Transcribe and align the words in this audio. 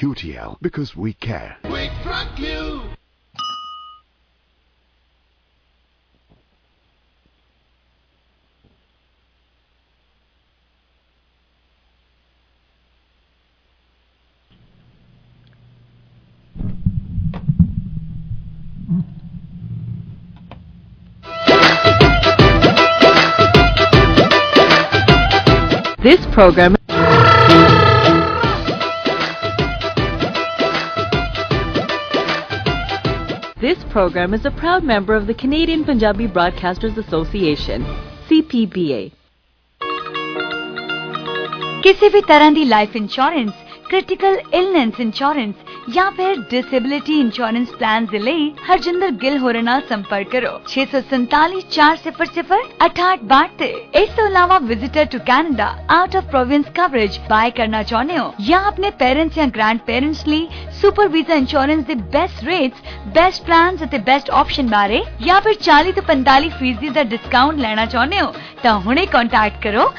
QTL, 0.00 0.56
because 0.62 0.96
we 0.96 1.12
care. 1.12 1.58
We 1.64 1.90
truck 2.02 2.38
you. 2.38 2.80
This 26.02 26.24
program 26.32 26.76
program 33.99 34.33
is 34.33 34.45
a 34.45 34.51
proud 34.51 34.83
member 34.83 35.15
of 35.15 35.27
the 35.27 35.33
Canadian 35.33 35.83
Punjabi 35.83 36.27
Broadcasters 36.27 36.97
Association, 36.97 37.85
CPBA. 38.29 39.09
ਕਿਸੇ 41.81 42.09
ਵੀ 42.09 42.21
ਤਰ੍ਹਾਂ 42.21 42.51
ਦੀ 42.51 42.63
life 42.65 42.95
insurance 42.95 43.51
critical 43.89 44.37
illness 44.53 44.99
insurance 44.99 45.55
ਜਾਂ 45.92 46.10
ਫਿਰ 46.10 46.36
disability 46.50 47.20
insurance 47.20 47.68
plan 47.68 48.06
ਦੇ 48.06 48.18
ਲਈ 48.18 48.54
ਹਰਜਿੰਦਰ 48.66 49.10
ਗਿੱਲ 49.22 49.38
ਹੋਰਾਂ 49.38 49.62
ਨਾਲ 49.62 49.80
ਸੰਪਰਕ 49.88 50.28
ਕਰੋ। 50.32 50.60
6474006862 50.72 53.48
ਤੇ। 53.58 53.74
ਇਸ 53.94 54.10
ਤੋਂ 54.16 54.26
ਇਲਾਵਾ 54.26 54.58
visitor 54.64 55.04
to 55.14 55.18
Canada 55.26 55.76
out 55.90 56.16
of 56.16 56.26
province 56.26 56.66
coverage 56.74 57.18
buy 57.30 57.50
ਕਰਨਾ 57.60 57.82
ਚਾਹੁੰਦੇ 57.92 58.18
ਹੋ 58.18 58.34
ਜਾਂ 58.48 58.60
ਆਪਣੇ 58.64 58.90
ਪੇਰੈਂਟਸ 58.98 59.36
ਜਾਂ 59.36 59.46
ਗ੍ਰੈਂਡ 59.56 59.80
ਪੇਰੈਂਟਸ 59.86 60.28
ਲਈ 60.28 60.48
ਸੁਪਰ 60.82 61.08
ਵੀਜ਼ਾ 61.08 61.34
ਇੰਸ਼ੋਰੈਂਸ 61.34 61.84
ਦੇ 61.84 61.94
ਬੈਸਟ 62.18 62.44
ਰੇਟਸ 62.44 62.78
ਬੈਸਟ 63.16 63.46
ਪਲਾਨਸ 63.46 63.84
ਅਤੇ 63.84 63.98
ਬੈਸਟ 64.10 64.30
ਆਪਸ਼ਨ 64.42 64.68
ਬਾਰੇ 64.68 65.02
ਜਾਂ 65.24 65.40
ਫਿਰ 65.40 65.54
40 65.62 65.92
ਤੋਂ 65.92 66.02
45 66.12 66.50
ਫੀਸਦੀ 66.60 66.88
ਦਾ 66.98 67.02
ਡਿਸਕਾਊਂਟ 67.14 67.58
ਲੈਣਾ 67.58 67.86
ਚਾਹੁੰਦੇ 67.86 68.20
ਹੋ 68.20 68.34
ਤਾਂ 68.62 68.80
ਹੁਣੇ 68.80 69.06
ਕੰਟੈਕਟ 69.06 69.62
ਕਰੋ। 69.62 69.92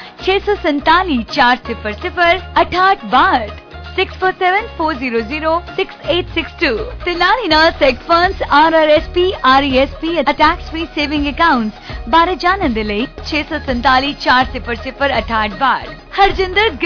647 3.96 4.68
400 4.78 5.52
647-400-6862 5.76 6.70
ਤੇ 7.04 7.14
ਨਾਲ 7.14 7.42
ਹੀ 7.42 7.48
ਨਾਲ 7.48 7.70
seg 7.80 7.98
funds 8.08 8.42
RRSP 8.60 9.26
RESP 9.44 10.14
tax 10.22 10.70
free 10.70 10.86
saving 10.94 11.28
accounts 11.28 12.08
ਬਾਰੇ 12.08 12.34
ਜਾਣਨ 12.46 12.72
ਦੇ 12.72 12.84
ਲਈ 12.84 13.06
647 13.26 14.12
400 14.26 14.62
6862 14.66 15.96
ਹਰਜਿੰਦਰ 16.18 16.76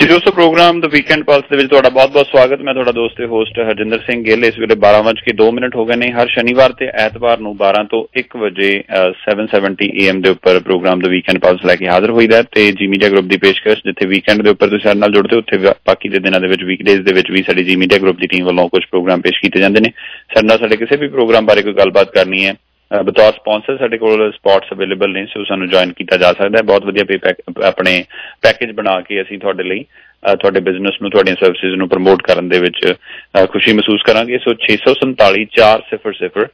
ਜੀ 0.00 0.06
ਦੋਸਤੋ 0.06 0.30
ਪ੍ਰੋਗਰਾਮ 0.30 0.80
ਦ 0.80 0.86
ਵੀਕਐਂਡ 0.86 1.24
ਪਲਸ 1.24 1.42
ਦੇ 1.50 1.56
ਵਿੱਚ 1.56 1.68
ਤੁਹਾਡਾ 1.68 1.88
ਬਹੁਤ-ਬਹੁਤ 1.88 2.26
ਸਵਾਗਤ। 2.26 2.60
ਮੈਂ 2.60 2.72
ਤੁਹਾਡਾ 2.74 2.92
ਦੋਸਤ 2.92 3.16
ਤੇ 3.16 3.24
ਹੋਸਟ 3.26 3.58
ਹਰਜਿੰਦਰ 3.58 3.98
ਸਿੰਘ 3.98 4.24
ਗਿੱਲ। 4.24 4.44
ਇਸ 4.44 4.58
ਵੇਲੇ 4.58 4.74
12:02 4.74 5.50
ਮਿੰਟ 5.52 5.76
ਹੋ 5.76 5.84
ਗਏ 5.84 5.96
ਨੇ। 5.96 6.10
ਹਰ 6.12 6.28
ਸ਼ਨੀਵਾਰ 6.28 6.72
ਤੇ 6.72 6.86
ਐਤਵਾਰ 6.86 7.38
ਨੂੰ 7.38 7.56
12 7.56 7.84
ਤੋਂ 7.84 8.20
1 8.20 8.36
ਵਜੇ 8.36 8.80
ਅ, 8.80 9.12
770 9.22 9.88
AM 10.00 10.20
ਦੇ 10.20 10.30
ਉੱਪਰ 10.30 10.60
ਪ੍ਰੋਗਰਾਮ 10.60 11.00
ਦ 11.00 11.06
ਵੀਕਐਂਡ 11.06 11.38
ਪਲਸ 11.38 11.64
ਲੈ 11.66 11.76
ਕੇ 11.76 11.88
ਹਾਜ਼ਰ 11.88 12.10
ਹੋਈਦਾ 12.10 12.36
ਹੈ 12.36 12.42
ਤੇ 12.42 12.72
ਜੀ 12.72 12.86
ਮੀਡੀਆ 12.86 13.08
ਗਰੁੱਪ 13.08 13.26
ਦੀ 13.26 13.36
ਪੇਸ਼ਕਸ਼ 13.36 13.78
ਜਿੱਥੇ 13.78 14.06
ਵੀਕਐਂਡ 14.06 14.42
ਦੇ 14.42 14.50
ਉੱਪਰ 14.50 14.68
ਤੁਸੀਂ 14.68 14.82
ਸਾਡੇ 14.82 15.00
ਨਾਲ 15.00 15.12
ਜੁੜਦੇ 15.12 15.36
ਹੋ 15.36 15.40
ਉੱਥੇ 15.40 15.56
ਵਾ- 15.56 15.74
ਬਾਕੀ 15.86 16.08
ਦੇ 16.08 16.18
ਦਿਨਾਂ 16.18 16.40
ਦੇ 16.40 16.46
ਵਿੱਚ 16.46 16.64
ਵੀਕਡੇਜ਼ 16.64 17.00
ਦੇ 17.00 17.12
ਵਿੱਚ 17.12 17.30
ਵੀ 17.30 17.42
ਸਾਡੀ 17.42 17.64
ਜੀ 17.64 17.76
ਮੀਡੀਆ 17.76 17.98
ਗਰੁੱਪ 17.98 18.18
ਦੀ 18.20 18.26
ਟੀਮ 18.26 18.46
ਵੱਲੋਂ 18.46 18.68
ਕੁਝ 18.68 18.82
ਪ੍ਰੋਗਰਾਮ 18.90 19.20
ਪੇਸ਼ 19.20 19.40
ਕੀਤੇ 19.42 19.60
ਜਾਂਦੇ 19.60 19.80
ਨੇ। 19.80 19.88
ਸਾਡੇ 20.34 20.46
ਨਾਲ 20.46 20.58
ਸਾਡੇ 20.58 20.76
ਕਿਸੇ 20.76 20.96
ਵੀ 20.96 21.08
ਪ੍ਰੋਗਰਾਮ 21.08 21.46
ਬਾਰੇ 21.46 21.62
ਕੋਈ 21.62 21.72
ਗੱਲਬਾਤ 21.72 22.10
ਕਰਨੀ 22.10 22.44
ਹੈ 22.46 22.52
ਅ, 22.52 22.56
ਬਤੌਰ 23.04 23.32
ਸਪਾਂਸਰ 23.32 23.78
ਸਾਡੇ 23.78 23.98
ਕੋਲ 23.98 24.32
ਸਪੌਟਸ 24.32 24.72
ਅਵੇਲੇਬਲ 24.72 25.12
ਨੇ 25.12 25.26
ਸੋ 25.26 25.44
ਸਾਨੂੰ 25.44 25.68
ਜੁਆਇਨ 25.68 25.92
ਕੀਤਾ 25.92 26.16
ਜਾ 26.16 26.32
ਸਕਦਾ 26.32 26.58
ਹੈ। 26.58 26.62
ਬਹੁਤ 26.62 26.84
ਵਧੀਆ 26.84 27.04
ਪੇ 27.04 27.18
ਆਪਣੇ 27.64 28.04
ਪੈਕੇਜ 28.42 28.70
ਬਣਾ 28.70 29.00
ਕੇ 29.00 29.22
ਅਸੀਂ 29.22 29.38
ਤੁਹਾਡੇ 29.38 29.64
ਲਈ 29.64 29.84
ਅ, 30.32 30.36
ਤੁਹਾਡੇ 30.36 30.60
ਬਿਜ਼ਨਸ 30.60 30.94
ਨੂੰ 31.02 31.10
ਤੁਹਾਡੀਆਂ 31.10 31.36
ਸਰਵਿਸਿਜ਼ 31.40 31.74
ਨੂੰ 31.74 31.88
ਪ੍ਰਮੋਟ 31.88 32.22
ਕਰਨ 32.22 32.48
ਦੇ 32.48 32.60
ਵਿੱਚ 32.60 32.94
ਅ, 33.42 33.46
ਖੁਸ਼ੀ 33.46 33.72
ਮਹਿਸੂਸ 33.72 34.02
ਕਰਾਂਗੇ। 34.02 34.38
ਸੋ 34.38 34.54
647 34.54 35.44
400 35.58 35.98
6862 36.00 36.46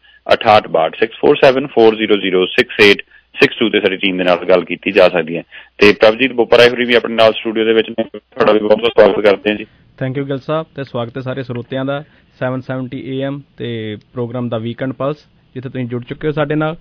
6474006862 1.03 3.71
ਤੇ 3.71 3.81
ਸਾਡੀ 3.81 3.97
ਟੀਮ 3.97 4.19
ਦੇ 4.19 4.25
ਨਾਲ 4.25 4.37
ਗੱਲ 4.37 4.65
ਕੀਤੀ 4.65 4.93
ਜਾ 4.93 5.09
ਸਕਦੀ 5.09 5.37
ਹੈ। 5.37 5.43
ਤੇ 5.79 5.95
ਪ੍ਰਭਜੀਤ 6.01 6.33
ਬੋਪਰਾ 6.33 6.69
ਹੋਰੀ 6.69 6.85
ਵੀ 6.85 6.95
ਆਪਣੇ 6.95 7.15
ਨਾਲ 7.15 7.33
ਸਟੂਡੀਓ 7.33 7.65
ਦੇ 7.65 7.73
ਵਿੱਚ 7.73 7.91
ਨੇ। 7.91 8.05
ਤੁਹਾਡਾ 8.05 8.53
ਵੀ 8.53 8.59
ਬਹੁਤ 8.59 8.79
ਬਹੁਤ 8.79 8.93
ਸਵਾਗਤ 9.01 9.21
ਕਰਦੇ 9.21 9.51
ਹਾਂ 9.51 9.57
ਜੀ। 9.57 9.67
Thank 9.99 10.17
you 10.17 10.25
Gill 10.25 10.39
Sahib. 10.39 10.67
ਤੇ 10.77 10.85
ਸਵਾਗਤ 10.85 11.17
ਹੈ 11.17 11.23
ਸਾਰੇ 11.23 11.43
ਸਰੋਤਿਆਂ 11.43 11.85
ਦਾ। 11.85 12.05
770 12.41 13.07
AM 13.07 13.41
ਤੇ 13.59 13.97
ਪ੍ਰੋਗਰਾਮ 14.13 14.49
ਦਾ 14.49 14.59
ਵੀਕਐਂਡ 14.59 14.93
ਪਲਸ 14.93 15.17
ਜਿੱਥੇ 15.57 15.69
ਤੁਸੀਂ 15.69 15.87
ਜੁੜ 15.89 16.03
ਚੁੱਕੇ 16.05 16.29
ਹੋ 16.29 16.33
ਸਾਡੇ 16.39 16.55
ਨਾਲ। 16.63 16.77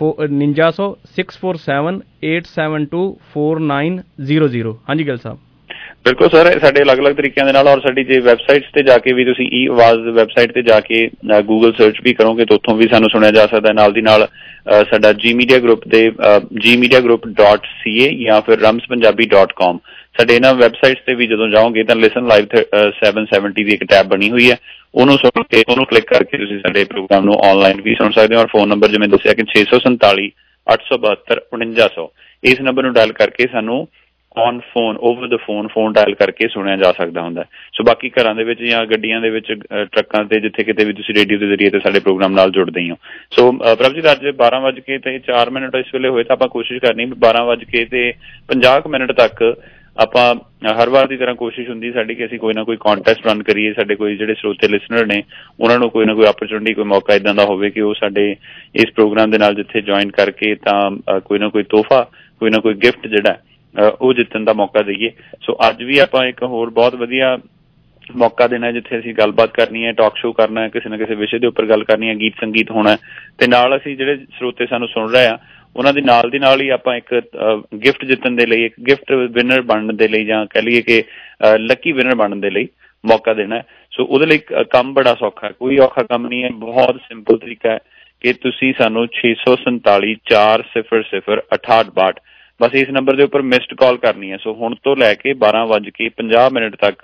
4900 0.00 0.96
647 1.16 2.00
872 2.32 3.12
ਹਾਂਜੀ 4.88 5.06
ਗਿਲ 5.06 5.16
ਸਾਹਿਬ। 5.16 5.38
ਬਿਲਕੁਲ 6.04 6.28
ਸਰ 6.28 6.58
ਸਾਡੇ 6.58 6.82
ਅਲੱਗ-ਅਲੱਗ 6.82 7.14
ਤਰੀਕਿਆਂ 7.14 7.46
ਦੇ 7.46 7.52
ਨਾਲ 7.52 7.68
ਔਰ 7.68 7.80
ਸਾਡੀ 7.80 8.04
ਜੇ 8.04 8.18
ਵੈਬਸਾਈਟਸ 8.18 8.66
ਤੇ 8.74 8.82
ਜਾ 8.82 8.98
ਕੇ 8.98 9.12
ਵੀ 9.12 9.24
ਤੁਸੀਂ 9.24 9.48
ਈ 9.52 9.66
ਆਵਾਜ਼ 9.66 10.08
ਵੈਬਸਾਈਟ 10.08 10.52
ਤੇ 10.52 10.62
ਜਾ 10.62 10.80
ਕੇ 10.80 11.10
ਗੂਗਲ 11.42 11.72
ਸਰਚ 11.72 11.96
ਵੀ 12.04 12.14
ਕਰੋਗੇ 12.14 12.44
ਤਾਂ 12.44 12.56
ਉੱਥੋਂ 12.56 12.76
ਵੀ 12.76 12.88
ਸਾਨੂੰ 12.88 13.10
ਸੁਣਿਆ 13.10 13.30
ਜਾ 13.30 13.46
ਸਕਦਾ 13.46 13.68
ਹੈ। 13.68 13.74
ਨਾਲ 13.74 13.92
ਦੀ 13.92 14.00
ਨਾਲ 14.00 14.24
ਅ, 14.24 14.84
ਸਾਡਾ 14.84 15.12
ਜੀ 15.12 15.34
ਮੀਡੀਆ 15.34 15.58
ਗਰੁੱਪ 15.58 15.88
ਦੇ 15.88 16.12
gmediagroup.ca 16.66 18.24
ਜਾਂ 18.24 18.40
ਫਿਰ 18.40 18.66
ramspunjabi.com 18.66 19.78
ਸਾਡੇ 20.14 20.34
ਇਹਨਾਂ 20.36 20.54
ਵੈਬਸਾਈਟਸ 20.54 21.02
ਤੇ 21.06 21.14
ਵੀ 21.14 21.26
ਜਦੋਂ 21.26 21.48
ਜਾਓਗੇ 21.48 21.82
ਤਾਂ 21.84 21.96
ਲਿਸਨ 21.96 22.26
ਲਾਈਵ 22.26 22.46
770 22.98 23.64
ਦੀ 23.64 23.74
ਇੱਕ 23.74 23.84
ਟੈਬ 23.84 24.06
ਬਣੀ 24.06 24.30
ਹੋਈ 24.30 24.50
ਹੈ। 24.50 24.56
ਉਹਨੂੰ 24.94 25.16
ਸੁਣ 25.18 25.42
ਕੇ 25.42 25.62
ਉਹਨੂੰ 25.68 25.86
ਕਲਿੱਕ 25.86 26.06
ਕਰਕੇ 26.06 26.38
ਤੁਸੀਂ 26.38 26.58
ਸਾਡੇ 26.58 26.84
ਪ੍ਰੋਗਰਾਮ 26.84 27.24
ਨੂੰ 27.24 27.34
ਆਨਲਾਈਨ 27.44 27.80
ਵੀ 27.80 27.94
ਸੁਣ 27.94 28.10
ਸਕਦੇ 28.10 28.36
ਹੋ 28.36 28.40
ਔਰ 28.40 28.46
ਫੋਨ 28.46 28.68
ਨੰਬਰ 28.68 28.88
ਜਿਵੇਂ 28.88 29.08
ਦੱਸਿਆ 29.08 29.32
ਕਿ 29.32 29.46
647 29.54 30.28
872 30.66 31.40
4900 31.56 32.06
ਇਸ 32.42 32.60
ਨੰਬਰ 32.60 32.82
ਨੂੰ 32.82 32.92
ਡਾਇਲ 32.92 33.12
ਕਰਕੇ 33.12 33.46
ਸਾਨੂੰ 33.52 33.86
on 34.36 34.58
phone 34.74 34.96
over 35.00 35.28
the 35.28 35.36
phone 35.36 35.66
phone 35.68 35.92
dial 35.92 36.14
ਕਰਕੇ 36.14 36.48
ਸੁਣਿਆ 36.48 36.76
ਜਾ 36.76 36.92
ਸਕਦਾ 36.92 37.22
ਹੁੰਦਾ 37.22 37.40
ਹੈ। 37.40 37.46
ਸੋ 37.72 37.84
ਬਾਕੀ 37.84 38.10
ਘਰਾਂ 38.10 38.34
ਦੇ 38.34 38.44
ਵਿੱਚ 38.44 38.62
ਜਾਂ 38.62 38.84
ਗੱਡੀਆਂ 38.86 39.20
ਦੇ 39.20 39.30
ਵਿੱਚ 39.30 39.52
ਅ, 39.52 39.84
ਟਰੱਕਾਂ 39.84 40.24
ਤੇ 40.24 40.40
ਜਿੱਥੇ 40.40 40.64
ਕਿਤੇ 40.64 40.84
ਵੀ 40.84 40.92
ਤੁਸੀਂ 40.92 41.14
ਰੇਡੀਓ 41.14 41.38
ਦੇ 41.38 41.46
ਜ਼ਰੀਏ 41.46 41.70
ਤੇ 41.70 41.78
ਸਾਡੇ 41.80 42.00
ਪ੍ਰੋਗਰਾਮ 42.00 42.32
ਨਾਲ 42.32 42.50
ਜੁੜਦੇ 42.50 42.80
ਹੀ। 42.80 42.90
ਹੋ 42.90 42.96
ਸੋ 43.30 43.50
ਅ, 43.52 43.74
ਪ੍ਰਭਜੀਤ 43.74 44.12
ਅੱਜ 44.12 44.26
12 44.38 44.60
ਵਜੇ 44.60 44.80
ਕੇ 44.80 44.98
ਤੇ 44.98 45.18
4 45.18 45.50
ਮਿੰਟ 45.50 45.74
ਇਸ 45.74 45.94
ਵੇਲੇ 45.94 46.08
ਹੋਏ 46.08 46.24
ਤਾਂ 46.24 46.36
ਆਪਾਂ 46.36 46.48
ਕੋਸ਼ਿਸ਼ 46.48 46.80
ਕਰਨੀ 46.80 47.04
ਵੀ 47.04 47.12
12 47.26 47.44
ਵਜੇ 47.44 47.66
ਕੇ 47.72 47.84
ਤੇ 47.84 48.12
50 48.48 48.80
ਕੁ 48.80 48.88
ਮਿੰਟ 48.88 49.12
ਤੱਕ 49.12 49.44
ਆਪਾਂ 49.96 50.34
ਅ, 50.34 50.72
ਹਰ 50.82 50.88
ਵਾਰ 50.88 51.06
ਦੀ 51.06 51.16
ਤਰ੍ਹਾਂ 51.16 51.34
ਕੋਸ਼ਿਸ਼ 51.34 51.68
ਹੁੰਦੀ 51.70 51.92
ਸਾਡੀ 51.92 52.14
ਕਿ 52.14 52.26
ਅਸੀਂ 52.26 52.38
ਕੋਈ 52.38 52.54
ਨਾ 52.54 52.64
ਕੋਈ 52.64 52.76
ਕੰਟੈਸਟ 52.76 53.26
ਰਨ 53.26 53.42
ਕਰੀਏ 53.42 53.72
ਸਾਡੇ 53.72 53.94
ਕੋਈ 53.94 54.16
ਜਿਹੜੇ 54.16 54.34
ਸਰੋਤੇ 54.34 54.68
ਲਿਸਨਰ 54.68 55.06
ਨੇ 55.06 55.22
ਉਹਨਾਂ 55.60 55.78
ਨੂੰ 55.78 55.90
ਕੋਈ 55.90 56.06
ਨਾ 56.06 56.14
ਕੋਈ 56.14 56.26
ਓਪਰਚੁਨਿਟੀ 56.26 56.74
ਕੋਈ 56.74 56.84
ਮੌਕਾ 56.84 57.14
ਇਦਾਂ 57.14 57.34
ਦਾ 57.34 57.44
ਹੋਵੇ 57.44 57.70
ਕਿ 57.70 57.80
ਉਹ 57.80 57.94
ਸਾਡੇ 57.94 58.36
ਇਸ 58.74 58.92
ਪ੍ਰੋਗਰਾਮ 58.94 59.30
ਦੇ 59.30 59.38
ਨਾਲ 59.38 59.54
ਜਿੱਥੇ 59.54 59.80
ਜੁਆਇਨ 59.80 60.10
ਕਰਕੇ 60.10 60.54
ਤਾਂ 60.54 60.90
ਅ, 61.16 61.18
ਕੋਈ 61.18 61.38
ਨਾ 61.38 61.48
ਕੋਈ 61.48 61.62
ਤੋਹਫਾ 61.62 62.10
ਕੋਈ 62.40 62.50
ਨਾ 62.50 62.58
ਕੋਈ 62.58 62.74
ਗਿਫਟ 62.74 63.06
ਜਿਹੜਾ 63.06 63.30
ਹੈ, 63.30 63.40
ਅ, 63.74 63.96
ਉਹ 64.00 64.14
ਜਿੱਤਣ 64.14 64.44
ਦਾ 64.44 64.52
ਮੌਕਾ 64.52 64.82
ਦਈਏ। 64.82 65.10
ਸੋ 65.42 65.56
ਅੱਜ 65.68 65.82
ਵੀ 65.82 65.98
ਆਪਾਂ 65.98 66.24
ਇੱਕ 66.26 66.42
ਹੋਰ 66.42 66.70
ਬਹੁਤ 66.70 66.94
ਵਧੀਆ 66.94 67.38
ਮੌਕਾ 68.16 68.46
ਦੇਣਾ 68.46 68.66
ਹੈ 68.66 68.72
ਜਿੱਥੇ 68.72 68.98
ਅਸੀਂ 68.98 69.14
ਗੱਲਬਾਤ 69.14 69.50
ਕਰਨੀ 69.52 69.84
ਹੈ 69.86 69.92
ਟਾਕ 69.92 70.16
ਸ਼ੋਅ 70.16 70.32
ਕਰਨਾ 70.32 70.60
ਹੈ 70.60 70.68
ਕਿਸੇ 70.68 70.88
ਨਾ 70.88 70.96
ਕਿਸੇ 70.96 71.14
ਵਿਸ਼ੇ 71.14 71.38
ਦੇ 71.38 71.46
ਉੱਪਰ 71.46 71.66
ਗੱਲ 71.66 71.84
ਕਰਨੀ 71.84 72.08
ਹੈ 72.08 72.14
ਗੀਤ 72.14 72.32
ਸੰਗੀਤ 72.40 72.70
ਹੋਣਾ 72.70 72.90
ਹੈ। 72.90 72.96
ਤੇ 73.38 73.46
ਨਾਲ 73.46 73.76
ਅਸੀਂ 73.76 73.96
ਜਿਹੜੇ 73.96 74.16
ਸਰੋਤੇ 74.16 74.66
ਸਾਨੂੰ 74.66 74.88
ਸੁਣ 74.88 75.10
ਰਹੇ 75.12 75.26
ਆ 75.26 75.38
ਉਹਨਾਂ 75.76 75.92
ਦੇ 75.92 76.00
ਨਾਲ 76.00 76.30
ਦੀ 76.30 76.38
ਨਾਲ 76.38 76.60
ਹੀ 76.60 76.68
ਆਪਾਂ 76.68 76.96
ਇੱਕ 76.96 77.14
ਗਿਫਟ 77.84 78.04
ਜਿੱਤਣ 78.04 78.30
ਦੇ 78.36 78.46
ਲਈ, 78.46 78.64
ਇੱਕ 78.64 78.74
ਗਿਫਟ 78.88 79.12
ਵਿਨਰ 79.12 79.62
ਬਣਨ 79.62 79.96
ਦੇ 79.96 80.08
ਲਈ 80.08 80.24
ਜਾਂ 80.24 80.44
ਕਹ 80.46 80.58
ਲਈਏ 80.58 80.82
ਕਿ 80.82 81.02
ਲੱਕੀ 81.58 81.92
ਵਿਨਰ 81.92 82.14
ਬਣਨ 82.14 82.40
ਦੇ 82.40 82.50
ਲਈ 82.50 82.68
ਮੌਕਾ 83.04 83.34
ਦੇਣਾ 83.34 83.60
ਸੋ 83.92 84.04
ਉਹਦੇ 84.04 84.26
ਲਈ 84.26 84.38
ਕੰਮ 84.70 84.92
ਬੜਾ 84.94 85.14
ਸੌਖਾ 85.14 85.46
ਹੈ। 85.46 85.52
ਕੋਈ 85.52 85.78
ਔਖਾ 85.78 86.02
ਕੰਮ 86.02 86.26
ਨਹੀਂ 86.26 86.42
ਹੈ। 86.44 86.50
ਬਹੁਤ 86.50 86.96
ਸਿੰਪਲ 87.08 87.38
ਤਰੀਕਾ 87.38 87.70
ਹੈ 87.70 87.78
ਕਿ 88.22 88.32
ਤੁਸੀਂ 88.32 88.72
ਸਾਨੂੰ 88.78 89.06
647 89.14 90.12
400 90.32 92.12
ਬਸ 92.60 92.74
ਇਸ 92.74 92.90
ਨੰਬਰ 92.90 93.16
ਦੇ 93.16 93.24
ਉੱਪਰ 93.24 93.42
ਮਿਸਡ 93.42 93.74
ਕਾਲ 93.74 93.96
ਕਰਨੀ 93.96 94.30
ਹੈ। 94.32 94.36
ਸੋ 94.40 94.52
ਹੁਣ 94.54 94.74
ਤੋਂ 94.84 94.94
ਲੈ 94.96 95.14
ਕੇ 95.14 95.32
12:50 95.38 96.44
ਮਿੰਟ 96.52 96.76
ਤੱਕ 96.76 97.00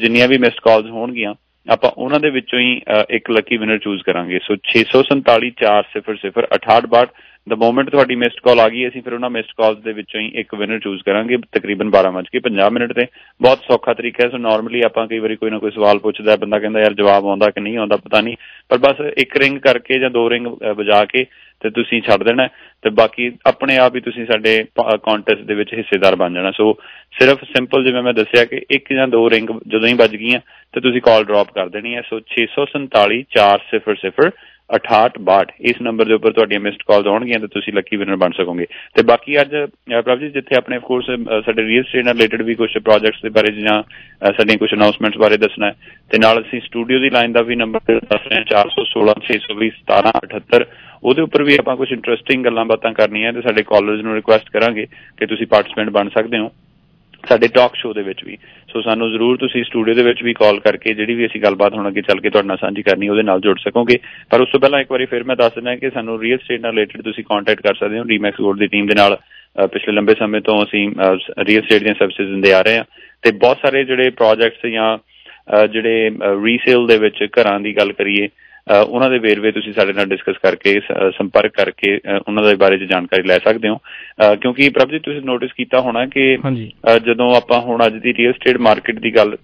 ਜਿੰਨੀਆਂ 0.00 0.28
ਵੀ 0.28 0.38
ਮਿਸਡ 0.38 0.60
ਕਾਲਸ 0.64 0.90
ਹੋਣਗੀਆਂ, 0.90 1.34
ਆਪਾਂ 1.66 1.90
ਉਹਨਾਂ 1.90 2.20
ਦੇ 2.20 2.30
ਵਿੱਚੋਂ 2.30 2.58
ਹੀ 2.60 2.70
ਇੱਕ 3.10 3.30
ਲੱਕੀ 3.30 3.56
ਵਿਨਰ 3.56 3.78
ਚੂਜ਼ 3.78 4.02
ਕਰਾਂਗੇ। 4.02 4.38
ਸੋ 4.42 4.56
647 4.66 5.50
400 5.60 7.06
ਦ 7.46 7.54
ਮੋਮੈਂਟ 7.58 7.88
ਤੁਹਾਡੀ 7.90 8.14
ਮਿਸਡ 8.14 8.40
ਕਾਲ 8.42 8.60
ਆ 8.60 8.68
ਗਈ, 8.68 8.86
ਅਸੀਂ 8.88 9.00
ਫਿਰ 9.02 9.12
ਉਹਨਾਂ 9.12 9.30
ਮਿਸਡ 9.30 9.52
ਕਾਲਸ 9.56 9.78
ਦੇ 9.84 9.92
ਵਿੱਚੋਂ 9.92 10.20
ਹੀ 10.20 10.26
ਇੱਕ 10.40 10.54
ਵਿਨਰ 10.54 10.78
ਚੂਜ਼ 10.78 11.02
ਕਰਾਂਗੇ, 11.06 11.36
ਤਕਰੀਬਨ 11.52 11.90
12:50 11.90 12.68
ਮਿੰਟ 12.70 12.92
ਤੇ। 12.92 13.06
ਬਹੁਤ 13.42 13.62
ਸੌਖਾ 13.68 13.94
ਤਰੀਕਾ 13.94 14.24
ਹੈ 14.24 14.30
ਸੋ 14.30 14.38
ਨਾਰਮਲੀ 14.38 14.82
ਆਪਾਂ 14.82 15.06
ਕਈ 15.06 15.18
ਵਾਰੀ 15.18 15.36
ਕੋਈ 15.36 15.50
ਨਾ 15.50 15.58
ਕੋਈ 15.58 15.70
ਸਵਾਲ 15.70 15.98
ਪੁੱਛਦਾ, 15.98 16.36
ਬੰਦਾ 16.36 16.58
ਕਹਿੰਦਾ, 16.58 16.80
ਯਾਰ, 16.80 16.94
ਜਵਾਬ 16.94 17.26
ਆਉਂਦਾ 17.26 17.50
ਕਿ 17.50 17.60
ਨਹੀਂ, 17.60 17.76
ਆਉਂਦਾ 17.78 17.96
ਪਤਾ 17.96 18.20
ਨਹੀਂ। 18.20 18.36
ਪਰ 18.68 18.78
ਬਸ 18.78 19.00
ਇੱਕ 19.18 19.36
ਰਿੰਗ 19.36 19.58
ਕਰਕੇ 19.60 19.98
ਜਾਂ 19.98 20.10
ਦੋ 20.10 20.28
ਰਿੰਗ 20.30 20.46
ਵਜਾ 20.76 21.04
ਕੇ 21.04 21.24
ਤੇ 21.62 21.70
ਤੁਸੀਂ 21.70 22.00
ਛੱਡ 22.02 22.22
ਦੇਣਾ 22.22 22.46
ਤੇ 22.82 22.90
ਬਾਕੀ 22.90 23.30
ਆਪਣੇ 23.46 23.76
ਆਪ 23.78 23.96
ਹੀ 23.96 24.00
ਤੁਸੀਂ 24.00 24.24
ਸਾਡੇ 24.26 24.54
ਕੰਟੈਸਟ 25.04 25.42
ਦੇ 25.42 25.54
ਵਿੱਚ 25.54 25.74
ਹਿੱਸੇਦਾਰ 25.74 26.16
ਬਣ 26.16 26.34
ਜਾਣਾ। 26.34 26.50
ਸੋ 26.50 26.72
ਸਿਰਫ 27.18 27.44
ਸਿੰਪਲ 27.44 27.84
ਜਿਵੇਂ 27.84 28.02
ਮੈਂ 28.02 28.14
ਦੱਸਿਆ 28.14 28.44
ਕਿ 28.44 28.60
ਇੱਕ 28.70 28.92
ਜਾਂ 28.92 29.08
ਦੋ 29.08 29.28
ਰਿੰਗ 29.30 29.48
ਜਦੋਂ 29.68 29.88
ਹੀ 29.88 29.94
ਵੱਜ 29.94 30.16
ਗਈਆਂ, 30.16 30.40
ਤੇ 30.72 30.80
ਤੁਸੀਂ 30.80 31.00
ਕਾਲ 31.00 31.24
ਡ੍ਰੌਪ 31.24 31.52
ਕਰ 31.54 31.68
ਦੇਣੀ 31.68 31.94
ਹੈ। 31.96 32.02
ਸੋ 32.08 32.20
647 32.30 33.22
400 33.36 34.30
6862 34.70 35.52
ਇਸ 35.70 35.80
ਨੰਬਰ 35.82 36.04
ਦੇ 36.04 36.14
ਉੱਪਰ 36.14 36.32
ਤੁਹਾਡੀਆਂ 36.32 36.60
ਮਿਸਡ 36.60 36.82
ਕਾਲਸ 36.88 37.06
ਆਉਣਗੀਆਂ 37.06 37.38
ਤੇ 37.38 37.46
ਤੁਸੀਂ 37.54 37.72
ਲੱਕੀ 37.72 37.96
ਵਿਨਰ 37.96 38.16
ਬਣ 38.16 38.32
ਸਕੋਗੇ। 38.36 38.66
ਤੇ 38.96 39.02
ਬਾਕੀ 39.02 39.40
ਅੱਜ 39.40 39.50
ਪ੍ਰਭ 40.02 40.18
ਜੀ, 40.20 40.28
ਜਿੱਥੇ 40.28 40.56
ਆਪਣੇ 40.56 40.76
ਆਫ 40.76 40.82
ਕੋਰਸ 40.82 41.06
ਸਾਡੇ 41.46 41.66
ਰੀਅਲ 41.66 41.84
ਸਟੇਟ 41.88 42.04
ਨਾਲ 42.04 42.14
ਰਿਲੇਟਡ 42.16 42.42
ਵੀ 42.42 42.54
ਕੁਝ 42.54 42.70
ਪ੍ਰੋਜੈਕਟਸ 42.78 43.22
ਦੇ 43.22 43.28
ਬਾਰੇ 43.28 43.50
ਜਾਂ 43.60 43.82
ਸਾਡੀਆਂ 44.38 44.58
ਕੁਝ 44.58 44.72
ਅਨਾਉਂਸਮੈਂਟਸ 44.74 45.18
ਬਾਰੇ 45.18 45.36
ਦੱਸਣਾ 45.36 45.66
ਹੈ। 45.66 45.74
ਤੇ 46.10 46.18
ਨਾਲ 46.18 46.40
ਅਸੀਂ 46.40 46.60
ਸਟੂਡੀਓ 46.60 46.98
ਦੀ 46.98 47.10
ਲਾਈਨ 47.10 47.32
ਦਾ 47.32 47.42
ਵੀ 47.42 47.56
ਨੰਬਰ 47.56 48.00
ਦੱਸ 48.00 48.26
ਰਹੇ 48.26 48.38
ਹਾਂ 48.38 48.44
416 48.54 49.16
620 49.28 49.70
1778 49.92 50.66
ਉਹਦੇ 51.02 51.22
ਉੱਪਰ 51.22 51.42
ਵੀ 51.42 51.56
ਆਪਾਂ 51.60 51.76
ਕੁਝ 51.76 51.92
ਇੰਟਰਸਟਿੰਗ 51.92 52.44
ਗੱਲਾਂ 52.44 52.64
ਬਾਤਾਂ 52.64 52.92
ਕਰਨੀਆਂ 52.92 53.32
ਤੇ 53.32 53.40
ਸਾਡੇ 53.42 53.62
ਕਾਲਰਸ 53.62 54.02
ਨੂੰ 54.04 54.14
ਰਿਕੁਐਸਟ 54.14 54.50
ਕਰਾਂਗੇ 54.50 54.86
ਕਿ 55.18 55.26
ਤੁਸੀਂ 55.26 55.46
ਪਾਰਟਿਸਪੈਂਟ 55.46 55.90
ਬਣ 55.90 56.08
ਸਕਦੇ 56.08 56.38
ਹੋ। 56.38 56.50
ਸਾਡੇ 57.28 57.48
ਟਾਕ 57.54 57.74
ਸ਼ੋਅ 57.76 57.94
ਦੇ 57.94 58.02
ਵਿੱਚ 58.02 58.24
ਵੀ। 58.24 58.36
ਸੋ 58.72 58.80
ਸਾਨੂੰ 58.82 59.10
ਜ਼ਰੂਰ 59.10 59.36
ਤੁਸੀਂ 59.38 59.62
ਸਟੂਡੀਓ 59.64 59.94
ਦੇ 59.94 60.02
ਵਿੱਚ 60.02 60.22
ਵੀ 60.22 60.32
ਕਾਲ 60.34 60.58
ਕਰਕੇ 60.60 60.94
ਜਿਹੜੀ 60.94 61.14
ਵੀ 61.14 61.26
ਅਸੀਂ 61.26 61.40
ਗੱਲਬਾਤ 61.40 61.74
ਹੁਣ 61.74 61.88
ਅੱਗੇ 61.88 62.02
ਚੱਲ 62.02 62.20
ਕੇ 62.20 62.30
ਤੁਹਾਡੇ 62.30 62.48
ਨਾਲ 62.48 62.56
ਸਾਂਝੀ 62.60 62.82
ਕਰਨੀ, 62.82 63.08
ਉਹਦੇ 63.08 63.22
ਨਾਲ 63.22 63.40
ਜੁੜ 63.40 63.58
ਸਕੋਗੇ। 63.58 63.98
ਪਰ 64.30 64.40
ਉਸ 64.40 64.48
ਤੋਂ 64.52 64.60
ਪਹਿਲਾਂ 64.60 64.80
ਇੱਕ 64.80 64.90
ਵਾਰੀ 64.92 65.06
ਫਿਰ 65.06 65.24
ਮੈਂ 65.24 65.36
ਦੱਸ 65.36 65.54
ਦਿੰਦਾ 65.54 65.74
ਕਿ 65.76 65.90
ਸਾਨੂੰ 65.90 66.20
ਰੀਅਲ 66.20 66.38
ਸਟੇਟ 66.38 66.60
ਨਾਲ 66.60 66.74
ਰਿਲੇਟਡ 66.74 67.02
ਤੁਸੀਂ 67.02 67.24
ਕੰਟੈਕਟ 67.24 67.62
ਕਰ 67.62 67.74
ਸਕਦੇ 67.74 67.98
ਹੋ 67.98 68.04
ਰੀਮੈਕਸ 68.10 68.40
ਗੋਲਡ 68.40 68.58
ਦੀ 68.58 68.66
ਟੀਮ 68.66 68.86
ਦੇ 68.86 68.94
ਨਾਲ। 68.94 69.16
ਪਿਛਲੇ 69.72 69.94
ਲੰਬੇ 69.94 70.14
ਸਮੇਂ 70.18 70.40
ਤੋਂ 70.40 70.62
ਅਸੀਂ 70.64 70.88
ਰੀਅਲ 71.46 71.62
ਸਟੇਟ 71.62 71.82
ਦੀਆਂ 71.82 71.94
ਸਰਵਿਸਿਜ਼ 71.94 72.30
ਦਿੰਦੇ 72.30 72.52
ਆ 72.52 72.60
ਰਹੇ 72.62 72.76
ਹਾਂ। 72.76 72.84
ਤੇ 73.22 73.30
ਬਹੁਤ 73.32 73.58
ਸਾਰੇ 73.62 73.84
ਜਿਹੜੇ 73.84 74.10
ਪ੍ਰੋਜੈਕਟਸ 74.10 74.66
ਜਾਂ 74.72 74.96
ਜਿਹੜੇ 75.66 76.10
ਰੀਸੇਲ 76.44 76.86
ਦੇ 76.86 76.96
ਵਿੱਚ 76.98 77.22
ਘਰਾਂ 77.38 77.58
ਦੀ 77.60 77.76
ਗੱਲ 77.76 77.92
ਕਰੀਏ 77.92 78.28
ਉਹਨਾਂ 78.70 79.10
ਦੇ 79.10 79.18
ਵੇਰਵੇ 79.18 79.50
ਤੁਸੀਂ 79.52 79.72
ਸਾਡੇ 79.72 79.92
ਨਾਲ 79.92 80.06
ਡਿਸਕਸ 80.06 80.38
ਕਰਕੇ 80.42 80.80
ਸੰਪਰਕ 81.18 81.52
ਕਰਕੇ 81.52 81.98
ਉਹਨਾਂ 82.28 82.42
ਦੇ 82.42 82.54
ਬਾਰੇ 82.54 82.78
ਚ 82.78 82.82
ਜਾਣਕਾਰੀ 82.82 83.22
ਲੈ 83.22 83.38
ਸਕਦੇ 83.38 83.68
ਹੋ। 83.68 83.76
ਕਿਉਂਕਿ 84.34 84.68
ਪ੍ਰਭ 84.68 84.90
ਜੀ 84.90 84.98
ਤੁਸੀਂ 84.98 85.20
ਨੋਟਿਸ 85.22 85.52
ਕੀਤਾ 85.52 85.80
ਹੋਣਾ 85.80 86.06
ਕਿ 86.06 86.38
ਜਦੋਂ 87.06 87.34
ਆਪਾਂ 87.36 87.60
ਹੁਣ 87.60 87.86
ਅੱਜ 87.86 87.94
ਦੀ 87.94 88.14
ਰੀਅਲ 88.14 88.32
ਸਟੇਟ 88.32 88.56
ਮਾਰਕੀਟ 88.56 88.98
ਦੀ 88.98 89.16
ਗੱਲ 89.16 89.36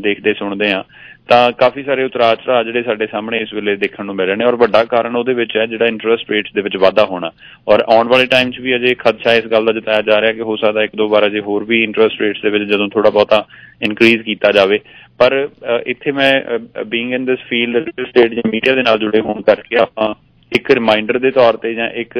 ਦੇਖਦੇ 0.00 0.34
ਸੁਣਦੇ 0.34 0.72
ਆ 0.72 0.84
ਤਾਂ 1.28 1.52
ਕਾਫੀ 1.52 1.82
ਸਾਰੇ 1.82 2.04
ਉਤਰਾਅ 2.04 2.34
ਚੜਾਅ 2.34 2.64
ਜਿਹੜੇ 2.64 2.82
ਸਾਡੇ 2.82 3.06
ਸਾਹਮਣੇ 3.06 3.38
ਇਸ 3.42 3.52
ਵੇਲੇ 3.54 3.74
ਦੇਖਣ 3.76 4.04
ਨੂੰ 4.04 4.14
ਮਿਲ 4.14 4.26
ਰਹੇ 4.26 4.36
ਨੇ 4.36 4.44
ਔਰ 4.44 4.56
ਵੱਡਾ 4.56 4.82
ਕਾਰਨ 4.84 5.16
ਉਹਦੇ 5.16 5.34
ਵਿੱਚ 5.34 5.56
ਹੈ 5.56 5.64
ਜਿਹੜਾ 5.66 5.86
ਇੰਟਰਸਟ 5.86 6.30
ਰੇਟਸ 6.30 6.52
ਦੇ 6.54 6.62
ਵਿੱਚ 6.62 6.76
ਵਾਧਾ 6.76 7.04
ਹੋਣਾ। 7.04 7.30
ਔਰ 7.68 7.82
ਆਉਣ 7.88 8.08
ਵਾਲੇ 8.08 8.26
ਟਾਈਮ 8.26 8.50
'ਚ 8.50 8.60
ਵੀ 8.60 8.74
ਅਜੇ 8.76 8.94
ਖਦਸ਼ਾ 8.98 9.34
ਇਸ 9.34 9.46
ਗੱਲ 9.46 9.64
ਦਾ 9.64 9.72
ਜਤਾਇਆ 9.72 10.02
ਜਾ 10.02 10.20
ਰਿਹਾ 10.20 10.32
ਕਿ 10.32 10.40
ਹੋ 10.40 10.56
ਸਕਦਾ 10.56 10.82
ਇੱਕ 10.84 10.94
ਦੋ 10.96 11.08
ਵਾਰ 11.08 11.26
ਅਜੇ 11.26 11.40
ਹੋਰ 11.40 11.64
ਵੀ 11.64 11.82
ਇੰਟਰਸਟ 11.84 12.20
ਰੇਟਸ 12.20 12.42
ਦੇ 12.42 12.50
ਵਿੱਚ 12.50 12.64
ਜਦੋਂ 12.64 12.88
ਥੋੜਾ 12.88 13.10
ਬਹੁਤਾ 13.10 13.44
ਇਨਕਰੀਜ਼ 13.82 14.22
ਕੀਤਾ 14.22 14.52
ਜਾਵੇ। 14.52 14.78
ਪਰ 15.18 15.48
ਇੱਥੇ 15.86 16.12
ਮੈਂ 16.12 16.58
being 16.84 17.12
in 17.14 17.24
this 17.24 17.38
field 17.48 17.90
estate 18.00 18.34
ਜਾਂ 18.34 18.50
ਮੀਡੀਆ 18.50 18.74
ਦੇ 18.74 18.82
ਨਾਲ 18.82 18.98
ਜੁੜੇ 18.98 19.20
ਹੋਣ 19.20 19.40
ਕਰਕੇ 19.42 19.76
ਆਪਾਂ 19.78 20.14
ਇੱਕ 20.52 20.70
ਰਿਮਾਈਂਡਰ 20.70 21.18
ਦੇ 21.18 21.30
ਤੌਰ 21.30 21.56
ਤੇ 21.56 21.74
ਜਾਂ 21.74 21.88
ਇੱਕ 22.02 22.18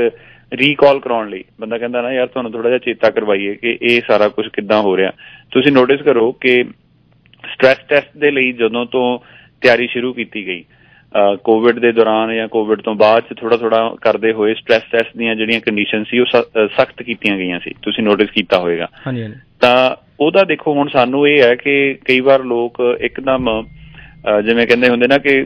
ਰੀਕਾਲ 0.52 0.98
ਕਰਾਉਣ 1.00 1.28
ਲਈ 1.30 1.44
ਬੰਦਾ 1.60 1.78
ਕਹਿੰਦਾ 1.78 2.02
ਨਾ, 2.02 2.12
ਯਾਰ, 2.12 2.26
ਤੁਹਾਨੂੰ 2.26 2.52
ਥੋੜਾ 2.52 2.68
ਜਿਹਾ 2.68 2.78
ਚੇਤਾ 2.78 3.10
ਕਰਵਾਈਏ 3.10 3.54
ਕਿ 3.54 3.78
ਇਹ 3.82 4.00
ਸਾਰਾ 4.08 4.28
ਕੁਝ 4.28 4.46
ਕਿੱਦਾਂ 4.48 4.80
ਹੋ 4.82 4.96
ਰਿਹਾ? 4.96 5.10
ਤੁਸੀਂ 5.52 5.72
ਨੋਟਿਸ 5.72 6.02
ਕਰੋ 6.02 6.30
ਕਿ 6.32 6.62
ਸਟ੍ਰੈਸ 7.52 7.78
ਟੈਸਟ 7.88 8.18
ਦੇ 8.18 8.30
ਲਈ 8.30 8.52
ਜਦੋਂ 8.52 8.86
ਤੋਂ 8.86 9.18
ਤਿਆਰੀ 9.60 9.86
ਸ਼ੁਰੂ 9.86 10.12
ਕੀਤੀ 10.12 10.46
ਗਈ 10.46 10.64
ਕੋਵਿਡ 11.44 11.78
ਦੇ 11.78 11.92
ਦੌਰਾਨ 11.92 12.34
ਜਾਂ 12.34 12.48
ਕੋਵਿਡ 12.48 12.80
ਤੋਂ 12.80 12.94
ਬਾਅਦ 12.94 13.22
ਚ 13.22 13.38
ਥੋੜਾ 13.38 13.56
ਥੋੜਾ 13.56 13.96
ਕਰਦੇ 14.00 14.32
ਹੋਏ 14.32 14.54
ਸਟ੍ਰੈਸ 14.54 14.82
ਟੈਸਟ 14.92 15.16
ਦੀਆਂ 15.16 15.36
ਜਿਹੜੀਆਂ 15.36 15.60
ਕੰਡੀਸ਼ਨ 15.60 16.04
ਸੀ 16.04 16.18
ਉਹ 16.18 16.26
ਸਖਤ 16.66 17.02
ਕੀਤੀਆਂ 17.02 17.36
ਗਈਆਂ 17.38 17.60
ਸੀ। 17.60 17.70
ਤੁਸੀਂ 17.82 18.04
ਨੋਟਿਸ 18.04 18.30
ਕੀਤਾ 18.30 18.58
ਹੋਵੇਗਾ। 18.58 18.88
ਹਾਂਜੀ 19.06 19.22
ਹਾਂਜੀ। 19.22 19.34
ਤਾਂ 19.60 19.96
ਉਹਦਾ 20.20 20.44
ਦੇਖੋ 20.44 20.72
ਹੁਣ 20.72 20.88
ਸਾਨੂੰ 20.88 21.28
ਇਹ 21.28 21.42
ਹੈ 21.42 21.54
ਕਿ 21.54 21.98
ਕਈ 22.04 22.20
ਵਾਰ 22.20 22.44
ਲੋਕ 22.44 22.98
ਇੱਕਦਮ 23.00 23.66
ਜਿਵੇਂ 24.46 24.66
ਕਹਿੰਦੇ 24.66 24.88
ਹੁੰਦੇ 24.88 25.06
ਨਾ 25.06 25.18
ਕਿ 25.18 25.44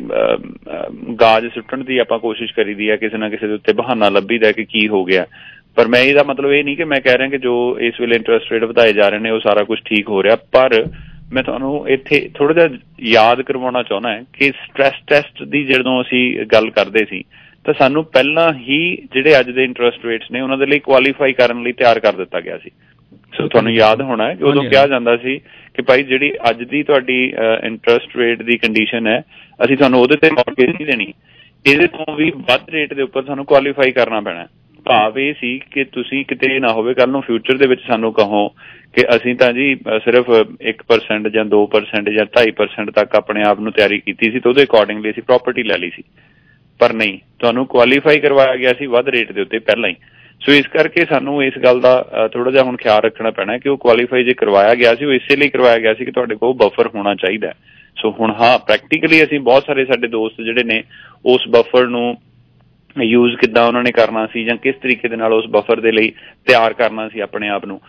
ਗਾਜ 1.20 1.46
ਸੁੱਟਣ 1.46 1.84
ਦੀ 1.84 1.98
ਆਪਾਂ 1.98 2.18
ਕੋਸ਼ਿਸ਼ 2.18 2.54
ਕਰੀਦੀ 2.54 2.90
ਹੈ 2.90 2.96
ਕਿਸੇ 2.96 3.18
ਨਾ 3.18 3.28
ਕਿਸੇ 3.28 3.46
ਦੇ 3.46 3.52
ਉੱਤੇ 3.52 3.72
ਬਹਾਨਾ 3.72 4.08
ਲੱਭੀਦਾ 4.08 4.52
ਕਿ 4.52 4.64
ਕੀ 4.64 4.88
ਹੋ 4.88 5.04
ਗਿਆ। 5.04 5.26
ਪਰ 5.76 5.88
ਮੈਂ 5.88 6.00
ਇਹਦਾ 6.00 6.22
ਮਤਲਬ 6.22 6.52
ਇਹ 6.52 6.64
ਨਹੀਂ 6.64 6.76
ਕਿ 6.76 6.84
ਮੈਂ 6.84 7.00
ਕਹਿ 7.00 7.18
ਰਿਹਾ 7.18 7.28
ਕਿ 7.28 7.38
ਜੋ 7.38 7.78
ਇਸ 7.80 8.00
ਵੇਲੇ 8.00 8.16
ਇੰਟਰਸਟ 8.16 8.52
ਰੇਟ 8.52 8.64
ਵਧਾਏ 8.64 8.92
ਜਾ 8.92 9.08
ਰਹੇ 9.08 9.18
ਨੇ 9.18 9.30
ਉਹ 9.30 9.40
ਸਾਰਾ 9.40 9.64
ਕੁਝ 9.64 9.78
ਠੀਕ 9.84 10.08
ਹੋ 10.08 10.22
ਰਿਹਾ 10.22 10.36
ਪਰ 10.36 10.84
ਮੈਂ 11.32 11.42
ਤੁਹਾਨੂੰ 11.42 11.88
ਇੱਥੇ 11.88 12.28
ਥੋੜਾ 12.34 12.54
ਜਿਹਾ 12.54 12.78
ਯਾਦ 13.00 13.42
ਕਰਵਾਉਣਾ 13.42 13.82
ਚਾਹੁੰਦਾ 13.82 14.12
ਹਾਂ 14.12 14.22
ਕਿ 14.32 14.50
ਸਟ੍ਰੈਸ 14.50 14.94
ਟੈਸਟ 15.06 15.42
ਦੀ 15.42 15.64
ਜਦੋਂ 15.64 16.00
ਅਸੀਂ 16.02 16.22
ਗੱਲ 16.46 16.70
ਕਰਦੇ 16.70 17.04
ਸੀ 17.04 17.22
ਤਾਂ 17.64 17.74
ਸਾਨੂੰ 17.78 18.04
ਪਹਿਲਾਂ 18.04 18.52
ਹੀ 18.54 18.78
ਜਿਹੜੇ 19.14 19.38
ਅੱਜ 19.40 19.50
ਦੇ 19.50 19.64
ਇੰਟਰਸਟ 19.64 20.04
ਰੇਟਸ 20.06 20.30
ਨੇ 20.30 20.40
ਉਹਨਾਂ 20.40 20.58
ਦੇ 20.58 20.66
ਲਈ 20.66 20.78
ਕੁਆਲੀਫਾਈ 20.78 21.32
ਕਰਨ 21.32 21.62
ਲਈ 21.62 21.72
ਤਿਆਰ 21.72 22.00
ਕਰ 22.00 22.12
ਦਿੱਤਾ 22.12 22.40
ਗਿਆ 22.40 22.58
ਸੀ। 22.58 22.70
ਸੋ 23.36 23.48
ਤੁਹਾਨੂੰ 23.48 23.72
ਯਾਦ 23.72 24.02
ਹੋਣਾ 24.02 24.28
ਹੈ 24.28 24.34
ਕਿ 24.34 24.44
ਉਦੋਂ 24.44 24.62
ਕਿਹਾ 24.64 24.86
ਜਾਂਦਾ 24.86 25.16
ਸੀ 25.16 25.38
ਕਿ 25.74 25.82
ਭਾਈ 25.82 26.02
ਜਿਹੜੀ 26.02 26.32
ਅੱਜ 26.50 26.62
ਦੀ 26.62 26.82
ਤੁਹਾਡੀ 26.82 27.22
ਇੰਟਰਸਟ 27.64 28.16
ਰੇਟ 28.16 28.42
ਦੀ 28.42 28.56
ਕੰਡੀਸ਼ਨ 28.56 29.06
ਹੈ 29.06 29.20
ਅਸੀਂ 29.64 29.76
ਤੁਹਾਨੂੰ 29.76 30.00
ਉਹਦੇ 30.00 30.16
ਤੇ 30.16 30.30
ਮਾਰਗੇਜ 30.30 30.70
ਨਹੀਂ 30.70 30.86
ਦੇਣੀ। 30.86 31.12
ਇਹਦੇ 31.66 31.86
ਤੋਂ 31.86 32.16
ਵੀ 32.16 32.30
ਵੱਧ 32.48 32.70
ਰੇਟ 32.70 32.94
ਦੇ 32.94 33.02
ਉੱਪਰ 33.02 33.22
ਤੁਹਾਨੂੰ 33.22 33.44
ਕੁਆਲੀਫਾਈ 33.44 33.92
ਕਰਨਾ 33.92 34.20
ਪੈਣਾ 34.20 34.46
ਭਾਵ 34.84 35.18
ਇਹ 35.18 35.34
ਸੀ 35.34 35.58
ਕਿ 35.70 35.84
ਤੁਸੀਂ 35.84 36.24
ਕਿਤੇ 36.24 36.58
ਨਾ 36.58 36.72
ਹੋਵੇ 36.72 36.94
ਕੱਲ 36.94 37.10
ਨੂੰ 37.10 37.22
ਫਿਊਚਰ 37.22 37.56
ਦੇ 37.56 37.66
ਵਿੱਚ 37.66 37.80
ਸਾਨੂੰ 37.86 38.12
ਕਹੋ 38.12 38.48
ਕਿ 38.94 39.04
ਅਸੀਂ 39.16 39.34
ਤਾਂ 39.34 39.52
ਜੀ 39.52 39.74
ਸਿਰਫ 40.04 40.30
1% 40.70 41.28
ਜਾਂ 41.28 41.44
2% 41.44 42.10
ਜਾਂ 42.10 42.26
2.5% 42.26 42.90
ਤੱਕ 42.90 43.14
ਆਪਣੇ 43.14 43.42
ਆਪ 43.42 43.60
ਨੂੰ 43.60 43.72
ਤਿਆਰੀ 43.72 43.98
ਕੀਤੀ 43.98 44.30
ਸੀ 44.30 44.40
ਤੇ 44.40 44.48
ਉਹਦੇ 44.48 44.64
ਅਕੋਰਡਿੰਗਲੀ 44.64 45.10
ਅਸੀਂ 45.10 45.22
ਪ੍ਰਾਪਰਟੀ 45.22 45.62
ਲੈ 45.62 45.78
ਲਈ 45.78 45.90
ਸੀ। 45.90 46.02
ਪਰ 46.80 46.92
ਨਹੀਂ, 46.92 47.18
ਤੁਹਾਨੂੰ 47.38 47.66
ਕੁਆਲੀਫਾਈ 47.66 48.20
ਕਰਵਾਇਆ 48.20 48.56
ਗਿਆ 48.56 48.72
ਸੀ 48.72 48.86
ਵੱਧ 48.86 49.08
ਰੇਟ 49.08 49.32
ਦੇ 49.32 49.40
ਉੱਤੇ 49.40 49.58
ਪਹਿਲਾਂ 49.58 49.90
ਹੀ। 49.90 49.96
ਸੋ 50.40 50.52
ਇਸ 50.52 50.66
ਕਰਕੇ 50.66 51.04
ਸਾਨੂੰ 51.04 51.42
ਇਸ 51.44 51.58
ਗੱਲ 51.64 51.80
ਦਾ 51.80 52.28
ਥੋੜਾ 52.32 52.50
ਜਿਹਾ 52.50 52.62
ਹੁਣ 52.62 52.76
ਖਿਆਲ 52.76 53.00
ਰੱਖਣਾ 53.02 53.30
ਪੈਣਾ 53.30 53.58
ਕਿ 53.58 53.68
ਉਹ 53.68 53.76
ਕੁਆਲੀਫਾਈ 53.78 54.24
ਜੇ 54.24 54.34
ਕਰਵਾਇਆ 54.34 54.74
ਗਿਆ 54.74 54.94
ਸੀ, 54.94 55.04
ਉਹ 55.04 55.12
ਇਸੇ 55.12 55.36
ਲਈ 55.36 55.48
ਕਰਵਾਇਆ 55.48 55.78
ਗਿਆ 55.78 55.94
ਸੀ 55.94 56.04
ਕਿ 56.04 56.10
ਤੁਹਾਡੇ 56.10 56.34
ਕੋਲ 56.34 56.54
ਬਫਰ 56.54 56.86
ਹੋਣਾ 56.94 57.14
ਚਾਹੀਦਾ 57.14 57.52
ਸੋ 57.96 58.10
ਹੁਣ 58.20 58.30
ਹਾਂ 58.30 58.58
ਪ੍ਰੈਕਟੀਕਲੀ 58.58 59.24
ਅਸੀਂ 59.24 59.40
ਬਹੁਤ 59.40 59.64
ਸਾਰੇ 59.66 59.84
ਸਾਡੇ 59.84 60.08
ਦੋਸਤ 60.08 60.40
ਜਿਹੜੇ 60.42 60.64
ਨੇ, 60.64 60.82
ਉਸ 61.26 61.40
ਬਫਰ 61.48 61.86
ਨੂੰ 61.86 62.16
ਯੂਜ਼ 63.02 63.36
ਕਿੱਦਾਂ 63.36 63.66
ਉਹਨਾਂ 63.66 63.82
ਨੇ 63.82 63.92
ਕਰਨਾ 63.92 64.26
ਸੀ 64.26 64.44
ਜਾਂ 64.44 64.56
ਕਿਸ 64.56 64.74
ਤਰੀਕੇ 64.82 65.08
ਦੇ 65.08 65.16
ਨਾਲ 65.16 65.32
ਉਸ 65.32 65.46
ਬਫਰ 65.46 65.80
ਦੇ 65.80 65.92
ਲਈ 65.92 66.12
ਤਿਆਰ 66.46 66.72
ਕਰਨਾ 66.72 67.08
ਸੀ 67.08 67.20
ਆਪਣੇ 67.20 67.48
ਆਪ 67.48 67.64
ਨੂੰ। 67.64 67.80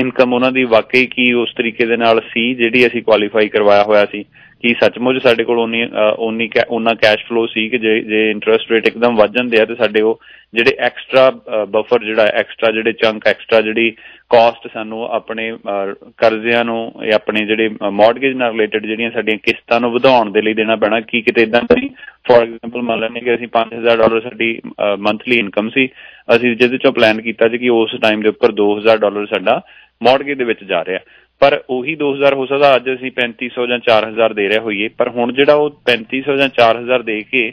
ਇਨਕਮ 0.00 0.32
ਉਹਨਾਂ 0.32 0.52
ਦੀ 0.52 0.64
ਵਾਕਈ 0.64 1.06
ਕੀ 1.06 1.32
ਉਸ 1.32 1.54
ਤਰੀਕੇ 1.56 1.86
ਦੇ 1.86 1.96
ਨਾਲ 1.96 2.20
ਸੀ, 2.20 2.54
ਜਿਹੜੀ 2.54 2.86
ਅਸੀਂ 2.86 3.02
ਕੁਆਲੀਫਾਈ 3.02 3.48
ਕਰਵਾਇਆ 3.48 3.82
ਹੋਇਆ 3.82 4.04
ਸੀ। 4.04 4.24
ਕੀ 4.64 4.74
ਸੱਚਮੁੱਚ 4.80 5.22
ਸਾਡੇ 5.22 5.44
ਕੋਲ 5.44 5.58
ਉਨੀ 5.58 5.86
ਉਨੀ 6.18 6.48
ਉਹਨਾਂ 6.68 6.94
ਕੈਸ਼ 6.94 7.24
ਫਲੋ 7.24 7.46
ਸੀ 7.46 7.68
ਕਿ 7.68 7.78
ਜੇ 7.78 8.00
ਜੇ 8.00 8.30
ਇੰਟਰਸਟ 8.30 8.70
ਰੇਟ 8.72 8.86
ਇੱਕਦਮ 8.86 9.16
ਵੱਧ 9.16 9.34
ਜਾਂਦੇ 9.34 9.60
ਆ 9.60 9.64
ਤੇ 9.64 9.74
ਸਾਡੇ 9.74 10.00
ਉਹ 10.00 10.20
ਜਿਹੜੇ 10.54 10.76
ਐਕਸਟਰਾ 10.78 11.30
ਬਫਰ 11.68 12.04
ਜਿਹੜਾ 12.04 12.26
ਐਕਸਟਰਾ 12.40 12.70
ਜਿਹੜੇ 12.72 12.92
ਚੰਕ 12.92 13.26
ਐਕਸਟਰਾ 13.26 13.60
ਜਿਹੜੀ 13.60 13.90
ਕਾਸਟ 14.30 14.66
ਸਾਨੂੰ 14.72 15.04
ਆਪਣੇ 15.12 15.50
ਕਰਜ਼ਿਆਂ 16.18 16.64
ਨੂੰ 16.64 16.80
ਜਾਂ 17.04 17.14
ਆਪਣੇ 17.14 17.44
ਜਿਹੜੇ 17.46 17.70
ਮਾਰਗੇਜ 17.92 18.36
ਨਾਲ 18.36 18.52
ਰਿਲੇਟਡ 18.52 18.86
ਜਿਹੜੀਆਂ 18.86 19.10
ਸਾਡੀਆਂ 19.10 19.38
ਕਿਸ਼ਤਾਂ 19.42 19.80
ਨੂੰ 19.80 19.92
ਵਧਾਉਣ 19.92 20.30
ਦੇ 20.32 20.42
ਲਈ 20.42 20.54
ਦੇਣਾ 20.54 20.76
ਪੈਣਾ, 20.76 21.00
ਕੀ 21.00 21.22
ਕਿਤੇ 21.22 21.42
ਇਦਾਂ 21.42 21.62
ਨਹੀਂ 21.62 21.88
ਫੋਰ 22.28 22.42
ਐਗਜ਼ਾਮਪਲ 22.42 22.82
ਮੰਨ 22.82 23.00
ਲੈਣੇ 23.00 23.20
ਕਿ 23.20 23.34
ਅਸੀਂ 23.34 23.48
5000 23.52 23.96
ਡਾਲਰ 23.98 24.20
ਸਾਡੀ 24.20 24.50
ਮੰਥਲੀ 24.98 25.38
ਇਨਕਮ 25.38 25.68
ਸੀ, 25.68 25.88
ਅਸੀਂ 26.36 26.56
ਜਿਹਦੇ 26.56 26.78
ਚੋਂ 26.78 26.92
ਪਲਾਨ 26.92 27.20
ਕੀਤਾ 27.20 27.48
ਸੀ 27.48 27.58
ਕਿ 27.58 27.68
ਉਸ 27.76 27.96
ਟਾਈਮ 28.02 28.22
ਦੇ 28.22 28.28
ਉੱਪਰ 28.28 28.52
2000 28.60 28.98
ਡਾਲਰ 29.06 29.26
ਸਾਡਾ 29.26 29.60
ਮਾਰਗੇਜ 30.02 30.38
ਦੇ 30.38 30.44
ਵਿੱਚ 30.44 30.64
ਜਾ 30.64 30.84
ਰਿਹਾ। 30.84 30.98
ਪਰ 31.40 31.60
ਉਹੀ 31.70 31.94
2000 31.96 32.34
ਹੋ 32.34 32.46
ਸਕਦਾ, 32.46 32.74
ਅੱਜ 32.76 32.88
ਅਸੀਂ 32.94 33.10
3500 33.12 33.66
ਜਾਂ 33.66 33.78
4000 33.78 34.34
ਦੇ 34.34 34.48
ਰਹੇ 34.48 34.58
ਹੋਈਏ। 34.58 34.88
ਪਰ 34.98 35.08
ਹੁਣ 35.08 35.32
ਜਿਹੜਾ 35.32 35.54
ਉਹ 35.54 35.70
3500 35.86 36.36
ਜਾਂ 36.36 36.48
4000 36.58 37.02
ਦੇ 37.04 37.22
ਕੇ 37.30 37.50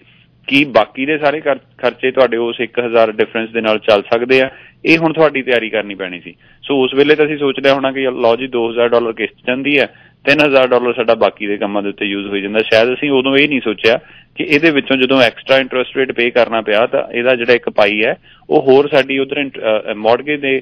ਕੀ 0.48 0.64
ਬਾਕੀ 0.72 1.06
ਦੇ 1.06 1.18
ਸਾਰੇ 1.18 1.40
ਖਰਚੇ 1.42 2.12
ਤੁਹਾਡੇ 2.12 2.38
ਉਸ 2.38 2.60
1000 2.62 3.12
ਡਿਫਰੈਂਸ 3.12 3.50
ਦੇ 3.50 3.62
ਨਾਲ 3.62 3.78
ਚੱਲ 3.86 4.02
ਸਕਦੇ 4.12 4.42
ਆ, 4.42 4.50
ਇਹ 4.86 4.98
ਹੁਣ 4.98 5.14
ਤੁਹਾਡੀ 5.14 5.42
ਤਿਆਰੀ 5.42 5.70
ਕਰਨੀ 5.70 5.96
ਪੈਣੀ 5.96 6.20
ਸੀ। 6.20 6.34
ਸੋ 6.64 6.82
ਉਸ 6.84 6.94
ਵੇਲੇ 6.94 7.16
ਤਾਂ 7.16 7.26
ਅਸੀਂ 7.26 7.38
ਸੋਚ 7.38 7.60
ਲਿਆ 7.60 7.74
ਹੋਣਾ 7.74 7.92
ਕਿ 7.92 8.02
ਲਓ 8.18 8.36
ਜੀ 8.36 8.48
2000 8.48 8.90
ਡਾਲਰ 8.90 9.14
ਕਿਸ਼ਤ 9.14 9.48
ਜਾਂਦੀ 9.48 9.78
ਹੈ 9.80 9.88
3000 10.26 10.68
ਡਾਲਰ 10.68 10.94
ਸਾਡਾ 10.94 11.16
ਬਾਕੀ 11.16 11.48
ਦੇ 11.48 11.58
ਕੰਮਾਂ 11.58 11.82
ਦੇ 11.84 11.90
ਉੱਤੇ 11.90 12.06
ਯੂਜ਼ 12.06 12.28
ਹੋ 12.28 12.38
ਜਾਂਦਾ। 12.38 12.62
ਸ਼ਾਇਦ 12.62 12.94
ਅਸੀਂ 12.94 13.10
ਉਦੋਂ 13.12 13.36
ਇਹ 13.38 13.48
ਨਹੀਂ 13.50 13.62
ਸੋਚਿਆ 13.62 13.98
ਕਿ 14.36 14.44
ਇਹਦੇ 14.44 14.72
ਵਿੱਚੋਂ 14.72 14.98
ਜਦੋਂ 14.98 15.22
ਐਕਸਟਰਾ 15.22 15.58
ਇੰਟਰਸਟ 15.58 15.98
ਰੇਟ 15.98 16.12
ਪੇ 16.12 16.30
ਕਰਨਾ 16.32 16.62
ਪਿਆ 16.62 16.86
ਤਾਂ 16.86 17.04
ਇਹਦਾ 17.12 17.36
ਜਿਹੜਾ 17.36 17.54
ਇੱਕ 17.54 17.70
ਪਾਈ 17.70 18.04
ਹੈ, 18.04 18.16
ਉਹ 18.50 18.62
ਹੋਰ 18.62 18.88
ਸਾਡੀ 18.88 19.20
ਉਧਰ 19.20 19.50
ਮਾਰਗੇਜ 19.98 20.42
ਦੇ 20.42 20.62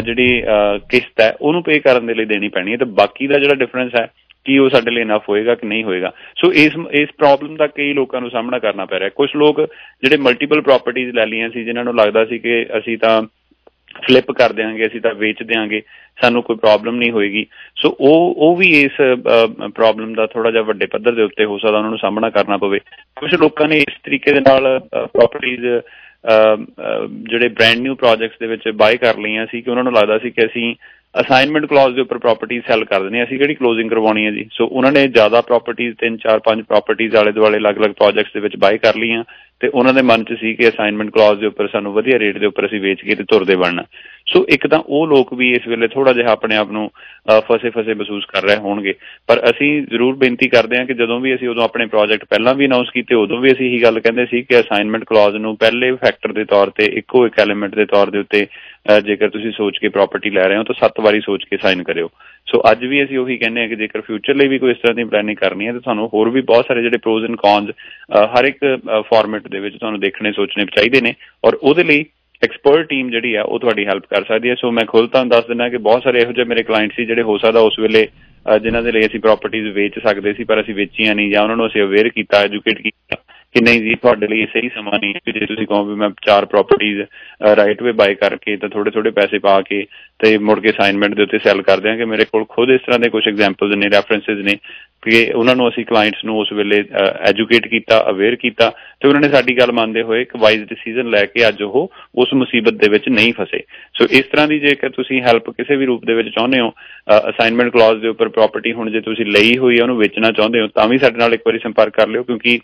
ਜਿਹੜੀ 0.00 0.42
ਕਿਸ਼ਤ 0.90 1.20
ਹੈ, 1.20 1.32
ਉਹਨੂੰ 1.40 1.62
ਪੇ 1.62 1.78
ਕਰਨ 1.80 2.06
ਦੇ 2.06 2.14
ਲਈ 2.14 2.24
ਦੇਣੀ 2.24 2.48
ਪੈਣੀ 2.48 2.72
ਹੈ 2.72 2.76
ਤੇ 2.76 2.84
ਬਾਕੀ 2.96 3.26
ਦਾ 3.26 3.38
ਜਿਹੜਾ 3.38 3.54
ਡਿਫਰੈਂਸ 3.54 3.94
ਹੈ 3.96 4.06
ਕੀ 4.46 4.58
ਉਹ 4.58 4.68
ਸਾਡੇ 4.70 4.90
ਲਈ 4.90 5.00
ਇਨਫ 5.02 5.28
ਹੋਏਗਾ 5.28 5.54
ਕਿ 5.54 5.66
ਨਹੀਂ 5.66 5.82
ਹੋਏਗਾ। 5.84 6.12
ਸੋ 6.36 6.52
ਇਸ 6.52 6.72
ਇਸ 6.92 7.08
ਪ੍ਰੋਬਲਮ 7.18 7.56
ਦਾ 7.56 7.66
ਕਈ 7.66 7.92
ਲੋਕਾਂ 7.92 8.20
ਨੂੰ 8.20 8.30
ਸਾਹਮਣਾ 8.30 8.58
ਕਰਨਾ 8.58 8.84
ਪੈ 8.84 8.98
ਰਿਹਾ 8.98 9.08
ਕੁਝ 9.16 9.28
ਲੋਕ 9.36 9.60
ਜਿਹੜੇ 10.02 10.16
ਮਲਟੀਪਲ 10.18 10.60
ਪ੍ਰਾਪਰਟੀਆਂ 10.60 11.12
ਲੈ 11.12 11.26
ਲਈਆਂ 11.26 11.50
ਸੀ, 11.50 11.64
ਜਿਨ੍ਹਾਂ 11.64 11.84
ਨੂੰ 11.84 11.94
ਲੱਗਦਾ 11.96 12.24
ਸੀ 12.24 12.38
ਕਿ 12.38 12.64
ਅਸੀਂ 12.78 12.96
ਤਾਂ 12.98 13.22
ਫਲਿੱਪ 14.06 14.30
ਕਰ 14.32 14.52
ਦੇਾਂਗੇ 14.52 14.86
ਅਸੀਂ 14.86 15.00
ਤਾਂ 15.00 15.14
ਵੇਚ 15.14 15.42
ਦੇਾਂਗੇ 15.42 15.80
ਸਾਨੂੰ 16.18 16.42
ਕੋਈ 16.42 16.56
ਪ੍ਰੋਬਲਮ 16.56 16.96
ਨਹੀਂ 16.96 17.10
ਹੋਏਗੀ। 17.10 17.44
ਸੋ 17.76 17.88
ਉਹ 18.00 18.34
ਉਹ 18.38 18.56
ਵੀ 18.56 18.68
ਇਸ 18.82 19.00
ਪ੍ਰੋਬਲਮ 19.74 20.14
ਦਾ 20.14 20.26
ਥੋੜਾ 20.26 20.50
ਜਿਹਾ 20.50 20.62
ਵੱਡੇ 20.62 20.86
ਪੱਧਰ 20.86 21.12
ਦੇ 21.12 21.22
ਉੱਤੇ 21.22 21.44
ਹੋ 21.44 21.58
ਸਕਦਾ, 21.58 21.78
ਉਹਨਾਂ 21.78 21.90
ਨੂੰ 21.90 21.98
ਸਾਹਮਣਾ 21.98 22.30
ਕਰਨਾ 22.30 22.56
ਪਵੇ। 22.56 22.78
ਕੁਝ 23.20 23.34
ਲੋਕਾਂ 23.34 23.68
ਨੇ 23.68 23.78
ਇਸ 23.78 23.98
ਤਰੀਕੇ 24.04 24.32
ਦੇ 24.32 24.40
ਨਾਲ 24.40 24.78
ਪ੍ਰਾਪਰਟੀਆਂ 24.94 25.80
ਜਿਹੜੇ 27.12 27.48
ਬ੍ਰੈਂਡ 27.48 27.78
ਨਿਊ 27.78 27.94
ਪ੍ਰੋਜੈਕਟਸ 27.94 28.38
ਦੇ 28.40 28.46
ਵਿੱਚ 28.46 28.68
ਬਾਈ 28.68 28.96
ਕਰ 28.96 29.18
ਲਈਆਂ 29.18 29.46
ਸੀ 29.46 29.60
ਕਿ 29.60 29.70
ਉਹਨਾਂ 29.70 29.84
ਨੂੰ 29.84 29.92
ਲੱਗਦਾ 29.92 30.18
ਸੀ 30.18 30.30
ਕਿ 30.30 30.46
ਅਸੀਂ 30.46 30.74
ਅਸਾਈਨਮੈਂਟ 31.20 31.66
ਕਲੌਜ਼ 31.66 31.94
ਦੇ 31.94 32.00
ਉੱਪਰ 32.00 32.18
ਪ੍ਰਾਪਰਟੀ 32.18 32.60
ਸੈਲ 32.60 32.84
ਕਰ 32.84 33.02
ਦਿੰਦੇ 33.02 33.22
ਅਸੀਂ 33.24 33.38
ਕਿਹੜੀ 33.38 33.54
ਕਲੋਜ਼ਿੰਗ 33.54 33.90
ਕਰਵਾਉਣੀ 33.90 34.26
ਹੈ 34.26 34.30
ਜੀ? 34.30 34.48
ਸੋ 34.52 34.66
ਉਹਨਾਂ 34.66 34.92
ਨੇ 34.92 35.08
ਜ਼ਿਆਦਾ 35.08 35.40
ਪ੍ਰਾਪਰਟੀਆਂ 35.40 35.92
3 36.04 36.16
4 36.16 36.40
5 36.48 36.62
ਪ੍ਰਾਪਰਟੀਆਂ 36.62 37.10
ਵਾਲੇ 37.14 37.32
ਦੁਆਲੇ 37.32 37.58
ਅਲੱਗ-ਅਲੱਗ 37.58 37.90
ਪ੍ਰੋਜੈਕਟਸ 37.90 38.32
ਦੇ 38.32 38.40
ਵਿੱਚ 38.40 38.56
ਬਾਈ 38.56 38.78
ਕਰ 38.78 38.96
ਲਈਆਂ। 38.96 39.24
ਤੇ 39.60 39.68
ਉਹਨਾਂ 39.68 39.92
ਦੇ 39.94 40.02
ਮਨ 40.02 40.24
'ਚ 40.24 40.38
ਸੀ 40.40 40.54
ਕਿ 40.54 40.68
ਅਸਾਈਨਮੈਂਟ 40.68 41.10
ਕਲੌਜ਼ 41.10 41.40
ਦੇ 41.40 41.46
ਉੱਪਰ 41.46 41.68
ਸਾਨੂੰ 41.68 41.92
ਵਧੀਆ 41.92 42.18
ਰੇਟ 42.18 42.38
ਦੇ 42.38 42.46
ਉੱਪਰ 42.46 42.66
ਅਸੀਂ 42.66 42.80
ਵੇਚ 42.80 43.00
ਕੇ 43.00 43.14
ਤੇ 43.14 43.24
ਤੁਰਦੇ 43.30 43.56
ਬਣਨਾ। 43.56 43.84
ਸੋ 44.28 44.44
ਇੱਕ 44.54 44.66
ਤਾਂ 44.66 44.78
ਉਹ 44.86 45.06
ਲੋਕ 45.06 45.32
ਵੀ 45.34 45.50
ਇਸ 45.54 45.66
ਵੇਲੇ 45.68 45.88
ਥੋੜਾ 45.88 46.12
ਜਿਹਾ 46.12 46.32
ਆਪਣੇ 46.32 46.56
ਆਪ 46.56 46.70
ਨੂੰ 46.72 46.90
ਫਸੇ 47.48 47.70
ਫਸੇ 47.70 47.94
ਮਹਿਸੂਸ 47.94 48.24
ਕਰ 48.26 48.42
ਰਹੇ 48.42 48.56
ਹੋਣਗੇ। 48.56 48.94
ਪਰ 49.28 49.40
ਅਸੀਂ 49.50 49.70
ਜ਼ਰੂਰ 49.82 50.16
ਬੇਨਤੀ 50.16 50.48
ਕਰਦੇ 50.48 50.78
ਹਾਂ 50.78 50.84
ਕਿ 50.86 50.94
ਜਦੋਂ 50.94 51.20
ਵੀ 51.20 51.34
ਅਸੀਂ 51.34 51.48
ਉਦੋਂ 51.48 51.64
ਆਪਣੇ 51.64 51.86
ਪ੍ਰੋਜੈਕਟ 51.86 52.24
ਪਹਿਲਾਂ 52.24 52.54
ਵੀ 52.54 52.66
ਅਨਾਉਂਸ 52.66 52.90
ਕੀਤੇ, 52.94 53.14
ਉਦੋਂ 53.14 53.40
ਵੀ 53.40 53.52
ਅਸੀਂ 53.52 53.66
ਇਹੀ 53.66 53.82
ਗੱਲ 53.82 54.00
ਕਹਿੰਦੇ 54.00 54.26
ਸੀ 54.30 54.42
ਕਿ 54.42 54.60
ਅਸਾਈਨਮੈਂਟ 54.60 55.04
ਕਲੌਜ਼ 55.04 55.36
ਨੂੰ 55.36 55.56
ਪਹਿਲੇ 55.56 55.92
ਫੈਕਟਰ 55.94 56.32
ਦੇ 56.32 56.44
ਤੌਰ 56.44 56.70
ਤੇ, 56.70 56.86
ਇੱਕੋ 56.98 57.26
ਇੱਕ 57.26 57.38
ਐਲੀਮੈਂਟ 57.40 57.74
ਦੇ 57.74 57.84
ਤੌਰ 57.86 58.10
ਦੇ 58.10 58.18
ਉੱਤੇ 58.18 58.46
ਜੇਕਰ 59.06 59.28
ਤੁਸੀਂ 59.30 59.50
ਸੋਚ 59.52 59.78
ਕੇ 59.78 59.88
ਪ੍ਰਾਪਰਟੀ 59.94 60.30
ਲੈ 60.30 60.42
ਰਹੇ 60.48 60.56
ਹੋ 60.56 60.62
ਤਾਂ 60.64 60.74
ਸੱਤ 60.74 61.00
ਵਾਰੀ 61.00 61.20
ਸੋਚ 61.20 61.44
ਕੇ 61.50 61.56
ਸਾਈਨ 61.62 61.82
ਕਰਿਓ। 61.82 62.08
ਸੋ 62.46 62.60
ਅੱਜ 62.70 62.84
ਵੀ 62.84 63.02
ਅਸੀਂ 63.04 63.18
ਉਹੀ 63.18 63.36
ਕਹਿੰਦੇ 63.38 63.60
ਹਾਂ 63.60 63.68
ਕਿ 63.68 63.76
ਜੇਕਰ 63.76 64.00
ਫਿਊਚਰ 64.00 64.34
ਲਈ 64.34 64.48
ਵੀ 64.48 64.58
ਕੋਈ 64.58 64.70
ਇਸ 64.70 64.76
ਤਰ੍ਹਾਂ 64.76 64.94
ਦੀ 64.94 65.04
ਪਲੈਨਿੰਗ 65.04 65.36
ਕਰਨੀ 65.36 65.66
ਹੈ 65.66 65.72
ਤਾਂ 65.72 65.80
ਤੁਹਾਨੂੰ 65.80 66.08
ਹੋਰ 66.14 66.28
ਵੀ 66.30 66.40
ਬਹੁਤ 66.42 66.66
ਸਾਰੇ 66.68 66.82
ਜਿਹੜੇ 66.82 66.96
ਪ੍ਰੋਜ਼ 66.96 67.24
ਐਂਡ 67.24 67.36
ਕੌਨਸ 67.36 67.70
ਹਰ 68.34 68.44
ਇੱਕ 68.44 68.64
ਫਾਰਮੈਟ 69.10 69.48
ਦੇ 69.50 69.60
ਵਿੱਚ 69.60 69.76
ਤੁਹਾਨੂੰ 69.76 70.00
ਦੇਖਣੇ, 70.00 70.32
ਸੋਚਣੇ 70.32 70.64
ਚਾਹੀਦੇ 70.76 71.00
ਨੇ 71.00 71.14
ਔਰ 71.44 71.58
ਉਹਦੇ 71.62 71.84
ਲਈ 71.84 72.04
ਐਕਸਪਰਟ 72.42 72.86
ਟੀਮ 72.88 73.10
ਜਿਹੜੀ 73.10 73.34
ਆ, 73.34 73.42
ਉਹ 73.42 73.58
ਤੁਹਾਡੀ 73.58 73.86
ਹੈਲਪ 73.86 74.04
ਕਰ 74.10 74.24
ਸਕਦੀ 74.24 74.48
ਹੈ। 74.48 74.54
ਸੋ 74.54 74.70
ਮੈਂ 74.70 74.84
ਖੁੱਲ 74.86 75.06
ਤੁਹਾਨੂੰ 75.06 75.30
ਦੱਸ 75.30 75.46
ਦਿੰਦਾ 75.46 75.68
ਕਿ 75.68 75.76
ਬਹੁਤ 75.78 76.02
ਸਾਰੇ 76.02 76.20
ਇਹੋ 76.20 76.32
ਜਿਹੇ 76.32 76.46
ਮੇਰੇ 76.46 76.62
ਕਲਾਇੰਟ 76.62 76.92
ਸੀ 76.92 77.04
ਜਿਹੜੇ 77.04 77.22
ਹੋ 77.22 77.36
ਸਕਦਾ 77.38 77.60
ਉਸ 77.60 77.78
ਵੇਲੇ 77.78 78.06
ਜਿਨ੍ਹਾਂ 78.62 78.82
ਦੇ 78.82 78.92
ਲਈ 78.92 79.06
ਅਸੀਂ 79.06 79.20
ਪ੍ਰਾਪਰਟੀਆਂ 79.20 79.72
ਵੇਚ 79.72 79.98
ਸਕਦੇ 79.98 80.32
ਸੀ, 80.32 80.44
ਪਰ 80.44 80.60
ਅਸੀਂ 80.60 80.74
ਵੇਚੀਆਂ 80.74 81.14
ਨਹੀਂ 81.14 81.30
ਜਾਂ 81.30 81.42
ਉਹਨਾਂ 81.42 81.56
ਨੂੰ 81.56 81.66
ਅਸੀਂ 81.66 81.82
ਅਵੇਅਰ 81.82 82.08
ਕੀਤਾ 82.08 82.40
ਐਜੂਕੇਟ 82.40 82.80
ਕੀਤਾ। 82.82 83.16
ਕਿ 83.54 83.60
ਨਹੀਂ 83.60 83.80
ਜੀ, 83.82 83.94
ਤੁਹਾਡੇ 83.94 84.26
ਲਈ 84.28 84.44
ਸਹੀ 84.46 84.68
ਸਮਾਂ 84.74 84.98
ਨਹੀਂ 84.98 85.14
ਕਿ 85.14 85.32
ਜੇ 85.32 85.46
ਤੁਸੀਂ 85.46 85.66
ਕਹੋ 85.66 85.84
ਵੀ 85.84 85.94
ਮੈਂ 85.94 86.08
ਚਾਰ 86.26 86.44
ਪ੍ਰਾਪਰਟੀਆਂ 86.46 87.06
ਰਾਈਟ 87.56 87.82
ਵੇ 87.82 87.92
ਬਾਈ 88.00 88.14
ਕਰਕੇ 88.14 88.56
ਤਾਂ 88.56 88.68
ਥੋੜੇ 88.68 88.90
ਥੋੜੇ 88.90 89.10
ਪੈਸੇ 89.10 89.38
ਪਾ 89.38 89.60
ਕੇ 89.60 89.84
ਤੇ 90.20 90.36
ਮੁੜ 90.38 90.58
ਕੇ 90.60 90.70
ਅਸਾਈਨਮੈਂਟ 90.70 91.14
ਦੇ 91.14 91.22
ਉੱਤੇ 91.22 91.38
ਸੈਲ 91.44 91.62
ਕਰ 91.62 91.80
ਦਿਆਂਗੇ 91.80 92.04
ਮੇਰੇ 92.04 92.24
ਕੋਲ 92.24 92.44
ਖੁਦ 92.48 92.70
ਇਸ 92.70 92.80
ਤਰ੍ਹਾਂ 92.80 92.98
ਦੇ 93.00 93.08
ਕੁਝ 93.08 93.22
ਐਗਜ਼ਾਮਪਲਸ 93.28 93.76
ਨੇ 93.76 93.88
ਰੈਫਰੈਂਸਸ 93.90 94.44
ਨੇ 94.44 94.56
ਕਿ 95.02 95.24
ਉਹਨਾਂ 95.34 95.54
ਨੂੰ 95.56 95.68
ਅਸੀਂ 95.68 95.84
ਕਲਾਇੰਟਸ 95.86 96.24
ਨੂੰ 96.24 96.38
ਉਸ 96.38 96.52
ਵੇਲੇ 96.52 96.82
ਐਜੂਕੇਟ 97.28 97.66
ਕੀਤਾ 97.68 97.98
ਅਵੇਅਰ 98.10 98.36
ਕੀਤਾ 98.36 98.70
ਤੇ 99.00 99.08
ਉਹਨਾਂ 99.08 99.20
ਨੇ 99.20 99.28
ਸਾਡੀ 99.28 99.56
ਗੱਲ 99.58 99.72
ਮੰਨਦੇ 99.72 100.02
ਹੋਏ 100.02 100.20
ਇੱਕ 100.22 100.36
ਵਾਈਜ਼ 100.40 100.64
ਡਿਸੀਜਨ 100.68 101.10
ਲੈ 101.10 101.24
ਕੇ 101.26 101.46
ਅੱਜ 101.48 101.62
ਉਹ 101.62 101.90
ਉਸ 102.22 102.34
ਮੁਸੀਬਤ 102.34 102.74
ਦੇ 102.82 102.88
ਵਿੱਚ 102.90 103.08
ਨਹੀਂ 103.08 103.32
ਫਸੇ। 103.38 103.62
ਸੋ 103.98 104.06
ਇਸ 104.18 104.24
ਤਰ੍ਹਾਂ 104.32 104.46
ਦੀ 104.48 104.58
ਜੇਕਰ 104.60 104.90
ਤੁਸੀਂ 104.96 105.20
ਹੈਲਪ 105.22 105.50
ਕਿਸੇ 105.50 105.76
ਵੀ 105.76 105.86
ਰੂਪ 105.86 106.04
ਦੇ 106.06 106.14
ਵਿੱਚ 106.14 106.28
ਚਾਹੁੰਦੇ 106.34 106.60
ਹੋ 106.60 106.72
ਅਸਾਈਨਮੈਂਟ 107.30 107.72
ਕਲੌਜ਼ 107.72 108.00
ਦੇ 108.02 108.08
ਉੱਪਰ 108.08 108.28
ਪ੍ਰਾਪਰਟੀ 108.28 108.72
ਹੁਣ 108.72 108.90
ਜੇ 108.90 109.00
ਤੁਸੀਂ 109.08 109.26
ਲਈ 109.26 109.56
ਹੋਈ 109.58 109.78
ਹੈ 109.78 109.82
ਉਹਨੂੰ 109.82 109.96
ਵੇਚਣਾ 109.98 110.30
ਚਾਹੁੰਦੇ 110.32 110.60
ਹੋ, 110.60 110.66
ਤਾਂ 110.66 110.88
ਵੀ 110.88 110.98
ਸਾਡੇ 110.98 111.18
ਨਾਲ 111.18 111.34
ਇੱਕ 111.34 111.42
ਵਾਰੀ 111.46 111.58
ਸੰਪਰਕ 111.62 111.96
ਕਰ 111.96 112.08
ਲਿਓ 112.08 112.22
ਕਿਉਂਕਿ 112.22 112.58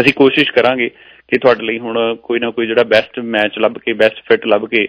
ਅਸੀਂ 0.00 0.12
ਕੋਸ਼ਿਸ਼ 0.12 0.52
ਕਰਾਂਗੇ 0.52 0.90
ਕਿ 1.28 1.38
ਤੁਹਾਡੇ 1.38 1.64
ਲਈ 1.66 1.78
ਹੁਣ 1.78 1.98
ਕੋਈ 2.22 2.40
ਨਾ 2.40 2.50
ਕੋਈ 2.50 2.66
ਜਿਹੜਾ 2.66 2.82
ਬੈਸਟ 2.84 3.18
ਮੈਚ 3.34 3.58
ਲੱਭ 3.58 3.78
ਕੇ 3.84 3.92
ਬੈਸਟ 3.92 4.20
ਫਿਟ 4.28 4.46
ਲੱਭ 4.46 4.64
ਕੇ 4.70 4.86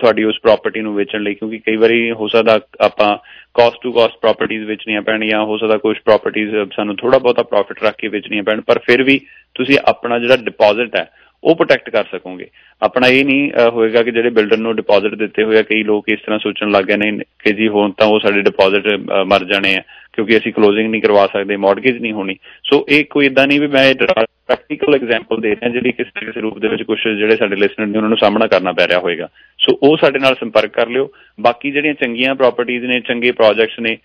ਤੁਹਾਡੀ 0.00 0.24
ਉਸ 0.24 0.38
ਪ੍ਰਾਪਰਟੀ 0.42 0.80
ਨੂੰ 0.80 0.94
ਵੇਚਣ 0.94 1.22
ਲਈ, 1.22 1.34
ਕਿਉਂਕਿ 1.34 1.58
ਕਈ 1.58 1.76
ਵਾਰੀ 1.76 2.10
ਹੋ 2.10 2.28
ਸਕਦਾ 2.28 2.58
ਆਪਾਂ 2.80 3.16
ਕਾਸਟ 3.54 3.82
ਟੂ 3.82 3.92
ਕਾਸਟ 3.92 4.20
ਪ੍ਰਾਪਰਟੀਆਂ 4.20 4.66
ਵੇਚਣੀਆਂ 4.66 5.02
ਪੈਣੀਆਂ 5.02 5.42
ਹੋ 5.44 5.56
ਸਕਦਾ 5.58 5.76
ਕੁਝ 5.78 5.96
ਪ੍ਰਾਪਰਟੀਆਂ 6.04 6.66
ਸਾਨੂੰ 6.76 6.96
ਥੋੜਾ 6.96 7.18
ਬਹੁਤਾ 7.18 7.42
ਪ੍ਰੋਫਿਟ 7.42 7.82
ਰੱਖ 7.84 7.96
ਕੇ 7.98 8.08
ਵੇਚਣੀਆਂ 8.08 8.42
ਪੈਣ, 8.42 8.60
ਪਰ 8.60 8.78
ਫਿਰ 8.86 9.02
ਵੀ 9.02 9.20
ਤੁਸੀਂ 9.56 9.78
ਆਪਣਾ 9.84 10.18
ਜਿਹੜਾ 10.18 10.36
ਡਿਪੋਜ਼ਿਟ 10.44 10.96
ਹੈ, 10.96 11.06
ਉਹ 11.42 11.54
ਪ੍ਰੋਟੈਕਟ 11.56 11.90
ਕਰ 11.90 12.04
ਸਕੋਗੇ। 12.10 12.46
ਆਪਣਾ 12.82 13.08
ਇਹ 13.08 13.24
ਨਹੀਂ 13.24 13.50
ਹੋਏਗਾ 13.72 14.02
ਕਿ 14.02 14.10
ਜਿਹੜੇ 14.10 14.30
ਬਿਲਡਰ 14.30 14.58
ਨੂੰ 14.58 14.74
ਡਿਪੋਜ਼ਿਟ 14.76 15.14
ਦਿੱਤੇ 15.14 15.44
ਹੋਏ 15.44 15.58
ਆ, 15.58 15.62
ਕਈ 15.62 15.82
ਲੋਕ 15.82 16.08
ਇਸ 16.08 16.20
ਤਰ੍ਹਾਂ 16.24 16.38
ਸੋਚਣ 16.38 16.70
ਲੱਗ 16.70 16.84
ਗਏ 16.84 16.96
ਨੇ 16.96 17.10
ਕਿ 17.44 17.52
ਜੀ 17.52 17.68
ਹੁਣ 17.68 17.92
ਤਾਂ 17.98 18.06
ਉਹ 18.06 18.20
ਸਾਡੇ 18.20 18.42
ਡਿਪੋਜ਼ਿਟ 18.42 18.86
ਮਰ 19.26 19.44
ਜਾਣੇ 19.44 19.76
ਆ। 19.76 19.82
ਕਿਉਂਕਿ 20.12 20.36
ਅਸੀਂ 20.36 20.52
ਕਲੋਜ਼ਿੰਗ 20.52 20.90
ਨਹੀਂ 20.90 21.02
ਕਰਵਾ 21.02 21.26
ਸਕਦੇ 21.32 21.56
ਮਾਰਗੇਜ 21.56 21.98
ਨਹੀਂ 21.98 22.12
ਹੋਣੀ। 22.12 22.36
ਸੋ 22.64 22.84
ਇਹ 22.88 23.04
ਕੋਈ 23.10 23.26
ਇਦਾਂ 23.26 23.46
ਨਹੀਂ 23.46 23.60
ਵੀ 23.60 23.66
ਮੈਂ 23.68 23.92
ਪ੍ਰੈਕਟੀਕਲ 23.94 24.94
ਐਗਜ਼ਾਮਪਲ 24.94 25.40
ਦੇ 25.40 25.50
ਰਿਹਾ 25.50 25.68
ਜਿਹੜੀ 25.72 25.92
ਕਿਸੇ 25.92 26.24
ਕਿਸੇ 26.26 26.40
ਰੂਪ 26.40 26.58
ਦੇ 26.58 26.68
ਵਿੱਚ 26.68 26.82
ਕੁਝ 26.82 26.98
ਜਿਹੜੇ 27.08 27.36
ਸਾਡੇ 27.36 27.56
ਲਿਸਨਰ 27.56 27.86
ਨੇ 27.86 27.98
ਉਹਨਾਂ 27.98 28.08
ਨੂੰ 28.08 28.18
ਸਾਹਮਣਾ 28.18 28.46
ਕਰਨਾ 28.46 28.72
ਪੈ 28.72 28.86
ਰਿਹਾ 28.88 28.98
ਹੋਵੇਗਾ 28.98 29.28
ਸੋ 29.58 29.76
ਉਹ 29.82 29.96
ਸਾਡੇ 29.96 30.18
ਨਾਲ 30.18 30.34
ਸੰਪਰਕ 30.40 30.72
ਕਰ 30.72 30.88
ਲਿਓ। 30.88 31.08
ਬਾਕੀ 31.40 31.70
ਜਿਹੜੀਆਂ 31.70 31.94
ਚੰਗੀਆਂ 31.94 32.34
ਪ੍ਰਾਪਰਟੀਆਂ 32.34 32.80
ਨੇ, 32.82 33.00
ਚੰਗੇ 33.00 33.32
ਪ੍ਰੋਜੈਕਟਸ 33.32 33.78
ਨੇ 33.80 33.96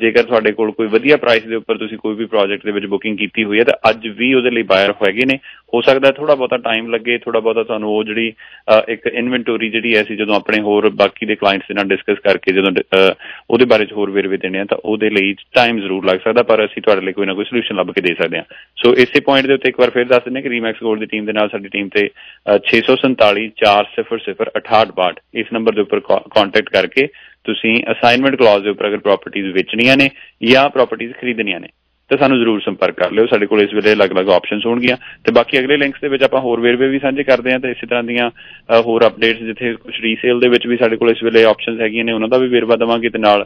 ਜੇਕਰ 0.00 0.22
ਤੁਹਾਡੇ 0.22 0.50
ਕੋਲ 0.52 0.70
ਕੋਈ 0.72 0.86
ਵਧੀਆ 0.86 1.16
ਪ੍ਰਾਈਸ 1.16 1.44
ਦੇ 1.44 1.54
ਉੱਪਰ 1.56 1.78
ਤੁਸੀਂ 1.78 1.96
ਕੋਈ 1.98 2.14
ਵੀ 2.14 2.24
ਪ੍ਰੋਜੈਕਟ 2.24 2.64
ਦੇ 2.64 2.72
ਵਿੱਚ 2.72 2.86
ਬੁਕਿੰਗ 2.86 3.16
ਕੀਤੀ 3.18 3.44
ਹੋਈ 3.44 3.58
ਹੈ, 3.58 3.64
ਤਾਂ 3.64 3.74
ਅੱਜ 3.90 4.06
ਵੀ 4.18 4.32
ਉਹਦੇ 4.34 4.50
ਲਈ 4.50 4.62
ਬਾਇਰ 4.62 4.90
ਹੋਏਗੇ 5.00 5.24
ਨੇ। 5.24 5.36
ਹੋ 5.74 5.80
ਸਕਦਾ 5.82 6.10
ਥੋੜਾ 6.10 6.34
ਬਹੁਤਾ 6.34 6.56
ਟਾਈਮ 6.64 6.90
ਲੱਗੇ 6.90 7.16
ਥੋੜਾ 7.18 7.40
ਬਹੁਤਾ 7.40 7.62
ਤੁਹਾਨੂੰ 7.62 7.90
ਉਹ 7.92 8.04
ਜਿਹੜੀ 8.04 8.32
ਇੱਕ 8.88 9.06
ਇਨਵੈਂਟਰੀ 9.06 9.70
ਜਿਹੜੀ 9.70 9.94
ਐ 9.94 10.02
ਸੀ 10.02 10.16
ਜਦੋਂ 10.16 10.34
ਆਪਣੇ 10.34 10.60
ਹੋਰ 10.62 10.88
ਬਾਕੀ 10.96 11.26
ਦੇ 11.26 11.34
ਕਲਾਇੰਟਸ 11.34 11.68
ਦੇ 11.68 11.74
ਨਾਲ 11.74 11.88
ਡਿਸਕਸ 11.88 12.20
ਕਰਕੇ 12.24 12.52
ਜਦੋਂ 12.52 12.72
ਉਹਦੇ 13.50 13.64
ਬਾਰੇ 13.64 13.84
ਚ 13.84 13.92
ਹੋਰ 13.92 14.10
ਵੇਰਵੇ 14.10 14.36
ਦੇਣੇ 14.36 14.58
ਆ, 14.58 14.64
ਤਾਂ 14.64 14.78
ਉਹਦੇ 14.84 15.10
ਲਈ 15.10 15.34
ਟਾਈਮ 15.52 15.80
ਜ਼ਰੂਰ 15.80 16.04
ਲੱਗ 16.04 16.18
ਸਕਦਾ, 16.18 16.42
ਪਰ 16.42 16.64
ਅਸੀਂ 16.64 16.82
ਤੁਹਾਡੇ 16.82 17.00
ਲਈ 17.00 17.12
ਕੋਈ 17.12 17.26
ਨਾ 17.26 17.34
ਕੋਈ 17.34 17.44
ਸੋਲੂਸ਼ਨ 17.44 17.76
ਲੱਭ 17.76 17.90
ਕੇ 17.90 18.00
ਦੇ 18.00 18.14
ਸਕਦੇ 18.14 18.38
ਹਾਂ। 18.38 18.44
ਸੋ 18.76 18.94
ਇਸੇ 18.94 19.20
ਪੁਆਇੰਟ 19.20 19.46
ਦੇ 19.46 19.54
ਉੱਤੇ 19.54 19.68
ਇੱਕ 19.68 19.80
ਵਾਰ 19.80 19.90
ਫਿਰ 19.90 20.04
ਦੱਸ 20.04 20.24
ਦਿੰਦੇ 20.24 20.42
ਕਿ 20.42 20.48
ਰੀਮੈਕਸ 20.48 20.82
ਗੋਲਡ 20.82 21.00
ਦੀ 21.00 21.06
ਟੀਮ 21.06 21.24
ਦੇ 21.24 21.32
ਨਾਲ 21.32 21.48
ਸਾਡੀ 21.48 21.68
ਟੀਮ 21.68 21.88
ਤੇ 21.88 22.08
647 22.70 23.46
400 23.64 25.12
ਇਸ 25.34 25.52
ਨੰਬਰ 25.52 25.74
ਦੇ 25.74 25.80
ਉੱਪਰ 25.80 26.00
ਕੰਟੈਕਟ 26.34 26.68
ਕਰਕੇ 26.68 27.06
ਤੁਸੀਂ 27.44 27.74
ਅਸਾਈਨਮੈਂਟ 27.92 28.36
ਕਲੌਜ਼ 28.36 28.64
ਦੇ 28.64 28.70
ਉੱਪਰ 28.70 28.88
ਅਗਰ 28.88 28.98
ਪ੍ਰਾਪਰਟੀਆਂ 28.98 29.52
ਵੇਚਣੀਆਂ 29.52 29.96
ਨੇ 29.96 30.10
ਜਾਂ 30.44 30.68
ਪ੍ਰਾਪਰਟੀਆਂ 30.70 31.20
ਖਰੀਦਣੀਆਂ 31.20 31.60
ਨੇ 31.60 31.68
ਤਾਂ 32.10 32.16
ਸਾਨੂੰ 32.18 32.38
ਜ਼ਰੂਰ 32.38 32.60
ਸੰਪਰਕ 32.60 32.94
ਕਰ 32.96 33.12
ਲਿਓ। 33.12 33.26
ਸਾਡੇ 33.26 33.46
ਕੋਲ 33.46 33.60
ਇਸ 33.62 33.72
ਵੇਲੇ 33.74 33.92
ਅਲੱਗ-ਅਲੱਗ 33.92 34.28
ਆਪਸ਼ਨਸ 34.30 34.66
ਹੋਣਗੀਆਂ 34.66 34.96
ਤੇ 35.24 35.32
ਬਾਕੀ 35.34 35.58
ਅਗਲੇ 35.58 35.76
ਲਿੰਕਸ 35.76 36.00
ਦੇ 36.00 36.08
ਵਿੱਚ 36.08 36.22
ਆਪਾਂ 36.22 36.40
ਹੋਰ 36.40 36.60
ਵੇਰਵੇ 36.60 36.88
ਵੀ 36.88 36.98
ਸਾਂਝੇ 36.98 37.24
ਕਰਦੇ 37.24 37.52
ਹਾਂ 37.52 37.60
ਤੇ 37.60 37.70
ਇਸੇ 37.70 37.86
ਤਰ੍ਹਾਂ 37.86 38.02
ਦੀਆਂ 38.04 38.30
ਹੋਰ 38.86 39.06
ਅਪਡੇਟਸ 39.06 39.42
ਜਿੱਥੇ 39.42 39.72
ਕੁਝ 39.74 39.94
ਰੀਸੇਲ 40.02 40.40
ਦੇ 40.40 40.48
ਵਿੱਚ 40.48 40.66
ਵੀ 40.66 40.76
ਸਾਡੇ 40.76 40.96
ਕੋਲ 40.96 41.10
ਇਸ 41.10 41.22
ਵੇਲੇ 41.24 41.44
ਆਪਸ਼ਨਸ 41.44 41.80
ਹੈਗੀਆਂ 41.80 42.04
ਨੇ, 42.04 42.12
ਉਹਨਾਂ 42.12 42.28
ਦਾ 42.28 42.38
ਵੀ 42.38 42.48
ਵੇਰਵਾ 42.48 42.76
ਦਵਾਂਗੇ 42.76 43.08
ਤੇ 43.08 43.18
ਨਾਲ 43.18 43.44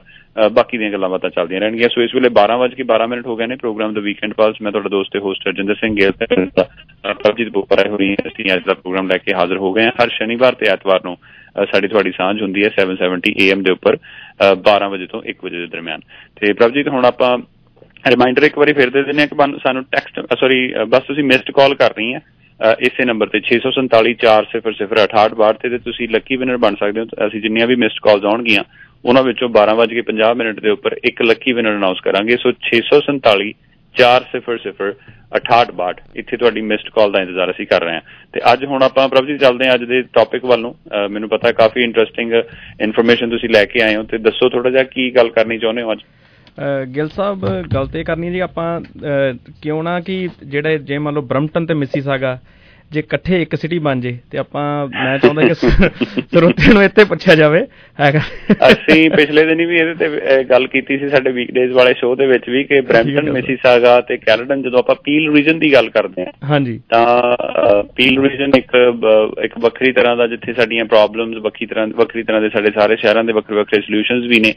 ਬਾਕੀ 0.52 0.78
ਦੀਆਂ 0.78 0.90
ਗੱਲਾਂ 0.92 1.08
ਬਾਤਾਂ 1.08 1.30
ਚੱਲਦੀਆਂ 1.30 1.60
ਰਹਿਣਗੀਆਂ। 1.60 1.88
ਸੋ 1.88 2.02
ਇਸ 2.02 2.14
ਵੇਲੇ 2.14 2.28
12:12 2.30 3.06
ਮਿੰਟ 3.08 3.26
ਹੋ 3.26 3.36
ਗਏ 3.36 3.46
ਨੇ 3.46 3.56
ਪ੍ਰੋਗਰਾਮ 3.56 3.94
ਦਾ 3.94 4.00
ਵੀਕਐਂਡ 4.00 4.34
ਪਲਸ 4.34 4.60
ਮੈਂ 4.62 4.72
ਤੁਹਾਡਾ 4.72 4.88
ਦੋਸਤ 4.88 5.12
ਤੇ 5.12 5.18
ਹੋਸਟ 5.18 5.48
ਅਰਜਿੰਦਰ 5.48 5.74
ਸਿੰਘ 5.74 5.94
ਗਿੱਲ 5.96 6.12
ਤੇ 6.12 6.26
ਪ੍ਰਭਜੀਤ 7.04 7.48
ਬੋਪਰਾ 7.52 7.88
ਹੋਰੀ 7.90 8.14
ਅਸੀਂ 8.26 8.44
ਅੱਜ 8.54 8.64
ਦਾ 8.66 8.74
ਪ੍ਰੋਗਰਾਮ 8.74 9.08
ਲੈ 9.08 9.18
ਕੇ 9.18 9.34
ਹਾਜ਼ਰ 9.34 9.56
ਹੋ 9.58 9.72
ਗਏ 9.72 9.84
ਹਾਂ। 9.84 9.92
ਹਰ 10.02 10.08
ਸ਼ਨੀਵਾਰ 10.16 10.54
ਤੇ 10.54 10.68
ਐਤਵਾਰ 10.70 11.00
ਨੂੰ 11.04 11.16
ਸਾਡੀ 11.70 11.88
ਤੁਹਾਡੀ 11.88 12.10
ਸਾਂਝ 12.16 12.40
ਹੁੰਦੀ 12.42 12.64
ਹੈ 12.64 12.70
770 12.74 13.30
AM 13.44 13.62
ਦੇ 13.62 13.70
ਉੱਪਰ 13.72 13.96
12 14.66 14.88
ਵਜੇ 14.90 15.06
ਤੋਂ 15.06 15.22
1 15.30 15.44
ਵਜੇ 15.44 15.58
ਦੇ 15.58 15.66
ਦਰਮਿਆਨ। 15.66 16.00
ਤੇ 16.36 16.52
ਪ੍ਰਭਜੀਤ, 16.52 16.88
ਹੁਣ 16.88 17.04
ਆਪਾਂ 17.04 17.36
ਰਿਮਾਈਂਡਰ 18.06 18.42
ਇੱਕ 18.42 18.58
ਵਾਰੀ 18.58 18.72
ਫਿਰ 18.72 18.90
ਦੇ 18.90 19.02
ਦਿੰਦੇ 19.02 19.22
ਆ 19.22 19.26
ਕਿ 19.26 19.36
ਸਾਨੂੰ 19.62 19.84
ਟੈਕਸਟ 19.92 20.34
ਸੌਰੀ 20.40 20.72
ਬਸ 20.88 21.02
ਤੁਸੀਂ 21.06 21.24
ਮਿਸਡ 21.24 21.50
ਕਾਲ 21.50 21.74
ਕਰਨੀ 21.74 22.14
ਹੈ 22.14 22.20
ਇਸੇ 22.80 23.04
ਨੰਬਰ 23.04 23.26
ਤੇ 23.32 23.40
6474006862 23.48 25.58
ਤੇ 25.64 25.78
ਤੁਸੀਂ 25.78 26.08
ਲੱਕੀ 26.08 26.36
ਵਿਨਰ 26.36 26.56
ਬਣ 26.64 26.74
ਸਕਦੇ 26.80 27.00
ਹੋ। 27.00 27.06
ਅਸੀਂ 27.26 27.40
ਜਿੰਨੀਆਂ 27.42 27.66
ਵੀ 27.66 27.74
ਮਿਸਡ 27.82 27.98
ਕਾਲਸ 28.04 28.24
ਆਉਣਗੀਆਂ, 28.24 28.64
ਉਹਨਾਂ 29.04 29.22
ਵਿੱਚੋਂ 29.22 29.48
12:50 29.56 30.34
ਮਿੰਟ 30.34 30.60
ਦੇ 30.60 30.70
ਉੱਪਰ 30.70 30.96
ਇੱਕ 31.10 31.22
ਲੱਕੀ 31.22 31.52
ਵਿਨਰ 31.52 31.76
ਅਨਾਉਂਸ 31.76 32.00
ਕਰਾਂਗੇ। 32.04 32.36
ਸੋ 32.42 32.52
647 32.64 33.52
400 33.94 34.40
6862 34.46 36.00
ਇੱਥੇ 36.16 36.36
ਤੁਹਾਡੀ 36.36 36.60
ਮਿਸਡ 36.72 36.88
ਕਾਲ 36.96 37.12
ਦਾ 37.12 37.20
ਇੰਤਜ਼ਾਰ 37.22 37.50
ਅਸੀਂ 37.50 37.66
ਕਰ 37.66 37.82
ਰਹੇ 37.84 37.94
ਹਾਂ। 37.94 38.00
ਤੇ 38.34 38.40
ਅੱਜ 38.52 38.64
ਹੁਣ 38.72 38.82
ਆਪਾਂ 38.82 39.08
ਪ੍ਰਭਜੀਤ 39.08 39.40
ਚੱਲਦੇ 39.40 39.66
ਹਾਂ 39.66 39.74
ਅੱਜ 39.74 39.84
ਦੇ 39.92 40.02
ਟੌਪਿਕ 40.14 40.44
ਵੱਲ 40.44 40.60
ਨੂੰ। 40.60 40.74
ਮੈਨੂੰ 41.10 41.28
ਪਤਾ 41.28 41.52
ਕਾਫੀ 41.60 41.82
ਇੰਟਰਸਟਿੰਗ 41.84 42.32
ਇਨਫੋਰਮੇਸ਼ਨ 42.82 43.30
ਤੁਸੀਂ 43.30 43.48
ਲੈ 43.50 43.64
ਕੇ 43.64 43.82
ਆਏ 43.82 43.96
ਹੋ। 43.96 44.02
ਤੇ 44.02 44.18
ਦੱਸੋ 44.18 44.48
ਥੋੜਾ 44.48 44.70
ਜਿਹਾ 44.70 44.82
ਕੀ 44.94 45.10
ਗੱਲ 45.16 45.28
ਕਰਨੀ 45.38 45.58
ਚਾਹੁੰਦੇ 45.58 45.82
ਹੋ 45.82 45.92
ਅੱਜ? 45.92 46.00
ਗਿਲ 46.94 47.08
ਸਾਹਿਬ, 47.08 47.46
ਗੱਲ 47.74 47.86
ਤੇ 47.86 48.04
ਕਰਨੀ 48.04 48.30
ਜੀ, 48.30 48.40
ਆਪਾਂ 48.40 48.80
ਕਿਉਂ 49.62 49.82
ਨਾ 49.82 49.98
ਕਿ 50.00 50.28
ਜਿਹੜੇ, 50.44 50.78
ਜੇ 50.78 50.98
ਮੰਨ 50.98 51.14
ਲਓ 51.14 51.22
ਬ੍ਰਮਟਨ 51.22 51.66
ਤੇ 51.66 51.74
ਮਿਸੀਸਾਗਾ 51.74 52.38
ਜੇ 52.90 53.00
ਇਕੱਠੇ 53.00 53.40
ਇੱਕ 53.42 53.54
ਸਿਟੀ 53.56 53.78
ਬਣ 53.78 54.00
ਜੇ 54.00 54.16
ਤੇ 54.30 54.38
ਆਪਾਂ 54.38 54.62
ਮੈਂ 54.88 55.18
ਚਾਹੁੰਦਾ 55.18 55.42
ਕਿ 55.42 55.54
ਸਰੋਤੇ 55.54 56.72
ਨੂੰ 56.72 56.82
ਇੱਥੇ 56.84 57.04
ਪੁੱਛਿਆ 57.04 57.34
ਜਾਵੇ 57.34 57.60
ਹੈਗਾ 57.98 58.20
ਅਸੀਂ 58.68 59.08
ਪਿਛਲੇ 59.10 59.44
ਦਿਨੀ 59.46 59.64
ਵੀ 59.64 59.76
ਇਹਦੇ 59.76 59.94
ਤੇ 60.08 60.42
ਗੱਲ 60.44 60.66
ਕੀਤੀ 60.66 60.98
ਸੀ 60.98 61.08
ਸਾਡੇ 61.08 61.32
ਵੀਕਡੇਜ਼ 61.32 61.72
ਵਾਲੇ 61.72 61.92
ਸ਼ੋਅ 61.94 62.14
ਦੇ 62.16 62.26
ਵਿੱਚ 62.26 62.48
ਵੀ 62.50 62.62
ਕਿ 62.64 62.80
ਬ੍ਰੈਂਟਨ 62.82 63.30
ਮਿਸੀਸਾਗਾ 63.30 64.00
ਤੇ 64.02 64.16
ਕੈਲਡਨ 64.18 64.62
ਜਦੋਂ 64.62 64.78
ਆਪਾਂ 64.78 64.94
ਪੀਲ 65.04 65.30
ਰੀਜਨ 65.34 65.58
ਦੀ 65.58 65.72
ਗੱਲ 65.72 65.90
ਕਰਦੇ 65.90 66.24
ਹਾਂ 66.24 66.32
ਹਾਂਜੀ। 66.48 66.78
ਤਾਂ 66.90 67.82
ਪੀਲ 67.96 68.20
ਰੀਜਨ 68.22 68.56
ਇੱਕ 68.56 68.74
ਇੱਕ 69.44 69.58
ਵੱਖਰੀ 69.58 69.92
ਤਰ੍ਹਾਂ 69.92 70.16
ਦਾ 70.16 70.26
ਜਿੱਥੇ 70.26 70.52
ਸਾਡੀਆਂ 70.52 70.84
ਪ੍ਰੋਬਲਮਸ 70.86 71.42
ਵੱਖਰੀ 71.42 71.66
ਤਰ੍ਹਾਂ 71.66 71.86
ਵੱਖਰੀ 71.96 72.22
ਤਰ੍ਹਾਂ 72.22 72.40
ਦੇ 72.40 72.48
ਸਾਡੇ 72.48 72.70
ਸਾਰੇ 72.70 72.96
ਸ਼ਹਿਰਾਂ 72.96 73.24
ਦੇ 73.24 73.32
ਵੱਖਰੇ 73.32 73.56
ਵੱਖਰੇ 73.56 73.80
ਸੋਲੂਸ਼ਨਸ 73.80 74.26
ਵੀ 74.26 74.40
ਨੇ। 74.40 74.54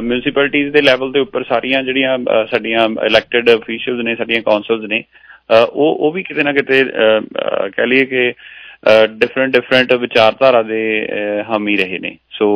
ਮਿਊਨਿਸਪੈਲਿਟੀਜ਼ 0.00 0.72
ਦੇ 0.72 0.82
ਲੈਵਲ 0.82 1.12
ਦੇ 1.12 1.20
ਉੱਪਰ 1.20 1.44
ਸਾਰੀਆਂ 1.44 1.82
ਜਿਹੜੀਆਂ 1.82 2.18
ਸਾਡੀਆਂ 2.50 2.88
ਇਲੈਕਟਿਡ 3.06 3.50
ਅਫੀਸ਼ੀਅਲਸ 3.50 4.04
ਨੇ 4.04 4.14
ਸਾਡੀਆਂ 4.16 4.42
ਕਾਉਂਸਲਸ 4.42 4.88
ਨੇ 4.88 5.02
ਉਹ 5.50 5.96
ਉਹ 5.96 6.12
ਵੀ 6.12 6.22
ਕਿਤੇ 6.22 6.42
ਨਾ 6.42 6.52
ਕਿਤੇ 6.52 6.84
ਕਹਿ 6.84 7.86
ਲਈਏ 7.86 8.04
ਕਿ 8.04 8.32
ਡਿਫਰੈਂਟ 9.08 9.52
ਡਿਫਰੈਂਟ 9.52 9.92
ਵਿਚਾਰਧਾਰਾ 9.92 10.62
ਦੇ 10.62 10.80
ਹਾਮੀ 11.48 11.76
ਰਹੇ 11.76 11.98
ਨੇ। 11.98 12.16
ਸੋ 12.30 12.48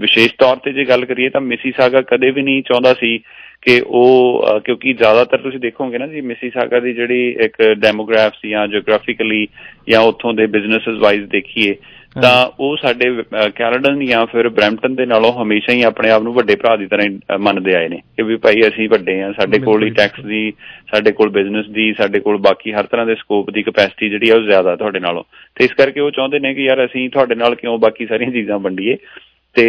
ਵਿਸ਼ੇਸ਼ 0.00 0.34
ਤੌਰ 0.38 0.56
ਤੇ 0.56 0.72
ਜੇ 0.72 0.84
ਗੱਲ 0.84 1.04
ਕਰੀਏ 1.04 1.28
ਤਾਂ 1.28 1.40
ਮਿਸੀਸਾਗਾ 1.40 2.00
ਕਦੇ 2.00 2.30
ਵੀ 2.30 2.42
ਨਹੀਂ 2.42 2.62
ਚਾਹੁੰਦਾ 2.62 2.94
ਸੀ 2.94 3.18
ਕਿ 3.62 3.80
ਉਹ 3.86 4.60
ਕਿਉਂਕਿ 4.64 4.92
ਜ਼ਿਆਦਾਤਰ 4.92 5.38
ਤੁਸੀਂ 5.38 5.58
ਦੇਖੋਗੇ 5.58 5.98
ਨਾ 5.98 6.06
ਜੀ 6.06 6.20
ਮਿਸੀਸਾਗਾ 6.20 6.80
ਦੀ 6.80 6.92
ਜਿਹੜੀ 6.92 7.36
ਇੱਕ 7.40 7.62
ਡੈਮੋਗ੍ਰਾਫਸ 7.78 8.46
ਜਾਂ 8.46 8.66
ਜੀਓਗ੍ਰਾਫਿਕਲੀ 8.68 9.46
ਜਾਂ 9.88 10.00
ਉੱਥੋਂ 10.00 10.32
ਦੇ 10.34 10.46
ਬਿਜ਼ਨੈਸਸ 10.46 10.98
ਵਾਈਜ਼ 10.98 11.24
ਦੇਖੀਏ 11.24 11.74
ਤਾਂ 12.22 12.48
ਉਹ 12.60 12.76
ਸਾਡੇ 12.76 13.06
ਕੈਨੇਡਨ 13.56 14.04
ਜਾਂ 14.06 14.24
ਫਿਰ 14.26 14.48
ਬਰੈਂਪਟਨ 14.48 14.94
ਦੇ 14.94 15.06
ਨਾਲੋਂ 15.06 15.32
ਹਮੇਸ਼ਾ 15.32 15.72
ਹੀ 15.72 15.82
ਆਪਣੇ 15.82 16.10
ਆਪ 16.10 16.22
ਨੂੰ 16.22 16.32
ਵੱਡੇ 16.34 16.56
ਭਰਾ 16.56 16.74
ਦੀ 16.76 16.86
ਤਰ੍ਹਾਂ 16.86 17.38
ਮੰਨਦੇ 17.38 17.74
ਆਏ 17.74 17.88
ਨੇ 17.88 18.00
ਕਿ 18.16 18.22
ਵੀ 18.22 18.36
ਭਾਈ 18.36 18.60
ਅਸੀਂ 18.68 18.88
ਵੱਡੇ 18.88 19.20
ਆ 19.22 19.32
ਸਾਡੇ 19.32 19.58
ਕੋਲ 19.58 19.84
ਹੀ। 19.84 19.90
ਟੈਕਸ 19.90 20.24
ਦੀ 20.24 20.52
ਸਾਡੇ 20.92 21.12
ਕੋਲ 21.12 21.30
ਬਿਜ਼ਨਸ 21.30 21.68
ਦੀ 21.70 21.92
ਸਾਡੇ 21.98 22.20
ਕੋਲ 22.20 22.36
ਬਾਕੀ 22.38 22.72
ਹਰ 22.72 22.86
ਤਰ੍ਹਾਂ 22.86 23.06
ਦੇ 23.06 23.14
ਸਕੋਪ 23.14 23.50
ਦੀ 23.50 23.62
ਕਪੈਸਿਟੀ 23.62 24.08
ਜਿਹੜੀ 24.10 24.30
ਆ 24.30 24.36
ਉਹ 24.36 24.42
ਜ਼ਿਆਦਾ 24.42 24.76
ਤੁਹਾਡੇ 24.76 25.00
ਨਾਲੋਂ। 25.00 25.22
ਤੇ 25.56 25.64
ਇਸ 25.64 25.72
ਕਰਕੇ 25.74 26.00
ਉਹ 26.00 26.10
ਚਾਹੁੰਦੇ 26.10 26.38
ਨੇ 26.38 26.54
ਕਿ 26.54 26.64
ਯਾਰ 26.64 26.84
ਅਸੀਂ 26.84 27.08
ਤੁਹਾਡੇ 27.10 27.34
ਨਾਲ 27.34 27.54
ਕਿਉਂ 27.54 27.78
ਬਾਕੀ 27.78 28.06
ਸਾਰੀਆਂ 28.06 28.30
ਚੀਜ਼ਾਂ 28.30 28.58
ਵੰਡੀਏ। 28.58 28.96
ਤੇ 29.56 29.66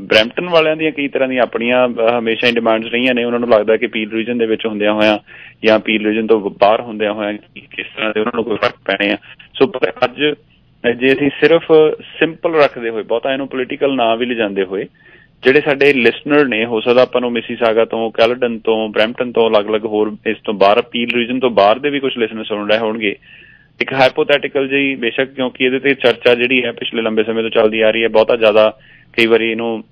ਬਰੈਂਪਟਨ 0.00 0.48
ਵਾਲਿਆਂ 0.48 0.76
ਦੀਆਂ 0.76 0.90
ਕਈ 0.92 1.06
ਤਰ੍ਹਾਂ 1.08 1.28
ਦੀਆਂ 1.28 1.42
ਆਪਣੀਆਂ 1.42 1.86
ਹਮੇਸ਼ਾ 2.18 2.48
ਹੀ 2.48 2.52
ਡਿਮਾਂਡਸ 2.54 2.92
ਰਹੀਆਂ 2.92 3.14
ਨੇ। 3.14 3.24
ਉਹਨਾਂ 3.24 3.40
ਨੂੰ 3.40 3.48
ਲੱਗਦਾ 3.48 3.76
ਕਿ 3.76 3.86
ਪੀਲ 3.86 4.12
ਰੀਜਨ 4.12 4.38
ਦੇ 4.38 4.46
ਵਿੱਚ 4.46 4.66
ਹੁੰਦਿਆਂ 4.66 4.92
ਹੋਇਆਂ 4.92 5.18
ਜਾਂ 5.64 5.78
ਪੀਲ 5.78 6.06
ਰੀਜਨ 6.06 6.26
ਤੋਂ 6.26 6.40
ਬਾਹਰ 6.60 6.80
ਹੁੰਦਿਆਂ 6.80 7.12
ਹੋਇਆਂ 7.12 7.32
ਕਿਸ 7.56 7.86
ਤਰ੍ਹਾਂ 7.96 8.12
ਦੇ 8.14 8.20
ਉਹਨਾਂ 8.20 8.32
ਨੂੰ 8.34 8.44
ਕੋਈ 8.44 8.56
ਫ਼ਰਕ 8.56 8.76
ਪੈਣੇ 8.86 9.10
ਆ। 9.12 9.16
ਸੋ 9.54 9.66
ਪਰ 9.66 9.92
ਅੱਜ 10.04 10.22
ਜੇ 10.84 11.12
ਅਸੀਂ 11.12 11.30
ਸਿਰਫ 11.40 11.64
ਸਿੰਪਲ 12.18 12.54
ਰੱਖਦੇ 12.54 12.90
ਹੋਏ 12.90 13.02
ਬਹੁਤਾ 13.02 13.32
ਇਹਨੂੰ 13.32 13.48
ਪੋਲੀਟੀਕਲ 13.48 13.94
ਨਾ 13.94 14.14
ਵੀ 14.14 14.26
ਲਿਜਾਂਦੇ 14.26 14.64
ਹੋਏ 14.64 14.84
ਜਿਹੜੇ 15.42 15.60
ਸਾਡੇ 15.60 15.92
ਲਿਸਨਰ 15.92 16.44
ਨੇ 16.48 16.64
ਹੋ 16.64 16.80
ਸਕਦਾ 16.80 17.02
ਆਪਾਂ 17.02 17.20
ਨੂੰ 17.20 17.30
ਮਿਸੀਸਾਗਾ 17.32 17.84
ਤੋਂ 17.84 18.10
ਕੈਲਡਨ 18.10 18.58
ਤੋਂ 18.58 18.88
ਬਰੈਂਪਟਨ 18.88 19.32
ਤੋਂ 19.32 19.48
ਅਲੱਗ-ਅਲੱਗ 19.50 19.84
ਹੋਰ 19.84 20.12
ਇਸ 20.26 20.36
ਤੋਂ 20.44 20.54
ਬਾਹਰ 20.54 20.80
ਪੀਲ 20.82 21.14
ਰੀਜਨ 21.14 21.40
ਤੋਂ 21.40 21.50
ਬਾਹਰ 21.50 21.78
ਦੇ 21.78 21.90
ਵੀ 21.90 22.00
ਕੁਝ 22.00 22.12
ਲਿਸਨਰ 22.18 22.44
ਸੁਣ 22.44 22.68
ਰਹੇ 22.70 22.78
ਹੋਣਗੇ। 22.78 23.14
ਇੱਕ 23.80 23.92
ਹਾਈਪੋਥੈਟੀਕਲ 23.92 24.68
ਜਿਹੀ 24.68 24.94
ਬੇਸ਼ੱਕ 24.94 25.30
ਕਿਉਂਕਿ 25.30 25.64
ਇਹਦੇ 25.64 25.78
ਤੇ 25.78 25.94
ਚਰਚਾ 25.94 26.34
ਜਿਹੜੀ 26.34 26.62
ਹੈ 26.64 26.72
ਪਿਛਲੇ 26.72 27.02
ਲੰਬੇ 27.02 27.22
ਸਮੇਂ 27.24 27.42
ਤੋਂ 27.42 27.50
ਚੱਲਦੀ 27.50 27.80
ਆ 27.80 27.90
ਰਹੀ 27.90 28.02
ਹੈ 28.02 28.08
ਬਹੁਤਾ 28.08 28.36
ਜ਼ਿਆਦਾ 28.36 28.72
ਕਈ 29.12 29.26
ਵਾਰੀ 29.26 29.50
ਇਹਨੂੰ 29.50 29.84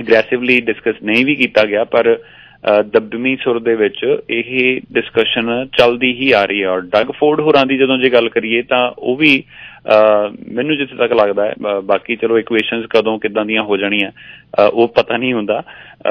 ਅਗਰੈਸਿਵਲੀ 0.00 0.60
ਡਿਸਕਸ 0.60 1.02
ਨਹੀਂ 1.02 1.24
ਵੀ 1.26 1.34
ਕੀਤਾ 1.34 1.64
ਗਿਆ 1.64 1.84
ਪਰ 1.84 2.12
ਅਹ, 2.14 2.18
ਦਬਦਮੀ 2.64 3.36
ਸੁਰ 3.36 3.58
ਦੇ 3.60 3.74
ਵਿੱਚ 3.74 4.04
ਇਹ 4.30 4.80
ਡਿਸਕਸ਼ਨ 4.92 5.66
ਚੱਲਦੀ 5.78 6.12
ਹੀ 6.12 6.30
ਆ 6.32 6.44
ਰਹੀ 6.44 6.62
ਹੈ 6.62 6.68
ਔਰ 6.68 6.80
ਡਗ 6.80 7.10
ਫੋਰਡ 7.18 7.40
ਹੋਰਾਂ 7.40 7.64
ਦੀ 7.66 7.76
ਜਦੋਂ 7.78 7.98
ਜੇ 7.98 8.10
ਗੱਲ 8.10 8.28
ਕਰੀਏ 8.28 8.62
ਤਾਂ 8.62 8.90
ਉਹ 8.98 9.16
ਵੀ 9.16 9.42
ਅਹ, 9.90 10.30
ਮੈਨੂੰ 10.52 10.76
ਜਿੱਥੇ 10.76 10.96
ਤੱਕ 10.96 11.12
ਲੱਗਦਾ 11.12 11.44
ਹੈ 11.46 11.54
ਬ- 11.60 11.80
ਬਾਕੀ 11.84 12.16
ਚਲੋ 12.16 12.38
ਇਕੁਏਸ਼ਨਸ 12.38 12.86
ਕਦੋਂ 12.90 13.18
ਕਿਦਾਂ 13.18 13.44
ਦੀਆਂ 13.44 13.62
ਹੋ 13.62 13.76
ਜਾਣੀਆਂ 13.76 14.10
ਅਹ, 14.10 14.68
ਉਹ 14.68 14.88
ਪਤਾ 14.88 15.16
ਨਹੀਂ 15.16 15.32
ਹੁੰਦਾ 15.32 15.62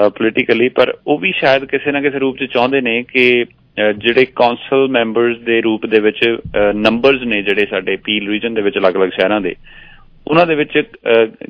ਪੋਲੀਟੀਕਲੀ 0.10 0.70
ਪਰ 0.70 0.94
ਉਹ 1.08 1.20
ਵੀ 1.20 1.32
ਸ਼ਾਇਦ 1.32 1.66
ਕਿਸੇ 1.66 1.92
ਨਾ 1.92 2.02
ਕਿਸੇ 2.02 2.20
ਰੂਪ 2.20 2.38
'ਚ 2.38 2.44
ਚਾਹੁੰਦੇ 2.44 2.82
ਨੇ 2.82 3.02
ਕਿ 3.04 3.44
ਅਹ, 3.44 3.92
ਜਿਹੜੇ 3.92 4.26
ਕੌਂਸਲ 4.26 4.88
ਮੈਂਬਰਸ 4.88 5.38
ਦੇ 5.38 5.62
ਰੂਪ 5.62 5.86
ਦੇ 5.86 6.00
ਵਿੱਚ 6.00 6.38
ਨੰਬਰਸ 6.76 7.22
ਨੇ 7.22 7.42
ਜਿਹੜੇ 7.42 7.66
ਸਾਡੇ 7.66 7.96
ਪੀਲ 7.96 8.30
ਰੀਜਨ 8.30 8.54
ਦੇ 8.54 8.62
ਵਿੱਚ 8.62 8.78
ਅਲੱਗ-ਅਲੱਗ 8.78 9.10
ਸ਼ਹਿਰਾਂ 9.10 9.42
ਦੇ 9.42 9.56
ਉਹਨਾਂ 10.30 10.46
ਦੇ 10.48 10.56
ਵਿੱਚ 10.56 10.78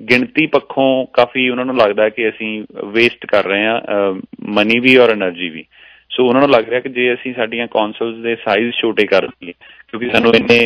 ਗਿਣਤੀ 0.10 0.46
ਪੱਖੋਂ 0.48 0.90
ਕਾਫੀ 1.14 1.50
ਉਹਨਾਂ 1.50 1.66
ਨੂੰ 1.66 1.76
ਲੱਗਦਾ 1.78 2.04
ਹੈ 2.04 2.10
ਕਿ 2.10 2.28
ਅਸੀਂ 2.30 2.52
ਵੇਸਟ 2.94 3.26
ਕਰ 3.26 3.46
ਰਹੇ 3.46 3.66
ਹਾਂ 3.66 4.14
ਮਨੀ 4.58 4.80
ਵੀ 4.80 4.96
ਔਰ 4.98 5.10
એનર્ਜੀ 5.14 5.50
ਵੀ। 5.50 5.64
ਸੋ 6.12 6.26
ਉਹਨਾਂ 6.28 6.42
ਨੂੰ 6.42 6.50
ਲੱਗ 6.50 6.70
ਰਿਹਾ 6.70 6.80
ਕਿ 6.80 6.90
ਜੇ 6.90 7.14
ਅਸੀਂ 7.14 7.34
ਸਾਡੀਆਂ 7.34 7.68
ਕਾਉਂਸਲਸ 7.72 8.16
ਦੇ 8.24 8.36
ਸਾਈਜ਼ 8.46 8.72
ਛੋਟੇ 8.76 9.06
ਕਰ 9.08 9.24
ਲਈਏ 9.24 9.54
ਕਿਉਂਕਿ 9.90 10.10
ਸਾਨੂੰ 10.14 10.34
ਇੰਨੇ 10.36 10.60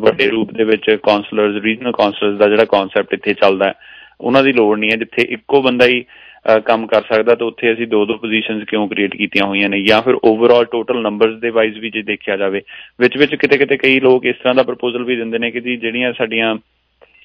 ਵੱਡੇ 0.00 0.28
ਰੂਪ 0.30 0.52
ਦੇ 0.56 0.64
ਵਿੱਚ 0.64 0.90
ਕਾਉਂਸਲਰਸ 1.02 1.62
ਰੀਜਨਲ 1.64 1.92
ਕਾਉਂਸਲਰਸ 1.92 2.38
ਦਾ 2.38 2.48
ਜਿਹੜਾ 2.48 2.64
ਕਨਸੈਪਟ 2.72 3.14
ਇੱਥੇ 3.14 3.34
ਚੱਲਦਾ 3.34 3.72
ਉਹਨਾਂ 4.20 4.42
ਦੀ 4.42 4.52
ਲੋੜ 4.52 4.78
ਨਹੀਂ 4.78 4.90
ਹੈ। 4.90 4.96
ਜਿੱਥੇ 4.96 5.22
ਇੱਕੋ 5.30 5.60
ਬੰਦਾ 5.62 5.86
ਹੀ 5.86 6.04
ਕੰਮ 6.66 6.86
ਕਰ 6.86 7.02
ਸਕਦਾ, 7.12 7.34
ਤਾਂ 7.34 7.46
ਉੱਥੇ 7.46 7.72
ਅਸੀਂ 7.72 7.86
ਦੋ 7.86 8.04
ਦੋ 8.06 8.14
ਪੋਜੀਸ਼ਨਸ 8.18 8.64
ਕਿਉਂ 8.68 8.86
ਕ੍ਰੀਏਟ 8.88 9.16
ਕੀਤੀਆਂ 9.16 9.46
ਹੋਈਆਂ 9.46 9.68
ਨੇ? 9.68 9.80
ਜਾਂ 9.82 10.00
ਫਿਰ 10.02 10.14
ਓਵਰਆਲ 10.24 10.64
ਟੋਟਲ 10.72 11.00
ਨੰਬਰਸ 11.02 11.38
ਦੇ 11.40 11.50
ਵਾਈਜ਼ 11.50 11.78
ਵੀ 11.78 11.90
ਜੇ 11.90 12.02
ਦੇਖਿਆ 12.02 12.36
ਜਾਵੇ 12.36 12.60
ਵਿੱਚ 13.00 13.16
ਵਿੱਚ 13.18 13.34
ਕਿਤੇ 13.34 13.58
ਕਿਤੇ 13.58 13.76
ਕਈ 13.76 14.00
ਲੋਕ 14.00 14.24
ਇਸ 14.26 14.36
ਤਰ੍ਹਾਂ 14.36 14.54
ਦਾ 14.54 14.62
ਪ੍ਰਪੋਜ਼ਲ 14.62 15.04
ਵੀ 15.04 15.16
ਦਿੰਦੇ 15.16 15.38
ਨੇ 15.38 15.50
ਕਿ 15.50 15.60
ਜੀ, 15.60 15.76
ਜਿਹੜੀਆਂ 15.76 16.12
ਸਾਡੀਆਂ 16.18 16.54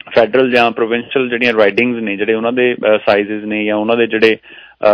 ਫੈਡਰਲ 0.10 0.52
ਜਾਂ 0.52 0.70
ਪ੍ਰੋਵਿੰਸ਼ੀਅਲ 0.72 1.30
ਜਿਹੜੀਆਂ 1.30 1.54
ਰਾਈਡਿੰਗਸ 1.54 2.02
ਨੇ 2.04 2.16
ਜਿਹੜੇ 2.18 2.34
ਉਹਨਾਂ 2.34 2.52
ਦੇ 2.52 2.76
ਸਾਈਜ਼ਸ 3.06 3.44
ਨੇ 3.46 3.64
ਜਾਂ 3.66 3.76
ਉਹਨਾਂ 3.76 3.98
ਦੇ 3.98 4.08
ਜਿਹੜੇ 4.08 4.38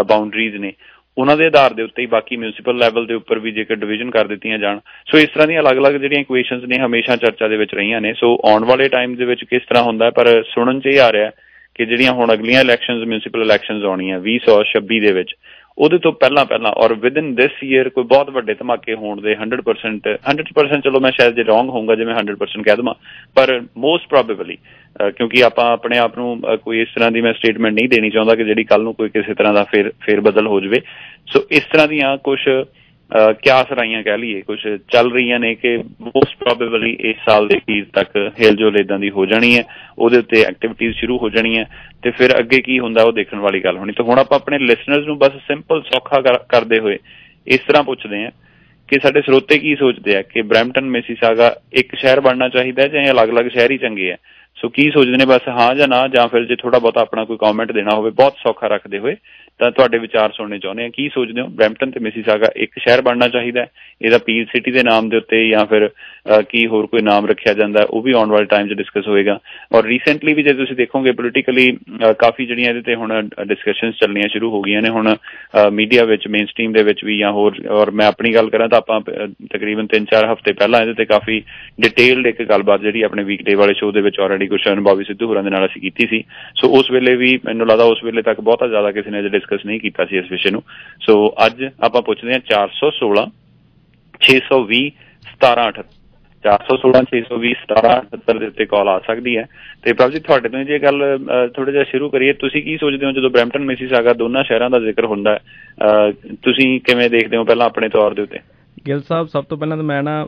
ਬਾਉਂਡਰੀਜ਼ 0.08 0.56
ਨੇ 0.56 0.74
ਉਹਨਾਂ 1.18 1.36
ਦੇ 1.38 1.46
ਆਧਾਰ 1.46 1.74
ਦੇ 1.74 1.84
ਉੱਤੇ 1.84 2.02
ਹੀ 2.02 2.08
ਬਾਕੀ 2.08 2.36
ਮਿਊਨਿਸਪਲ 2.38 2.78
ਲੈਵਲ 2.78 3.06
ਦੇ 3.06 3.14
ਉੱਪਰ 3.14 3.40
ਵੀ 3.40 3.52
ਜੇਕਰ 3.52 3.76
ਡਿਵੀਜ਼ਨ 3.76 4.10
ਕਰ 4.12 4.28
ਦਿੱਤੀਆਂ 4.28 4.58
ਜਾਣ। 4.60 4.80
ਸੋ 5.08 5.18
ਇਸ 5.18 5.30
ਤਰ੍ਹਾਂ 5.30 5.48
ਦੀਆਂ 5.48 5.62
ਅਲੱਗ-ਅਲੱਗ 5.62 5.96
ਜਿਹੜੀਆਂ 5.96 6.22
ਇਕੁਏਸ਼ਨਸ 6.22 6.64
ਨੇ 6.64 6.78
ਹਮੇਸ਼ਾ 6.80 7.16
ਚਰਚਾ 7.16 7.48
ਦੇ 7.48 7.58
ਵਿੱਚ 7.58 7.74
ਰਹੀਆਂ 7.76 8.02
ਨੇ। 8.02 8.14
ਸੋ 8.14 8.38
ਆਉਣ 8.46 8.66
ਵਾਲੇ 8.66 8.88
ਟਾਈਮ 8.90 9.16
ਦੇ 9.16 9.26
ਵਿੱਚ 9.26 9.44
ਕਿਸ 9.44 9.62
ਤਰ੍ਹਾਂ 9.70 9.84
ਹੁੰਦਾ 9.84 10.06
ਹੈ, 10.06 10.12
ਪਰ 10.12 10.44
ਸੁਣਨ 10.50 10.80
'ਚ 10.80 10.86
ਇਹ 10.86 11.00
ਆ 11.02 11.12
ਰਿਹਾ 11.12 11.26
ਹੈ 11.26 11.32
ਕਿ 11.76 11.86
ਜਿਹੜੀਆਂ 11.86 12.12
ਹੁਣ 12.14 12.34
ਅਗਲੀਆਂ 12.34 12.62
ਇਲੈਕਸ਼ਨਸ 12.62 13.04
ਮਿਊਨਿਸਪਲ 13.08 13.42
ਇਲੈਕਸ਼ਨਸ 13.42 13.84
ਆਉਣੀਆਂ 13.84 14.20
2026 14.20 15.00
ਦੇ 15.00 15.12
ਵਿੱਚ 15.12 15.34
ਉਹਦੇ 15.80 15.98
ਤੋਂ 15.98 16.12
ਪਹਿਲਾਂ 16.12 16.46
ਪਹਿਲਾਂ 16.46 16.72
ਔਰ 16.72 16.94
ਵਿਦਿਨ 16.94 17.36
ਦਿਸ 17.36 17.64
ਈਅਰ 17.64 17.90
ਕੋਈ 17.90 18.04
ਬਹੁਤ 18.04 18.30
ਵੱਡੇ 18.30 18.54
ਧਮਾਕੇ 18.54 18.94
ਹੋਣ 18.94 19.22
ਦੇ 19.22 19.36
100% 19.36 20.18
100% 20.32 20.82
ਚਲੋ 20.84 21.00
ਮੈਂ 21.00 21.12
ਸ਼ਾਇਦ 21.12 21.36
ਜੇ 21.36 21.44
ਰੋਂਗ 21.44 21.70
ਹੋਊਗਾ 21.70 21.96
ਜੇ 21.96 22.06
ਮੈਂ 22.06 22.16
100% 22.16 22.64
ਕਹਿ 22.64 22.76
ਦਵਾਂ 22.76 22.94
ਪਰ 23.36 23.62
ਮੋਸਟ 23.78 24.08
ਪ੍ਰੋਬੇਬਲੀ 24.10 24.58
ਕਿਉਂਕਿ 25.18 25.44
ਆਪਾਂ 25.44 25.66
ਆਪਣੇ 25.66 25.98
ਆਪ 25.98 26.18
ਨੂੰ 26.18 26.42
ਅਹ, 26.52 26.58
ਕੋਈ 26.58 26.82
ਇਸ 26.82 26.88
ਤਰ੍ਹਾਂ 26.96 27.12
ਦੀ 27.12 27.22
ਮੈਂ 27.22 27.34
ਸਟੇਟਮੈਂਟ 27.34 27.74
ਨਹੀਂ 27.74 27.90
ਦੇਣੀ 27.90 28.10
ਚਾਹੁੰਦਾ 28.10 28.36
ਕਿ 28.36 28.44
ਜਿਹੜੀ 28.44 28.64
ਕੱਲ 28.64 28.82
ਨੂੰ 28.84 28.94
ਕੋਈ 28.94 29.10
ਕਿਸੇ 29.10 29.34
ਤਰ੍ਹਾਂ 29.34 29.54
ਦਾ 29.54 29.64
ਫੇਰ 29.64 29.92
ਫੇਰ 30.02 30.22
ਬਦਲ 30.22 30.48
ਹੋ 30.48 30.60
ਜਾਵੇ। 30.60 30.82
ਸੋ 31.28 31.44
ਇਸ 31.52 31.64
ਤਰ੍ਹਾਂ 31.64 31.88
ਦੀਆਂ 31.88 32.18
ਕੁਝ 32.18 32.40
ਕਿਆਸ 33.12 33.72
ਰਾਈਆਂ 33.72 34.04
ਕਹਿ 34.04 34.18
ਲਈਏ 34.18 34.42
ਕੁਝ 34.42 34.60
ਚੱਲ 34.92 35.12
ਰਹੀਆਂ 35.12 35.40
ਨੇ 35.40 35.56
ਕਿ 35.56 35.78
ਮੋਸਟ 35.78 36.36
ਪ੍ਰੋਬੇਬਲੀ 36.40 36.98
ਇਸ 37.00 37.16
ਸਾਲ 37.30 37.48
ਦੇ 37.48 37.58
ਅਖੀਰ 37.58 37.86
ਤੱਕ 37.94 38.18
ਹਿਲਜੁਲ 38.18 38.78
ਇਦਾਂ 38.78 39.00
ਦੀ 39.00 39.10
ਹੋ 39.10 39.26
ਜਾਣੀ 39.26 39.58
ਹੈ, 39.58 39.64
ਉਹਦੇ 39.98 40.18
ਉੱਤੇ 40.18 40.42
ਐਕਟੀਵਿਟੀਜ਼ 40.42 40.96
ਸ਼ੁਰੂ 40.98 41.18
ਹੋ 41.18 41.30
ਜਾਣੀਆਂ 41.30 41.66
ਤੇ 42.04 42.12
ਫਿਰ 42.12 42.40
ਅੱਗੇ 42.40 42.62
ਕੀ 42.62 42.80
ਹੁੰਦਾ 42.80 43.04
ਉਹ 43.04 43.12
ਦੇਖਣ 43.12 43.40
ਵਾਲੀ 43.40 43.60
ਗੱਲ 43.64 43.78
ਹੋਣੀ। 43.78 43.94
ਤਾਂ 43.94 44.06
ਹੁਣ 44.06 44.20
ਆਪਾਂ 44.20 44.38
ਆਪਣੇ 44.40 44.58
ਲਿਸਨਰਸ 44.58 45.06
ਨੂੰ 45.06 45.18
ਬਸ 45.20 45.32
ਸਿੰਪਲ 45.48 45.82
ਸੌਖਾ 45.82 46.22
ਕਰ- 46.22 46.40
ਕਰਦੇ 46.50 46.80
ਹੋਏ 46.80 46.98
ਇਸ 47.48 47.60
ਤਰ੍ਹਾਂ 47.60 47.84
ਪੁੱਛਦੇ 47.84 48.24
ਹਾਂ 48.24 48.32
ਕਿ 48.90 49.00
ਸਾਡੇ 49.04 49.22
ਸਰੋਤੇ 49.22 49.58
ਕੀ 49.60 49.76
ਸੋਚਦੇ 49.76 50.16
ਆ 50.16 50.22
ਕਿ 50.22 50.42
ਬ੍ਰੈਂਪਟਨ 50.42 50.86
ਮਿਸੀਸਾਗਾ 50.86 51.56
ਇੱਕ 51.74 51.96
ਸ਼ਹਿਰ 51.96 52.20
ਬਣਨਾ 52.20 52.50
ਚਾਹੀਦਾ 52.50 52.84
ਹੈ 52.84 52.88
ਜਾਂ 52.88 53.12
ਅਲੱਗ-ਅਲੱਗ 53.12 53.48
ਸ਼ਹਿਰ 53.48 53.72
ਹੀ 53.72 53.78
ਚੰਗੇ 53.78 54.12
ਆ? 54.12 54.16
ਸੋ 54.60 54.70
ਕੀ 54.70 54.92
ਸੋਚਦੇ 54.92 55.18
ਨੇ 55.18 55.26
ਬਸ 55.26 55.48
ਹਾਂ 55.48 55.76
ਜਾਂ 55.76 55.88
ਨਾ 55.88 56.08
ਜਾਂ 56.08 56.28
ਫਿਰ 56.28 56.46
ਜੇ 56.46 56.56
ਥੋੜਾ 56.56 56.80
ਬਹੁਤਾ 56.80 57.02
ਆਪਣਾ 57.02 57.26
ਕੋਈ 57.26 57.38
ਕਮੈਂਟ 57.38 57.72
ਦੇਣਾ 57.72 57.96
ਹੋਵੇ 57.96 58.10
ਬਹੁਤ 58.12 58.34
ਸੌਖਾ 58.38 58.68
ਰੱਖਦੇ 58.68 59.00
ਹੋਏ 59.00 59.16
ਤਾਂ 59.60 59.72
ਤੁਹਾਡੇ 59.72 59.98
ਵਿਚਾਰ 59.98 60.32
ਸੁਣਨੇ 60.32 60.60
ਚਾਹੁੰਦੇ 60.60 60.86
ਆ। 60.86 60.90
ਕੀ 60.90 61.10
ਸੋਚਦੇ 61.10 61.42
ਹੋ? 61.42 61.48
ਬ੍ਰੈਂਪਟਨ 61.48 61.92
ਤੇ 61.92 62.00
ਮਿਸੀਸਾਗਾ 62.00 62.46
ਇੱਕ 62.56 62.72
ਸ਼ਹਿਰ 62.80 63.02
ਬਣਨਾ 63.02 63.28
ਚਾਹੀਦਾ 63.28 63.62
ਹੈ 63.62 63.68
ਇਹਦਾ 64.02 64.18
ਪੀਲ 64.18 64.46
ਸਿਟੀ 64.46 64.72
ਦੇ 64.72 64.84
ਨਾਮ 64.84 65.10
ਦੇ 65.10 65.18
ਉੱਤੇ 65.18 65.50
ਜਾਂ 65.50 65.66
ਫਿਰ 65.66 65.88
ਅਹ, 65.88 65.90
ਕੀ 66.50 66.66
ਹੋਰ 66.68 66.86
ਕੋਈ 66.88 67.02
ਨਾਮ 67.02 67.26
ਰੱਖਿਆ 67.26 67.54
ਜਾਂਦਾ 67.54 67.80
ਹੈ, 67.80 67.86
ਉਹ 67.86 68.02
ਵੀ 68.02 68.12
ਆਉਣ 68.12 68.30
ਵਾਲੇ 68.32 68.46
ਟਾਈਮ 68.46 68.68
'ਚ 68.68 68.74
ਡਿਸਕਸ 68.74 69.08
ਹੋਏਗਾ। 69.08 69.40
ਔਰ 69.76 69.86
ਰੀਸੈਂਟਲੀ 69.86 70.34
ਵੀ 70.34 70.44
ਜੇ 70.44 70.54
ਤੁਸੀਂ 70.54 70.76
ਦੇਖੋਗੇ 70.76 71.12
ਪੋਲੀਟੀਕਲੀ 71.12 71.72
ਕਾਫੀ 72.20 72.46
ਜਿਹੜੀਆਂ 72.46 72.70
ਇਹਦੇ 72.70 72.82
ਤੇ 72.82 72.96
ਹੁਣ 72.96 73.14
ਡਿਸਕਸ਼ਨਸ 73.48 73.96
ਚੱਲਣੀਆਂ 74.00 74.28
ਸ਼ੁਰੂ 74.30 74.50
ਹੋ 74.52 74.62
ਗਈਆਂ 74.62 74.82
ਨੇ। 74.82 74.90
ਹੁਣ 74.90 75.16
ਮੀਡੀਆ 75.72 76.04
ਵਿੱਚ 76.06 76.28
ਮੇਨ 76.28 76.46
ਸਟ੍ਰੀਮ 76.46 76.74
ਦੇ 76.74 76.84
ਵਿੱਚ 76.84 77.04
ਵੀ 77.06 77.18
ਜਾਂ 77.18 77.32
ਹੋਰ 77.32 77.56
ਔਰ 77.70 77.92
ਮੈਂ 77.92 78.08
ਆਪਣੀ 78.08 78.34
ਗੱਲ 78.36 78.50
ਕਰਾਂ 78.50 78.68
ਤਾਂ 78.70 78.78
ਆਪਾਂ 78.78 79.00
ਅਹ, 79.02 79.28
ਤਕਰੀਬਨ 79.54 79.88
3-4 79.96 80.26
ਹਫ਼ਤੇ 80.34 80.54
ਪਹਿਲਾਂ 80.54 80.82
ਇਹਦੇ 80.82 80.94
ਤੇ 80.94 81.06
ਕਾਫੀ 81.06 81.42
ਡਿਟੇਲਡ 81.82 82.28
ਇੱਕ 82.28 82.42
ਗੱਲਬਾਤ 82.50 82.82
ਜਿਹੜੀ 82.82 83.02
ਆਪਣੇ 83.02 83.24
ਵੀਕਡੇ 83.24 83.56
ਵਾਲੇ 83.56 83.74
ਸ਼ੋਅ 83.74 83.92
ਦੇ 83.94 84.02
ਵਿੱਚ 84.02 84.20
ਆਲਰੇਡੀ 84.20 84.48
ਗੁਰਸ਼ਨ 84.48 84.82
ਬੌਬੀ 84.84 85.04
ਸਿੱਧੂ 85.04 85.28
ਹੋਰਾਂ 85.28 85.44
ਦੇ 85.44 85.50
ਨਾਲ 85.50 85.66
ਅਸੀਂ 85.66 85.82
ਕੀਤੀ 85.82 86.08
ਸੀ। 86.08 86.24
ਸੋ 86.56 86.70
ਉਸ 86.80 86.92
ਵੇਲੇ 86.92 87.16
ਵੀ 87.16 87.38
ਮੈਨੂੰ 87.46 87.68
ਲੱਗਦਾ 87.68 87.84
ਉਸ 87.86 88.04
ਵੇਲੇ 88.04 88.22
ਤੱਕ 88.22 88.42
ਬਹੁਤਾ 88.42 88.68
ਜ਼ਿਆਦਾ 88.68 88.92
ਕਿਸੇ 88.92 89.10
ਨੇ 89.10 89.22
ਡਿਸਕਸ 89.30 89.66
ਨਹੀਂ 89.66 89.80
ਕੀਤਾ 89.80 90.06
ਸੀ 90.06 90.18
ਇਸ 90.18 90.32
ਵਿਸ਼ੇ 90.32 90.52
ਨੂੰ। 90.52 90.64
ਸੋ 91.02 91.16
ਅੱਜ 91.46 91.64
ਆਪਾਂ 91.84 92.02
ਪੁੱਛਦੇ 92.02 92.34
ਹਾਂ 92.34 92.40
416 92.50 93.26
620 94.22 94.82
1778 95.32 95.88
416 96.44 97.02
620 97.14 97.54
1778 97.64 98.40
ਦੇ 98.40 98.48
ਉੱਤੇ 98.48 98.66
ਕਾਲ 98.66 98.88
ਆ 98.88 99.00
ਸਕਦੀ 99.08 99.38
ਹੈ। 99.38 99.46
ਤੇ 99.84 99.94
ਪ੍ਰਭ 99.94 100.12
ਜੀ 100.12 100.20
ਤੁਹਾਡੇ 100.20 100.50
ਤੋਂ 100.50 100.64
ਜੇ 100.64 100.80
ਗੱਲ 100.80 101.04
ਥੋੜਾ 101.56 101.72
ਜਿਹਾ 101.72 101.84
ਸ਼ੁਰੂ 101.84 102.10
ਕਰੀਏ 102.10 102.34
ਤੁਸੀਂ 102.34 102.64
ਕੀ 102.64 102.78
ਸੋਚਦੇ 102.78 103.06
ਹੋ 103.06 103.12
ਜਦੋਂ 103.12 103.30
ਬ੍ਰੈਂਪਟਨ 103.30 103.66
ਮਿਸੀਸਾਗਾ 103.66 104.14
ਦੋਨਾਂ 104.14 104.44
ਸ਼ਹਿਰਾਂ 104.44 104.70
ਦਾ 104.70 104.80
ਜ਼ਿਕਰ 104.80 105.06
ਹੁੰਦਾ 105.06 105.34
ਹੈ? 105.34 105.40
ਤੁਸੀਂ 106.44 106.80
ਕਿਵੇਂ 106.80 107.10
ਦੇਖਦੇ 107.10 107.38
ਹੋ 107.38 107.44
ਪਹਿਲਾਂ 107.44 107.66
ਆਪਣੇ 107.66 107.90
ਤੌਰ 107.90 108.14
ਦੇ 108.14 108.22
ਉੱਤੇ? 108.22 108.40
ਗਿੱਲ 108.88 109.02
ਸਾਹਿਬ 109.08 109.28
ਸਭ 109.28 109.44
ਤੋਂ 109.44 109.58
ਪਹਿਲਾਂ 109.58 109.78
ਤਾਂ 109.78 109.86
ਮੈਂ 109.86 110.04
ਨਾ 110.04 110.28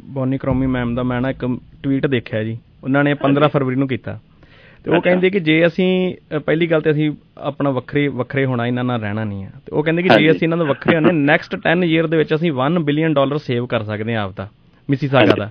ਬੋਨੀ 0.00 0.38
ਕਰੋਮੀ 0.38 0.66
ਮੈਮ 0.66 0.94
ਦਾ 0.94 1.02
ਮੈਂ 1.02 1.20
ਨਾ 1.20 1.30
ਇੱਕ 1.30 1.58
ਟਵੀਟ 1.82 2.06
ਦੇਖਿਆ 2.06 2.42
ਜੀ। 2.44 2.58
ਉਹਨਾਂ 2.84 3.04
ਨੇ 3.04 3.14
15 3.14 3.48
ਫਰਵਰੀ 3.48 3.76
ਨੂੰ 3.76 3.88
ਕੀਤਾ। 3.88 4.18
ਤੇ 4.84 4.90
ਉਹ। 4.90 5.00
ਕਹਿੰਦੇ 5.00 5.30
ਕਿ 5.30 5.40
ਜੇ 5.40 5.66
ਅਸੀਂ 5.66 6.14
ਪਹਿਲੀ 6.46 6.66
ਗੱਲ 6.66 6.80
ਤੇ 6.80 6.90
ਅਸੀਂ 6.90 7.10
ਆਪਣਾ 7.38 7.70
ਵੱਖਰੇ 7.70 8.08
ਵੱਖਰੇ 8.08 8.44
ਹੋਣਾ 8.44 8.66
ਇਹਨਾਂ 8.66 8.84
ਨਾਲ 8.84 9.00
ਰਹਿਣਾ 9.00 9.24
ਨਹੀਂ 9.24 9.44
ਆ 9.44 9.50
ਤੇ 9.66 9.76
ਉਹ 9.76 9.82
ਕਹਿੰਦੇ 9.82 10.02
ਕਿ 10.02 10.08
ਜੇ। 10.08 10.30
ਅਸੀਂ 10.30 10.40
ਇਹਨਾਂ 10.42 10.58
ਤੋਂ 10.58 10.66
ਵੱਖਰੇ 10.66 10.96
ਹੋਣੇ 10.96 11.12
ਨੈਕਸਟ 11.12 11.56
10 11.56 11.84
ਈਅਰ 11.84 12.06
ਦੇ 12.06 12.16
ਵਿੱਚ 12.16 12.34
ਅਸੀਂ 12.34 12.52
1 12.52 12.80
ਬਿਲੀਅਨ 12.80 13.14
ਡਾਲਰ 13.14 13.38
ਸੇਵ 13.38 13.66
ਕਰ 13.66 13.82
ਸਕਦੇ 13.82 14.14
ਹਾਂ 14.14 14.24
ਆਪ 14.24 14.32
ਦਾ 14.36 14.48
ਮਿਸੀਸਾਗਾ 14.90 15.34
ਦਾ 15.38 15.50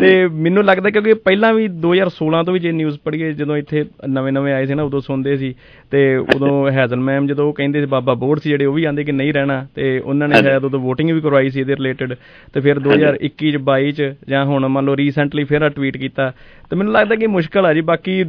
ਤੇ 0.00 0.28
ਮੈਨੂੰ 0.28 0.64
ਲੱਗਦਾ 0.64 0.90
ਕਿਉਂਕਿ 0.90 1.14
ਪਹਿਲਾਂ 1.14 1.54
ਵੀ 1.54 1.68
2016 1.68 2.42
ਤੋਂ 2.46 2.52
ਵੀ 2.52 2.58
ਜੇ 2.58 2.72
ਨਿਊਜ਼ 2.72 2.98
ਪੜ੍ਹੀਏ 3.04 3.32
ਜਦੋਂ 3.32 3.56
ਇੱਥੇ 3.56 3.84
ਨਵੇਂ-ਨਵੇਂ 4.08 4.54
ਆਏ 4.54 4.66
ਸੀ 4.66 4.74
ਨਾ 4.74 4.82
ਉਦੋਂ 4.82 5.00
ਸੁਣਦੇ 5.00 5.36
ਸੀ। 5.36 5.54
ਤੇ 5.90 6.16
ਉਦੋਂ 6.16 6.70
ਹੈਜ਼ਲ 6.70 6.96
ਮੈਮ 6.96 7.26
ਜਦੋਂ 7.26 7.48
ਉਹ 7.48 7.52
ਕਹਿੰਦੇ 7.52 7.80
ਸੀ 7.80 7.86
ਬਾਬਾ 7.86 8.14
ਬੋਰਡ 8.14 8.38
ਸੀ 8.38 8.50
ਜਿਹੜੇ 8.50 8.64
ਉਹ 8.64 8.74
ਵੀ 8.74 8.84
ਆਂਦੇ 8.84 9.04
ਕਿ 9.04 9.12
ਨਹੀਂ 9.12 9.32
ਰਹਿਣਾ। 9.32 9.66
ਤੇ 9.74 9.98
ਉਹਨਾਂ 9.98 10.28
ਨੇ। 10.28 10.42
ਸ਼ਾਇਦ 10.42 10.64
ਉਦੋਂ 10.64 10.80
VOTING 10.80 11.14
ਵੀ 11.14 11.20
ਕਰਵਾਈ 11.20 11.50
ਸੀ 11.50 11.60
ਇਹਦੇ 11.60 11.76
ਰਿਲੇਟਡ 11.76 12.14
ਤੇ 12.54 12.60
ਫਿਰ 12.60 12.78
2021 12.78 13.50
ਚ 13.50 13.56
22 13.56 13.90
ਚ 13.90 14.14
ਜਾਂ 14.28 14.44
ਹੁਣ 14.44 14.68
ਮੰਨ 14.68 14.86
ਲਓ 14.86 14.96
ਰੀਸੈਂਟਲੀ 14.96 15.44
ਫਿਰ 15.44 15.62
ਆ 15.62 15.68
ਟਵੀਟ 15.68 15.96
ਕੀਤਾ। 15.96 16.32
ਤੇ 16.70 16.76
ਮੈਨੂੰ 16.76 16.92
ਲੱਗਦਾ 16.92 17.14
ਕਿ 17.14 17.26
ਮੁਸ਼ਕਲ 17.26 17.66
ਆ 17.66 17.74
ਜੀ 17.74 17.80
ਬਾਕੀ 17.80 18.24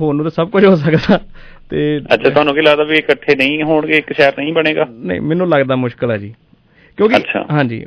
ਹੋਣ 0.00 0.16
ਨੂੰ 0.16 0.24
ਤਾਂ 0.24 0.30
ਸਭ 0.30 0.48
ਕੁਝ 0.48 0.64
ਹੋ 0.64 0.76
ਸਕਦਾ। 0.76 1.20
ਤੇ 1.70 2.00
ਅੱਛਾ 2.14 2.30
ਤੁਹਾਨੂੰ 2.30 2.54
ਕੀ 2.54 2.60
ਲੱਗਦਾ 2.60 2.84
ਵੀ 2.84 2.98
ਇਕੱਠੇ 2.98 3.36
ਨਹੀਂ 3.36 3.62
ਹੋਣਗੇ 3.62 3.98
ਇੱਕ 3.98 4.12
ਸ਼ਹਿਰ 4.12 4.32
ਨਹੀਂ 4.38 4.52
ਬਣੇਗਾ? 4.52 4.86
ਨਹੀਂ 4.90 5.20
ਮੈਨੂੰ 5.20 5.48
ਲੱਗਦਾ 5.48 5.76
ਮੁਸ਼ਕਲ 5.76 6.10
ਆ 6.10 6.16
ਜੀ। 6.16 6.34
ਕਿਉਂਕਿ। 6.96 7.14
ਹਾਂਜੀ। 7.50 7.80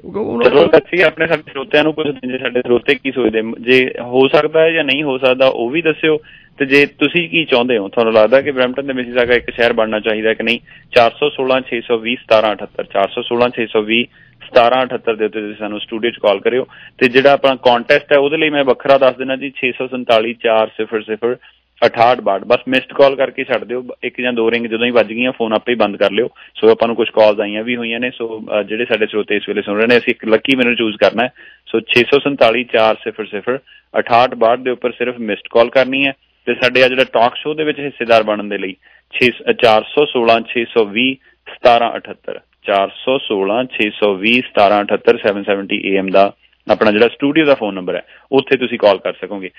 ਚਲੋ 0.44 0.66
ਅਸੀਂ 0.68 1.04
ਆਪਣੇ 1.04 1.28
ਸਾਡੇ 1.28 1.44
ਸਰੋਤਿਆਂ 1.52 1.84
ਨੂੰ 1.84 1.94
ਪੁੱਛਦੇ 1.94 2.32
ਜੇ 2.32 2.38
ਸਾਡੇ 2.38 2.62
ਸਰੋਤੇ 2.62 2.96
ਕੀ 2.96 3.12
ਸੋਚਦੇ 3.12 3.42
ਜੇ 3.60 3.92
ਹੋ 4.00 4.28
ਸਕਦਾ 4.28 4.62
ਹੈ 4.62 4.72
ਜਾਂ 4.72 4.84
ਨਹੀਂ 4.84 5.04
ਹੋ 5.04 5.18
ਸਕਦਾ 5.18 5.48
ਉਹ 5.48 5.70
ਵੀ 5.70 5.82
ਦੱਸਿਓ। 5.82 6.18
ਤੇ 6.58 6.66
ਜੇ 6.66 6.86
ਤੁਸੀਂ 6.86 7.30
ਕੀ 7.30 7.46
ਚਾਹੁੰਦੇ 7.46 7.78
ਹੋ? 7.78 7.88
ਤੁਹਾਨੂੰ 7.88 8.14
ਲੱਗਦਾ 8.14 8.42
ਕਿ 8.42 8.52
ਬ੍ਰੈਂਪਟਨ 8.52 8.88
ਤੇ 8.88 8.94
ਮਿਸੀਸਾਗਾ 8.94 9.34
ਇੱਕ 9.34 9.50
ਸ਼ਹਿਰ 9.50 9.74
ਬਣਨਾ 9.74 10.00
ਚਾਹੀਦਾ 10.00 10.34
ਕਿ 10.34 10.44
ਨਹੀਂ? 10.44 10.60
416 10.96 11.60
620 11.72 12.16
1778 12.24 12.88
416 12.94 13.52
620 13.58 14.00
1778 14.48 15.16
ਦੇ 15.16 15.26
ਉੱਤੇ 15.26 15.42
ਤੁਸੀਂ 15.42 15.56
ਸਾਨੂੰ 15.56 15.80
ਸਟੂਡੀਓ 15.80 16.12
'ਚ 16.12 16.18
ਕਾਲ 16.18 16.40
ਕਰਿਓ। 16.40 16.68
ਤੇ 16.98 17.10
ਜਿਹੜਾ 17.10 17.32
ਆਪਣਾ 17.32 17.56
ਕੰਟੈਸਟ 17.56 18.14
ਹੈ 18.14 18.18
ਉਹਦੇ 18.18 18.38
ਲਈ 18.38 18.50
ਮੈਂ 18.50 18.64
ਵੱਖਰਾ 18.64 18.98
ਦੱਸ 18.98 19.18
ਦੇਣਾ 19.18 19.36
ਜੀ। 19.36 19.52
647 19.62 20.34
400 20.48 21.36
6862 21.82 22.46
ਬਸ 22.48 22.62
ਮਿਸਡ 22.68 22.94
ਕਾਲ 22.98 23.16
ਕਰਕੇ 23.16 23.44
ਛੱਡ 23.44 23.64
ਦਿਓ, 23.64 23.84
ਇੱਕ 24.04 24.22
ਜਾਂ 24.22 24.34
ਦੋ 24.34 24.50
ਰਿੰਗ 24.52 24.66
ਜਦੋਂ 24.68 24.86
ਹੀ 24.86 24.92
ਵੱਜ 24.92 25.10
ਗਈਆਂ 25.14 25.32
ਫੋਨ 25.32 25.54
ਆਪੇ 25.54 25.72
ਹੀ 25.72 25.78
ਬੰਦ 25.78 25.98
ਕਰ 25.98 26.12
ਲਿਓ। 26.12 26.30
ਸੋ 26.56 26.70
ਆਪਾਂ 26.72 26.88
ਨੂੰ 26.88 26.96
ਕੁਝ 26.96 27.10
ਕਾਲਸ 27.10 27.40
ਆਈਆਂ 27.40 27.64
ਵੀ 27.64 27.76
ਹੋਈਆਂ 27.76 28.00
ਨੇ 28.00 28.10
ਸੋ 28.16 28.28
ਜਿਹੜੇ 28.70 28.86
ਸਾਡੇ 28.86 29.06
ਸਰੋਤੇ 29.06 29.36
ਇਸ 29.36 29.50
ਵੇਲੇ 29.50 29.62
ਸੁਣ 29.62 29.78
ਰਹੇ 29.78 29.88
ਨੇ, 29.88 29.98
ਅਸੀਂ 29.98 30.14
ਇੱਕ 30.14 30.26
ਲੱਕੀ 30.26 30.56
ਮਿੰਟ 30.56 30.78
ਚੂਜ਼ 30.78 30.98
ਕਰਨਾ 30.98 31.24
ਹੈ। 31.24 31.32
ਸੋ 31.68 31.82
647400 31.94 33.58
6862 34.02 34.64
ਦੇ 34.64 34.72
ਉੱਪਰ 34.72 34.92
ਸਿਰਫ 34.98 35.20
ਮਿਸਡ 35.30 35.48
ਕਾਲ 35.52 35.70
ਕਰਨੀ 35.70 36.06
ਹੈ। 36.08 36.14
ਤੇ 36.48 36.54
ਸਾਡੇ 36.62 36.84
ਆ 36.84 36.88
ਜਿਹੜਾ 36.88 37.04
ਟਾਕ 37.14 37.36
ਸ਼ੋਅ 37.36 37.56
ਦੇ 37.56 37.64
ਵਿੱਚ 37.64 37.80
ਹਿੱਸੇਦਾਰ 37.80 38.24
ਬਣਨ 38.24 38.50
ਦੇ 38.50 38.58
ਲਈ 38.58 38.76
416 39.14 40.36
620 40.52 41.08
1778 41.48 42.38
416 42.68 43.58
620 43.78 44.36
1778 44.52 45.20
770 45.24 45.82
AM 45.92 46.12
ਦਾ 46.18 46.24
ਆਪਣਾ 46.68 46.92
ਜਿਹੜਾ 46.92 47.08
ਸਟੂਡੀਓ 47.08 47.46
ਦਾ 47.46 47.54
ਫੋਨ 47.56 47.74
ਨੰਬਰ 47.76 47.96
ਹੈ 47.96 48.02
ਉੱਥੇ 48.32 48.58
ਤੁਸੀਂ 48.58 48.78
ਕਾਲ 48.80 48.98
ਕਰ 49.04 49.14
ਸਕੋਗੇ। 49.22 49.50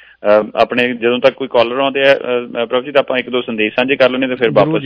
ਆਪਣੇ 0.62 0.87
ਜਦੋਂ 0.94 1.18
ਤੱਕ 1.18 1.35
ਕੋਈ 1.35 1.49
ਕਾਲਰ 1.49 1.79
ਆਉਂਦੇ 1.79 2.03
ਆ 2.03 2.14
ਪ੍ਰਭਜੀਤ 2.64 2.97
ਆਪਾਂ 2.97 3.18
ਇੱਕ 3.18 3.29
ਦੋ 3.31 3.42
ਸੰਦੇਸ਼ 3.42 3.75
ਸਾਂਝੇ 3.75 3.97
ਕਰ 3.97 4.11
ਲੈਣੇ 4.11 4.29
ਤੇ 4.29 4.35
ਫਿਰ 4.35 4.51
ਵਾਪਸ 4.59 4.83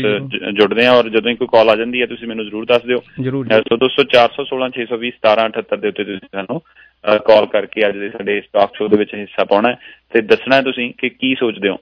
ਜੁੜਦੇ 0.59 0.87
ਆ 0.87 0.93
ਔਰ 0.93 1.09
ਜਦੋਂ 1.09 1.31
ਹੀ 1.31 1.37
ਕੋਈ 1.37 1.49
ਕਾਲ 1.53 1.71
ਆ 1.71 1.77
ਜਾਂਦੀ 1.77 2.01
ਹੈ 2.01 2.07
ਤੁਸੀਂ 2.07 2.29
ਮੈਨੂੰ 2.29 2.45
ਜ਼ਰੂਰ 2.45 2.67
ਦੱਸ 2.67 2.85
ਦਿਓ। 2.87 3.01
ਸੋ 3.69 3.77
ਦੋਸਤੋ 3.77 4.05
416 4.15 4.71
620 4.77 5.13
1778 5.19 5.81
ਦੇ 5.83 5.89
ਉੱਤੇ 5.89 6.05
ਤੁਸੀਂ 6.05 6.29
ਸਾਨੂੰ 6.33 6.61
ਕਾਲ 7.27 7.47
ਕਰਕੇ 7.53 7.87
ਅੱਜ 7.89 7.99
ਦੇ 7.99 8.09
ਸਾਡੇ 8.11 8.41
ਸਟਾਕ 8.41 8.77
ਸ਼ੋਅ 8.77 8.89
ਦੇ 8.89 8.97
ਵਿੱਚ 8.97 9.15
ਹਿੱਸਾ 9.15 9.45
ਪਾਉਣਾ 9.53 9.75
ਤੇ 10.13 10.21
ਦੱਸਣਾ 10.33 10.57
ਹੈ 10.57 10.63
ਤੁਸੀਂ 10.63 10.93
ਕਿ 10.99 11.09
ਕੀ 11.09 11.35
ਸੋਚਦੇ 11.39 11.69
ਹੋ। 11.69 11.79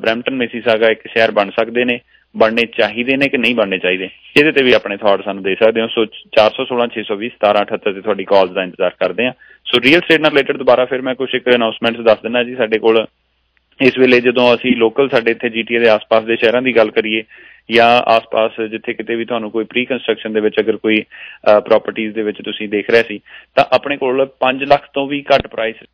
ਬ੍ਰੈਂਪਟਨ 0.00 0.34
ਮਿਸੀਸਾਗਾ 0.36 0.88
ਇੱਕ 0.90 1.06
ਸ਼ਹਿਰ 1.06 1.30
ਬਣ 1.32 1.50
ਸਕਦੇ 1.58 1.84
ਨੇ। 1.84 1.98
ਬਣਨੇ 2.38 2.64
ਚਾਹੀਦੇ 2.76 3.16
ਨੇ 3.16 3.28
ਕਿ 3.28 3.38
ਨਹੀਂ 3.38 3.54
ਬਣਨੇ 3.54 3.78
ਚਾਹੀਦੇ? 3.78 4.08
ਇਹਦੇ 4.36 4.52
ਤੇ 4.52 4.62
ਵੀ 4.62 4.72
ਆਪਣੇ 4.72 4.96
ਥਾਟ 4.96 5.24
ਸਾਨੂੰ 5.24 5.42
ਦੇ 5.42 5.54
ਸਕਦੇ 5.62 5.82
ਹੋ। 5.82 5.86
ਸੋ 5.94 6.04
416 6.38 6.88
620 6.96 7.30
1778 7.36 7.94
ਤੇ 7.94 8.00
ਤੁਹਾਡੀ 8.00 8.24
ਕਾਲਸ 8.32 8.50
ਦਾ 8.58 8.62
ਇੰਤਜ਼ਾਰ 8.62 8.96
ਕਰਦੇ 9.00 9.26
ਆ 9.26 9.32
ਸੋ 9.66 9.80
ਰੀਅਲ 9.84 10.00
ਸਟੇਟ 10.00 10.20
ਨਾਲ 10.20 10.32
ਰਿਲੇਟਡ 10.32 10.56
ਦੁਬਾਰਾ 10.58 10.84
ਫਿਰ 10.92 11.02
ਮੈਂ 11.02 11.14
ਕੁਝ 11.14 11.28
ਇੱਕ 11.34 11.48
ਅਨਾਉਂਸਮੈਂਟਸ 11.54 12.04
ਦੱਸ 12.04 12.22
ਦਿੰਦਾ 12.22 12.42
ਜੀ 12.44 12.54
ਸਾਡੇ 12.56 12.78
ਕੋਲ। 12.78 13.04
ਇਸ 13.80 13.98
ਵੇਲੇ 13.98 14.20
ਜਦੋਂ 14.20 14.44
ਅਸੀਂ 14.54 14.74
ਲੋਕਲ 14.76 15.08
ਸਾਡੇ 15.08 15.30
ਇੱਥੇ 15.30 15.48
ਜੀਟੀਏ 15.48 15.78
ਦੇ 15.78 15.88
ਆਸ-ਪਾਸ 15.88 16.24
ਦੇ 16.24 16.36
ਸ਼ਹਿਰਾਂ 16.36 16.62
ਦੀ 16.62 16.76
ਗੱਲ 16.76 16.90
ਕਰੀਏ 16.90 17.22
ਜਾਂ 17.70 17.88
ਆਸ-ਪਾਸ 18.10 18.60
ਜਿੱਥੇ 18.70 18.92
ਕਿਤੇ 18.92 19.14
ਵੀ 19.14 19.24
ਤੁਹਾਨੂੰ 19.24 19.50
ਕੋਈ 19.50 19.64
ਪ੍ਰੀ 19.64 19.84
ਕੰਸਟਰਕਸ਼ਨ 19.84 20.32
ਦੇ 20.32 20.40
ਵਿੱਚ 20.40 20.60
ਅਗਰ 20.60 20.76
ਕੋਈ 20.76 21.02
ਪ੍ਰਾਪਰਟੀਆਂ 21.64 22.12
ਦੇ 22.12 22.22
ਵਿੱਚ 22.22 22.38
ਤੁਸੀਂ 22.42 22.68
ਦੇਖ 22.68 22.90
ਰਹੇ 22.90 23.02
ਸੀ, 23.02 23.18
ਤਾਂ 23.56 23.64
ਆਪਣੇ 23.72 23.96
ਕੋਲ 23.96 24.26
5 24.40 24.64
ਲੱਖ 24.68 24.88
ਤੋਂ 24.94 25.06
ਵੀ 25.06 25.24
ਘੱਟ 25.34 25.46
ਪ੍ਰਾਈਸ 25.46 25.84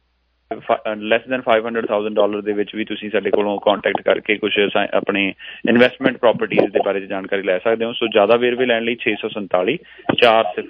ਲੈਸ 0.52 1.22
ਦੈਨ 1.30 1.42
500000 1.44 2.14
ਡਾਲਰ 2.14 2.40
ਦੇ 2.46 2.52
ਵਿੱਚ 2.52 2.74
ਵੀ 2.76 2.85
ਤੁਸੀਂ 2.85 3.11
ਸਾਡੇ 3.11 3.30
ਕੋਲੋਂ 3.30 3.59
ਕੰਟੈਕਟ 3.61 4.02
ਕਰਕੇ 4.04 4.37
ਕੁਝ 4.37 4.52
ਆਪਣੇ 4.94 5.33
ਇਨਵੈਸਟਮੈਂਟ 5.68 6.16
ਪ੍ਰਾਪਰਟੀਆਂ 6.16 6.68
ਦੇ 6.74 6.80
ਬਾਰੇ 6.87 7.00
ਜਾਣਕਾਰੀ 7.07 7.42
ਲੈ 7.42 7.59
ਸਕਦੇ 7.64 7.85
ਹੋ। 7.85 7.92
ਸੋ 7.92 8.07
ਜ਼ਿਆਦਾ 8.16 8.37
ਵੇਰਵੇ 8.42 8.66
ਲੈਣ 8.66 8.85
ਲਈ 8.85 8.96
647 9.04 9.76
400 10.22 10.62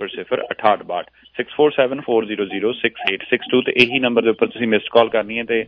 6474006862 1.41 3.63
ਤੇ 3.69 3.73
ਇਹੀ 3.85 3.99
ਨੰਬਰ 4.07 4.23
ਦੇ 4.23 4.31
ਉੱਪਰ 4.37 4.47
ਤੁਸੀਂ 4.55 4.69
ਮਿਸਡ 4.75 4.89
ਕਾਲ 4.97 5.09
ਕਰਨੀ 5.17 5.35
ਹੈ 5.39 5.45
ਤੇ 5.53 5.59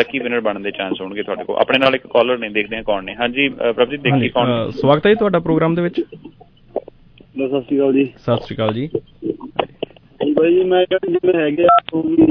ਲੱਕੀ 0.00 0.18
ਵਿਨਰ 0.26 0.40
ਬਣਨ 0.48 0.62
ਦੇ 0.62 0.70
ਚਾਂਸ 0.78 0.96
ਹੋਣਗੇ 1.00 1.22
ਤੁਹਾਡੇ 1.22 1.44
ਕੋਲ। 1.44 1.56
ਆਪਣੇ 1.64 1.78
ਨਾਲ 1.84 1.92
ਇੱਕ 1.94 2.06
ਕਾਲਰ 2.16 2.36
ਨੇ 2.44 2.48
ਦੇਖਦੇ 2.58 2.74
ਹਾਂ 2.76 2.84
ਕੌਣ 2.90 3.02
ਨੇ। 3.04 3.12
ਹਾਂਜੀ 3.20 3.44
ਪ੍ਰਭਜੀਤ 3.58 4.00
ਦੇਖੀ 4.08 4.28
ਕੌਣ 4.38 4.48
ਸਵਾਗਤ 4.80 5.04
ਹੈ 5.06 5.14
ਤੁਹਾਡਾ 5.24 5.38
ਪ੍ਰੋਗਰਾਮ 5.48 5.72
ਦੇ 5.74 5.82
ਵਿੱਚ। 5.82 5.98
ਸਤਿ 6.00 7.60
ਸ਼੍ਰੀ 7.60 7.76
ਅਕਾਲ 7.78 7.92
ਜੀ। 7.92 8.04
ਸਤਿ 8.18 8.36
ਸ਼੍ਰੀ 8.44 8.56
ਅਕਾਲ 8.56 8.72
ਜੀ। 8.74 8.84
ਬਾਈ 10.22 10.62
ਮੈਂ 10.64 10.84
ਕਹਿੰਦਾ 10.86 11.12
ਜਿਵੇਂ 11.12 11.40
ਹੈਗੇ 11.40 11.64
ਆ 11.64 11.76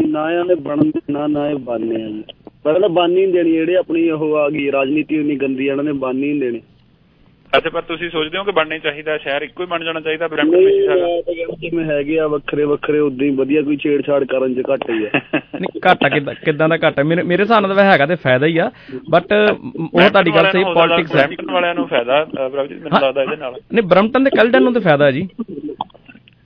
ਨਾ 0.08 0.30
ਇਹਨਾਂ 0.32 0.46
ਨੇ 0.46 0.56
ਬਣਨ 0.56 0.92
ਨਾ 1.12 1.28
ਨਾ 1.28 1.48
ਇਹ 1.50 1.56
ਬਣਨੇ 1.56 2.04
ਆ 2.04 2.08
ਜੀ। 2.08 2.24
ਪਹਿਲਾਂ 2.64 2.90
ਬਣ 2.90 3.10
ਨਹੀਂ 3.10 3.28
ਦੇਣੀ 3.28 3.52
ਜਿਹੜੇ 3.52 3.76
ਆਪਣੀ 3.76 4.10
ਉਹ 4.10 4.36
ਆ 4.38 4.50
ਗਈ 4.50 4.72
ਰਾਜਨੀਤੀ 4.72 5.20
ਉਨੀ 5.20 5.36
ਗੰਦੀ 5.36 5.68
ਇਹਨਾਂ 5.68 5.84
ਨੇ 5.84 5.92
ਬਣ 6.04 6.16
ਨਹੀਂ 6.16 6.40
ਦੇਣੀ। 6.40 6.62
ਅੱਛਾ 7.58 7.70
ਪਰ 7.70 7.82
ਤੁਸੀਂ 7.82 8.10
ਸੋਚਦੇ 8.10 8.38
ਹੋ 8.38 8.44
ਕਿ 8.44 8.52
ਬਣਨੇ 8.52 8.78
ਚਾਹੀਦਾ 8.80 9.18
ਸ਼ਹਿਰ 9.18 9.42
ਇੱਕੋ 9.42 9.64
ਹੀ 9.64 9.68
ਬਣ 9.70 9.84
ਜਾਣਾ 9.84 10.00
ਚਾਹੀਦਾ 10.00 10.28
ਬ੍ਰੈਂਪਟਨ 10.28 10.66
ਵਿੱਚ 10.66 10.86
ਸਾਰਾ? 10.86 11.08
ਜਿਵੇਂ 11.62 11.86
ਹੈਗੇ 11.86 12.20
ਆ 12.20 12.28
ਵੱਖਰੇ 12.28 12.64
ਵੱਖਰੇ 12.66 13.00
ਉਦਾਂ 13.00 13.26
ਹੀ 13.26 13.30
ਵਧੀਆ 13.36 13.62
ਕੋਈ 13.62 13.78
ਛੇੜਛਾੜ 13.78 14.24
ਕਰਨ 14.24 14.54
'ਚ 14.54 14.64
ਘੱਟ 14.72 14.90
ਹੀ 14.90 15.06
ਆ। 15.06 15.10
ਨਹੀਂ 15.36 15.82
ਘਾਟਾ 15.88 16.10
ਕਿਦਾਂ 16.10 16.34
ਕਿਦਾਂ 16.46 16.70
ਦਾ 16.70 16.78
ਘਾਟਾ? 16.84 17.04
ਮੇਰੇ 17.04 17.24
ਮੇਰੇ 17.24 17.44
ਹਿਸਾਬ 17.44 17.66
ਨਾਲ 17.66 17.76
ਤਾਂ 17.76 17.84
ਹੈਗਾ 17.92 18.06
ਤੇ 18.06 18.16
ਫਾਇਦਾ 18.24 18.48
ਹੀ 18.48 18.58
ਆ 18.58 18.70
ਬਟ 19.10 19.34
ਉਹ 19.34 20.10
ਤੁਹਾਡੀ 20.10 20.32
ਗੱਲ 20.36 20.52
ਸਹੀ 20.52 20.64
ਪੋਲਿਟਿਕਸ 20.64 21.16
ਹੈ। 21.16 21.26
ਬ੍ਰੈਂਪਟਨ 21.28 21.52
ਵਾਲਿਆਂ 21.54 21.76
ਨੂੰ 21.76 21.88
ਫਾਇਦਾ 21.88 22.24
ਪ੍ਰਭਜੀਤ 22.26 22.82
ਮੈਨੂੰ 22.84 23.02
ਲੱਗਦਾ 23.02 23.24
ਇਹਦੇ 23.24 23.36
ਨਾਲ। 23.36 23.56
ਨਹੀਂ 23.74 23.84
ਬ੍ਰੈਂਪਟਨ 23.84 24.24
ਤੇ 24.24 24.30
ਕੈਲਡਨ 24.38 24.64
ਨੂੰ 24.64 24.74
ਤੇ 24.74 24.80
ਫਾਇਦਾ 24.80 25.12
ਜੀ। 25.12 25.28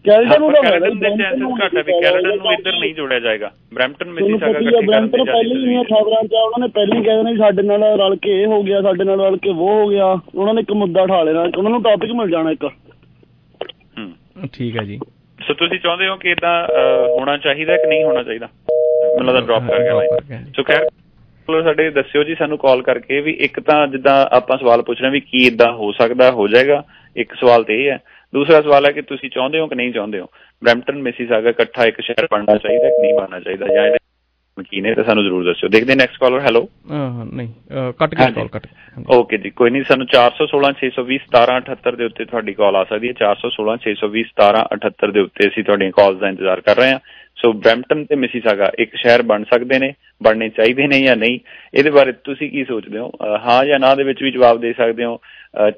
ਕੈਲਡਨ 0.06 0.40
ਨੂੰ 0.40 0.54
ਕੈਲਡਨ 0.54 1.00
ਦੇ 1.00 1.10
ਚਾਂਸਸ 1.10 1.64
ਘੱਟ 1.64 1.78
ਹੈ 1.78 1.84
ਵੀ 1.84 1.94
ਕੈਲਡਨ 2.02 2.38
ਨੂੰ 2.38 2.52
ਇੱਧਰ 2.54 2.72
ਨਹੀਂ 2.80 2.94
ਜੋੜਿਆ 2.96 3.20
ਜਾਏਗਾ। 3.20 3.52
ਬ੍ਰੈਂਪਟਨ 3.74 4.10
ਮਿਸੀਸਾਗਾ 4.10 4.60
ਇਕੱਠੇ 4.60 4.92
ਕਰਨ 4.92 5.08
ਦੇ 5.08 5.24
ਪਹਿਲਾਂ 5.24 5.68
ਹੀ 5.68 5.84
ਖਬਰਾਂ 5.84 6.24
'ਚ 6.24 6.34
ਉਹਨਾਂ 6.34 6.60
ਨੇ 6.60 6.68
ਪਹਿਲਾਂ 6.68 7.02
ਕਹਿ 7.04 7.16
ਦੇਣਾ 7.16 7.46
ਸਾਡੇ 7.46 7.62
ਨਾਲ 7.64 7.84
ਰਲ 8.02 8.16
ਕੇ 8.16 8.42
ਇਹ 8.42 8.48
ਹੋ 8.48 8.64
ਗਿਆ 8.64 8.82
ਸਾਡੇ 8.82 9.04
ਨਾਲ 9.04 9.22
ਰਲ 9.22 9.38
ਕੇ 9.38 9.50
ਉਹ 9.50 9.56
ਹੋ 9.56 9.88
ਗਿਆ। 9.88 10.06
ਉਹਨਾਂ 10.36 10.54
ਨੇ 10.54 10.62
ਇੱਕ 10.62 10.72
ਮੁੱਦਾ 10.72 11.02
ਉਠਾ 11.02 11.24
ਲੈਣਾ 11.24 11.42
ਉਹਨਾਂ 11.58 11.72
ਨੂੰ 11.72 11.84
ਟੌਪਿਕ 11.84 12.12
ਮਿਲ 12.12 12.30
ਜਾਣਾ 12.30 12.52
ਇੱਕ। 12.52 12.66
ਹੂੰ। 12.66 14.12
ਠੀਕ 14.54 14.78
ਹੈ 14.78 14.84
ਜੀ। 14.84 15.00
ਸੋ 15.48 15.54
ਤੁਸੀਂ 15.54 15.80
ਚਾਹੁੰਦੇ 15.80 16.08
ਹੋ 16.08 16.16
ਕਿ 16.16 16.30
ਇਦਾਂ 16.32 16.68
ਹੋਣਾ 17.20 17.38
ਚਾਹੀਦਾ 17.38 17.78
ਕਿ 17.78 17.88
ਨਹੀਂ 17.88 18.04
ਹੋਣਾ 18.04 18.24
ਚਾਹੀਦਾ? 18.24 18.48
ਮੈਨੂੰ 19.18 19.26
ਲੱਗਦਾ 19.26 19.42
ਡ੍ਰੌਪ 19.42 19.72
ਕਰ 19.72 19.84
ਗਿਆ 19.84 19.94
ਲਾਈਨ 19.94 20.46
ਸੋ 20.56 20.64
ਖੈਰ 20.64 20.86
ਚਲੋ 21.48 21.62
ਸਾਡੇ 21.64 21.90
ਦੱਸਿਓ 21.90 22.24
ਜੀ 22.24 22.36
ਸਾਨੂੰ 22.36 22.58
ਕਾਲ 22.58 22.82
ਕਰਕੇ 22.82 23.22
ਵੀ 23.22 23.32
ਇੱਕ 23.32 23.60
ਤਾਂ 23.60 23.88
ਜਿੱਦਾਂ 23.88 24.36
ਆਪਾਂ 24.36 24.58
ਸਵਾਲ 24.58 24.82
ਪੁੱਛ 24.82 25.02
ਰਹੇ 25.02 25.10
ਵੀ 25.10 25.20
ਕੀ 25.20 25.48
ਇਦਾਂ 25.48 25.74
ਹੋ 25.74 25.92
ਸਕਦਾ 25.92 26.32
ਹੋ 26.32 26.48
ਜਾਏਗਾ। 26.48 26.84
ਇੱਕ 27.16 27.34
ਸਵਾਲ 27.34 27.64
ਤੇ 27.64 27.86
ਇਹ 27.86 27.92
ਹੈ 27.92 27.98
ਦੂਸਰਾ 28.36 28.62
ਸਵਾਲ 28.62 28.86
ਹੈ 28.86 28.92
ਕਿ 28.92 29.02
ਤੁਸੀਂ 29.10 29.30
ਚਾਹੁੰਦੇ 29.30 29.60
ਹੋ 29.60 29.68
ਕਿ 29.68 29.76
ਨਹੀਂ 29.76 29.92
ਚਾਹੁੰਦੇ 29.94 30.20
ਹੋ? 30.20 30.26
ਬ੍ਰੈਂਪਟਨ 30.62 31.02
ਮਿਸੀਸਾਗਾ 31.02 31.50
ਇਕੱਠਾ 31.50 31.86
ਇੱਕ 31.86 32.02
ਸ਼ਹਿਰ 32.02 32.28
ਬਣਨਾ 32.32 32.58
ਚਾਹੀਦਾ 32.58 32.90
ਕਿ 32.90 33.02
ਨਹੀਂ 33.02 33.14
ਬਣਨਾ 33.14 33.40
ਚਾਹੀਦਾ? 33.40 33.68
ਜਾਂ 33.74 33.86
ਇਹਦੇ 33.86 33.98
ਕੀ 34.70 34.82
ਨੇ 34.82 34.94
ਤਾਂ 34.96 35.04
ਸਾਨੂੰ 35.04 35.24
ਜ਼ਰੂਰ 35.24 35.44
ਦੱਸਿਓ। 35.46 35.70
ਦੇਖਦੇ 35.70 35.96
ਨੈਕਸਟ 35.96 36.20
ਕਾਲਰ 36.20 36.40
ਹੈਲੋ 36.42 36.68
ਹਾਂ 36.92 37.26
ਨਹੀਂ 37.26 37.48
ਕੱਟ 38.00 38.14
ਕੇ 38.16 38.32
ਕਾਲ 38.34 38.48
ਕੱਟ 38.48 38.68
ਓਕੇ 39.16 39.38
ਜੀ 39.38 39.50
ਕੋਈ 39.62 39.70
ਨਹੀਂ 39.70 39.84
ਸਾਨੂੰ 39.90 40.08
416 40.14 40.70
620 40.82 41.18
1778 41.34 41.98
ਦੇ 42.02 42.06
ਉੱਤੇ 42.12 42.26
ਤੁਹਾਡੀ 42.26 42.54
ਕਾਲ 42.60 42.76
ਆ 42.76 42.84
ਸਕਦੀ 42.92 43.12
ਹੈ। 43.12 43.18
416 43.24 43.76
620 43.86 44.24
1778 44.30 45.12
ਦੇ 45.18 45.26
ਉੱਤੇ 45.28 45.48
ਅਸੀਂ 45.48 45.64
ਤੁਹਾਡੀਆਂ 45.70 45.96
ਕਾਲਸ 46.00 46.22
ਦਾ 46.22 46.32
ਇੰਤਜ਼ਾਰ 46.36 46.62
ਕਰ 46.70 46.82
ਰਹੇ 46.82 46.92
ਹਾਂ। 46.92 47.00
ਸੋ 47.38 47.52
ਬ੍ਰੈਂਪਟਨ 47.64 48.04
ਤੇ 48.10 48.16
ਮਿਸੀਸਾਗਾ 48.16 48.72
ਇੱਕ 48.80 48.96
ਸ਼ਹਿਰ 49.02 49.22
ਬਣ 49.34 49.44
ਸਕਦੇ 49.52 49.80
ਨੇ। 49.80 49.92
ਬਣਨੇ 50.22 50.50
ਚਾਹੀਦੇ 50.50 50.88
ਨੇ 50.88 51.02
ਜਾਂ 51.02 51.16
ਨਹੀਂ, 51.16 51.40
ਇਹਦੇ 51.74 51.90
ਬਾਰੇ 51.92 52.12
ਤੁਸੀਂ 52.24 52.50
ਕੀ 52.52 52.64
ਸੋਚਦੇ 52.66 53.00
ਹੋ? 53.00 53.12
ਹਾਂ 53.46 53.64
ਜਾਂ 53.66 53.80
ਨਾ 53.80 53.96
ਦੇ 53.96 54.04
ਵਿੱਚ 54.04 54.24
ਵੀ 54.24 54.32
ਜਵਾਬ 54.32 54.62
ਦੇ 54.62 54.74
ਸਕਦੇ 54.74 55.06
ਹੋ 55.06 55.20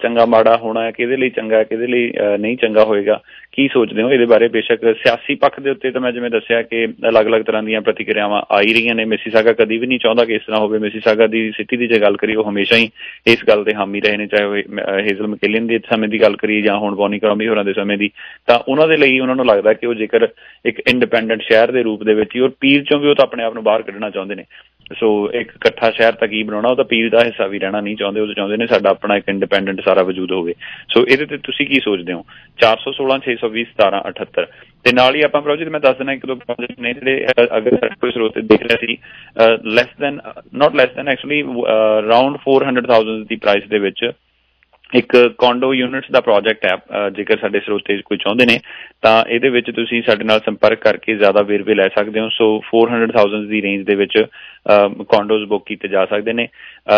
ਚੰਗਾ 0.02 0.26
ਮਾੜਾ 0.26 0.56
ਹੋਣਾ 0.58 0.84
ਹੈ, 0.84 0.92
ਕਿਹਦੇ 0.92 1.18
ਲਈ 1.18 1.30
ਚੰਗਾ 1.30 1.62
ਕਿਹਦੇ 1.64 1.88
ਲਈ 1.88 2.12
ਨਹੀਂ 2.40 2.56
ਚੰਗਾ 2.58 2.84
ਹੋਏਗਾ, 2.84 3.20
ਕੀ 3.52 3.68
ਸੋਚਦੇ 3.74 4.02
ਹੋ? 4.02 4.10
ਇਹਦੇ 4.12 4.26
ਬਾਰੇ 4.26 4.48
ਬੇਸ਼ੱਕ 4.48 4.86
ਸਿਆਸੀ 5.02 5.36
ਪੱਖ 5.42 5.60
ਦੇ 5.60 5.70
ਉੱਤੇ 5.70 5.92
ਤਾਂ 5.92 6.02
ਮੈਂ 6.02 6.12
ਜਿਵੇਂ 6.12 6.30
ਦੱਸਿਆ 6.30 6.62
ਕਿ 6.62 6.86
ਅਲੱਗ-ਅਲੱਗ 7.10 7.42
ਤਰ੍ਹਾਂ 7.46 7.62
ਦੀਆਂ 7.64 7.82
ਪ੍ਰਤੀਕਿਰਿਆਵਾਂ 7.82 8.42
ਆ 8.52 8.62
ਹੀ 8.62 8.74
ਰਹੀਆਂ 8.74 8.96
ਨੇ। 8.96 9.06
ਮਿਸੀਸਾਗਾ 9.06 9.54
ਕਦੀ 9.54 9.78
ਵੀ 9.78 9.88
ਨਹੀਂ 9.88 10.00
ਚਾਹੁੰਦਾ 10.00 10.26
ਕਿ 10.26 10.36
ਇਸ 10.36 10.42
ਤਰ੍ਹਾਂ 10.46 10.60
ਹੋਵੇ। 10.62 10.80
ਮਿਸੀਸਾਗਾ 10.80 11.28
ਦੀ 11.28 11.52
ਸਿਟੀ 11.58 11.78
ਦੀ 11.78 11.88
ਜੇ 11.88 12.00
ਗੱਲ 12.02 12.18
ਕਰੀਏ, 12.18 12.36
ਉਹ 12.36 12.50
ਹਮੇਸ਼ਾ 12.50 12.78
ਹੀ 12.78 12.90
ਇਸ 13.34 13.44
ਗੱਲ 13.48 13.64
ਦੇ 13.64 13.74
ਹਾਮੀ 13.74 14.02
ਰਹੇ 14.02 14.18
ਨੇ, 14.18 14.28
ਚਾਹੇ 14.28 14.64
ਹੇਜ਼ਲ 15.08 15.28
ਮਕੇਲੀਨ 15.28 15.68
ਦੇ 15.68 15.80
ਸਮੇਂ 15.90 16.10
ਦੀ 16.10 16.22
ਗੱਲ 16.22 16.36
ਕਰੀਏ 16.36 16.62
ਜਾਂ 16.62 16.78
ਹੁਣ 16.78 16.96
ਬੋਨੀ 16.96 17.20
ਕਰੋਮੀ 17.20 17.48
ਹੋਰਾਂ 17.48 17.66
ਦੇ 17.66 17.74
ਸਮੇਂ 17.74 17.98
ਦੀ, 17.98 18.10
ਤਾਂ 18.48 18.60
ਉਹਨਾਂ 18.68 18.88
ਦੇ 18.88 18.98
ਲਈ 18.98 19.20
ਉਹਨਾਂ 19.20 19.36
ਨੂੰ 19.36 19.46
ਲੱਗਦਾ 19.46 19.74
ਕਿ 19.74 19.88
ਉਹ 19.88 19.94
ਜੇਕਰ 19.96 20.28
ਇੱਕ 20.66 20.82
ਇੰਡੀਪੈਂਡੈਂਟ 20.88 21.42
ਸ਼ਹਿਰ 21.42 21.72
ਦੇ 21.72 21.84
ਰੂਪ 21.84 22.04
ਦੇ 22.04 22.14
ਵਿੱਚ 22.14 22.36
ਹੀ 22.36 22.42
ਔਰ 22.42 22.52
ਪੀਰ 22.60 22.84
ਚੋਂ 22.84 23.00
ਵੀ 23.00 23.10
ਉਹ 23.10 23.16
ਤਾਂ 23.16 23.26
ਆਪਣੇ 23.26 23.44
ਆਪ 23.44 23.54
ਨੂੰ 23.54 23.64
ਬਾਹਰ 23.64 23.82
ਕੱਢਣਾ 23.82 24.10
ਚਾਹੁੰਦੇ 24.10 24.27
ਨੇ। 24.36 24.46
ਸੋ 25.00 25.08
ਇੱਕ 25.34 25.50
ਇਕੱਠਾ 25.56 25.90
ਸ਼ਹਿਰ 25.92 26.14
ਤਾਂ 26.20 26.28
ਕੀ 26.28 26.42
ਬਣਾਉਣਾ, 26.44 26.70
ਉਹ 26.70 26.76
ਤਾਂ 26.76 26.84
ਪੀਰ 26.86 27.10
ਦਾ 27.10 27.24
ਹਿੱਸਾ 27.24 27.48
ਵੀ 27.48 27.60
ਰਹਿਣਾ 27.60 27.80
ਨਹੀਂ 27.82 27.96
ਚਾਹੁੰਦੇ, 27.96 28.22
ਉਹ 28.22 28.34
ਚਾਹੁੰਦੇ 28.34 28.58
ਨੇ 28.58 28.68
ਸਾਡਾ 28.68 28.90
ਆਪਣਾ 28.90 29.16
ਇੱਕ 29.18 29.30
ਇੰਡੀਪੈਂਡੈਂਟ 29.30 29.82
ਸਾਰਾ 29.86 30.04
ਵਜੂਦ 30.04 30.32
ਹੋਵੇ। 30.32 30.54
ਸੋ 30.94 31.06
ਇਹਦੇ 31.06 31.26
ਤੇ 31.26 31.38
ਤੁਸੀਂ 31.38 31.66
ਕੀ 31.68 31.80
ਸੋਚਦੇ 31.80 32.14
ਹੋ? 32.14 32.24
416 32.60 33.18
620 33.26 33.66
1778 33.74 34.46
ਤੇ 34.86 34.92
ਨਾਲ 34.94 35.16
ਹੀ 35.16 35.22
ਆਪਾਂ 35.22 35.42
ਪ੍ਰੋਜੈਕਟ 35.42 35.72
ਮੈਂ 35.72 35.80
ਦੱਸ 35.80 35.98
ਦਿੰਦਾ 35.98 36.14
ਇੱਕ 36.14 36.26
ਦੋ 36.26 36.36
ਪ੍ਰੋਜੈਕਟ 36.36 36.80
ਨੇ 36.80 36.94
ਜਿਹੜੇ 36.94 37.26
ਅਗਰ 37.58 37.90
ਕੋਈ 38.02 38.12
ਸਰੋਤ 38.12 38.40
ਦੇਖ 38.52 38.62
ਰਿਹਾ 38.62 38.78
ਸੀ 38.86 38.98
less 39.74 39.92
than 40.00 40.20
not 40.54 40.76
less 40.76 40.96
than 40.96 41.08
actually 41.08 41.42
around 41.74 42.38
400000 42.46 43.12
ਦੀ 43.30 43.36
ਪ੍ਰਾਈਸ 43.36 43.68
ਦੇ 43.70 43.80
ਵਿੱਚ 43.80 44.06
ਇੱਕ 44.96 45.16
ਕੌਂਡੋ 45.38 45.74
ਯੂਨਿਟਸ 45.74 46.12
ਦਾ 46.12 46.20
ਪ੍ਰੋਜੈਕਟ 46.22 46.66
ਹੈ 46.66 47.10
ਜੇਕਰ 47.16 47.38
ਸਾਡੇ 47.38 47.60
ਸਰੋਤੇ 47.60 47.98
ਕੋਈ 48.02 48.18
ਚਾਹੁੰਦੇ 48.18 48.46
ਨੇ, 48.46 48.60
ਤਾਂ 49.02 49.24
ਇਹਦੇ 49.30 49.50
ਵਿੱਚ 49.50 49.72
ਤੁਸੀਂ 49.72 50.02
ਸਾਡੇ 50.04 50.24
ਨਾਲ 50.24 50.40
ਸੰਪਰਕ 50.46 50.80
ਕਰਕੇ 50.82 51.16
ਜ਼ਿਆਦਾ 51.16 51.42
ਵੇਰਵੇ 51.42 51.76
ਲੈ 51.76 51.88
ਸਕਦੇ 51.96 52.20
ਹੋ। 52.20 52.30
ਸੋ 52.30 52.48
400000 52.68 53.48
ਦੀ 53.48 53.62
ਰੇਂਜ 53.62 53.86
ਦੇ 53.88 53.96
ਵਿੱਚ 53.96 54.18
ਕੌਂਡੋਜ਼ 55.10 55.44
ਬੁੱਕ 55.50 55.66
ਕੀਤੇ 55.68 55.88
ਜਾ 55.88 56.06
ਸਕਦੇ 56.06 56.34
ਨੇ। 56.34 56.48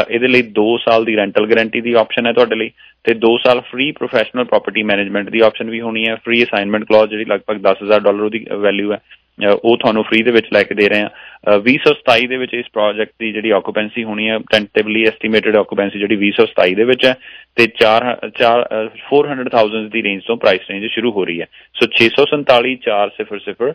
ਇਹਦੇ 0.09 0.27
ਲਈ 0.27 0.41
2 0.59 0.67
ਸਾਲ 0.85 1.05
ਦੀ 1.05 1.15
ਰੈਂਟਲ 1.17 1.47
ਗਾਰੰਟੀ 1.47 1.81
ਦੀ 1.81 1.93
ਆਪਸ਼ਨ 1.99 2.27
ਹੈ 2.27 2.33
ਤੁਹਾਡੇ 2.33 2.55
ਲਈ 2.55 2.71
ਤੇ 3.05 3.13
2 3.25 3.37
ਸਾਲ 3.45 3.61
ਫ੍ਰੀ 3.71 3.91
ਪ੍ਰੋਫੈਸ਼ਨਲ 3.91 4.45
ਪ੍ਰਾਪਰਟੀ 4.45 4.83
ਮੈਨੇਜਮੈਂਟ 4.83 5.29
ਦੀ 5.29 5.39
ਆਪਸ਼ਨ 5.41 5.69
ਵੀ 5.69 5.81
ਹੋਣੀ 5.81 6.05
ਹੈ। 6.07 6.15
ਫ੍ਰੀ 6.15 6.43
ਅਸਾਈਨਮੈਂਟ 6.43 6.83
ਕਲੌਜ਼ 6.83 7.09
ਜਿਹੜੀ 7.09 7.25
ਲਗਭਗ 7.25 7.61
10000 7.63 8.03
ਡਾਲਰ 8.03 8.29
ਦੀ 8.29 8.45
ਵੈਲਿਊ 8.59 8.91
ਹੈ। 8.93 8.99
ਉਹ 9.47 9.77
ਤੁਹਾਨੂੰ 9.77 10.03
ਫ੍ਰੀ 10.03 10.23
ਦੇ 10.23 10.31
ਵਿੱਚ 10.31 10.47
ਲੈ 10.53 10.63
ਕੇ 10.63 10.75
ਦੇ 10.75 10.89
ਰਹੇ 10.89 11.01
ਆ 11.01 11.09
2027 11.57 12.27
ਦੇ 12.27 12.37
ਵਿੱਚ 12.37 12.53
ਇਸ 12.53 12.65
ਪ੍ਰੋਜੈਕਟ 12.73 13.11
ਦੀ 13.19 13.31
ਜਿਹੜੀ 13.31 13.49
ਆਕੂਪੈਂਸੀ 13.49 14.03
ਹੋਣੀ 14.03 14.29
ਹੈ 14.29 14.37
ਟੈਂਟੇਟਿਵਲੀ 14.37 15.03
ਐਸਟੀਮੇਟਡ 15.03 15.55
ਆਕੂਪੈਂਸੀ 15.55 15.99
ਜਿਹੜੀ 15.99 16.15
2027 16.15 16.75
ਦੇ 16.75 16.83
ਵਿੱਚ 16.83 17.05
ਹੈ, 17.05 17.15
ਤੇ 17.55 17.67
4 17.83 18.03
4 18.41 18.63
400000 19.11 19.89
ਦੀ 19.89 20.03
ਰੇਂਜ 20.03 20.21
ਤੋਂ 20.27 20.37
ਪ੍ਰਾਈਸ 20.37 20.59
ਰੇਂਜ 20.69 20.85
ਸ਼ੁਰੂ 20.85 21.11
ਹੋ 21.11 21.25
ਰਹੀ 21.25 21.41
ਹੈ। 21.41 21.45
ਸੋ 21.73 21.87
647 21.95 22.75
400 22.89 23.71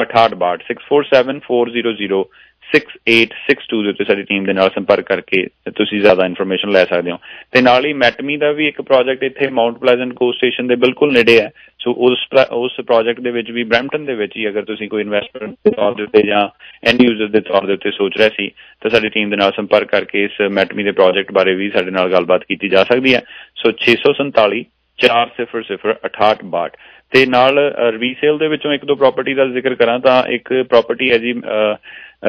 6862 0.00 0.66
647400 0.70 2.24
6862 2.70 3.82
ਦੇ 3.82 3.88
ਉੱਤੇ 3.88 4.04
ਸਾਡੀ 4.04 4.22
ਟੀਮ 4.22 4.44
ਦੇ 4.44 4.52
ਨਾਲ 4.52 4.70
ਸੰਪਰਕ 4.74 5.04
ਕਰਕੇ 5.04 5.46
ਤੁਸੀਂ 5.76 6.00
ਜ਼ਿਆਦਾ 6.00 6.26
ਇਨਫੋਰਮੇਸ਼ਨ 6.26 6.68
ਲੈ 6.68 6.84
ਸਕਦੇ 6.84 7.10
ਹੋ। 7.10 7.16
ਤੇ 7.52 7.62
ਨਾਲ 7.62 7.86
ਹੀ 7.86 7.92
ਮੈਟਮੀ 7.92 8.36
ਦਾ 8.36 8.52
ਵੀ 8.52 8.68
ਇੱਕ 8.68 8.82
ਪ੍ਰੋਜੈਕਟ 8.82 9.22
ਇੱਥੇ 9.22 9.48
ਮਾਉਂਟ 9.48 9.78
ਪਲੇਜ਼ੈਂਟ 9.78 10.12
ਕੋ 10.12 10.32
ਸਟੇਸ਼ਨ 10.32 10.66
ਦੇ 10.66 10.76
ਬਿਲਕੁਲ 10.76 11.12
ਨੇੜੇ 11.12 11.40
ਹੈ। 11.40 11.50
ਸੋ 11.80 11.92
ਉਸ 11.92 12.26
ਉਸ 12.50 12.72
ਪ੍ਰੋਜੈਕਟ 12.86 13.20
ਦੇ 13.20 13.30
ਵਿੱਚ 13.30 13.50
ਵੀ 13.50 13.64
ਬ੍ਰੈਂਪਟਨ 13.64 14.04
ਦੇ 14.04 14.14
ਵਿੱਚ 14.14 14.36
ਹੀ 14.36 14.48
ਅਗਰ 14.48 14.64
ਤੁਸੀਂ 14.64 14.88
ਕੋਈ 14.88 15.02
ਇਨਵੈਸਟਮੈਂਟ 15.02 15.50
ਦੇ 15.52 15.70
ਤੌਰ 15.70 15.94
ਦੇ 15.94 16.02
ਉੱਤੇ 16.02 16.22
ਜਾਂ 16.22 16.48
ਐਂਡ 16.88 17.02
ਯੂਜ਼ਰ 17.02 17.26
ਦੇ 17.26 17.40
ਤੌਰ 17.40 17.66
ਦੇ 17.66 17.72
ਉੱਤੇ 17.72 17.90
ਸੋਚ 17.90 18.16
ਰਹੇ 18.16 18.28
ਸੀ, 18.28 18.48
ਤਾਂ 18.80 18.90
ਸਾਡੀ 18.90 19.08
ਟੀਮ 19.08 19.30
ਦੇ 19.30 19.36
ਨਾਲ 19.36 19.52
ਸੰਪਰਕ 19.52 19.88
ਕਰਕੇ 19.88 20.24
ਇਸ 20.24 20.40
ਮੈਟਮੀ 20.40 20.82
ਦੇ 20.82 20.92
ਪ੍ਰੋਜੈਕਟ 20.92 21.32
ਬਾਰੇ 21.32 21.54
ਵੀ 21.54 21.70
ਸਾਡੇ 21.70 21.90
ਨਾਲ 21.90 22.10
ਗੱਲਬਾਤ 22.10 22.44
ਕੀਤੀ 22.44 22.68
ਜਾ 22.68 22.84
ਸਕਦੀ 22.84 23.14
ਹੈ। 23.14 23.20
ਸੋ 23.56 23.72
647 23.78 24.64
400 24.98 26.70
ਤੇ 27.12 27.26
ਨਾਲ 27.26 27.58
ਰੀਸੇਲ 28.00 28.38
ਦੇ 28.38 28.48
ਵਿੱਚੋਂ 28.48 28.72
ਇੱਕ 28.72 28.84
ਦੋ 28.84 28.94
ਪ੍ਰਾਪਰਟੀ 28.94 29.34
ਦਾ 29.34 29.46
ਜ਼ਿਕਰ 29.46 29.74
ਕਰਾਂ 29.74 29.98
ਤਾਂ 29.98 30.22
ਇੱਕ 30.28 30.62
ਪ੍ਰਾਪਰਟੀ 30.62 31.12
ਹੈ 31.12 31.18
ਜੀ 31.18 31.32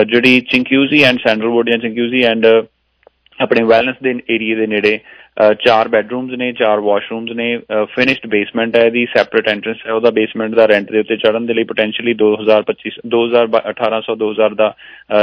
ਜਿਹੜੀ 0.05 0.41
ਚਿੰਕਿਊਜ਼ੀ 0.41 1.03
ਐਂਡ 1.03 1.19
ਸੈਂਡਲਵੁੱਡ 1.19 1.69
ਜਾਂ 1.69 1.77
ਚਿੰਕਿਊਜ਼ੀ 1.77 2.23
ਐਂਡ 2.23 2.45
ਆਪਣੇ 3.39 3.63
ਵੈਲਨੈਸ 3.63 3.95
ਦੇ 4.03 4.15
ਏਰੀਆ 4.29 4.55
ਦੇ 4.55 4.67
ਨੇੜੇ 4.67 4.95
ਅ, 4.95 4.99
ਚਾਰ 5.65 5.88
ਬੈੱਡਰੂਮਸ 5.88 6.38
ਨੇ 6.38 6.52
ਚਾਰ 6.54 6.80
ਵਾਸ਼ਰੂਮਸ 6.80 7.32
ਨੇ 7.32 7.58
ਫਿਨਿਸ਼ਡ 7.84 8.28
ਬੇਸਮੈਂਟ 8.28 8.76
ਹੈ 8.76 8.86
ਇਹਦੀ 8.86 9.06
ਸੈਪਰੇਟ 9.06 9.47
ਐਂਟਰੈਂਸ 9.47 9.78
ਹੈ 9.88 9.93
ਉਹਦਾ 9.93 10.12
ਬੇਸਮੈਂਟ 10.12 10.56
ਦਾ 10.56 10.65
ਰੈਂਟ 10.67 10.91
ਦੇ 10.91 11.00
ਉੱਤੇ 11.00 11.17
ਚੜਨ 11.17 11.45
ਦੇ 11.45 11.54
ਲਈ 11.54 11.63
ਪੋਟੈਂਸ਼ੀਅਲੀ 11.63 12.13
2025 12.13 12.97
2018 13.08 14.02
ਤੋਂ 14.08 14.15
2000 14.15 14.56
ਦਾ 14.56 14.76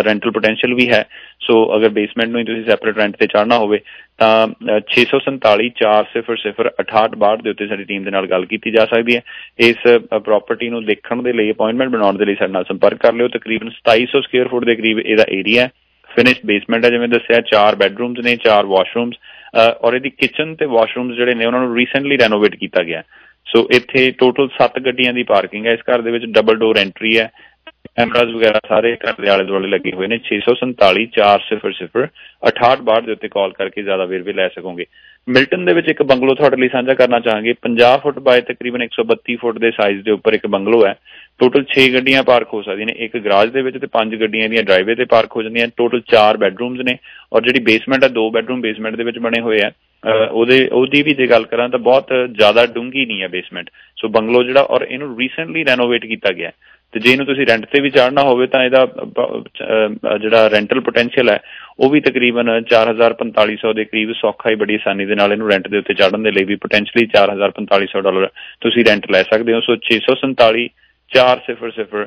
ਰੈਂਟਲ 0.06 0.30
ਪੋਟੈਂਸ਼ੀਅਲ 0.30 0.74
ਵੀ 0.74 0.88
ਹੈ। 0.90 1.04
ਸੋ 1.40 1.76
ਅਗਰ 1.76 1.88
ਬੇਸਮੈਂਟ 1.88 2.30
ਨੂੰ 2.30 2.40
ਹੀ 2.40 2.44
ਤੁਸੀਂ 2.44 2.64
ਸੈਪਰੇਟ 2.64 2.98
ਰੈਂਟ 2.98 3.16
ਤੇ 3.16 3.26
ਚੜਨਾ 3.26 3.58
ਹੋਵੇ 3.58 3.78
ਤਾਂ 4.18 4.46
ਅ, 4.46 4.80
647 4.88 5.70
400 5.82 6.22
6862 6.22 7.42
ਦੇ 7.42 7.50
ਉੱਤੇ 7.50 7.66
ਸਾਡੀ 7.66 7.84
ਟੀਮ 7.84 8.04
ਦੇ 8.04 8.10
ਨਾਲ 8.10 8.26
ਗੱਲ 8.26 8.44
ਕੀਤੀ 8.44 8.70
ਜਾ 8.70 8.84
ਸਕਦੀ 8.84 9.16
ਹੈ। 9.16 9.20
ਇਸ 9.58 9.76
ਪ੍ਰਾਪਰਟੀ 10.24 10.68
ਨੂੰ 10.68 10.84
ਦੇਖਣ 10.84 11.22
ਦੇ 11.22 11.32
ਲਈ 11.32 11.50
ਅਪਾਇੰਟਮੈਂਟ 11.50 11.90
ਬਣਾਉਣ 11.90 12.16
ਦੇ 12.16 12.24
ਲਈ 12.24 12.34
ਸਾਡੇ 12.34 12.52
ਨਾਲ 12.52 12.64
ਸੰਪਰਕ 12.64 12.98
ਕਰ 12.98 13.12
ਲਿਓ। 13.12 13.28
ਤਕਰੀਬਨ 13.28 13.70
2700 13.70 14.20
ਸਕੁਅਰ 14.20 14.48
ਫੁੱਟ 14.48 14.64
ਦੇ 14.64 14.74
ਕਰੀਬ 14.74 14.98
ਇਹਦਾ 14.98 15.24
ਏਰੀਆ 15.30 15.62
ਹੈ। 15.62 15.70
ਫਿਨਿਸ਼ਡ 16.16 16.46
ਬੇਸਮੈਂਟ 16.46 16.84
ਹੈ, 16.84 16.90
ਜਿਵੇਂ 16.90 17.08
ਦੱਸਿਆ, 17.08 17.40
ਚਾਰ 17.42 17.76
ਬੈੱਡਰੂਮਸ 17.76 18.24
ਨੇ, 18.24 18.36
ਚਾਰ 18.36 18.66
ਵਾਸ਼ਰੂਮਸ 18.66 19.16
ਔਰ 19.56 19.94
ਇਹਦੀ 19.94 20.10
ਕਿਚਨ 20.10 20.54
ਤੇ 20.54 20.66
ਵਾਸ਼ਰੂਮਸ 20.66 21.16
ਜਿਹੜੇ 21.16 21.34
ਨੇ, 21.34 21.44
ਉਹਨਾਂ 21.46 21.60
ਨੂੰ 21.60 21.76
ਰੀਸੈਂਟਲੀ 21.76 22.18
ਰੈਨੋਵੇਟ 22.18 22.54
ਕੀਤਾ 22.56 22.82
ਗਿਆ 22.82 23.02
ਸੋ 23.46 23.66
ਇੱਥੇ 23.70 24.10
ਟੋਟਲ 24.18 24.48
7 24.54 24.78
ਗੱਡੀਆਂ 24.84 25.12
ਦੀ 25.12 25.22
ਪਾਰਕਿੰਗ 25.22 25.66
ਹੈ। 25.66 25.72
ਇਸ 25.72 25.80
ਘਰ 25.90 26.02
ਦੇ 26.02 26.10
ਵਿੱਚ 26.10 26.24
ਡਬਲ 26.36 26.56
ਡੋਰ 26.58 26.78
ਐਂਟਰੀ 26.78 27.18
ਹੈ। 27.18 27.28
ਕੈਮਰਾਜ਼ 27.96 28.34
ਵਗੈਰਾ 28.34 28.60
ਸਾਰੇ 28.68 28.96
ਘਰ 28.96 29.20
ਦੇ 29.20 29.28
ਆਲੇ 29.28 29.44
ਦੁਆਲੇ 29.44 29.68
ਲੱਗੇ 29.68 29.92
ਹੋਏ 29.92 30.06
ਨੇ। 30.06 30.18
647 30.18 31.06
400 31.06 32.08
6862 32.48 33.06
ਦੇ 33.06 33.12
ਉੱਤੇ 33.12 33.28
ਕਾਲ 33.28 33.52
ਕਰਕੇ 33.52 33.82
ਜ਼ਿਆਦਾ 33.82 34.04
ਵੇਰਵੇ 34.04 34.32
ਲੈ 34.32 34.48
ਸਕੋਗੇ। 34.48 34.84
ਮਿਲਟਨ 35.28 35.64
ਦੇ 35.64 35.72
ਵਿੱਚ 35.72 35.88
ਇੱਕ 35.88 36.02
ਬੰਗਲੋ 36.02 36.34
ਤੁਹਾਡੇ 36.34 36.56
ਲਈ 36.56 36.68
ਸਾਂਝਾ 36.68 36.94
ਕਰਨਾ 36.94 37.20
ਚਾਹਾਂਗੇ। 37.20 37.52
50 37.52 37.96
ਫੁੱਟ 37.96 38.18
ਬਾਏ 38.18 38.40
ਤਕਰੀਬਨ 38.40 38.82
132 38.82 39.36
ਫੁੱਟ 39.36 39.58
ਦੇ 39.58 39.70
ਸਾਈਜ਼ 39.70 40.04
ਦੇ 40.04 40.10
ਉੱਪਰ 40.10 40.32
ਇੱਕ 40.32 40.46
ਬੰਗਲੋ 40.46 40.86
ਹੈ। 40.86 40.94
ਟੋਟਲ 41.38 41.64
6 41.64 41.92
ਗੱਡੀਆਂ 41.94 42.22
ਪਾਰਕ 42.22 42.48
ਹੋ 42.54 42.62
ਸਕਦੀਆਂ 42.62 42.86
ਨੇ। 42.86 42.94
ਇੱਕ 42.98 43.16
ਗਰਾਜ 43.16 43.50
ਦੇ 43.50 43.62
ਵਿੱਚ 43.62 43.78
ਤੇ 43.78 43.86
5 43.86 44.20
ਗੱਡੀਆਂ 44.20 44.48
ਦੀਆਂ 44.48 44.62
ਡਰਾਈਵੇ 44.62 44.94
ਤੇ 44.94 45.04
ਪਾਰਕ 45.04 45.36
ਹੋ 45.36 45.42
ਜਾਂਦੀਆਂ। 45.42 45.68
ਟੋਟਲ 45.76 46.00
4 46.14 46.36
ਬੈੱਡਰੂਮਸ 46.36 46.80
ਨੇ 46.80 46.96
ਔਰ 47.32 47.42
ਜਿਹੜੀ 47.42 47.60
ਬੇਸਮੈਂਟ 47.60 48.04
ਹੈ, 48.04 48.08
ਦੋ 48.08 48.30
ਬੈੱਡਰੂਮ 48.30 48.60
ਬੇਸਮੈਂਟ 48.60 48.96
ਦੇ 48.96 49.04
ਵਿੱਚ 49.04 49.18
ਬਣੇ 49.18 49.40
ਹੋਏ 49.40 49.62
ਆ 49.62 49.70
ਅਹ 49.70 50.30
ਉਹਦੇ, 50.32 50.68
ਉਹਦੀ 50.72 51.02
ਵੀ 51.02 51.14
ਜੇ 51.14 51.26
ਗੱਲ 51.26 51.44
ਕਰਾਂ 51.44 51.68
ਤਾਂ 51.68 51.78
ਬਹੁਤ 51.78 52.08
ਜ਼ਿਆਦਾ 52.32 52.66
ਡੂੰਗੀ 52.66 53.06
ਨਹੀਂ 53.06 53.22
ਹੈ 53.22 53.28
ਬੇਸਮੈਂਟ 53.28 53.70
ਸੋ 53.96 54.08
ਬੰਗਲੋ 54.08 54.42
ਜਿਹੜਾ 54.42 54.60
ਔਰ 54.60 54.86
ਇਹਨੂੰ 54.90 55.18
ਰੀਸੈਂਟਲੀ 55.18 55.64
ਰੈਨੋਵੇਟ 55.64 56.06
ਕੀਤਾ 56.06 56.32
ਗਿਆ 56.32 56.48
ਹੈ। 56.48 56.52
ਤੇ 56.94 57.00
ਜੇ 57.00 57.12
ਇਹਨੂੰ 57.12 57.26
ਤੁਸੀਂ 57.26 57.46
ਰੈਂਟ 57.46 57.66
ਤੇ 57.66 57.80
ਵੀ 57.80 57.90
ਚਾੜਨਾ 57.90 58.22
ਹੋਵੇ 58.22 58.46
ਤਾਂ 58.46 58.64
ਇਹਦਾ 58.64 58.84
ਬ- 58.84 59.44
ਅਹ 59.62 60.18
ਜਿਹੜਾ 60.18 60.50
ਰੈਂਟਲ 60.50 60.80
ਪੋਟੈਂਸ਼ੀਅਲ 60.80 61.30
ਹੈ 61.30 61.40
ਉਹ 61.80 61.90
ਵੀ 61.90 62.00
ਤਕਰੀਬਨ 62.00 62.62
4450 62.70 63.72
ਦੇ 63.72 63.84
ਕਰੀਬ 63.84 64.12
ਸੌਖਾ 64.12 64.50
ਹੀ 64.50 64.54
ਬੜੀ 64.54 64.74
ਆਸਾਨੀ 64.74 65.04
ਦੇ 65.04 65.14
ਨਾਲ 65.14 65.32
ਇਹਨੂੰ 65.32 65.50
ਰੈਂਟ 65.50 65.68
ਦੇ 65.68 65.78
ਉੱਤੇ 65.78 65.94
ਚਾੜਨ 65.94 66.22
ਦੇ 66.22 66.30
ਲਈ 66.30 66.44
ਵੀ 66.44 66.56
ਪੋਟੈਂਸ਼ੀਅਲੀ 66.56 67.06
4450 67.06 68.00
ਡਾਲਰ 68.00 68.28
ਤੁਸੀਂ 68.60 68.84
ਰੈਂਟ 68.84 69.10
ਲੈ 69.10 69.22
ਸਕਦੇ 69.22 69.54
ਹੋ। 69.54 69.60
ਸੋ 69.60 69.76
647 69.90 70.68
400 71.12 71.50
6862 71.50 72.06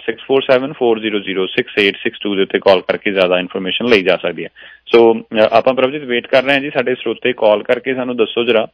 6474006862 0.00 2.36
ਦੇ 2.36 2.42
ਉੱਤੇ 2.42 2.58
ਕਾਲ 2.58 2.80
ਕਰਕੇ 2.80 3.12
ਜ਼ਿਆਦਾ 3.12 3.38
ਇਨਫੋਰਮੇਸ਼ਨ 3.38 3.86
ਲਈ 3.86 4.02
ਜਾ 4.02 4.16
ਸਕਦੀ 4.16 4.44
ਹੈ। 4.44 4.48
ਸੋ 4.86 5.14
ਅ, 5.14 5.18
ਆਪਾਂ 5.52 5.74
ਪ੍ਰਭਜੀਤ 5.74 6.04
ਵੇਟ 6.04 6.26
ਕਰ 6.26 6.42
ਰਹੇ 6.42 6.54
ਹਾਂ 6.54 6.60
ਜੀ 6.60 6.70
ਸਾਡੇ 6.70 6.94
ਸਰੋਤੇ 6.94 7.32
ਕਾਲ 7.32 7.62
ਕਰਕੇ 7.62 7.94
ਸਾਨੂੰ 7.94 8.16
ਦੱਸੋ 8.16 8.44
ਜਰਾ 8.44 8.66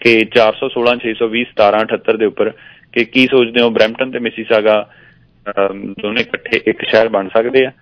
ਕਿ 0.00 0.26
416 0.36 1.00
620 1.00 1.44
1778 1.54 2.16
ਦੇ 2.16 2.26
ਉੱਪਰ 2.26 2.52
ਕਿ 2.94 3.04
ਕੀ 3.04 3.26
ਸੋਚਦੇ 3.26 3.60
ਹੋ? 3.60 3.70
ਬ੍ਰੈਂਪਟਨ 3.70 4.10
ਤੇ 4.10 4.18
ਮਿਸੀਸਾਗਾ 4.18 4.90
ਅਮ, 5.50 5.94
ਦੋਨੇ 6.00 6.20
ਇਕੱਠੇ 6.20 6.60
ਇੱਕ 6.66 6.84
ਸ਼ਹਿਰ 6.84 7.08
ਬਣ 7.08 7.28
ਸਕਦੇ 7.28 7.66
ਆ? 7.66 7.72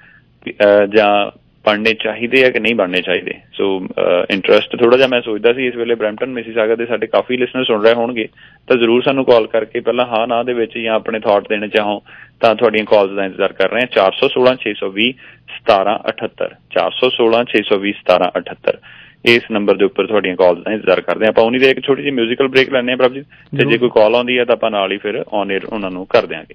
ਕਿ, 0.44 0.50
ਅ, 0.50 0.86
ਜਾਂ 0.86 1.38
ਬਣਨੇ 1.66 1.94
ਚਾਹੀਦੇ 1.94 2.44
ਆ 2.44 2.50
ਕਿ 2.50 2.60
ਨਹੀਂ 2.60 2.74
ਬਣਨੇ 2.74 3.02
ਚਾਹੀਦੇ? 3.02 3.34
ਸੋ 3.52 3.86
ਇੰਟਰਸਟ 4.30 4.76
ਥੋੜਾ 4.76 4.96
ਜਿਹਾ 4.96 5.08
ਮੈਂ 5.08 5.20
ਸੋਚਦਾ 5.20 5.52
ਸੀ 5.52 5.66
ਇਸ 5.66 5.76
ਵੇਲੇ 5.76 5.94
ਬ੍ਰੈਂਪਟਨ 5.94 6.26
ਮਿਸੀਸਾਗਾ 6.26 6.74
ਦੇ 6.74 6.86
ਸਾਡੇ 6.86 7.06
ਕਾਫੀ 7.06 7.36
ਲਿਸਨਰ 7.36 7.64
ਸੁਣ 7.64 7.82
ਰਹੇ 7.82 7.94
ਹੋਣਗੇ। 7.94 8.28
ਤਾਂ 8.68 8.76
ਜ਼ਰੂਰ 8.76 9.02
ਸਾਨੂੰ 9.02 9.24
ਕਾਲ 9.24 9.46
ਕਰਕੇ 9.46 9.80
ਪਹਿਲਾਂ 9.80 10.06
ਹਾਂ 10.06 10.26
ਨਾ 10.26 10.42
ਦੇ 10.42 10.52
ਵਿੱਚ 10.52 10.78
ਜਾਂ 10.78 10.94
ਆਪਣੇ 10.94 11.20
ਥਾਟ 11.20 11.48
ਦੇਣੇ 11.48 11.68
ਚਾਹੋ 11.68 12.02
ਤਾਂ 12.40 12.54
ਤੁਹਾਡੀਆਂ 12.54 12.84
ਕਾਲਸ 12.84 13.12
ਦਾ 13.12 13.24
ਇੰਤਜ਼ਾਰ 13.24 13.52
ਕਰ 13.52 13.70
ਰਹੇ 13.70 13.80
ਹਾਂ। 13.80 13.86
416 13.86 14.56
620 14.56 15.14
1778 15.56 16.56
416 16.70 17.44
620 17.44 17.94
1778 18.00 18.78
ਇਸ 19.24 19.42
ਨੰਬਰ 19.50 19.76
ਦੇ 19.76 19.84
ਉੱਪਰ 19.84 20.06
ਤੁਹਾਡੀਆਂ 20.06 20.36
ਕਾਲਸ 20.36 20.58
ਦਾ 20.58 20.72
ਇੰਤਜ਼ਾਰ 20.72 21.00
ਕਰਦੇ 21.00 21.26
ਆਪਾਂ 21.26 21.44
ਉਨੀ 21.44 21.58
ਦੇ 21.58 21.70
ਇੱਕ 21.70 21.80
ਛੋਟੀ 21.80 22.02
ਜਿਹੀ 22.02 22.14
뮤지컬 22.14 22.48
ਬ੍ਰੇਕ 22.48 22.72
ਲੈਣੇ 22.72 22.92
ਆ 22.92 22.96
ਪ੍ਰਭਜੀਤ। 22.96 23.26
ਤੇ 23.58 23.64
ਜੇ 23.64 23.78
ਕੋਈ 23.78 23.90
ਕਾਲ 23.94 24.14
ਆਉਂਦੀ 24.14 24.38
ਹੈ 24.38 24.44
ਤਾਂ 24.44 24.54
ਆਪਾਂ 24.54 24.70
ਨਾਲ 24.70 24.92
ਹੀ 24.92 24.96
ਫਿਰ 24.96 25.24
ਔਨ 25.32 25.52
에ਅਰ 25.52 25.64
ਉਹਨਾਂ 25.64 25.90
ਨੂੰ 25.90 26.06
ਕਰ 26.06 26.26
ਦਿਆਂਗੇ। 26.26 26.54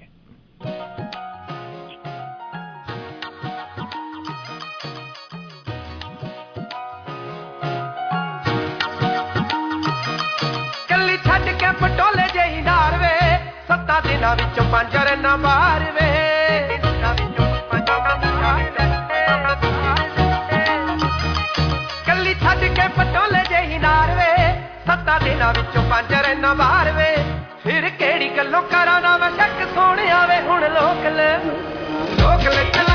ਕੱਲੀ 10.88 11.16
ਛੱਡ 11.16 11.48
ਕੇ 11.60 11.72
ਪਟੋਲੇ 11.80 12.28
ਜਿਹੀ 12.34 12.62
ਧਾਰ 12.62 12.98
ਵੇ 12.98 13.16
ਸੱਤਾ 13.68 14.00
ਦਿਨਾਂ 14.00 14.36
ਵਿੱਚੋਂ 14.36 14.64
ਪੰਜਰ 14.72 15.16
ਨਾ 15.16 15.36
ਮਾਰਵੇ 15.36 16.27
ਸੱਤਾ 25.48 25.62
ਦਿਨਾਂ 25.62 25.64
ਵਿੱਚੋਂ 25.64 25.82
ਪੰਜ 25.90 26.12
ਰੰਨਾ 26.26 26.52
ਬਾਹਰ 26.54 26.90
ਵੇ। 26.92 27.14
ਫਿਰ 27.64 27.88
ਕਿਹੜੀ 27.88 28.28
ਗੱਲੋਂ 28.36 28.62
ਕਰਾਂ 28.62 29.00
ਨਾ 29.00 29.16
ਮੈਂ? 29.16 29.30
ਸ਼ੱਕ 29.30 29.68
ਸੋਹਣਿਆ 29.74 30.24
ਵੇ। 30.26 30.40
ਹੁਣ 30.40 30.68
ਲੋਕ 30.68 31.06
ਲੈ 31.06 31.36
ਲੋਕ 32.20 32.46
ਲੈ 32.54 32.87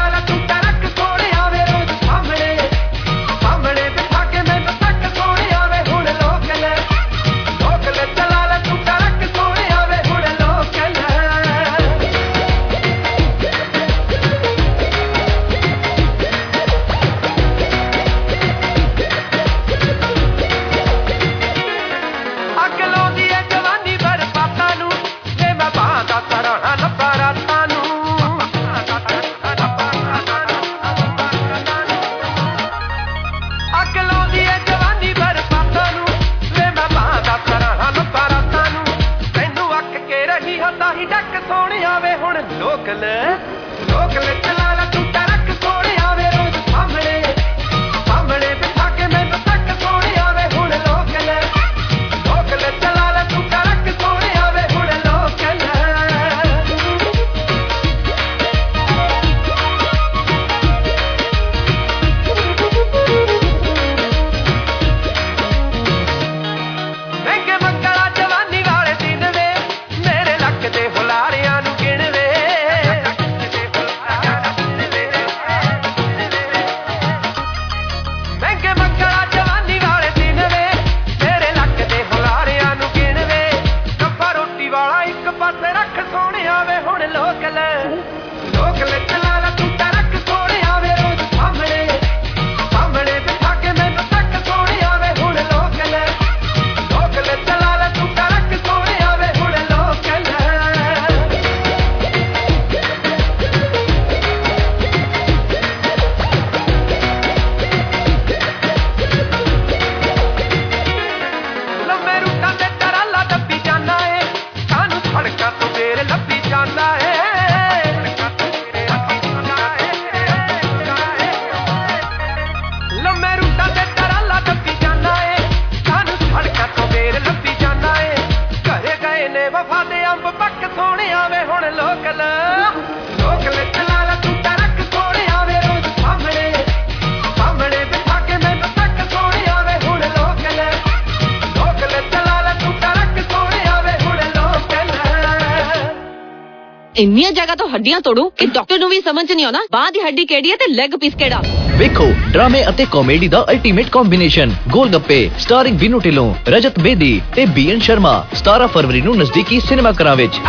ਇੰਨੀਆਂ 147.03 147.31
ਜਗ੍ਹਾ 147.33 147.55
ਤੋਂ 147.55 147.69
ਹੱਡੀਆਂ 147.69 148.01
ਤੋੜੂ 148.01 148.29
ਕਿ 148.31 148.47
ਡਾਕਟਰ 148.47 148.79
ਨੂੰ 148.79 148.89
ਵੀ 148.91 149.01
ਸਮਝ 149.01 149.31
ਨਹੀਂ 149.33 149.45
ਆਉਂਦਾ 149.45 149.59
ਬਾਹ 149.73 149.91
ਦੀ 149.93 150.01
ਹੱਡੀ 150.01 150.25
ਕਿਹੜੀ 150.25 150.51
ਹੈ 150.51 150.57
ਤੇ 150.57 150.73
ਲੈਗ 150.73 150.95
ਪੀਸ 151.01 151.15
ਕਿਹੜਾ 151.15 151.43
ਵੇਖੋ 151.79 152.07
ਡਰਾਮੇ 152.33 152.65
ਅਤੇ 152.69 152.87
ਕਾਮੇਡੀ 152.93 153.29
ਦਾ 153.29 153.45
ultimate 153.51 153.91
combination 153.91 154.55
Golgappe 154.69 155.21
starring 155.39 155.79
Vinu 155.79 156.01
Dhillon 156.01 156.33
Rajat 156.49 156.81
Bedi 156.81 157.21
ਤੇ 157.37 157.45
ਬੀਐਨ 157.55 157.81
ਸ਼ਰਮਾ 157.81 158.15
17 158.39 158.67
ਫਰਵਰੀ 158.75 159.01
ਨੂੰ 159.01 159.17
ਨਜ਼ਦੀਕੀ 159.19 159.61
ਸਿਨੇਮਾ 159.61 159.93
ਘਰਾਂ 159.93 160.17
ਵਿੱਚ 160.17 160.41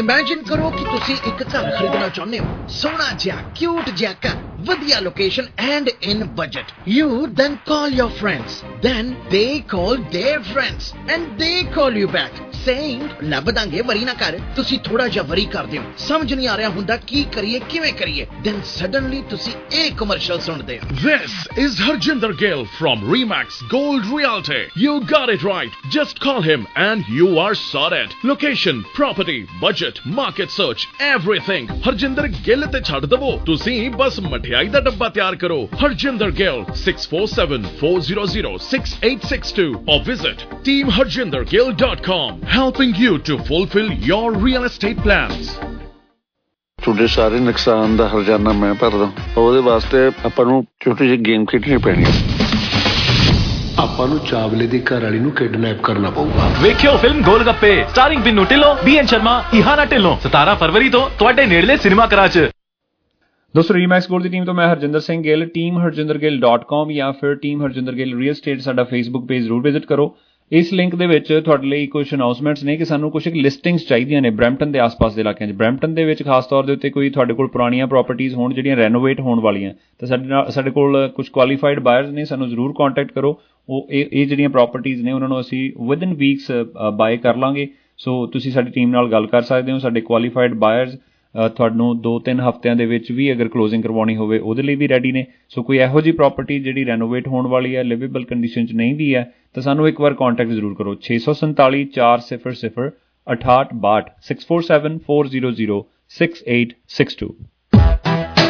ਇਮੇਜਿਨ 0.00 0.42
ਕਰੋ 0.42 0.68
ਕਿ 0.70 0.84
ਤੁਸੀਂ 0.86 1.14
ਇੱਕ 1.28 1.42
ਘਰ 1.44 1.70
ਖਰੀਦਣਾ 1.70 2.08
ਚਾਹੁੰਦੇ 2.08 2.38
ਹੋ 2.38 2.46
ਸੋਹਣਾ 2.72 3.10
ਜਿਹਾ 3.18 3.36
ਕਿਊਟ 3.56 3.90
ਜਿਹਾ 3.90 4.12
ਘਰ 4.24 4.36
ਵਧੀਆ 4.66 5.00
location 5.00 5.46
and 5.66 5.88
in 6.02 6.24
budget 6.36 6.72
you 6.88 7.26
then 7.32 7.56
call 7.66 7.94
your 7.94 8.10
friends 8.20 8.62
then 8.82 9.14
they 9.30 9.44
call 9.68 9.96
their 10.14 10.42
friends 10.52 10.92
and 11.08 11.26
ਦੇ 11.38 11.62
ਕਾਲ 11.74 11.96
ਯੂ 11.96 12.08
ਬੈਕ 12.08 12.40
ਸੇਇੰਗ 12.65 13.01
ਲੱਭ 13.31 13.49
ਦਾਂਗੇ 13.55 13.81
ਵਰੀ 13.87 14.03
ਨਾ 14.05 14.13
ਕਰ 14.19 14.37
ਤੁਸੀਂ 14.55 14.77
ਥੋੜਾ 14.85 15.07
ਜਿਹਾ 15.07 15.23
ਵਰੀ 15.25 15.45
ਕਰਦੇ 15.55 15.77
ਹੋ 15.77 15.83
ਸਮਝ 16.07 16.33
ਨਹੀਂ 16.33 16.47
ਆ 16.49 16.55
ਰਿਹਾ 16.57 16.69
ਹੁੰਦਾ 16.77 16.95
ਕੀ 17.09 17.19
ਕਰੀਏ 17.35 17.59
ਕਿਵੇਂ 17.69 17.91
ਕਰੀਏ 17.99 18.25
ਦੈਨ 18.45 18.57
ਸਡਨਲੀ 18.65 19.21
ਤੁਸੀਂ 19.29 19.53
ਇਹ 19.79 19.91
ਕਮਰਸ਼ੀਅਲ 19.97 20.39
ਸੁਣਦੇ 20.47 20.73
ਹੋ 20.79 20.83
This 21.05 21.33
is 21.63 21.71
Harjinder 21.85 22.29
Gill 22.39 22.61
from 22.77 23.01
Remax 23.09 23.57
Gold 23.73 24.07
Realty. 24.13 24.61
You 24.83 24.93
got 25.11 25.31
it 25.33 25.43
right. 25.47 25.75
Just 25.95 26.15
call 26.25 26.39
him 26.47 26.63
and 26.85 27.11
you 27.17 27.27
are 27.43 27.53
sorted. 27.59 28.15
Location, 28.29 28.79
property, 28.95 29.35
budget, 29.65 29.99
market 30.19 30.55
search, 30.55 30.85
everything. 31.09 31.67
Harjinder 31.87 32.25
Gill 32.47 32.65
ਤੇ 32.73 32.81
ਛੱਡ 32.89 33.05
ਦਵੋ 33.13 33.29
ਤੁਸੀਂ 33.45 33.75
ਬਸ 33.97 34.15
ਮਠਿਆਈ 34.29 34.67
ਦਾ 34.75 34.79
ਡੱਬਾ 34.89 35.07
ਤਿਆਰ 35.19 35.33
ਕਰੋ 35.45 35.59
Harjinder 35.83 36.29
Gill 36.41 36.59
6474006862 36.81 39.67
or 39.93 39.99
visit 40.11 40.37
teamharjindergill.com 40.67 42.31
helping 42.55 42.91
you 43.03 43.13
to 43.27 43.35
fulfill 43.47 43.87
your 44.09 44.27
real 44.43 44.65
estate 44.67 44.99
plans. 45.05 45.47
ਤੁਹਾਡੇ 46.83 47.07
ਸਾਰੇ 47.07 47.39
ਨੁਕਸਾਨ 47.39 47.95
ਦਾ 47.97 48.07
ਹਰਜਾਨਾ 48.07 48.51
ਮੈਂ 48.51 48.73
ਭਰਦਾ। 48.73 49.09
ਉਹਦੇ 49.37 49.61
ਵਾਸਤੇ 49.61 50.11
ਆਪਾਂ 50.25 50.45
ਨੂੰ 50.45 50.65
ਛੋਟੀ 50.83 51.07
ਜਿਹੀ 51.07 51.17
ਗੇਮ 51.17 51.45
ਖੇਡਣੀ 51.45 51.77
ਪੈਣੀ। 51.77 52.05
ਹੈ 52.05 52.11
ਆਪਾਂ 53.79 54.07
ਨੂੰ 54.07 54.19
ਚਾਵਲੇ 54.19 54.67
ਦੀ 54.67 54.79
ਘਰ 54.79 55.03
ਵਾਲੀ 55.03 55.19
ਨੂੰ 55.19 55.31
ਕਿਡਨੈਪ 55.31 55.81
ਕਰਨਾ 55.81 56.09
ਪਊਗਾ। 56.09 56.49
ਵੇਖਿਓ 56.61 56.97
film 56.97 57.21
Golgappe 57.21 57.85
starring 57.91 58.23
Binnu 58.23 58.45
Dhillon 58.49 58.75
B N 58.85 59.05
Sharma 59.05 59.43
Ihana 59.53 59.85
Dhillon. 59.85 60.17
17 60.27 60.55
ਫਰਵਰੀ 60.55 60.89
ਤੋਂ 60.89 61.09
ਤੁਹਾਡੇ 61.19 61.45
ਨੇੜਲੇ 61.45 61.77
ਸਿਨੇਮਾ 61.77 62.05
ਘਰਾਂ 62.05 62.27
'ਚ। 62.27 62.49
ਦੋਸਤੋ 63.55 63.73
ਰੀਮੈਕਸ 63.73 64.09
ਗੋਲਡ 64.09 64.23
ਦੀ 64.23 64.29
ਟੀਮ 64.29 64.45
ਤੋਂ 64.45 64.53
ਮੈਂ 64.53 64.67
ਹਰਜਿੰਦਰ 64.71 64.99
ਸਿੰਘ 64.99 65.23
ਗਿੱਲ 65.23 65.43
teamharjindergill.com 65.57 66.93
ਜਾਂ 66.93 67.11
ਫਿਰ 67.13 67.35
team 67.35 67.65
Harjinder 67.65 67.93
Gill 67.93 68.17
real 68.17 68.29
estate 68.29 68.61
ਸਾਡਾ 68.61 68.83
ਫੇਸਬੁੱਕ 68.83 69.25
ਪੇਜ 69.25 69.43
ਜ਼ਰੂਰ 69.43 69.61
ਵਿਜ਼ਿਟ 69.61 69.85
ਕਰੋ। 69.85 70.17
ਇਸ 70.51 70.71
ਲਿੰਕ 70.73 70.95
ਦੇ 70.95 71.05
ਵਿੱਚ 71.07 71.31
ਤੁਹਾਡੇ 71.45 71.67
ਲਈ 71.67 71.85
ਕੁਝ 71.87 72.05
ਅਨਾਉਂਸਮੈਂਟਸ 72.13 72.63
ਨੇ 72.63 72.75
ਕਿ 72.77 72.85
ਸਾਨੂੰ 72.85 73.09
ਕੁਝ 73.11 73.27
ਲਿਸਟਿੰਗਸ 73.27 73.85
ਚਾਹੀਦੀਆਂ 73.87 74.21
ਨੇ 74.21 74.29
ਬ੍ਰੈਂਪਟਨ 74.29 74.71
ਦੇ 74.71 74.79
ਆਸ-ਪਾਸ 74.79 75.15
ਦੇ 75.15 75.21
ਇਲਾਕਿਆਂ 75.21 75.49
'ਚ। 75.49 75.53
ਬ੍ਰੈਂਪਟਨ 75.53 75.93
ਦੇ 75.93 76.03
ਵਿੱਚ 76.05 76.21
ਖਾਸ 76.23 76.45
ਤੌਰ 76.47 76.65
ਦੇ 76.65 76.73
ਉੱਤੇ 76.73 76.89
ਕੋਈ 76.89 77.09
ਤੁਹਾਡੇ 77.09 77.33
ਕੋਲ 77.33 77.47
ਪੁਰਾਣੀਆਂ 77.47 77.87
ਪ੍ਰਾਪਰਟੀਆਂ 77.87 78.35
ਹੋਣ 78.35 78.53
ਜਿਹੜੀਆਂ 78.53 78.75
ਰੈਨੋਵੇਟ 78.77 79.19
ਹੋਣ 79.19 79.39
ਵਾਲੀਆਂ। 79.39 79.73
ਤਾਂ 79.99 80.07
ਸਾਡੇ 80.07 80.27
ਨਾਲ 80.27 80.51
ਸਾਡੇ 80.51 80.71
ਕੋਲ 80.71 81.07
ਕੁਝ 81.15 81.27
ਕੁਆਲੀਫਾਈਡ 81.29 81.79
ਬਾਇਰਸ 81.79 82.09
ਨੇ, 82.09 82.25
ਸਾਨੂੰ 82.25 82.49
ਜ਼ਰੂਰ 82.49 82.73
ਕੰਟੈਕਟ 82.77 83.11
ਕਰੋ। 83.11 83.39
ਉਹ 83.69 83.87
ਇਹ 83.91 84.05
ਇਹ 84.13 84.27
ਜਿਹੜੀਆਂ 84.27 84.49
ਪ੍ਰਾਪਰਟੀਆਂ 84.49 85.03
ਨੇ, 85.03 85.11
ਉਹਨਾਂ 85.11 85.29
ਨੂੰ 85.29 85.39
ਅਸੀਂ 85.39 85.71
ਵਿਦਨ 85.89 86.13
ਵੀਕਸ 86.13 86.51
ਬਾਏ 86.97 87.17
ਕਰ 87.17 87.37
ਲਾਂਗੇ। 87.37 87.67
ਸੋ 87.97 88.25
ਤੁਸੀਂ 88.27 88.51
ਸਾਡੀ 88.51 88.71
ਟੀਮ 88.71 88.89
ਨਾਲ 88.91 89.11
ਗੱਲ 89.11 89.27
ਕਰ 89.27 89.41
ਸਕਦੇ 89.41 89.71
ਹੋ, 89.71 89.77
ਸਾਡੇ 89.79 90.01
ਕੁਆਲੀਫਾਈਡ 90.01 90.53
ਬਾਇਰਸ 90.55 90.97
ਤੁਹਾਨੂੰ 91.35 92.01
2-3 92.01 92.39
ਹਫ਼ਤਿਆਂ 92.39 92.75
ਦੇ 92.75 92.85
ਵਿੱਚ 92.85 93.11
ਵੀ 93.11 93.31
ਅਗਰ 93.31 93.47
ਕਲੋਜ਼ਿੰਗ 93.47 93.83
ਕਰਵਾਉਣੀ 93.83 94.15
ਹੋਵੇ, 94.15 94.39
ਉਹਦੇ 94.39 94.63
ਲਈ 94.63 94.75
ਵੀ 94.75 94.87
ਰੈਡੀ 94.87 95.11
ਨੇ। 95.11 95.25
ਸੋ 95.49 95.63
ਕੋਈ 95.63 95.77
ਇਹੋ 95.77 96.01
ਜੀ 96.01 96.11
ਪ੍ਰਾਪਰਟੀ 96.11 96.59
ਜਿਹੜੀ 96.59 96.85
ਰੈਨੋਵੇਟ 96.85 97.27
ਹੋਣ 97.27 97.47
ਵਾਲੀ 97.47 97.75
ਹੈ 97.75 97.83
ਲਿਵੇਬਲ 97.83 98.25
ਕੰਡੀਸ਼ਨ 98.25 98.65
'ਚ 98.65 98.73
ਨਹੀਂ 98.73 98.95
ਵੀ 98.95 99.15
ਹੈ, 99.15 99.33
ਤਾਂ 99.53 99.63
ਸਾਨੂੰ 99.63 99.87
ਇੱਕ 99.87 100.01
ਵਾਰ 100.01 100.13
ਕੰਟੈਕਟ 100.13 100.51
ਜ਼ਰੂਰ 100.51 100.75
ਕਰੋ। 100.75 100.95
647 101.01 101.85
400 101.95 102.91
6862 103.27 104.09
647 104.29 105.03
400 105.03 105.83
6862 106.11 108.44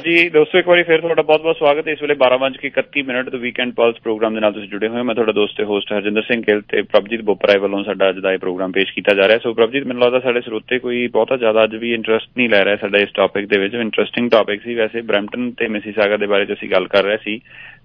ਹਾਂਜੀ, 0.00 0.28
ਦੋਸਤੋ 0.28 0.58
ਇੱਕ 0.58 0.68
ਵਾਰੀ 0.68 0.82
ਫਿਰ 0.82 1.00
ਤੁਹਾਡਾ 1.00 1.22
ਬਹੁਤ-ਬਹੁਤ 1.22 1.56
ਸਵਾਗਤ 1.56 1.88
ਹੈ। 1.88 1.92
ਇਸ 1.92 2.02
ਵੇਲੇ 2.02 2.14
12:31 2.14 3.02
ਮਿੰਟ 3.02 3.28
ਤੋਂ 3.28 3.38
ਵੀਕਐਂਡ 3.38 3.72
ਪਲਸ 3.74 3.96
ਪ੍ਰੋਗਰਾਮ 4.02 4.34
ਦੇ 4.34 4.40
ਨਾਲ 4.40 4.52
ਤੁਸੀਂ 4.52 4.68
ਜੁੜੇ 4.68 4.88
ਹੋਏ 4.88 4.98
ਹੋ। 4.98 5.04
ਮੈਂ 5.04 5.14
ਤੁਹਾਡਾ 5.14 5.32
ਦੋਸਤ 5.32 5.56
ਤੇ 5.56 5.64
ਹੋਸਟ 5.64 5.92
ਹਰਜਿੰਦਰ 5.92 6.22
ਸਿੰਘ 6.22 6.42
ਗਿੱਲ 6.42 6.60
ਤੇ 6.60 6.82
ਪ੍ਰਭਜੀਤ 6.82 7.20
ਬੋਪਰਾਏ 7.20 7.58
ਵੱਲੋਂ 7.58 7.84
ਸਾਡਾ 7.84 8.08
ਅੱਜ 8.08 8.18
ਦਾ 8.18 8.32
ਇਹ 8.32 8.38
ਪ੍ਰੋਗਰਾਮ 8.38 8.72
ਪੇਸ਼ 8.72 8.92
ਕੀਤਾ 8.94 9.14
ਜਾ 9.14 9.28
ਰਿਹਾ 9.28 9.38
ਸੋ 9.38 9.54
ਪ੍ਰਭਜੀਤ, 9.54 9.84
ਮੈਨੂੰ 9.84 10.02
ਲੱਗਦਾ 10.02 10.20
ਸਾਡੇ 10.20 10.40
ਸਰੋਤੇ 10.40 10.78
ਕੋਈ 10.78 11.06
ਬਹੁਤਾ 11.06 11.36
ਜ਼ਿਆਦਾ 11.36 11.64
ਅੱਜ 11.64 11.76
ਵੀ 11.76 11.92
ਇੰਟਰਸਟ 11.94 12.28
ਨਹੀਂ 12.36 12.48
ਲੈ 12.50 12.64
ਰਿਹਾ 12.64 12.76
ਸਾਡਾ 12.76 12.98
ਇਸ 12.98 13.08
ਟੌਪਿਕ 13.14 13.46
ਦੇ 13.46 13.58
ਵਿੱਚ। 13.58 13.74
ਇੰਟਰਸਟਿੰਗ 13.74 14.30
ਟੌਪਿਕ 14.30 14.62
ਸੀ 14.62 14.74
ਵੈਸੇ। 14.74 15.00
ਬ੍ਰੈਂਪਟਨ 15.00 15.50
ਤੇ 15.50 15.68
ਮਿਸੀਸਾਗਾ 15.68 16.16
ਦੇ 16.16 16.26
ਬਾਰੇ 16.26 16.46
'ਚ 16.46 16.52
ਅਸੀਂ 16.52 16.70
ਗੱਲ 16.70 16.86
ਕਰ 16.86 17.04
ਰਹੇ 17.04 17.16
ਸੀ। 17.16 17.40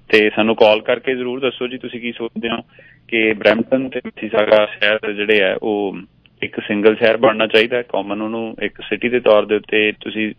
ਤੇ 0.10 0.30
ਸਾਨੂੰ 0.36 0.56
ਕਾਲ 0.56 0.82
ਕਰਕੇ 0.82 1.16
ਜ਼ਰੂਰ 1.16 1.40
ਦੱਸੋ 1.40 1.68
ਜੀ, 1.68 1.78
ਤੁਸੀਂ 1.78 2.02
ਕੀ 2.02 2.12
ਸੋਚਦੇ 2.12 2.50
ਹੋ 2.50 2.58
ਕਿ 3.08 3.34
ਬ੍ਰੈਂਪਟਨ 3.34 3.90
ਤੇ 3.90 4.02
ਮਿਸੀਸਾਗਾ 4.06 4.66
ਸ਼ਹਿਰ 4.66 5.12
ਜਿਹੜੇ 5.12 5.44
ਆ 5.44 5.58
ਉਹ 5.64 5.98
ਇੱਕ 6.46 6.60
ਸਿੰਗਲ 6.68 6.96
ਸ਼ਹਿਰ 6.96 7.18
ਬਣਨਾ 7.18 7.48
ਚਾਹੀਦਾ 7.48 7.78
ਹੈ 7.78 7.82
ਕਾਮਨ 7.82 8.22
ਉਹਨੂੰ 8.22 8.56
ਇੱਕ 8.62 8.82
ਸਿਟੀ 8.90 9.10
ਦੇ 9.10 9.20
ਤੌਰ 9.20 9.46
ਦੇ 9.46 9.56
ਉੱਤੇ 9.56 9.92
ਤੁਸੀਂ 9.92 10.34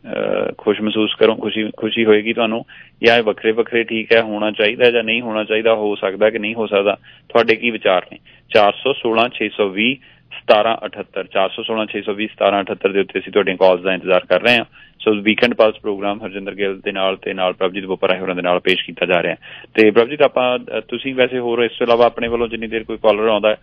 ਖੁਸ਼ 0.58 0.80
ਮਹਿਸੂਸ 0.80 1.14
ਕਰੋ, 1.14 1.34
ਖੁਸ਼ੀ 1.34 1.70
ਖੁਸ਼ੀ 1.76 2.04
ਹੋਏਗੀ 2.04 2.32
ਤੁਹਾਨੂੰ, 2.32 2.64
ਜਾਂ 3.04 3.18
ਇਹ 3.18 3.22
ਵੱਖਰੇ 3.22 3.52
ਵੱਖਰੇ 3.52 3.84
ਠੀਕ 3.84 4.12
ਹੈ, 4.12 4.22
ਹੋਣਾ 4.22 4.50
ਚਾਹੀਦਾ 4.50 4.90
ਜਾਂ 4.90 5.04
ਨਹੀਂ 5.04 5.20
ਹੋਣਾ 5.22 5.44
ਚਾਹੀਦਾ, 5.44 5.74
ਹੋ 5.74 5.94
ਸਕਦਾ 5.94 6.30
ਕਿ 6.30 6.38
ਨਹੀਂ 6.38 6.54
ਹੋ 6.54 6.66
ਸਕਦਾ, 6.66 6.96
ਤੁਹਾਡੇ 7.28 7.56
ਕੀ 7.56 7.70
ਵਿਚਾਰ 7.70 8.06
ਨੇ? 8.12 8.18
416 8.50 9.28
620 9.34 9.88
1778 10.32 11.28
416 11.34 11.86
620 11.92 12.26
1778 12.32 12.92
ਦੇ 12.92 13.00
ਉੱਤੇ 13.00 13.18
ਅਸੀਂ 13.18 13.32
ਤੁਹਾਡੀਆਂ 13.32 13.56
ਕਾਲਸ 13.62 13.82
ਦਾ 13.82 13.94
ਇੰਤਜ਼ਾਰ 13.94 14.26
ਕਰ 14.30 14.42
ਰਹੇ 14.42 14.58
ਹਾਂ। 14.58 14.64
So 15.00 15.12
weekend 15.22 15.54
plus 15.54 15.76
programme 15.80 16.20
Harjinder 16.22 16.54
Gill 16.54 16.78
ਦੇ 16.84 16.92
ਨਾਲ 16.92 17.16
ਤੇ 17.24 17.32
ਨਾਲ 17.34 17.52
ਪ੍ਰਭਜੀਤ 17.58 17.84
ਬੋਪਰਾ 17.86 18.16
ਹੋਰਾਂ 18.18 18.34
ਦੇ 18.34 18.42
ਨਾਲ 18.42 18.60
ਪੇਸ਼ 18.60 18.84
ਕੀਤਾ 18.86 19.06
ਜਾ 19.06 19.22
ਰਿਹਾ 19.22 19.32
ਹੈ। 19.32 19.64
ਤੇ 19.74 19.90
ਪ੍ਰਭਜੀਤ, 19.90 20.22
ਆਪਾਂ 20.22 20.80
ਤੁਸੀਂ 20.88 21.14
ਵੈਸੇ 21.14 21.38
ਹੋਰ 21.38 21.62
ਇਸ 21.64 21.76
ਤੋਂ 21.78 21.86
ਇਲਾਵਾ 21.86 22.06
ਆਪਣੇ 22.06 22.28
ਵੱਲੋਂ 22.28 22.48
ਜਿੰਨੀ 22.48 22.66
ਦੇਰ 22.66 22.84
ਕੋਈ 22.84 22.96
ਕਾਲਰ 23.02 23.28
ਆਉਂਦਾ 23.28 23.54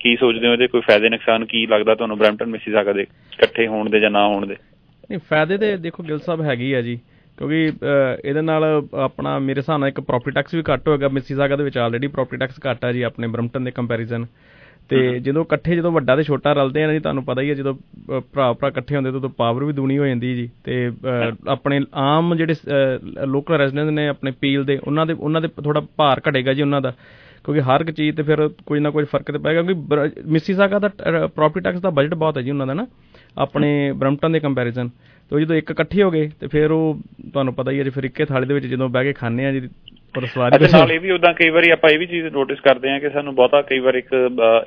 ਕੀ 0.00 0.16
ਸੋਚਦੇ 0.16 0.46
ਹੋ 0.46 0.52
ਇਹਦੇ 0.52 0.66
ਕੋਈ 0.66 0.80
ਫਾਇਦੇ, 0.88 1.08
ਨੁਕਸਾਨ 1.08 1.44
ਕੀ 1.52 1.66
ਲੱਗਦਾ 1.66 1.94
ਤੁਹਾਨੂੰ 1.94 2.18
ਬ੍ਰੈਂਪਟਨ 2.18 2.50
ਮਿਸੀਸਾਗਾ 2.50 2.92
ਦੇ 2.92 3.02
ਇਕੱਠੇ 3.02 3.66
ਹੋਣ 3.66 3.90
ਦੇ 3.90 4.00
ਜਾਂ 4.00 4.10
ਨਾ 4.10 4.26
ਹੋਣ 4.26 4.46
ਦੇ? 4.46 4.56
ਨਹੀਂ, 5.10 5.20
ਫਾਇਦੇ 5.30 5.58
ਤੇ 5.58 5.76
ਦੇਖੋ 5.76 6.02
ਗਿੱਲ 6.02 6.18
ਸਾਹਿਬ 6.18 6.42
ਹੈਗੀ 6.42 6.72
ਆ 6.72 6.80
ਜੀ, 6.82 6.98
ਕਿਉਂਕਿ 7.38 7.72
ਇਹਦੇ 8.24 8.42
ਨਾਲ 8.42 8.64
ਆਪਣਾ 9.04 9.38
ਮੇਰੇ 9.38 9.60
ਹਿਸਾਬ 9.60 9.78
ਨਾਲ 9.80 9.88
ਇੱਕ 9.88 10.00
ਪ੍ਰੋਪਰਟੀ 10.00 10.34
ਟੈਕਸ 10.34 10.54
ਵੀ 10.54 10.62
ਘੱਟ 10.72 10.88
ਹੋਏਗਾ 10.88 11.08
ਮਿਸੀਸਾਗਾ 11.08 11.56
ਦੇ 11.56 11.64
ਵਿੱਚ 11.64 11.78
ਆਲਰੇਡੀ 11.78 12.06
ਪ੍ਰੋਪਰਟੀ 12.08 12.36
ਟੈਕਸ 12.38 12.60
ਘੱਟ 12.66 12.84
ਆ 12.84 12.92
ਜੀ 12.92 13.02
ਆਪਣੇ 13.02 13.26
ਬ੍ਰੈਂਪਟਨ 13.28 13.64
ਦੇ 13.64 13.70
ਕੰਪੈਰੀਜ਼ਨ 13.70 14.26
ਤੇ 14.88 14.98
ਜਦੋਂ 15.20 15.44
ਇਕੱਠੇ 15.44 15.76
ਜਦੋਂ 15.76 15.90
ਵੱਡਾ 15.92 16.16
ਤੇ 16.16 16.22
ਛੋਟਾ 16.22 16.52
ਰਲਦੇ 16.52 16.82
ਆ 16.84 16.92
ਜੀ, 16.92 16.98
ਤੁਹਾਨੂੰ 16.98 17.24
ਪਤਾ 17.24 17.42
ਹੀ 17.42 17.48
ਹੈ 17.50 17.54
ਜਦੋਂ 17.54 17.74
ਭਰਾ 18.32 18.52
ਭਰਾ 18.52 18.68
ਇਕੱਠੇ 18.68 18.96
ਹੁੰਦੇ 18.96 19.10
ਤਾਂ 19.20 19.28
ਪਾਵਰ 19.36 19.64
ਵੀ 19.64 19.72
ਦੂਣੀ 19.72 19.98
ਹੋ 19.98 20.06
ਜਾਂਦੀ 20.06 20.34
ਜੀ। 20.36 20.48
ਤੇ 20.64 20.90
ਆਪਣੇ 21.48 21.80
ਆਮ 22.02 22.34
ਜਿਹੜੇ 22.36 22.54
ਲੋਕਲ 23.26 23.56
ਰੈਜ਼ੀਡੈਂਟ 23.58 23.90
ਨੇ 23.90 24.06
ਆਪਣੇ 24.08 24.30
ਪੀਲ 24.40 24.64
ਦੇ, 24.64 24.78
ਉਹਨਾਂ 24.86 25.06
ਦੇ 25.06 25.12
ਉਹਨਾਂ 25.12 25.40
ਦੇ 25.40 25.48
ਥੋੜਾ 25.64 25.80
ਭਾਰ 25.96 26.20
ਘਟੇਗਾ 26.28 26.52
ਜੀ 26.54 26.62
ਉਹਨਾਂ 26.62 26.80
ਦਾ। 26.80 26.92
ਕਿਉਂਕਿ 27.44 27.60
ਹਰ 27.60 27.80
ਇੱਕ 27.80 27.90
ਚੀਜ਼ 27.90 28.16
ਤੇ 28.16 28.22
ਫਿਰ 28.22 28.46
ਕੋਈ 28.66 28.80
ਨਾ 28.80 28.90
ਕੋਈ 28.90 29.04
ਫ਼ਰਕ 29.04 29.30
ਤੇ 29.32 29.38
ਪਏਗਾ 29.38 29.62
ਕਿਉਂਕਿ 29.62 30.20
ਮਿਸੀਸਾਗਾ 30.32 30.78
ਦਾ 30.78 30.88
ਪ੍ਰੋਪਰਟੀ 30.88 31.60
ਟੈਕਸ 31.60 31.80
ਦਾ 31.80 31.90
ਬਜਟ 31.90 32.14
ਬਹੁਤ 32.14 32.36
ਹੈ 32.36 32.42
ਜੀ 32.42 32.50
ਉਹਨਾਂ 32.50 32.66
ਦਾ 32.66 32.74
ਨਾ, 32.74 32.86
ਆਪਣੇ 33.38 33.92
ਬ੍ਰੈਂਪਟਨ 33.92 34.32
ਦੇ 34.32 34.40
ਕੰਪੈਰੀਜ਼ਨ 34.40 34.88
ਤੇ 35.30 35.40
ਜਦੋਂ 35.40 35.56
ਇੱਕ 35.56 35.70
ਇਕੱਠੇ 35.70 36.02
ਹੋ 36.02 36.10
ਗਏ 36.10 36.30
ਤੇ 36.40 36.46
ਫਿਰ 36.46 36.70
ਉਹ, 36.70 36.98
ਤੁਹਾਨੂੰ 37.32 37.54
ਪਤਾ 37.54 37.70
ਹੀ 37.70 37.78
ਹੈ 37.78 37.84
ਜੀ, 37.84 37.90
ਫਿਰ 37.90 38.04
ਇੱਕੇ 38.04 38.24
ਥਾਲੀ 38.24 38.46
ਦੇ 38.46 38.54
ਵਿੱਚ 38.54 38.66
ਜਦੋਂ 38.66 38.88
ਬਹਿ 38.88 39.04
ਕੇ 39.04 39.12
ਖਾਣੇ 39.12 39.46
ਆ 39.46 39.52
ਜੀ 39.52 39.68
ਪਰ 40.14 40.24
ਸਵਾਰੀ 40.26 40.58
ਦੇ 40.58 40.66
ਨਾਲ 40.72 40.92
ਇਹ 40.92 41.00
ਵੀ 41.00 41.10
ਉਦਾਂ 41.10 41.34
ਕਈ 41.34 41.48
ਵਾਰੀ 41.48 41.70
ਆਪਾਂ 41.70 41.90
ਇਹ 41.90 41.98
ਵੀ 41.98 42.06
ਚੀਜ਼ 42.06 42.26
ਨੋਟਿਸ 42.26 42.60
ਕਰਦੇ 42.60 42.90
ਹਾਂ 42.90 43.00
ਕਿ 43.00 43.10
ਸਾਨੂੰ 43.10 43.34
ਬਹੁਤਾ 43.34 43.62
ਕਈ 43.62 43.78
ਵਾਰ 43.78 43.94
ਇੱਕ 43.94 44.08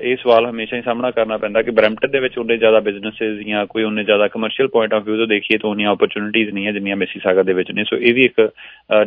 ਇਹ 0.02 0.16
ਸਵਾਲ 0.16 0.46
ਹਮੇਸ਼ਾ 0.46 0.76
ਹੀ 0.76 0.82
ਸਾਹਮਣਾ 0.82 1.10
ਕਰਨਾ 1.10 1.36
ਪੈਂਦਾ 1.36 1.62
ਕਿ 1.62 1.70
ਬ੍ਰੈਂਪਟਨ 1.70 2.10
ਦੇ 2.10 2.20
ਵਿੱਚ 2.20 2.38
ਉਹਨੇ 2.38 2.56
ਜ਼ਿਆਦਾ 2.56 2.80
ਬਿਜ਼ਨੈਸਸ 2.80 3.46
ਜਾਂ 3.46 3.66
ਕੋਈ 3.66 3.82
ਉਹਨੇ 3.82 4.04
ਜ਼ਿਆਦਾ 4.04 4.28
ਕਮਰਸ਼ੀਅਲ 4.28 4.68
ਪੁਆਇੰਟ 4.68 4.94
ਆਫ 4.94 5.02
View 5.02 5.16
ਤੋਂ 5.16 5.26
ਦੇਖੀਏ 5.26 5.58
ਤਾਂ 5.58 5.70
ਉਹਨੀਆਂ 5.70 5.90
ਓਪਰਚੁਨਿਟੀਆਂ 5.90 6.52
ਨਹੀਂ 6.54 6.66
ਹੈ 6.66 6.72
ਜਿੰਨੀਆਂ 6.72 6.96
ਮਿਸੀਸਾਗਾ 6.96 7.42
ਦੇ 7.42 7.52
ਵਿੱਚ 7.52 7.70
ਨੇ। 7.72 7.84
ਸੋ 7.84 7.96
ਇਹ 7.96 8.14
ਵੀ 8.14 8.24
ਇੱਕ 8.24 8.48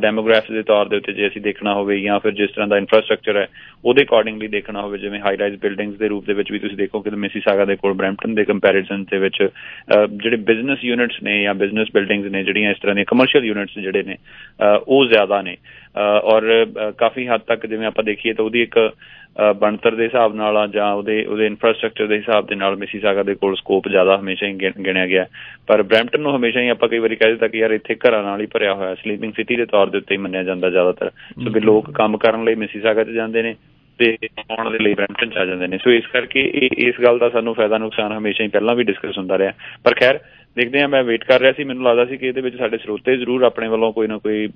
ਡੈਮੋਗ੍ਰਾਫਿਕਸ 0.02 0.52
ਦੇ 0.52 0.64
ਤੌਰ 0.64 0.88
ਦੇ 0.88 0.98
ਉੱਤੇ 0.98 1.14
ਜੇ 1.14 1.28
ਅਸੀਂ 1.28 1.42
ਦੇਖਣਾ 1.42 1.74
ਹੋਵੇ 1.74 2.00
ਜਾਂ 2.02 2.20
ਫਿਰ 2.20 2.32
ਜਿਸ 2.32 2.52
ਤਰ੍ਹਾਂ 2.52 2.68
ਦਾ 2.68 2.78
ਇਨਫਰਾਸਟ੍ਰਕਚਰ 2.78 3.38
ਹੈ 3.38 3.48
ਉਹਦੇ 3.86 4.04
ਅਕੋਰਡਿੰਗਲੀ 4.04 4.48
ਦੇਖਣਾ 4.48 4.82
ਹੋਵੇ 4.82 4.98
ਜਿਵੇਂ 4.98 5.20
ਹਾਈ 5.20 5.38
ਰਾਈਜ਼ 5.38 5.56
ਬਿਲਡਿੰਗਸ 5.62 5.98
ਦੇ 5.98 6.08
ਰੂਪ 6.08 6.26
ਦੇ 6.26 6.34
ਵਿੱਚ 6.34 6.52
ਵੀ 6.52 6.60
ਤੁਸੀਂ 6.60 6.78
ਦੇਖੋ 6.78 7.02
ਕਿ 7.02 7.10
ਮਿਸੀਸਾਗਾ 7.10 7.66
ਦੇ 7.66 7.76
ਕੋਲ 7.76 7.94
ਬ੍ਰੈਂਪਟਨ 7.94 8.36
ਦੇ 8.36 8.46
ਕੰਪੈਰੀਜ਼ਨ 8.46 9.04
ਦੇ 9.04 9.18
ਵਿੱਚ 9.18 9.38
ਜਿਹੜੇ 9.44 10.38
ਬਿਜ਼ਨਸ 10.38 10.84
ਯੂਨਿਟਸ 10.84 11.22
ਨੇ 11.24 11.42
ਜਾਂ 11.44 11.56
ਬਿਜ਼ਨਸ 11.56 11.88
ਬਿਲਡਿੰਗਸ 11.94 12.32
ਨੇ 12.32 12.44
ਜਿਹੜੀਆਂ 12.44 12.72
ਇਸ 12.72 12.80
ਤਰ੍ਹਾਂ 12.82 12.96
ਦੀਆਂ 12.96 13.06
ਕਮਰਸ਼ੀਅਲ 13.06 13.46
ਯੂਨਿਟਸ 13.46 13.80
ਜਿਹੜੇ 13.80 14.04
ਨੇ 14.04 14.18
ਉਹ 14.88 15.06
ਜ਼ਿਆਦਾ 15.06 15.42
ਨੇ। 15.42 15.56
ਔਰ 15.98 16.44
ਕਾਫੀ 16.98 17.28
ਹੱਦ 17.28 17.42
ਤੱਕ 17.48 17.66
ਜਿਵੇਂ 17.66 17.88
ਆਪਾਂ 17.88 18.04
ਦੇਖੀਏ 18.04 18.34
ਤਾਂ 18.34 18.46
ਉਹਦੀ 18.46 18.62
ਇੱਕ 18.62 18.78
ਬਣਤਰ 19.56 19.96
ਦੇ 19.96 20.04
ਹਿਸਾਬ 20.04 20.36
ਨਾਲ 20.36 20.68
ਜਾਂ 20.72 20.92
ਉਹਦੇ 20.94 21.24
ਉਹਦੇ 21.26 21.46
ਇਨਫਰਾਸਟ੍ਰਕਚਰ 21.46 22.08
ਦੇ 22.08 22.18
ਹਿਸਾਬ 22.18 22.48
ਦੇ 22.48 22.56
ਨਾਲ 22.56 22.76
ਮਿਸੀਸਾਗਾ 22.76 23.24
ਦੇ 23.24 23.36
ਕੋਲ 23.36 23.56
ਸਕੋਪ 23.56 23.88
ਜ਼ਿਆਦਾ 23.88 24.18
ਹਮੇਸ਼ਾ 24.20 24.48
ਹੀ 24.48 24.54
ਗਿਣਿਆ 24.86 25.06
ਗਿਆ। 25.08 25.26
ਪਰ 25.68 25.84
ਬ੍ਰੈਂਪਟਨ 25.84 26.22
ਨੂੰ 26.22 26.36
ਹਮੇਸ਼ਾ 26.36 26.62
ਹੀ 26.62 26.70
ਆਪਾਂ 26.70 26.90
ਕਈ 26.90 27.00
ਵਾਰੀ 27.00 27.16
ਕਹਿ 27.16 27.32
ਦਿੱਤਾ 27.32 27.48
ਕਿ 27.48 27.58
ਯਾਰ 27.58 27.72
ਇੱਥੇ 27.72 27.96
ਘਰਾਂ 28.08 28.24
ਨਾਲ 28.24 28.42
ਹੀ 28.42 28.46
ਭਰਿਆ 28.54 28.74
ਹੋਇਆ 28.74 28.96
ਸਲੀਪਿੰਗ 28.96 29.34
ਸਿਟੀ 29.36 29.56
ਦੇ 29.56 29.66
ਤੌਰ 29.66 29.90
ਦੇ 29.90 29.98
ਉੱਤੇ 29.98 30.16
ਹੀ 30.16 30.20
ਮੰਨਿਆ 30.22 30.44
ਜਾਂਦਾ 30.44 30.70
ਜ਼ਿਆਦਾਤਰ। 30.70 31.10
ਸੋ 31.44 31.52
ਵੀ 31.52 31.60
ਲੋਕ 31.60 31.92
ਕੰਮ 31.92 32.18
ਕਰਨ 32.18 32.44
ਲਈ 32.44 32.56
ਮਿਸੀਸਾਗਾ 32.56 33.04
'ਚ 33.04 33.10
ਜਾਂਦੇ 33.10 33.42
ਨੇ 33.44 33.56
ਤੇ 34.00 34.16
ਆਉਣ 34.52 34.72
ਦੇ 34.72 34.80
ਲਈ 34.80 34.94
ਬ੍ਰੈਂਪਟਨ 34.94 35.30
ਚ 35.30 35.38
ਆ 35.38 35.46
ਜਾਂਦੇ 35.46 35.68
ਨੇ। 35.68 35.78
ਸੋ 35.78 35.92
ਇਸ 35.92 36.08
ਕਰਕੇ 36.08 36.42
ਇਸ 36.88 37.02
ਗੱਲ 37.04 37.18
ਦਾ 37.20 37.30
ਸਾਨੂੰ 37.30 37.54
ਫਾਇਦਾ 37.56 37.78
ਨੁਕਸਾਨ 37.78 38.12
ਹਮੇਸ਼ਾ 38.12 38.44
ਹੀ 38.44 38.50
ਪਹਿਲਾਂ 38.50 38.76
ਵੀ 38.76 38.84
ਡਿਸਕਸ 38.84 39.18
ਹੁੰਦਾ 39.18 39.38
ਰਿਹਾ। 39.38 39.54
ਪਰ 39.84 39.94
ਖੈਰ 40.00 40.20
ਦੇਖਦੇ 40.58 40.82
ਆ 40.82 40.88
ਮੈਂ 40.88 41.04
ਵੇਟ 41.04 41.24
ਕਰ 41.24 41.40
ਰਿਹਾ 41.40 41.52
ਸੀ। 41.52 41.64
ਮੈਨੂੰ 41.64 41.84
ਲੱਗਦਾ 41.84 42.06
ਸੀ 42.06 42.18
ਕਿ 42.18 42.28
ਇਹਦੇ 42.28 42.42
ਵਿੱਚ 42.42 42.58
ਸਾਡੇ 42.58 42.78
ਸਰੋਤੇ 42.78 43.18
ਜ਼ਰੂਰ 43.18 43.44
ਆਪਣੇ 43.44 43.68
ਵੱਲੋਂ 43.68 43.92
ਕੋਈ 43.94 44.08
ਨਾ 44.08 44.18
ਕੋਈ 44.18 44.48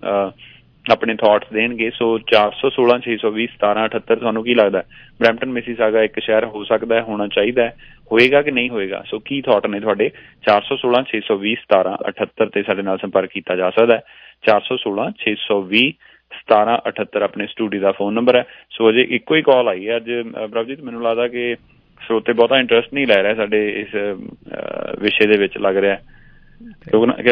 ਆਪਣੇ 0.91 1.15
ਥਾਟਸ 1.15 1.47
ਦੇਣਗੇ। 1.53 1.89
ਸੋ 1.89 2.19
416 2.19 2.99
620 2.99 3.47
1778 3.55 4.15
ਤੁਹਾਨੂੰ 4.15 4.43
ਕੀ 4.43 4.55
ਲੱਗਦਾ? 4.55 4.83
ਬ੍ਰੈਂਪਟਨ 5.19 5.49
ਮਿਸੀਸਾਗਾ 5.49 6.03
ਇੱਕ 6.03 6.19
ਸ਼ਹਿਰ 6.19 6.45
ਹੋ 6.45 6.63
ਸਕਦਾ 6.63 6.95
ਹੈ 6.95 7.01
ਹੋਣਾ 7.01 7.27
ਚਾਹੀਦਾ 7.27 7.63
ਹੈ। 7.63 7.75
ਹੋਏਗਾ 8.11 8.41
ਕਿ 8.41 8.51
ਨਹੀਂ 8.51 8.69
ਹੋਏਗਾ? 8.69 9.03
ਸੋ 9.09 9.19
ਕੀ 9.19 9.41
ਥਾਟ 9.41 9.67
ਨੇ 9.67 9.79
ਤੁਹਾਡੇ? 9.79 10.09
416 10.45 11.03
620 11.03 11.55
1778 11.55 12.49
ਤੇ 12.49 12.63
ਸਾਡੇ 12.63 12.81
ਨਾਲ 12.81 12.97
ਸੰਪਰਕ 12.97 13.29
ਕੀਤਾ 13.29 13.55
ਜਾ 13.55 13.69
ਸਕਦਾ 13.69 13.95
ਹੈ। 13.95 14.01
416 14.47 15.11
620 15.19 15.93
1778 16.31 17.23
ਆਪਣੇ 17.23 17.47
ਸਟੂਡੀਓ 17.47 17.81
ਦਾ 17.81 17.91
ਫੋਨ 17.91 18.13
ਨੰਬਰ 18.13 18.35
ਹੈ। 18.35 18.43
ਸੋ 18.71 18.89
ਅਜੇ 18.89 19.01
ਇੱਕੋ 19.01 19.35
ਹੀ 19.35 19.41
ਕਾਲ 19.41 19.67
ਆਈ 19.67 19.89
ਹੈ। 19.89 19.95
ਅੱਜ 19.95 20.11
ਅ, 20.11 20.47
ਪ੍ਰਭਜੀਤ 20.47 20.81
ਮੈਨੂੰ 20.81 21.03
ਲੱਗਦਾ 21.03 21.27
ਕਿ 21.27 21.55
ਸਰੋਤੇ 22.07 22.33
ਬਹੁਤਾ 22.33 22.57
ਇੰਟਰਸਟ 22.57 22.93
ਨਹੀਂ 22.93 23.07
ਲੈ 23.07 23.23
ਰਿਹਾ 23.23 23.33
ਸਾਡੇ 23.33 23.69
ਇਸ 23.69 23.87
ਅ, 23.95 24.15
ਵਿਸ਼ੇ 24.99 25.27
ਦੇ 25.27 25.37
ਵਿੱਚ 25.37 25.57
ਲੱਗ 25.57 25.77
ਰਿਹਾ 25.77 25.95
ਕਿਉਂਕਿ 25.95 26.01
ਨਾ- 26.01 26.11
ਕਿ 26.11 26.22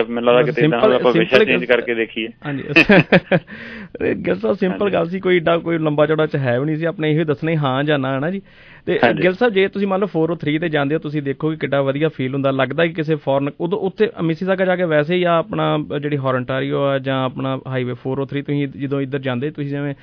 ਮੈਨੂੰ 0.10 0.24
ਲੱਗਦਾ 0.24 0.52
ਕਿ 0.52 0.62
Simple- 0.62 0.94
ਆਪਾਂ 0.94 1.14
ਵਿਸ਼ਾ 1.14 1.44
ਚੇਂਜ 1.44 1.66
ਕਰਕੇ 1.66 1.94
ਦੇਖੀਏ। 1.94 2.28
ਹਾਂਜੀ। 2.46 2.64
ਸਾਹਿਬ 4.34 4.58
ਸਿੰਪਲ 4.58 4.90
ਗੱਲ 4.90 5.10
ਸੀ 5.10 5.20
ਕੋਈ 5.20 5.36
ਏਡਾ 5.36 5.58
ਕੋਈ 5.58 5.78
ਲੰਬਾ 5.78 6.06
ਚੌੜਾ 6.06 6.26
ਚ 6.26 6.36
ਹੈ 6.36 6.60
ਵੀ 6.60 6.66
ਨਹੀਂ 6.66 6.78
ਸੀ 6.78 6.86
ਆਪਣੇ 6.86 7.12
ਇਹੋ 7.12 7.24
ਦੱਸਣਾ 7.24 7.52
ਹਾਂ 7.56 7.84
ਜਾਂ 7.84 8.00
ਨਾ 8.00 8.14
ਹੈ 8.14 8.20
ਨਾ 8.20 8.32
ਜੀ? 8.32 8.42
ਤੇ। 8.88 9.00
ਗਿਲ 9.24 9.34
ਸਾਹਿਬ 9.34 9.54
ਜੇ 9.54 9.68
ਤੁਸੀਂ 9.68 9.88
ਮੰਨ 9.88 10.00
ਲਓ 10.00 10.08
403 10.08 10.58
ਤੇ 10.60 10.70
ਜਾਂਦੇ 10.70 10.96
ਹੋ 10.96 11.00
ਤੁਸੀਂ 11.00 11.22
ਦੇਖੋਗੇ 11.22 11.56
ਕਿੱਡਾ 11.56 11.82
ਵਧੀਆ 11.82 12.10
ਫੀਲ 12.10 12.34
ਹੁੰਦਾ। 12.34 12.52
ਲੱਗਦਾ 12.52 12.86
ਕਿ 12.86 12.94
ਕਿਸੇ 12.94 13.16
ਫੋਰਨ 13.16 13.50
ਉਦੋਂ 13.60 13.80
ਉੱਥੇ 13.80 14.10
ਮਿਸੀਸਾਗਾ 14.24 14.66
ਜਾ 14.66 14.76
ਕੇ 14.76 14.84
ਵੈਸੇ 14.84 15.16
ਹੀ 15.16 15.24
ਆ 15.24 15.32
ਆਪਣਾ 15.38 15.78
ਜਿਹੜੀ 16.02 16.18
ਹੌਰਨਟਾਰੀਓ 16.18 16.84
ਆ 16.84 16.98
ਜਾਂ 17.00 17.24
ਆਪਣਾ 17.26 17.60
ਹਾਈਵੇ 17.68 17.94
403 18.08 18.42
ਤੁਸੀਂ 18.42 18.68
ਜਦੋਂ 18.68 19.02
ਇੱਧਰ 19.02 19.20
ਜਾਂਦੇ 19.20 19.50
ਤੁਸੀਂ 19.52 19.70
ਜਿਵੇਂ 19.70 19.94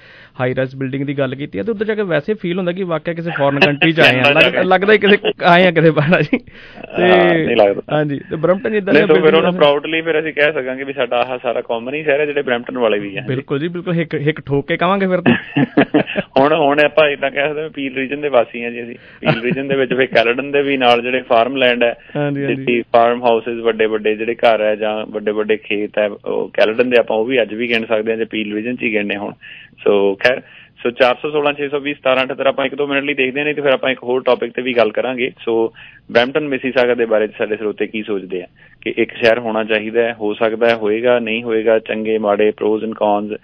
ਹਾਈ 0.41 0.55
ਰਾਈਜ਼ 0.55 0.76
ਬਿਲਡਿੰਗ 0.76 1.05
ਦੀ 1.07 1.18
ਗੱਲ 1.18 1.35
ਕੀਤੀ 1.35 1.59
ਹੈ 1.59 1.62
ਤੇ 1.62 1.70
ਉੱਧਰ 1.70 1.85
ਜਾ 1.85 1.95
ਕੇ 1.95 2.03
ਵੈਸੇ 2.03 2.35
ਫੀਲ 2.35 2.59
ਹੁੰਦਾ 2.59 2.72
ਕਿ 2.72 2.83
ਵਾਕਿਆ 2.83 3.14
ਕਿਸੇ 3.14 3.31
ਫੋਰਨ 3.39 3.59
ਕੰਟਰੀ 3.61 3.93
ਚ 3.93 4.01
ਆਏ 4.01 4.20
ਆ। 4.20 4.31
ਲੱਗ- 4.31 4.64
ਲੱਗਦਾ 4.64 4.93
ਹੀ 4.93 4.99
ਕਿਸੇ 4.99 5.33
ਆਏ 5.45 5.66
ਆ 5.66 5.70
ਕਿਤੇ 5.70 5.91
ਬਾਹਰ 5.91 6.22
ਜੀ। 6.22 6.39
ਲੱਗਦਾ। 7.55 7.83
ਹਾਂਜੀ 7.93 8.18
ਤੇ 8.18 8.37
ਨਹੀਂ 8.37 8.81
ਦੀਆਂ 8.83 9.07
ਤਾਂ 9.07 9.16
ਫਿਰ 9.22 9.35
ਉਹਨੂੰ 9.35 9.55
ਪ੍ਰਾਊਡਲੀ 9.55 10.01
ਫਿਰ 10.01 10.20
ਅਸੀਂ 10.20 10.33
ਕਹਿ 10.33 10.53
ਸਕਾਂਗੇ 10.53 10.85
ਵੀ 10.85 10.93
ਸਾਡਾ 10.93 11.16
ਆਹ 11.16 11.39
ਸਾਰਾ 11.39 11.61
ਕਾਮਨ 11.61 11.95
ਹੀ 11.95 12.03
ਸ਼ਹਿਰ 12.03 12.20
ਹੈ 12.20 12.26
ਜਿਹੜੇ 12.26 12.43
ਬ੍ਰੈਂਪਟਨ 12.43 12.79
ਵਾਲੇ 12.79 12.99
ਵੀ 12.99 13.16
ਆ। 13.16 13.22
ਬਿਲਕੁਲ 13.29 13.59
ਜੀ 13.59 13.68
ਬਿਲਕੁਲ 13.68 14.01
ਇੱਕ 14.01 14.14
ਇੱਕ 14.14 14.41
ਠੋਕ 14.41 14.66
ਕੇ 14.68 14.76
ਕਵਾਂਗੇ 14.76 15.07
ਫਿਰ 15.07 15.20
ਤਾਂ। 15.20 15.37
ਹੁਣ 16.39 16.53
ਹੁਣ 16.53 16.81
ਆਪਾਂ 16.81 17.09
ਇਦਾਂ 17.09 17.31
ਕਹਿ 17.31 17.49
ਸਕਦੇ 17.49 17.62
ਹਾਂ 17.62 17.70
ਪੀਲ 17.70 17.95
ਰੀਜਨ 17.97 18.20
ਦੇ 18.20 18.29
ਵਾਸੀ 18.29 18.64
ਆ 18.68 18.70
ਜੀ 18.70 18.82
ਅਸੀਂ 18.82 18.94
ਪੀਲ 19.20 19.42
ਰੀਜਨ 19.42 19.68
ਦੇ 19.68 19.76
ਵਿੱਚ 19.76 19.94
ਫਿਰ 19.94 20.06
ਕੈਲਡਨ 20.06 20.50
ਦੇ 20.50 20.62
ਵੀ 20.62 20.76
ਨਾਲ 20.76 21.02
ਜਿਹੜੇ 21.02 21.20
ਫਾਰਮ 21.20 21.56
ਲੈਂਡ 21.56 21.82
ਹੈ। 21.82 21.94
ਜਿੱਤੀ 22.46 22.82
ਫਾਰਮ 22.82 23.22
ਹਾਊਸਸ 23.22 23.60
ਵੱਡੇ 23.60 23.86
ਵੱਡੇ 23.86 24.14
ਜਿਹੜੇ 24.16 24.34
ਘਰ 24.34 24.62
ਹੈ 24.62 24.76
ਜਾਂ 24.76 25.06
ਵੱਡੇ 25.06 25.30
ਵੱਡੇ 25.30 25.56
ਖੇਤ 25.56 25.98
ਹੈ 25.98 26.08
ਉਹ 26.24 26.48
ਕੈਲਡਨ 26.48 26.90
ਦੇ 26.90 26.96
ਆਪਾਂ 26.98 27.16
ਉਹ 27.16 27.24
ਵੀ 27.24 27.42
ਅੱਜ 27.42 27.54
ਵੀ 27.54 27.68
ਗਿਣ 27.68 27.84
ਸਕਦੇ 27.84 28.10
ਹਾਂ 28.10 28.18
ਜੇ 28.18 28.24
ਪੀਲ 28.24 28.54
ਰੀਜਨ 28.54 28.76
ਚ 28.76 28.82
ਹੀ 28.82 28.92
ਗਿਣਨੇ 28.92 29.16
ਹੁਣ 29.16 29.32
ਸੋ 29.84 30.14
ਖੈਰ 30.14 30.40
ਸੋ 30.83 30.91
416 30.91 31.53
620 31.57 31.95
1778 32.03 32.49
ਆਪਾਂ 32.49 32.66
ਇੱਕ 32.66 32.74
ਦੋ 32.74 32.87
ਮਿੰਟ 32.87 33.05
ਲਈ 33.05 33.14
ਦੇਖਦੇ 33.14 33.45
ਨਹੀਂ 33.45 33.55
ਤੇ 33.55 33.61
ਫਿਰ 33.61 33.70
ਆਪਾਂ 33.70 33.91
ਇੱਕ 33.91 34.03
ਹੋਰ 34.03 34.22
ਟੌਪਿਕ 34.22 34.53
ਤੇ 34.53 34.62
ਵੀ 34.62 34.74
ਗੱਲ 34.74 34.91
ਕਰਾਂਗੇ। 34.91 35.33
ਸੋ 35.45 35.72
ਬ੍ਰੈਂਪਟਨ 36.12 36.49
ਮਿਸੀਸਾਗਾ 36.49 36.95
ਦੇ 36.95 37.07
ਬਾਰੇ 37.07 37.26
'ਚ 37.29 37.33
ਸਾਡੇ 37.39 37.57
ਸਰੋਤੇ 37.57 37.87
ਕੀ 37.87 38.03
ਸੋਚਦੇ 38.03 38.43
ਆ? 38.43 38.47
ਕਿ 38.83 38.95
ਇੱਕ 38.97 39.14
ਸ਼ਹਿਰ 39.14 39.39
ਹੋਣਾ 39.39 39.64
ਚਾਹੀਦਾ 39.64 40.03
ਹੈ 40.03 40.12
ਹੋ 40.20 40.35
ਸਕਦਾ 40.35 40.70
ਹੈ 40.70 40.74
ਹੋਏਗਾ 40.74 41.18
ਨਹੀਂ 41.18 41.43
ਹੋਏਗਾ 41.43 41.79
ਚੰਗੇ 41.79 42.18
ਮਾੜੇ 42.18 42.51
ਪ੍ਰੋਜ਼ 42.51 42.85
ਐਂਡ 42.85 42.95
ਕੌਨਸ 42.95 43.39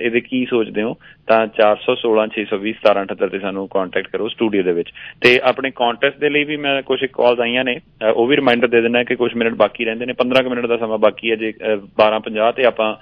ਇਹਦੇ 0.00 0.20
ਕੀ 0.20 0.46
ਸੋਚਦੇ 0.50 0.82
ਹੋ? 0.82 0.96
ਤਾਂ 1.26 1.46
416 1.46 2.26
620 2.26 2.74
1778 2.82 3.28
ਤੇ 3.28 3.38
ਸਾਨੂੰ 3.38 3.68
ਕੰਟੈਕਟ 3.68 4.08
ਕਰੋ 4.08 4.28
ਸਟੂਡੀਓ 4.28 4.62
ਦੇ 4.62 4.72
ਵਿੱਚ। 4.72 4.90
ਤੇ 5.20 5.40
ਆਪਣੇ 5.44 5.70
ਕੰਟੈਸਟ 5.70 6.18
ਦੇ 6.18 6.28
ਲਈ 6.28 6.44
ਵੀ 6.44 6.56
ਮੈਂ 6.56 6.82
ਕੁਝ 6.82 7.04
ਕਾਲਸ 7.04 7.40
ਆਈਆਂ 7.40 7.64
ਨੇ। 7.64 7.76
ਅ, 7.76 8.12
ਉਹ 8.14 8.26
ਵੀ 8.26 8.36
ਰਿਮਾਈਂਡਰ 8.36 8.68
ਦੇ 8.68 8.80
ਦੇਣਾ 8.80 9.04
ਕਿ 9.04 9.14
ਕੁਝ 9.14 9.34
ਮਿੰਟ 9.34 9.54
ਬਾਕੀ 9.54 9.84
ਰਹਿੰਦੇ 9.84 10.06
ਨੇ। 10.06 10.12
15 10.12 10.42
ਕੁ 10.42 10.50
ਮਿੰਟ 10.50 10.66
ਦਾ 10.66 10.76
ਸਮਾਂ 10.76 10.98
ਬਾਕੀ 10.98 11.30
ਹੈ 11.30 11.36
ਜੇ 11.36 11.52
ਅ, 11.72 11.76
12:50 11.76 12.52
ਤੇ 12.52 12.64
ਆਪਾਂ 12.64 12.94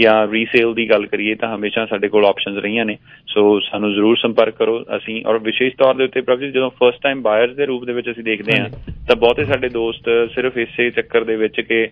ਜਾਂ 0.00 0.26
ਰੀਸੇਲ 0.32 0.74
ਦੀ 0.74 0.90
ਗੱਲ 0.90 1.06
ਕਰੀਏ 1.06 1.34
ਤਾਂ 1.34 1.56
ਹਮੇਸ਼ਾ 1.56 1.86
ਸਾਡੇ 1.86 2.08
ਕੋਲ 2.08 2.26
ਆਪਸ਼ਨਸ 2.26 2.58
ਰਹੀਆਂ 2.58 2.84
ਨੇ। 2.84 2.96
ਸੋ 3.26 3.60
ਸਾਨੂੰ 3.60 3.94
ਜ਼ਰੂਰ 3.94 4.16
ਸੰਪਰਕ 4.16 4.54
ਕਰੋ 4.54 4.84
ਅਸੀਂ। 4.96 5.24
ਔਰ 5.26 5.38
ਵਿਸ਼ੇਸ਼ 5.38 5.76
ਤੌਰ 5.76 5.94
ਦੇ 5.94 6.04
ਉੱਤੇ 6.04 6.20
ਪ੍ਰਭਜੀਤ 6.20 6.54
ਜਦੋਂ 6.54 6.70
ਫਰਸਟ 6.70 7.02
ਟਾਈਮ 7.02 7.22
ਬਾਇਰਸ 7.22 7.56
ਦੇ 7.56 7.66
ਰੂਪ 7.66 7.84
ਦੇ 7.84 7.92
ਵਿੱਚ 7.92 8.10
ਅਸੀਂ 8.10 8.24
ਦੇਖਦੇ 8.24 8.58
ਹਾਂ 8.58 8.68
ਤਾਂ 9.08 9.16
ਬਹੁਤੇ 9.16 9.44
ਸਾਡੇ 9.44 9.68
ਦੋਸਤ 9.68 10.30
ਸਿਰਫ 10.34 10.58
ਇਸੇ 10.58 10.90
ਚੱਕਰ 10.90 11.24
ਦੇ 11.24 11.36
ਵਿੱਚ 11.36 11.60
ਕਿ 11.60 11.88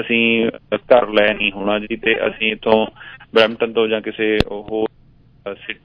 ਅਸੀਂ 0.00 0.50
ਘਰ 0.76 1.08
ਲੈ 1.08 1.34
ਨਹੀਂ 1.34 1.52
ਹੋਣਾ 1.52 1.78
ਜੀ 1.78 1.96
ਤੇ 1.96 2.26
ਅਸੀਂ 2.26 2.52
ਇਥੋਂ 2.52 2.86
ਬ੍ਰੈਂਪਟਨ 3.34 3.72
ਤੋਂ 3.72 3.88
ਜਾਂ 3.88 4.00
ਕਿਸੇ 4.00 4.38
ਹੋਰ 4.50 4.88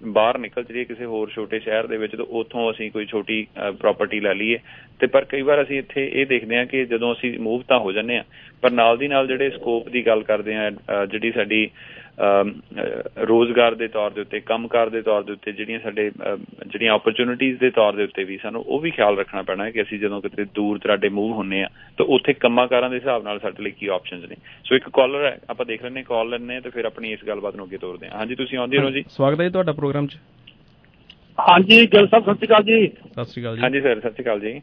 ਬਾਹਰ 0.07 0.37
ਨਿਕਲ 0.37 0.63
ਚਲੀਏ 0.63 0.85
ਕਿਸੇ 0.85 1.05
ਹੋਰ 1.05 1.29
ਛੋਟੇ 1.29 1.59
ਸ਼ਹਿਰ 1.59 1.87
ਦੇ 1.87 1.97
ਵਿੱਚ 1.97 2.15
ਤੇ 2.15 2.23
ਉੱਥੋਂ 2.29 2.71
ਅਸੀਂ 2.71 2.91
ਕੋਈ 2.91 3.05
ਛੋਟੀ 3.05 3.47
ਪ੍ਰਾਪਰਟੀ 3.79 4.19
ਲੈ 4.19 4.33
ਲਈਏ। 4.33 4.57
ਤੇ 4.99 5.07
ਪਰ 5.07 5.25
ਕਈ 5.25 5.41
ਵਾਰ 5.41 5.63
ਅਸੀਂ 5.63 5.79
ਇੱਥੇ 5.79 6.11
ਇਹ 6.13 6.25
ਦੇਖਦੇ 6.25 6.57
ਹਾਂ 6.57 6.65
ਕਿ 6.65 6.85
ਜਦੋਂ 6.85 7.13
ਅਸੀਂ 7.13 7.39
ਮੂਵ 7.39 7.63
ਤਾਂ 7.67 7.79
ਹੋ 7.79 7.91
ਜੰਨੇ 7.91 8.17
ਆ 8.17 8.23
ਪਰ 8.61 8.71
ਨਾਲ 8.71 8.97
ਦੀ 8.97 9.07
ਨਾਲ 9.07 9.27
ਜਿਹੜੇ 9.27 9.49
ਸਕੋਪ 9.49 9.89
ਦੀ 9.89 10.05
ਗੱਲ 10.05 10.23
ਕਰਦੇ 10.23 10.55
ਆ 10.55 10.69
ਅ, 10.69 11.05
ਜਿਹੜੀ 11.05 11.31
ਸਾਡੀ 11.31 11.65
ਅਮ, 11.65 11.67
ਅ, 11.67 12.04
ਰੋਜ਼ਗਾਰ 13.27 13.75
ਦੇ 13.75 13.87
ਤੌਰ 13.87 14.11
ਦੇ 14.11 14.21
ਉੱਤੇ 14.21 14.39
ਕੰਮਕਾਰ 14.39 14.89
ਦੇ 14.89 15.01
ਤੌਰ 15.01 15.23
ਦੇ 15.23 15.31
ਉੱਤੇ 15.31 15.51
ਜਿਹੜੀਆਂ 15.51 15.79
ਸਾਡੇ 15.79 16.09
ਜਿਹੜੀਆਂ 16.67 16.93
ਓਪਰਚੁਨਿਟੀਆਂ 16.93 17.55
ਦੇ 17.55 17.69
ਤੌਰ 17.69 17.95
ਦੇ 17.95 18.03
ਉੱਤੇ 18.03 18.23
ਵੀ 18.23 18.37
ਸਾਨੂੰ 18.37 18.63
ਉਹ 18.67 18.79
ਵੀ 18.79 18.91
ਖਿਆਲ 18.91 19.17
ਰੱਖਣਾ 19.17 19.41
ਪੈਣਾ 19.41 19.65
ਹੈ 19.65 19.71
ਕਿ 19.71 19.81
ਅਸੀਂ 19.81 19.99
ਜਦੋਂ 19.99 20.21
ਕਿਤੇ 20.21 20.45
ਦੂਰ 20.55 20.77
ਦਰਾਡੇ 20.77 21.09
ਮੂਵ 21.09 21.31
ਹੁੰਨੇ 21.31 21.63
ਆ 21.63 21.67
ਤਾਂ 21.97 22.05
ਉੱਥੇ 22.05 22.33
ਕੰਮਾਂਕਾਰਾਂ 22.33 22.89
ਦੇ 22.89 22.95
ਹਿਸਾਬ 22.95 23.23
ਨਾਲ 23.23 23.39
ਸਾਡੇ 23.39 23.63
ਲਈ 23.63 23.71
ਕੀ 23.71 23.87
ਆਪਸ਼ਨਸ 23.87 24.29
ਨੇ। 24.29 24.35
ਸੋ 24.65 24.75
ਇੱਕ 24.75 24.89
ਕਾਲਰ 24.89 25.25
ਹੈ 25.25 25.37
ਆਪਾਂ 25.49 25.65
ਦੇਖ 25.65 25.83
ਲੈਂਦੇ 25.83 26.03
ਕਾਲ 26.03 26.29
ਲੈਣੇ 26.29 26.59
ਤੇ 26.61 26.69
ਫਿਰ 26.69 26.85
ਆਪਣੀ 26.85 27.11
ਇਸ 27.13 27.25
ਗੱਲਬਾਤ 27.27 27.55
ਨੂੰ 27.55 27.65
ਅੱਗੇ 27.65 27.77
ਤੋਰਦੇ 27.77 28.07
ਹਾਂ। 28.07 28.17
ਹਾਂਜੀ 28.17 28.35
ਤੁਸੀਂ 28.35 28.57
ਆਉਂਦੇ 28.57 28.77
ਰਹੋ 28.77 28.89
ਜੀ? 28.89 29.03
ਸਵਾਗਤ 29.09 29.41
ਹੈ 29.41 29.49
ਤੁਹਾਡਾ 29.49 29.71
ਪ੍ਰੋਗਰਾਮ 29.71 30.07
'ਚ। 30.07 30.17
ਹਾਂਜੀ 31.39 31.85
ਗਿੱਲ 31.85 32.07
ਸਾਹਿਬ 32.07 32.23
ਸਤਿ 32.25 32.35
ਸ਼੍ਰੀ 32.35 32.47
ਅਕਾਲ 32.47 32.63
ਜੀ। 32.63 32.87
ਸਤਿ 32.87 33.25
ਸ਼੍ਰੀ 33.25 33.43
ਅਕਾਲ 33.43 33.55
ਜੀ। 33.55 33.61
ਹਾਂਜੀ 33.63 33.81
ਸਰ 33.81 33.99
ਸਤਿ 33.99 34.09
ਸ਼੍ਰੀ 34.11 34.23
ਅਕਾਲ 34.23 34.39
ਜੀ। 34.39 34.53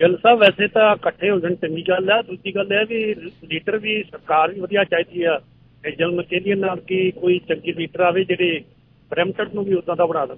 ਗਿੱਲ 0.00 0.16
ਸਾਹਿਬ 0.16 0.38
ਵੈਸੇ 0.38 0.66
ਤਾਂ 0.68 0.94
ਇਕੱਠੇ 0.96 1.30
ਹੋ 1.30 1.38
ਜਾਣ 1.40 1.54
ਚੰਗੀ 1.54 1.82
ਗੱਲ 1.88 2.10
ਹੈ। 2.10 2.20
ਦੂਜੀ 2.22 2.54
ਗੱਲ 2.54 2.72
ਇਹ 2.72 2.86
ਵੀ 2.86 3.14
ਲੀਡਰ 3.48 3.78
ਵੀ 3.78 4.02
ਸਰਕਾਰ 4.02 4.52
ਵੀ 4.52 4.60
ਵਧੀਆ 4.60 4.84
ਚਾਹੀਦੀ 4.84 5.22
ਆ 5.22 5.38
ਇਹ 5.86 5.92
ਜਨਮ 5.92 6.22
ਚਾਹੀਦੀ 6.22 6.54
ਨਾਲ 6.54 6.80
ਕਿ 6.80 7.10
ਕੋਈ 7.10 7.38
ਚੰਗੀ 7.38 7.72
ਲੀਡਰ 7.72 8.00
ਆਵੇ 8.00 8.24
ਜਿਹੜੇ 8.24 8.64
ਬ੍ਰੈਂਪਟਨ 9.10 9.50
ਨੂੰ 9.54 9.64
ਵੀ 9.64 9.74
ਉਦਾਂ 9.74 9.96
ਦਾ 9.96 10.06
ਬਣਾ 10.06 10.26
ਦੇਣ? 10.26 10.36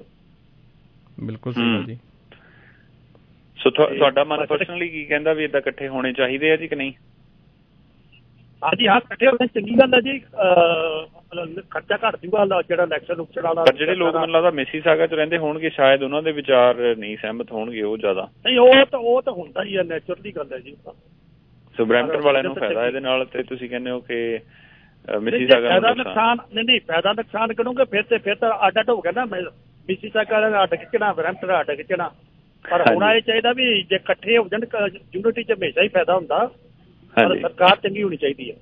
ਬਿਲਕੁਲ 1.21 1.53
ਸਹੀ 1.53 1.63
ਗੱਲ 1.63 1.85
ਜੀ। 1.85 1.99
ਸੋ 3.59 3.71
ਤੁਹਾ- 3.71 3.97
ਤੁਹਾਡਾ 3.97 4.25
ਮਨ 4.25 4.47
ਪਰਸਨਲੀ 4.47 4.89
ਕੀ 4.89 5.05
ਕਹਿੰਦਾ 5.05 5.33
ਵੀ 5.33 5.45
ਇਦਾਂ 5.45 5.61
ਇਕੱਠੇ 5.61 5.89
ਹੋਣੇ 5.89 6.13
ਚਾਹੀਦੇ 6.13 6.51
ਆ 6.53 6.57
ਜੀ 6.57 6.69
ਕਿ 6.69 6.77
ਨਹੀਂ? 6.77 6.93
ਹਾਂਜੀ 8.65 8.89
ਹਾਂ 8.89 8.97
ਇਕੱਠੇ 8.97 9.27
ਹੋ 9.27 9.33
ਜਾਣ 9.33 9.47
ਚੰਗੀ 9.47 9.71
ਗੱਲ 9.71 9.95
ਹੈ 9.95 10.01
ਜੀ। 10.01 10.19
ਖਰਚਾ 11.71 11.99
ਘੱਟ 12.09 12.17
ਜੂਗਾ 12.23 12.63
ਜਿਹੜਾ 12.69 12.83
ਇਲੈਕਸ਼ਨ 12.83 13.21
ਉਕਸ਼ਨ 13.21 13.43
ਵਾਲਾ 13.43 13.65
ਪਰ 13.65 13.73
ਜਿਹੜੇ 13.73 13.95
ਲੋਕ 13.95 14.15
ਮੈਨੂੰ 14.15 14.31
ਲੱਗਦਾ 14.31 14.51
ਮਿਸੀ 14.51 14.81
ਸਾਗਾ 14.81 15.07
ਚ 15.07 15.13
ਰਹਿੰਦੇ 15.13 15.39
ਹੋਣਗੇ 15.39 15.71
ਸ਼ਾਇਦ 15.71 16.03
ਉਹਨਾਂ 16.03 16.23
ਦੇ 16.23 16.33
ਵਿਚਾਰ 16.33 16.97
ਨਹੀਂ 16.97 17.17
ਸਹਿਮਤ 17.17 17.53
ਹੋਣਗੇ 17.53 17.83
ਉਹ 17.83 17.99
ਜ਼ਿਆਦਾ। 17.99 18.29
ਨਹੀਂ 18.47 18.59
ਉਹ 18.59 18.87
ਤਾਂ 18.91 18.99
ਉਹ 18.99 19.23
ਤਾਂ 19.23 19.33
ਹੁੰਦਾ 19.33 19.65
ਹੀ 19.65 19.77
ਹੈ 19.77 19.83
ਨੈਚੁਰਲੀ 19.83 20.33
ਗੱਲ 20.33 20.49
ਹੈ 20.53 20.59
ਜੀ। 20.59 20.77
ਸੋ 21.77 21.85
ਬ੍ਰੈਂਪਟਨ 21.85 22.17
ਪਰ 22.17 22.23
ਵਾਲਿਆਂ 22.23 22.45
ਨੂੰ 22.45 22.55
ਫਾਇਦਾ 22.55 22.87
ਇਹਦੇ 22.87 23.01
ਨਾਲ 23.01 23.25
ਤੇ 23.25 23.43
ਤੁਸੀਂ 23.43 23.71
ਕਹਿੰਦੇ 23.71 23.91
ਹੋ 23.91 24.01
ਕਿ 24.01 24.39
ਮਿਸੀ 25.09 25.37
ਨਹੀਂ, 25.37 25.47
ਜੇ 25.47 25.53
ਸਾਗਾ 25.53 25.69
ਫਾਇਦਾ 25.69 25.89
ਨੂੰ 25.89 25.97
ਨੁਕਸਾਨ 25.97 26.39
ਨਹੀਂ 26.55 26.65
ਨਹੀਂ 26.65 26.81
ਫਾਇਦਾ 26.81 27.13
ਨੁਕਸਾਨ 27.13 27.53
ਕਰੋਗੇ 27.53 27.85
ਫਿਰ 27.85 28.03
ਤੇ 28.03 28.19
ਫਿਰ 28.19 28.35
ਤਾਂ 28.35 28.69
ਅੱਡ 28.69 28.81
ਅੱਡ 28.81 28.91
ਹੋ 28.91 29.01
ਗਿਆ 29.01 29.13
ਨਾ 29.13 29.25
ਤੱਕ 30.15 30.33
ਵਾਲਾ 30.33 30.63
ਅੱਡ 30.63 30.75
ਖਿੱਚਣਾ 30.75 31.13
ਬ੍ਰੈਂਪਟਨ 31.13 31.61
ਅੱਡ 31.61 31.77
ਖਿੱਚਣਾ। 31.77 32.11
ਪਰ। 32.71 32.95
ਹੋਣਾ 32.95 33.15
ਇਹ 33.15 33.23
ਚਾਹੀਦਾ 33.23 33.53
ਵੀ 33.53 33.83
ਜੇ 33.83 33.97
ਇਕੱਠੇ 33.97 34.39
ਹੋ 34.39 34.49
ਜਾਣ 34.49 34.61
ਯੂਨਿਟੀ 35.15 35.43
'ਚ 35.43 35.53
ਹਮੇਸ਼ਾ 35.53 35.83
ਹੀ 35.83 35.89
ਫਾਇਦਾ 35.89 36.15
ਹੁੰਦਾ। 36.15 36.51
ਪਰ 37.17 37.23
ਹਾਂਜੀ। 37.23 37.43
ਸਰਕਾਰ 37.43 37.77
ਚੰਗੀ 37.77 38.03
ਹੋਣੀ 38.03 38.17
ਚਾਹੀਦੀ 38.17 38.51
ਹੈ। 38.51 38.57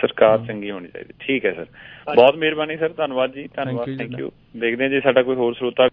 ਸਰਕਾਰ 0.00 0.38
ਚੰਗੀ 0.38 0.70
ਹੋਣੀ 0.70 0.88
ਚਾਹੀਦੀ। 0.88 1.14
ਠੀਕ 1.20 1.46
ਹੈ 1.46 1.52
ਸਰ। 1.52 1.66
ਬਹੁਤ 2.14 2.36
ਮਿਹਰਬਾਨੀ 2.36 2.76
ਸਰ। 2.76 2.88
ਧੰਨਵਾਦ 2.88 3.32
ਜੀ। 3.32 3.48
ਧੰਨਵਾਦ। 3.56 3.98
ਥੈਂਕ 3.98 4.18
ਯੂ 4.18 4.32
ਦੇਖਦੇ 4.56 4.84
ਹਾਂ 4.84 4.90
ਜੇ 4.90 5.00
ਸਾਡਾ 5.00 5.22
ਕੋਈ 5.22 5.36
ਹੋਰ 5.36 5.54
ਸਰੋਤਾ 5.54 5.88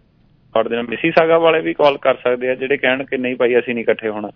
ਕਾਰਡ 0.56 0.68
ਦੇਣਾ। 0.68 0.82
ਮਿਸੀ 0.82 1.12
ਸਾਗਾ 1.12 1.38
ਵਾਲੇ 1.38 1.60
ਵੀ 1.62 1.74
ਕਾਲ 1.74 1.98
ਕਰ 1.98 2.16
ਸਕਦੇ 2.16 2.50
ਆ 2.50 2.56
ਜਿਹੜੇ 2.56 2.78
ਕਹਿਣ 2.78 3.04
ਕਿ 3.04 3.18
ਨਹੀਂ 3.18 3.36
ਭਾਈ 3.36 3.58
ਅਸੀਂ 3.60 3.74
ਨਹੀਂ 3.74 3.84
ਇਕੱਠੇ 3.84 4.10
ਹੋਣਾ। 4.10 4.30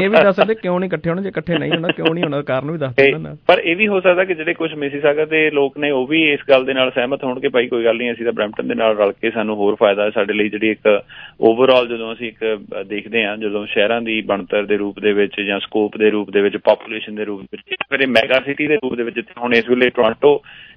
ਇਹ 0.00 0.08
ਵੀ 0.08 0.16
ਦੱਸ 0.16 0.36
ਸਕਦੇ 0.36 0.54
ਕਿਉਂ 0.54 0.78
ਨਹੀਂ 0.80 0.88
ਇਕੱਠੇ 0.90 1.10
ਹੋਣਾ 1.10 1.22
ਜੇ 1.22 1.28
ਇਕੱਠੇ 1.28 1.58
ਨਹੀਂ 1.58 1.70
ਹੋਣਾ 1.70 1.88
ਕਿਉਂ 1.88 2.14
ਨਹੀਂ 2.14 2.24
ਹੋਣਾ 2.24 2.40
ਕਾਰਨ 2.42 2.70
ਵੀ 2.70 2.78
ਦੱਸ 2.78 2.94
ਨਾ 3.18 3.34
ਪਰ 3.46 3.60
ਇਹ 3.64 3.76
ਵੀ 3.76 3.86
ਹੋ 3.88 4.00
ਸਕਦਾ 4.00 4.24
ਕਿ 4.24 4.34
ਜਿਹੜੇ 4.34 4.54
ਕੁਝ 4.54 4.72
ਮਿਸੀਸਾਗਾ 4.74 5.24
ਦੇ 5.24 5.50
ਲੋਕ 5.50 5.78
ਨੇ 5.78 5.90
ਉਹ 5.90 6.06
ਵੀ 6.06 6.22
ਇਸ 6.32 6.40
ਗੱਲ 6.48 6.64
ਦੇ 6.64 6.74
ਨਾਲ 6.74 6.90
ਸਹਿਮਤ 6.90 7.24
ਹੋਣ 7.24 7.40
ਕਿ 7.40 7.48
ਭਾਈ 7.48 7.66
ਕੋਈ 7.68 7.84
ਗੱਲ 7.84 7.96
ਨਹੀਂ 7.96 8.12
ਅਸੀਂ 8.12 8.24
ਤਾਂ 8.24 8.32
ਬ੍ਰੈਂਪਟਨ 8.32 8.68
ਦੇ 8.68 8.74
ਨਾਲ 8.74 8.96
ਰਲ 8.96 9.12
ਕੇ 9.12 9.30
ਸਾਨੂੰ 9.30 9.56
ਹੋਰ 9.56 9.76
ਫਾਇਦਾ 9.80 10.04
ਹੈ। 10.04 10.10
ਸਾਡੇ 10.10 10.34
ਲਈ 10.34 10.48
ਜਿਹੜੀ 10.48 10.70
ਇੱਕ 10.70 11.02
ਓਵਰਆਲ 11.40 11.88
ਜਦੋਂ 11.88 12.12
ਅਸੀਂ 12.12 12.28
ਇੱਕ 12.28 12.58
ਦੇਖਦੇ 12.86 13.24
ਹਾਂ 13.24 13.36
ਜਦੋਂ 13.36 13.66
ਸ਼ਹਿਰਾਂ 13.66 14.00
ਦੀ 14.02 14.20
ਬਣਤਰ 14.22 14.66
ਦੇ 14.66 14.76
ਰੂਪ 14.76 15.00
ਦੇ 15.00 15.12
ਵਿੱਚ 15.12 15.40
ਜਾਂ 15.40 15.60
ਸਕੋਪ 15.60 15.96
ਦੇ 15.96 16.10
ਰੂਪ 16.10 16.30
ਦੇ 16.30 16.40
ਵਿੱਚ 16.40 16.56
ਪੋਪੂਲੇਸ਼ਨ 16.56 17.14
ਦੇ 17.14 17.24
ਰੂਪ 17.24 17.42
ਵਿੱਚ 17.52 17.62
ਫਿਰ 17.90 18.06
ਮੈਗਾ 18.06 18.40
ਸਿਟੀ 18.40 18.66
ਦੇ 18.66 18.76
ਰੂਪ 18.76 18.94
ਦੇ 18.94 19.02
ਵਿੱਚ 19.02 19.16
ਜਿੱਥੇ 19.16 19.40
ਹੁਣ 19.40 19.54
ਇਸ 19.54 19.68
ਵੇਲੇ 19.68 19.90
ਟੋਰਾਂਟੋ 19.90 20.30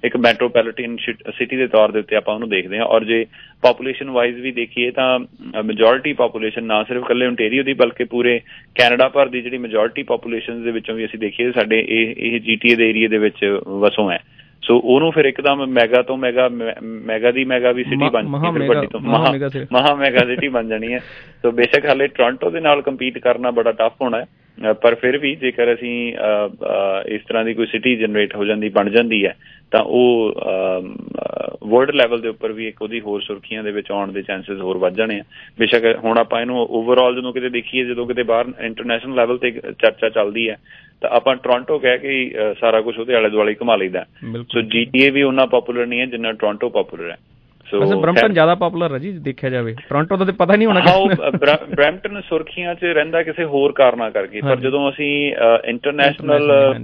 ਇੱਕ 0.04 0.16
ਮੈਟਰੋਪੋਲੀਟਨ 0.16 0.96
ਸਿਟੀ 1.30 1.56
ਦੇ 1.56 1.66
ਤੌਰ 1.66 1.90
ਦੇ 1.90 1.98
ਉੱਤੇ 1.98 2.16
ਆਪਾਂ 2.16 2.34
ਉਹਨੂੰ 2.34 2.48
ਦੇਖਦੇ 2.48 2.78
ਹਾਂ। 2.78 2.84
ਔਰ 2.84 3.04
ਜੇ 3.04 3.24
ਪੋਪੂਲੇਸ਼ਨ 3.62 4.10
ਵਾਈਜ਼ 4.10 4.40
ਵੀ 4.42 4.52
ਦੇਖੀਏ 4.52 4.90
ਤਾਂ 4.90 5.18
ਮੈਜੋਰਿਟੀ 5.64 6.12
ਪੋਪੂਲੇਸ਼ਨ 6.12 6.64
ਨਾ 6.64 6.82
ਸਿਰਫ 6.84 7.04
ਕੱਲੇ 7.04 7.26
ਓਨਟਾਰੀਓ 7.26 7.62
ਦੀ 7.62 7.72
ਬਲਕਿ 7.72 8.04
ਪੂਰੇ 8.04 8.40
ਕੈਨੇਡਾ 8.74 9.08
ਭਰ 9.08 9.28
ਦੀ 9.28 9.42
ਜਿਹੜੀ 9.42 9.58
ਮੈਜੋਰਿਟੀ 9.58 10.02
ਪੋਪੂਲੇਸ਼ਨ 10.02 10.62
ਦੇ 10.62 10.70
ਵਿੱਚੋਂ 10.70 10.94
ਵੀ 10.94 11.04
ਅਸੀਂ 11.04 11.18
ਦੇਖੀਏ 11.18 11.52
ਸਾਡੇ 11.52 11.84
ਇਹ 11.88 12.14
ਇਹ 12.18 12.40
ਜੀਟੀਏ 12.40 12.74
ਦੇ 12.74 12.88
ਏਰੀਆ 12.90 13.08
ਦੇ 13.08 13.18
ਵਿੱਚ 13.18 13.44
ਵਸੋਂ 13.68 14.10
ਹੈ। 14.10 14.18
ਸੋ 14.62 14.80
ਉਹਨੂੰ 14.84 15.10
ਫਿਰ 15.12 15.24
ਇੱਕਦਮ 15.24 15.66
ਮੈਗਾ 15.66 16.02
ਤੋਂ 16.02 16.16
ਮੈਗਾ 16.16 16.48
ਮੈਗਾ 16.82 17.30
ਦੀ 17.30 17.44
ਮੈਗਾ 17.44 17.72
ਵੀ 17.72 17.84
ਸਿਟੀ 17.84 18.08
ਬਣ 18.10 18.28
ਗਈ 18.58 18.66
ਵੱਡੀ 18.66 18.86
ਤੋਂ। 18.86 19.00
ਮਹਾ 19.00 19.94
ਮੈਗਾ 19.94 20.24
ਸਿਟੀ 20.24 20.48
ਬਣ 20.48 20.68
ਜਾਣੀ 20.68 20.92
ਹੈ। 20.92 20.98
ਸੋ 21.42 21.50
ਬੇਸ਼ੱਕ 21.50 21.86
ਹਾਲੇ 21.86 22.06
ਟੋਰਾਂਟੋ 22.06 22.50
ਦੇ 22.50 22.60
ਨਾਲ 22.60 22.82
ਕੰਪੀਟ 22.82 23.18
ਕਰਨਾ 23.18 23.50
ਬੜਾ 23.50 23.72
ਟਫ 23.72 23.92
ਹੋਣਾ 24.02 24.18
ਹੈ। 24.18 24.26
ਪਰ 24.82 24.94
ਫਿਰ 24.94 25.18
ਵੀ 25.18 25.34
ਜੇਕਰ 25.34 25.74
ਅਸੀਂ 25.74 26.14
ਇਸ 27.06 27.20
ਤਰ੍ਹਾਂ 27.28 27.44
ਦੀ 27.44 27.54
ਕੋਈ 27.54 27.66
ਸਿਟੀ 27.66 27.96
ਜਨਰੇਟ 27.96 28.34
ਹੋ 28.36 28.44
ਜਾਂਦੀ 28.44 28.68
ਬਣ 28.68 28.90
ਜਾਂਦੀ 28.90 29.24
ਹੈ 29.26 29.36
ਤਾਂ 29.70 29.80
ਉਹ 29.80 30.34
ਵਰਲਡ 31.68 31.90
ਲੈਵਲ 31.90 32.20
ਦੇ 32.20 32.28
ਉੱਪਰ 32.28 32.52
ਵੀ 32.52 32.66
ਇੱਕ 32.68 32.82
ਉਹਦੀ 32.82 33.00
ਹੋਰ 33.00 33.20
ਸੁਰਖੀਆਂ 33.20 33.62
ਦੇ 33.64 33.72
ਵਿੱਚ 33.72 33.90
ਆਉਣ 33.90 34.12
ਦੇ 34.12 34.22
ਚਾਂਸਸ 34.22 34.60
ਹੋਰ 34.60 34.78
ਵੱਧ 34.78 34.94
ਜਾਣੇ 34.94 35.18
ਆ। 35.20 35.24
ਬੇਸ਼ੱਕ 35.58 35.84
ਹੁਣ 36.04 36.18
ਆਪਾਂ 36.18 36.40
ਇਹਨੂੰ 36.40 36.58
ਓਵਰਆਲ 36.58 37.14
ਜਦੋਂ 37.14 37.32
ਕਿਤੇ 37.32 37.48
ਦੇਖੀਏ 37.48 37.84
ਜਦੋਂ 37.84 38.06
ਕਿਤੇ 38.06 38.22
ਬਾਹਰ 38.22 38.52
ਇੰਟਰਨੈਸ਼ਨਲ 38.60 39.14
ਲੈਵਲ 39.14 39.38
ਤੇ 39.38 39.50
ਚਰਚਾ 39.50 40.08
ਚੱਲਦੀ 40.08 40.48
ਹੈ 40.48 40.56
ਤਾਂ 41.00 41.10
ਆਪਾਂ 41.10 41.36
ਟੋਰਾਂਟੋ 41.36 41.78
ਕਹਿ 41.78 41.98
ਕੇ 41.98 42.30
ਸਾਰਾ 42.60 42.80
ਕੁਝ 42.80 42.98
ਉਹਦੇ 42.98 43.14
ਆਲੇ 43.14 43.30
ਦੁਆਲੇ 43.30 43.54
ਘੁਮਾ 43.54 43.76
ਲਈਦਾ। 43.76 44.04
ਸੋ 44.52 44.60
ਜੀਟੀਏ 44.60 45.10
ਵੀ 45.10 45.22
ਉਹਨਾਂ 45.22 45.46
ਪਪੂਲਰ 45.46 45.86
ਨਹੀਂ 45.86 46.00
ਹੈ 46.00 46.06
ਜਿੰਨਾ 46.06 46.32
ਟੋਰਾਂਟੋ 46.32 46.68
ਪਪੂਲਰ 46.68 47.10
ਹੈ। 47.10 47.16
ਵੈਸੇ 47.80 47.94
ਬ੍ਰਮਟਨ 47.94 48.32
ਜ਼ਿਆਦਾ 48.32 48.54
ਪਪੂਲਰ 48.54 48.92
ਹੈ 48.92 48.98
ਜੀ 48.98 49.12
ਦੇਖਿਆ 49.12 49.50
ਜਾਵੇ। 49.50 49.72
ਟੋਰਾਂਟੋ 49.72 50.16
ਦਾ 50.16 50.24
ਤੇ 50.24 50.32
ਪਤਾ 50.32 50.56
ਨਹੀਂ 50.56 50.68
ਹੋਣਾ 50.68 50.80
ਕਿਸੇ 50.80 51.30
ਬ੍ਰੈਂਪਟਨ 51.74 52.20
ਸੁਰਖੀਆਂ 52.20 52.74
'ਚ 52.74 52.84
ਰਹਿੰਦਾ 52.84 53.22
ਕਿਸੇ 53.22 53.44
ਹੋਰ 53.44 53.72
ਕਾਰਨਾਂ 53.72 54.10
ਕਰਕੇ। 54.10 54.40
ਪਰ। 54.40 54.56
ਜਦੋਂ 54.56 54.90
ਅਸੀਂ 54.90 55.34
ਇੰਟਰਨੈਸ਼ਨਲ 55.64 56.74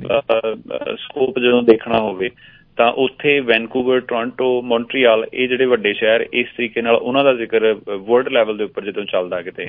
ਸਕੋਪ 0.94 1.38
ਜਦੋਂ 1.38 1.62
ਦੇਖਣਾ 1.62 1.98
ਹੋਵੇ 1.98 2.30
ਤਾਂ 2.76 2.92
ਉੱਥੇ 2.92 3.40
ਵੈਨਕੂਵਰ 3.40 4.00
ਟੋਰਾਂਟੋ 4.00 4.62
ਮੌਂਟਰੀਅਲ 4.62 5.26
ਇਹ 5.34 5.48
ਜਿਹੜੇ 5.48 5.64
ਵੱਡੇ 5.64 5.92
ਸ਼ਹਿਰ 5.92 6.26
ਇਸ 6.32 6.46
ਤਰੀਕੇ 6.56 6.82
ਨਾਲ 6.82 6.94
ਉਹਨਾਂ 6.94 7.24
ਦਾ 7.24 7.34
ਜ਼ਿਕਰ 7.34 7.74
ਵਰਲਡ 7.98 8.28
ਲੈਵਲ 8.28 8.56
ਦੇ 8.56 8.64
ਉੱਪਰ 8.64 8.84
ਜਦੋਂ 8.84 9.04
ਚੱਲਦਾ 9.04 9.42
ਕਿਤੇ 9.42 9.66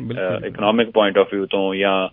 ਇਕਨੋਮਿਕ 0.47 0.89
ਪੁਆਇੰਟ 0.89 1.17
ਆਫ 1.17 1.27
View 1.35 1.47
ਤੋਂ 1.49 1.75
ਜਾਂ 1.75 2.07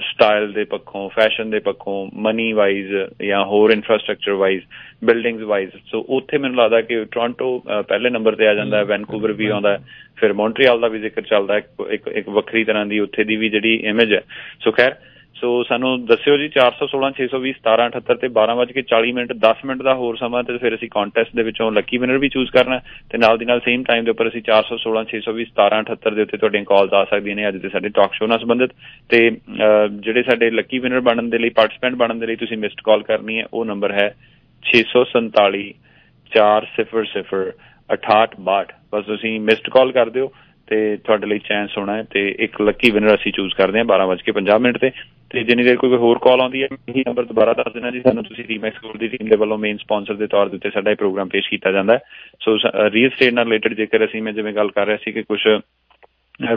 ਸਟਾਈਲ 0.00 0.52
ਦੇ 0.52 0.64
ਪੱਖੋਂ 0.64 1.08
ਫੈਸ਼ਨ 1.08 1.50
ਦੇ 1.50 1.58
ਪੱਖੋਂ 1.58 2.10
ਮਨੀ 2.14 2.52
ਵਾਈਜ਼ 2.52 2.94
ਜਾਂ 3.26 3.44
ਹੋਰ 3.44 3.70
infrastructure 3.70 4.32
wise 4.32 4.62
buildings 5.04 5.42
wise 5.42 5.70
so 5.90 6.06
ਉੱਥੇ 6.08 6.38
ਮੈਨੂੰ 6.38 6.56
ਲੱਗਦਾ 6.56 6.80
ਕਿ 6.80 7.04
ਟੋਰਾਂਟੋ 7.04 7.62
ਪਹਿਲੇ 7.88 8.10
ਨੰਬਰ 8.10 8.34
ਤੇ 8.34 8.46
ਆ 8.46 8.54
ਜਾਂਦਾ 8.54 8.76
ਹੈ 8.76 8.84
ਵੈਨਕੂਵਰ 8.84 9.32
ਵੀ 9.32 9.46
ਆਉਂਦਾ 9.46 9.72
ਹੈ 9.72 9.78
ਫਿਰ 10.16 10.32
ਮੌਂਟਰੀਅਲ 10.32 10.80
ਦਾ 10.80 10.88
ਵੀ 10.88 10.98
ਜ਼ਿਕਰ 10.98 11.22
ਚੱਲਦਾ 11.22 11.54
ਹੈ 11.54 11.62
ਇੱਕ 11.90 12.08
ਇੱਕ 12.08 12.28
ਵੱਖਰੀ 12.28 12.64
ਤਰ੍ਹਾਂ 12.64 12.86
ਦੀ 12.86 12.98
ਉੱਥੇ 12.98 13.24
ਦੀ 13.24 13.36
ਵੀ 13.36 13.48
ਜਿਹੜੀ 13.48 13.74
ਇਮੇਜ 13.74 14.14
ਹੈ। 14.14 14.22
ਸੋ 14.60 14.70
ਖੈਰ 14.70 14.94
ਸੋ 15.42 15.48
ਸਾਨੂੰ 15.64 15.90
ਦੱਸਿਓ 16.06 16.34
ਜੀ 16.36 16.46
416 16.56 17.08
620 17.12 17.52
1778 17.60 18.16
ਤੇ 18.16 18.28
12:40 18.34 19.08
ਮਿੰਟ 19.12 19.32
10 19.44 19.62
ਮਿੰਟ 19.64 19.80
ਦਾ 19.82 19.94
ਹੋਰ 19.94 20.16
ਸਮਾਂ 20.16 20.42
ਤੇ 20.42 20.56
ਫਿਰ 20.58 20.74
ਅਸੀਂ 20.74 20.88
ਕੰਟੈਸਟ 20.90 21.34
ਦੇ 21.36 21.42
ਵਿੱਚੋਂ 21.42 21.70
ਲੱਕੀ 21.72 21.98
ਵਿਨਰ 21.98 22.18
ਵੀ 22.18 22.28
ਚੂਜ਼ 22.28 22.50
ਕਰਨਾ 22.50 22.76
ਹੈ 22.76 23.00
ਤੇ 23.10 23.18
ਨਾਲ 23.18 23.38
ਦੀ 23.38 23.44
ਨਾਲ 23.44 23.60
ਸੇਮ 23.60 23.82
ਟਾਈਮ 23.84 24.04
ਦੇ 24.04 24.10
ਉੱਪਰ 24.10 24.28
ਅਸੀਂ 24.28 24.42
416 24.50 25.02
620 25.08 25.46
1778 25.54 26.14
ਦੇ 26.14 26.22
ਉੱਤੇ 26.22 26.40
ਤੁਹਾਡੀਆਂ 26.44 26.64
ਕਾਲਸ 26.64 26.94
ਆ 26.94 27.02
ਸਕਦੀਆਂ 27.04 27.36
ਨੇ 27.36 27.48
ਅੱਜ 27.48 27.56
ਦੇ 27.56 27.68
ਸਾਡੇ 27.68 27.92
ਟਾਕ 27.94 28.14
ਸ਼ੋਅ 28.14 28.28
ਨਾਲ 28.28 28.38
ਸੰਬੰਧਿਤ 28.38 28.76
ਤੇ 29.10 29.22
ਅਹ, 29.30 29.88
ਜਿਹੜੇ 30.00 30.22
ਸਾਡੇ 30.22 30.50
ਲੱਕੀ 30.52 30.78
ਵਿਨਰ 30.78 31.04
ਬਣਨ 31.10 31.30
ਦੇ 31.30 31.38
ਲਈ 31.38 31.54
ਪਾਰਟਿਸਪੈਂਟ 31.58 31.96
ਬਣਨ 31.96 32.18
ਦੇ 32.18 32.26
ਲਈ 32.26 32.36
ਤੁਸੀਂ 32.36 32.58
ਮਿਸਡ 32.58 32.80
ਕਾਲ 32.84 33.02
ਕਰਨੀ 33.02 33.40
ਹੈ 33.40 33.46
ਉਹ 33.52 33.64
ਨੰਬਰ 33.64 33.92
ਹੈ 33.92 34.06
647 34.62 35.66
400 36.32 37.42
6862 37.90 38.72
ਬਸ 38.92 39.04
ਤੁਸੀਂ 39.06 39.34
ਮਿਸਡ 39.42 39.68
ਕਾਲ 39.70 39.92
ਕਰ 39.92 40.10
ਦਿਓ। 40.10 40.32
ਤੇ 40.72 40.96
ਤੁਹਾਡੇ 40.96 41.26
ਲਈ 41.26 41.38
ਚਾਂਸ 41.38 41.76
ਹੋਣਾ 41.78 41.96
ਹੈ 41.96 42.02
ਤੇ 42.10 42.20
ਇੱਕ 42.38 42.60
ਲੱਕੀ 42.62 42.90
ਵਿਨਰ 42.90 43.14
ਅਸੀਂ 43.14 43.32
ਚੂਜ਼ 43.32 43.54
ਕਰਦੇ 43.54 43.78
ਹਾਂ 43.78 43.84
12:50 43.84 44.58
ਮਿੰਟ 44.58 44.78
ਤੇ। 44.78 44.90
ਤੇ 45.30 45.42
ਜਿੰਨੀ 45.44 45.64
ਦੇਰ 45.64 45.76
ਕੋਈ 45.76 45.96
ਹੋਰ 45.96 46.18
ਕਾਲ 46.18 46.40
ਆਉਂਦੀ 46.40 46.62
ਹੈ, 46.62 46.68
ਇਹੀ 46.88 47.02
ਨੰਬਰ 47.06 47.24
ਦੁਬਾਰਾ 47.24 47.52
ਦੱਸ 47.52 47.72
ਦੇਣਾ 47.72 47.90
ਜੀ। 47.90 48.00
ਸਾਨੂੰ 48.00 48.24
ਤੁਸੀਂ 48.24 48.44
ਰੀਮੈਕਸ 48.48 48.76
ਸਕੂਲ 48.76 48.98
ਦੀ 48.98 49.08
ਟੀਮ 49.08 49.28
ਦੇ 49.28 49.36
ਵੱਲੋਂ 49.36 49.58
ਮੇਨ 49.58 49.76
ਸਪਾਂਸਰ 49.76 50.14
ਦੇ 50.14 50.26
ਤੌਰ 50.26 50.48
ਦੇ 50.48 50.56
ਉੱਤੇ 50.56 50.70
ਸਾਡਾ 50.70 50.90
ਇਹ 50.90 50.96
ਪ੍ਰੋਗਰਾਮ 50.96 51.28
ਪੇਸ਼ 51.28 51.48
ਕੀਤਾ 51.50 51.72
ਜਾਂਦਾ 51.72 51.94
ਹੈ। 51.94 51.98
ਸੋ 52.40 52.56
ਰੀਅਲ 52.92 53.10
ਸਟੇਟ 53.10 53.32
ਨਾਲ 53.32 53.44
ਰਿਲੇਟਡ 53.44 53.74
ਜੇਕਰ 53.74 54.04
ਅਸੀਂ 54.04 54.22
ਮੈਂ 54.22 54.32
ਜਿਵੇਂ 54.32 54.52
ਗੱਲ 54.52 54.70
ਕਰ 54.70 54.86
ਰਿਹਾ 54.86 54.96
ਸੀ 54.96 55.12
ਕਿ 55.12 55.22
ਕੁਝ 55.22 55.40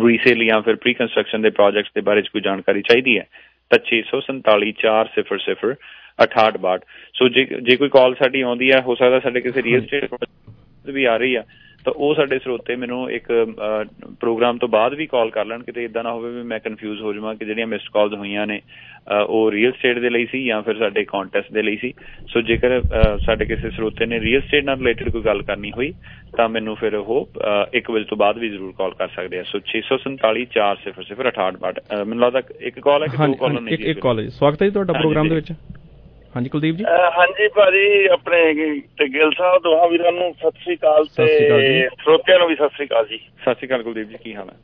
ਰੀਸੇਲ 0.06 0.46
ਜਾਂ 0.46 0.62
ਫਿਰ 0.62 0.76
ਪ੍ਰੀ 0.76 0.94
ਕੰਸਟਰਕਸ਼ਨ 0.94 1.42
ਦੇ 1.42 1.50
ਪ੍ਰੋਜੈਕਟਸ 1.50 1.92
ਦੇ 1.96 2.02
ਬਾਰੇ 2.02 2.22
'ਚ 2.22 2.28
ਕੋਈ 2.28 2.42
ਜਾਣਕਾਰੀ 2.42 2.82
ਚਾਹੀਦੀ 2.82 3.18
ਹੈ, 3.18 3.26
ਤਾਂ 3.72 3.80
647 3.90 4.72
400 4.82 5.76
6862 6.22 6.88
ਸੋ 7.14 7.28
ਜੇ 7.30 7.46
ਜੇ 7.62 7.76
ਕੋਈ 7.76 7.90
ਕਾਲ 7.90 8.16
ਸਾਡੀ 8.16 8.42
ਆਉਂਦੀ 8.42 8.72
ਹੈ, 8.72 8.82
ਹੋ 8.82 8.96
ਸਕਦਾ 8.96 9.20
ਸਾਡੇ 9.20 9.42
ਕਿਸੇ 9.42 9.64
ਰੀਅਲ 9.64 9.86
ਸਟੇਟ 9.86 10.90
ਵੀ 10.90 11.06
ਆ 11.06 11.18
ਰਹੀ 11.18 11.36
ਆ 11.36 11.44
ਤਾਂ 11.86 11.94
ਉਹ 11.94 12.16
ਸਾਡੇ 12.16 12.40
ਸਰੋਤੇ 12.40 12.76
ਮੈਨੂੰ 12.76 13.12
ਇੱਕ 13.12 13.24
ਪ੍ਰੋਗਰਾਮ 14.20 14.58
ਤੋਂ 14.58 14.68
ਬਾਅਦ 14.68 14.94
ਵੀ 14.94 15.08
ਕਾਲ 15.08 15.30
ਕਰ 15.30 15.46
ਲੈਣ 15.46 15.64
ਕਿਤੇ 15.64 15.84
ਇਦਾਂ 15.84 16.04
ਨਾ 16.04 16.12
ਹੋਵੇ 16.12 16.32
ਵੀ 16.32 16.44
ਮੈਂ 16.44 16.60
ਕਨਫਿਊਜ਼ 16.60 17.02
ਹੋ 17.02 17.14
ਜਾਵਾਂ 17.14 17.36
ਕਿ 17.36 17.46
ਜਿਹੜੀਆਂ 17.46 17.68
ਮਿਸਡ 17.68 17.90
ਕਾਲਸ 17.94 18.14
ਹੋਈਆਂ 18.14 18.48
ਨੇ 18.48 18.62
ਉਹ 19.28 19.52
ਰੀਅਲ 19.52 19.72
ਸਟੇਟ 19.72 20.00
ਦੇ 20.00 20.10
ਲਈ 20.10 20.26
ਸੀ 20.26 20.46
ਜਾਂ 20.46 20.62
ਫਿਰ 20.62 20.78
ਸਾਡੇ 20.78 21.04
ਕੰਟੈਸਟ 21.04 21.54
ਦੇ 21.54 21.62
ਲਈ 21.62 21.78
ਸੀ 21.78 21.94
ਸੋ 22.28 22.42
ਜੇਕਰ 22.42 22.82
ਸਾਡੇ 23.26 23.46
ਕਿਸੇ 23.46 23.70
ਸਰੋਤੇ 23.70 24.06
ਨੇ 24.06 24.20
ਰੀਅਲ 24.20 24.42
ਸਟੇਟ 24.42 24.64
ਨਾਲ 24.64 24.78
ਰਿਲੇਟਡ 24.78 25.10
ਕੋਈ 25.10 25.22
ਗੱਲ 25.22 25.42
ਕਰਨੀ 25.42 25.72
ਹੋਈ 25.72 25.94
ਤਾਂ 26.38 26.50
ਮੈਨੂੰ 26.50 26.76
ਫਿਰ 26.76 26.96
ਉਹ 26.96 27.30
1 27.78 27.92
ਵਜੇ 27.92 28.04
ਤੋਂ 28.04 28.18
ਬਾਅਦ 28.18 28.38
ਵੀ 28.38 28.50
ਜ਼ਰੂਰ 28.50 28.74
ਕਾਲ 28.78 28.92
ਕਰ 28.92 29.08
ਸਕਦੇ 29.08 29.40
ਆ 29.40 29.44
ਸੋ 29.44 29.60
647 29.70 30.46
400 30.58 30.96
6862 31.00 32.06
ਮੈਨੂੰ 32.06 32.24
ਲੱਗਦਾ 32.24 32.42
ਇੱਕ 32.60 32.80
ਕਾਲ 32.80 33.04
ਹੈ 33.04 33.08
ਕਿ 33.08 33.18
ਦੋ 33.18 33.34
ਕਾਲ 33.34 33.56
ਹਾਂਜੀ, 33.56 33.66
ਨੇ 33.66 33.92
ਇੱਕ 33.92 34.00
ਕਾਲ 34.00 34.20
ਹੈ। 34.20 34.28
ਸਵਾਗਤ 34.28 34.62
ਹੈ 34.62 34.68
ਜੀ 34.68 34.74
ਤੁਹਾਡਾ 34.74 34.94
ਪ੍ਰੋਗਰਾਮ 34.94 35.30
ਦੇ। 35.30 35.36
ਵਿੱਚ 35.36 35.52
ਹਾਂਜੀ 36.36 36.50
ਕੁਲਦੀਪ 36.50 36.76
ਜੀ? 36.76 36.84
ਅਹ 36.86 37.12
ਹਾਂਜੀ 37.18 37.48
ਭਾਜੀ 37.48 38.06
ਆਪਣੇ 38.08 38.40
ਤੇ 38.98 39.08
ਗਿੱਲ 39.14 39.32
ਸਾਹਿਬ 39.38 39.62
ਦੋਹਾਂ 39.64 39.88
ਵੀਰਾਂ 39.90 40.12
ਨੂੰ 40.12 40.34
ਸਤਿ 40.34 40.64
ਸ੍ਰੀ 40.64 40.76
ਅਕਾਲ 40.76 41.06
ਸਤਿ 41.06 41.28
ਸ੍ਰੀ 41.28 41.46
ਅਕਾਲ 41.48 41.62
ਤੇ 41.62 41.68
ਜੀ। 41.70 41.88
ਸਰੋਤਿਆਂ 42.04 42.40
ਨੂੰ 42.40 42.48
ਵੀ 42.48 42.56
ਸਤਿ 42.56 42.70
ਸ੍ਰੀ 42.76 42.86
ਅਕਾਲ 42.86 43.06
ਜੀ। 43.08 43.18
ਸਤਿ 43.18 43.54
ਸ਼੍ਰੀ 43.54 43.68
ਅਕਾਲ 43.68 43.84
ਕੁਲਦੀਪ 43.84 44.10
ਜੀ 44.10 44.18
ਕੀ 44.24 44.36
ਹਾਲ 44.36 44.50
ਹੈ? 44.50 44.56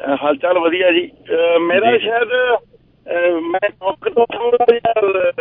ਅਹ 0.00 0.16
ਹਾਲ 0.22 0.36
ਚਾਲ 0.36 0.58
ਵਧੀਆ 0.58 0.90
ਜੀ। 0.92 1.06
ਅਹ 1.30 1.58
ਮੇਰਾ 1.60 1.92
ਜੀ। 1.92 1.98
ਸ਼ਾਇਦ 1.98 2.32
ਅਹ 2.32 3.40
ਮੈਂ 3.40 3.68
ਟੌਕ 3.70 4.08
ਤੋਂ 4.08 4.26
ਥੋੜਾ 4.32 4.64
ਜਿਹਾ 4.72 4.92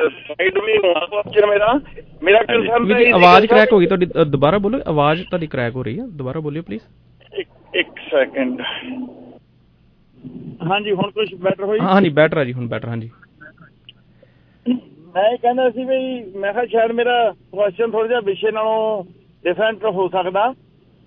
ਸਾਈਡ 0.10 0.58
ਵੀ 0.58 0.78
ਹੋਣਾ 0.78 1.06
ਕੁਐਸਚਨ 1.06 1.46
ਮੇਰਾ। 1.46 1.74
ਮੇਰਾ 2.24 2.42
ਕੰਸਰਨ 2.44 2.86
ਵੀ 2.86 2.94
ਤਾਂ 2.94 3.00
ਜੀ 3.00 3.12
ਆਵਾਜ਼ 3.12 3.46
ਕ੍ਰੈਕ 3.46 3.74
ਹੋ 3.74 3.80
ਗਈ 3.80 3.86
ਤੁਹਾਡੀ 3.86 4.06
ਅ, 4.06 4.24
ਦੁਬਾਰਾ 4.26 4.58
ਬੋਲੋ 4.58 4.80
ਆਵਾਜ਼ 4.86 5.22
ਤੁਹਾਡੀ 5.24 5.48
ਕ੍ਰੈਕ 5.48 5.76
ਹੋ 5.76 5.84
ਰਹੀ 5.84 6.00
ਹੈ। 6.00 6.06
ਦੁਬਾਰਾ 6.14 6.40
ਬੋਲਿਓ 6.40 6.62
ਪਲੀਜ਼ 6.64 6.84
ਇੱਕ- 7.32 7.76
ਇੱਕ 7.76 8.00
ਸੈਕਿੰਡ 8.12 8.62
ਹਾਂਜੀ 10.64 10.92
ਹੁਣ 10.92 11.12
ਕੁਝ 11.12 11.34
ਬੈਟਰ 11.36 11.64
ਹੋਈ? 11.64 11.80
ਹਾਂ 11.80 11.94
ਹਾਂਜੀ 11.94 12.10
ਬੈਟਰ 12.10 12.38
ਹੈ 12.38 12.44
ਜੀ 12.46 12.54
ਹੁਣ 12.54 12.68
ਬੈਟਰ 12.68 12.88
ਹਾਂਜੀ। 12.90 13.10
ਮੈਂ 15.18 15.30
ਇਹ 15.34 15.38
ਕਹਿੰਦਾ 15.42 15.70
ਸੀ 15.70 15.84
ਵੀ 15.84 15.98
ਮੈਂ 16.40 16.52
ਕਿਹਾ 16.54 16.66
ਸ਼ਾਇਦ 16.72 16.92
ਮੇਰਾ 16.98 17.14
ਕੁਐਸਚਨ 17.52 17.92
ਥੋੜਾ 17.92 18.08
ਜਿਹਾ 18.08 18.20
ਵਿਸ਼ੇ 18.26 18.52
ਨਾਲੋਂ 18.52 19.04
ਡਿਫਰੈਂਟ 19.44 19.86
ਹੋ 19.86 20.08
ਸਕਦਾ। 20.16 20.44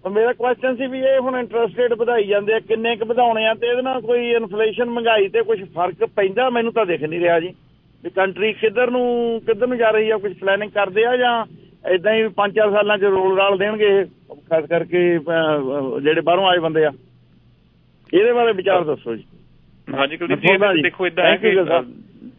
ਪਰ 0.04 0.10
ਮੇਰਾ 0.10 0.32
ਕੁਐਸਚਨ 0.32 0.76
ਸੀ 0.76 0.86
ਵੀ 0.92 0.98
ਇਹ 0.98 1.18
ਹੁਣ 1.20 1.36
ਇੰਟਰਸਟ 1.38 1.78
ਰੇਟ 1.78 1.92
ਵਧਾਈ 2.00 2.26
ਜਾਂਦੇ 2.26 2.54
ਆ 2.54 2.58
ਕਿੰਨੇ 2.68 2.94
ਕੁ 2.96 3.06
ਵਧਾਉਣੇ 3.06 3.44
ਆ 3.46 3.52
ਤੇ 3.54 3.66
ਇਹਦੇ 3.66 3.82
ਨਾਲ 3.82 4.00
ਕੋਈ 4.00 4.30
ਇਨਫਲੇਸ਼ਨ 4.30 4.90
ਮਹਿੰਗਾਈ 4.90 5.28
ਤੇ 5.28 5.42
ਕੁਝ 5.42 5.58
ਫ਼ਰਕ 5.64 6.04
ਪੈਂਦਾ? 6.16 6.48
ਮੈਨੂੰ 6.50 6.72
ਤਾਂ 6.72 6.86
ਦਿਖ 6.86 7.02
ਨਹੀਂ 7.02 7.20
ਰਿਹਾ 7.20 7.38
ਜੀ। 7.40 7.52
ਵੀ 8.04 8.10
ਕੰਟਰੀ 8.10 8.52
ਕਿੱਧਰ 8.60 8.90
ਨੂੰ 8.90 9.06
ਕਿੱਧਰ 9.46 9.66
ਨੂੰ 9.66 9.78
ਜਾ 9.78 9.90
ਰਹੀ 9.90 10.10
ਆ? 10.10 10.18
ਕੁਝ 10.18 10.32
ਪਲੈਨਿੰਗ 10.40 10.70
ਕਰਦੇ 10.70 11.04
ਆ 11.06 11.16
ਜਾਂ 11.16 11.34
ਇਦਾਂ 11.94 12.14
ਹੀ 12.14 12.28
5-4 12.38 12.72
ਸਾਲਾਂ 12.72 12.98
ਚ 12.98 13.12
ਰੋਲ 13.16 13.36
ਰਾਲ 13.38 13.58
ਦੇਣਗੇ 13.58 13.90
ਖਾਸ 14.50 14.64
ਕਰਕੇ 14.66 15.02
ਜਿਹੜੇ 16.02 16.20
ਬਾਹਰੋਂ 16.20 16.48
ਆਏ 16.48 16.58
ਬੰਦੇ 16.66 16.84
ਆ। 16.84 16.90
ਇਹਦੇ 18.14 18.32
ਬਾਰੇ 18.32 18.52
ਵਿਚਾਰ 18.52 18.84
ਦੱਸੋ 18.84 19.16
ਜੀ। 19.16 19.24
ਹਾਂਜੀ 19.88 20.16
ਕੁਲਦੀਪ 20.16 20.64
ਜੀ 20.74 20.82
ਦੇਖੋ 20.82 21.06
ਇਦਾਂ 21.06 21.24
ਹੈ 21.24 21.36
ਕਿ. 21.36 21.56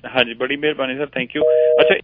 ਹਾਂਜੀ, 0.08 0.34
ਬੜੀ 0.34 0.56
ਮਿਹਰਬਾਨੀ 0.56 0.98
ਸਰ 0.98 1.06
ਥੈਂਕ 1.06 1.36
ਯੂ 1.36 1.44
ਅੱਛਾ, 1.82 1.96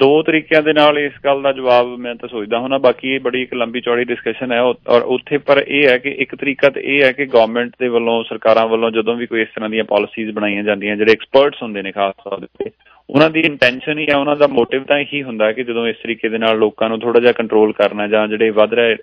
ਦੋ 0.00 0.22
ਤਰੀਕਿਆਂ 0.22 0.62
ਦੇ 0.62 0.72
ਨਾਲ 0.72 0.98
ਇਸ 0.98 1.12
ਗੱਲ 1.24 1.42
ਦਾ 1.42 1.52
ਜਵਾਬ 1.52 1.86
ਮੈਂ 1.98 2.14
ਤਾਂ 2.14 2.28
ਸੋਚਦਾ 2.28 2.60
ਹਾਂ 2.60 2.78
ਬਾਕੀ 2.78 3.08
ਇਹ 3.08 3.20
ਬੜੀ 3.20 3.42
ਇੱਕ 3.42 3.54
ਲੰਬੀ 3.54 3.80
ਚੌੜੀ 3.80 4.04
ਡਿਸਕਸ਼ਨ 4.04 4.52
ਹੈ, 4.52 4.60
ਉਹ- 4.60 4.74
ਔਰ 4.88 5.02
ਉੱਥੇ 5.02 5.38
ਪਰ 5.38 5.64
ਇਹ 5.68 5.88
ਹੈ 5.88 5.98
ਕਿ 5.98 6.10
ਇੱਕ 6.10 6.34
ਤਰੀਕਾ 6.34 6.68
ਤੇ 6.68 6.80
ਇਹ 6.84 7.02
ਹੈ 7.02 7.12
ਕਿ 7.12 7.26
ਗਵਰਨਮੈਂਟ 7.26 7.70
ਦੇ 7.80 7.88
ਵੱਲੋਂ, 7.88 8.24
ਸਰਕਾਰਾਂ 8.24 8.66
ਵੱਲੋਂ 8.66 8.90
ਜਦੋਂ 8.90 9.14
ਵੀ 9.14 9.26
ਕੋਈ 9.26 9.42
ਇਸ 9.42 9.48
ਤਰ੍ਹਾਂ 9.54 9.70
ਦੀਆਂ 9.70 9.84
ਪਾਲਿਸੀਜ਼ 9.84 10.30
ਬਣਾਈਆਂ 10.30 10.62
ਜਾਂਦੀਆਂ, 10.62 10.96
ਜਿਹੜੇ 10.96 11.12
ਐਕਸਪਰਟਸ 11.12 11.62
ਹੁੰਦੇ 11.62 11.82
ਨੇ 11.82 11.92
ਖਾਸ 11.92 12.14
ਤੌਰ 12.24 12.46
ਤੇ 12.46 12.70
ਉਹਨਾਂ 13.10 13.30
ਦੀ 13.30 13.40
ਇੰਟੈਂਸ਼ਨ 13.40 13.98
ਹੀ 13.98 14.06
ਹੈ, 14.10 14.16
ਉਹਨਾਂ 14.16 14.36
ਦਾ 14.36 14.46
ਮੋਟਿਵ 14.46 14.84
ਤਾਂ 14.84 14.98
ਇਹੀ 14.98 15.22
ਹੁੰਦਾ 15.22 15.52
ਕਿ 15.52 15.64
ਜਦੋਂ 15.64 15.88
ਇਸ 15.88 15.96
ਤਰੀਕੇ 16.02 16.28
ਦੇ 16.28 16.38
ਨਾਲ 16.38 16.58
ਲੋਕਾਂ 16.58 16.88
ਨੂੰ 16.88 17.00
ਥੋੜਾ 17.00 17.20
ਜਿਹਾ 17.20 17.32
ਕੰਟਰੋਲ 17.32 17.72
ਕਰਨਾ 17.72 18.08
ਜਾਂ 18.08 18.28
ਜਿਹੜੇ 18.28 18.50
ਵੱਧ 18.50 18.74
ਰਹੇ 18.74 18.96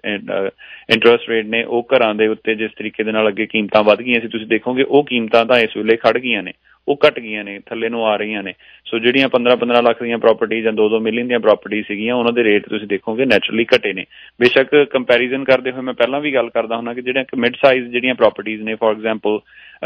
ਇੰਟਰਸਟ 0.89 1.29
ਰੇਟ 1.29 1.45
ਨੇ, 1.45 1.63
ਉਹ 1.63 1.87
ਘਰਾਂ 1.95 2.15
ਦੇ 2.15 2.27
ਉੱਤੇ 2.27 2.55
ਜਿਸ 2.55 2.71
ਤਰੀਕੇ 2.71 3.03
ਦੇ 3.03 3.11
ਨਾਲ 3.11 3.27
ਅੱਗੇ 3.27 3.45
ਕੀਮਤਾਂ 3.45 3.83
ਵੱਧ 3.83 4.01
ਗਈਆਂ 4.01 4.21
ਸੀ, 4.21 4.27
ਤੁਸੀਂ 4.27 4.47
ਦੇਖੋਗੇ 4.47 4.83
ਉਹ 4.83 5.03
ਕੀਮਤਾਂ 5.03 5.45
ਤਾਂ 5.45 5.59
ਇਸ 5.59 5.77
ਵੇਲੇ 5.77 5.95
ਖੜ 5.95 6.17
ਗਈਆਂ 6.17 6.43
ਨੇ। 6.43 6.51
ਉਹ 6.87 6.97
ਘਟ 7.07 7.19
ਗਈਆਂ 7.19 7.43
ਨੇ, 7.43 7.59
ਥੱਲੇ 7.65 7.89
ਨੂੰ 7.89 8.05
ਆ 8.07 8.15
ਰਹੀਆਂ 8.17 8.43
ਨੇ। 8.43 8.53
ਸੋ 8.85 8.99
ਜਿਹੜੀਆਂ 8.99 9.29
15-15 9.29 9.81
ਲੱਖ 9.81 10.03
ਦੀਆਂ 10.03 10.17
ਪ੍ਰਾਪਰਟੀ 10.17 10.61
ਜਾਂ 10.61 10.73
2-2 10.73 10.99
ਮਿਲੀਅਨ 11.01 11.27
ਦੀਆਂ 11.27 11.39
ਪ੍ਰਾਪਰਟੀ 11.39 11.81
ਸੀਗੀਆਂ, 11.83 12.15
ਉਹਨਾਂ 12.15 12.33
ਦੇ 12.33 12.43
ਰੇਟ 12.43 12.67
ਤੁਸੀਂ 12.69 12.87
ਦੇਖੋਗੇ 12.87 13.25
ਨੈਚੁਰਲੀ 13.25 13.65
ਘਟੇ 13.75 13.93
ਨੇ। 13.93 14.05
ਬੇਸ਼ੱਕ 14.39 14.75
ਕੰਪੈਰੀਜ਼ਨ 14.91 15.43
ਕਰਦੇ 15.43 15.71
ਹੋਏ 15.71 15.81
ਮੈਂ 15.81 15.93
ਪਹਿਲਾਂ 15.93 16.21
ਵੀ 16.21 16.33
ਗੱਲ 16.33 16.49
ਕਰਦਾ 16.49 16.77
ਹੁੰਦਾ 16.77 16.93
ਕਿ 16.93 17.01
ਜਿਹੜੀਆਂ 17.01 17.37
ਮਿਡ 17.37 17.55
ਸਾਈਜ਼ 17.55 17.87
ਜਿਹੜੀਆਂ 17.87 18.15
ਪ੍ਰਾਪਰਟੀਆਂ 18.15 18.63
ਨੇ 18.63 18.75
ਫੋਰ 18.75 18.91
ਐਗਜ਼ਾਮਪਲ 18.91 19.39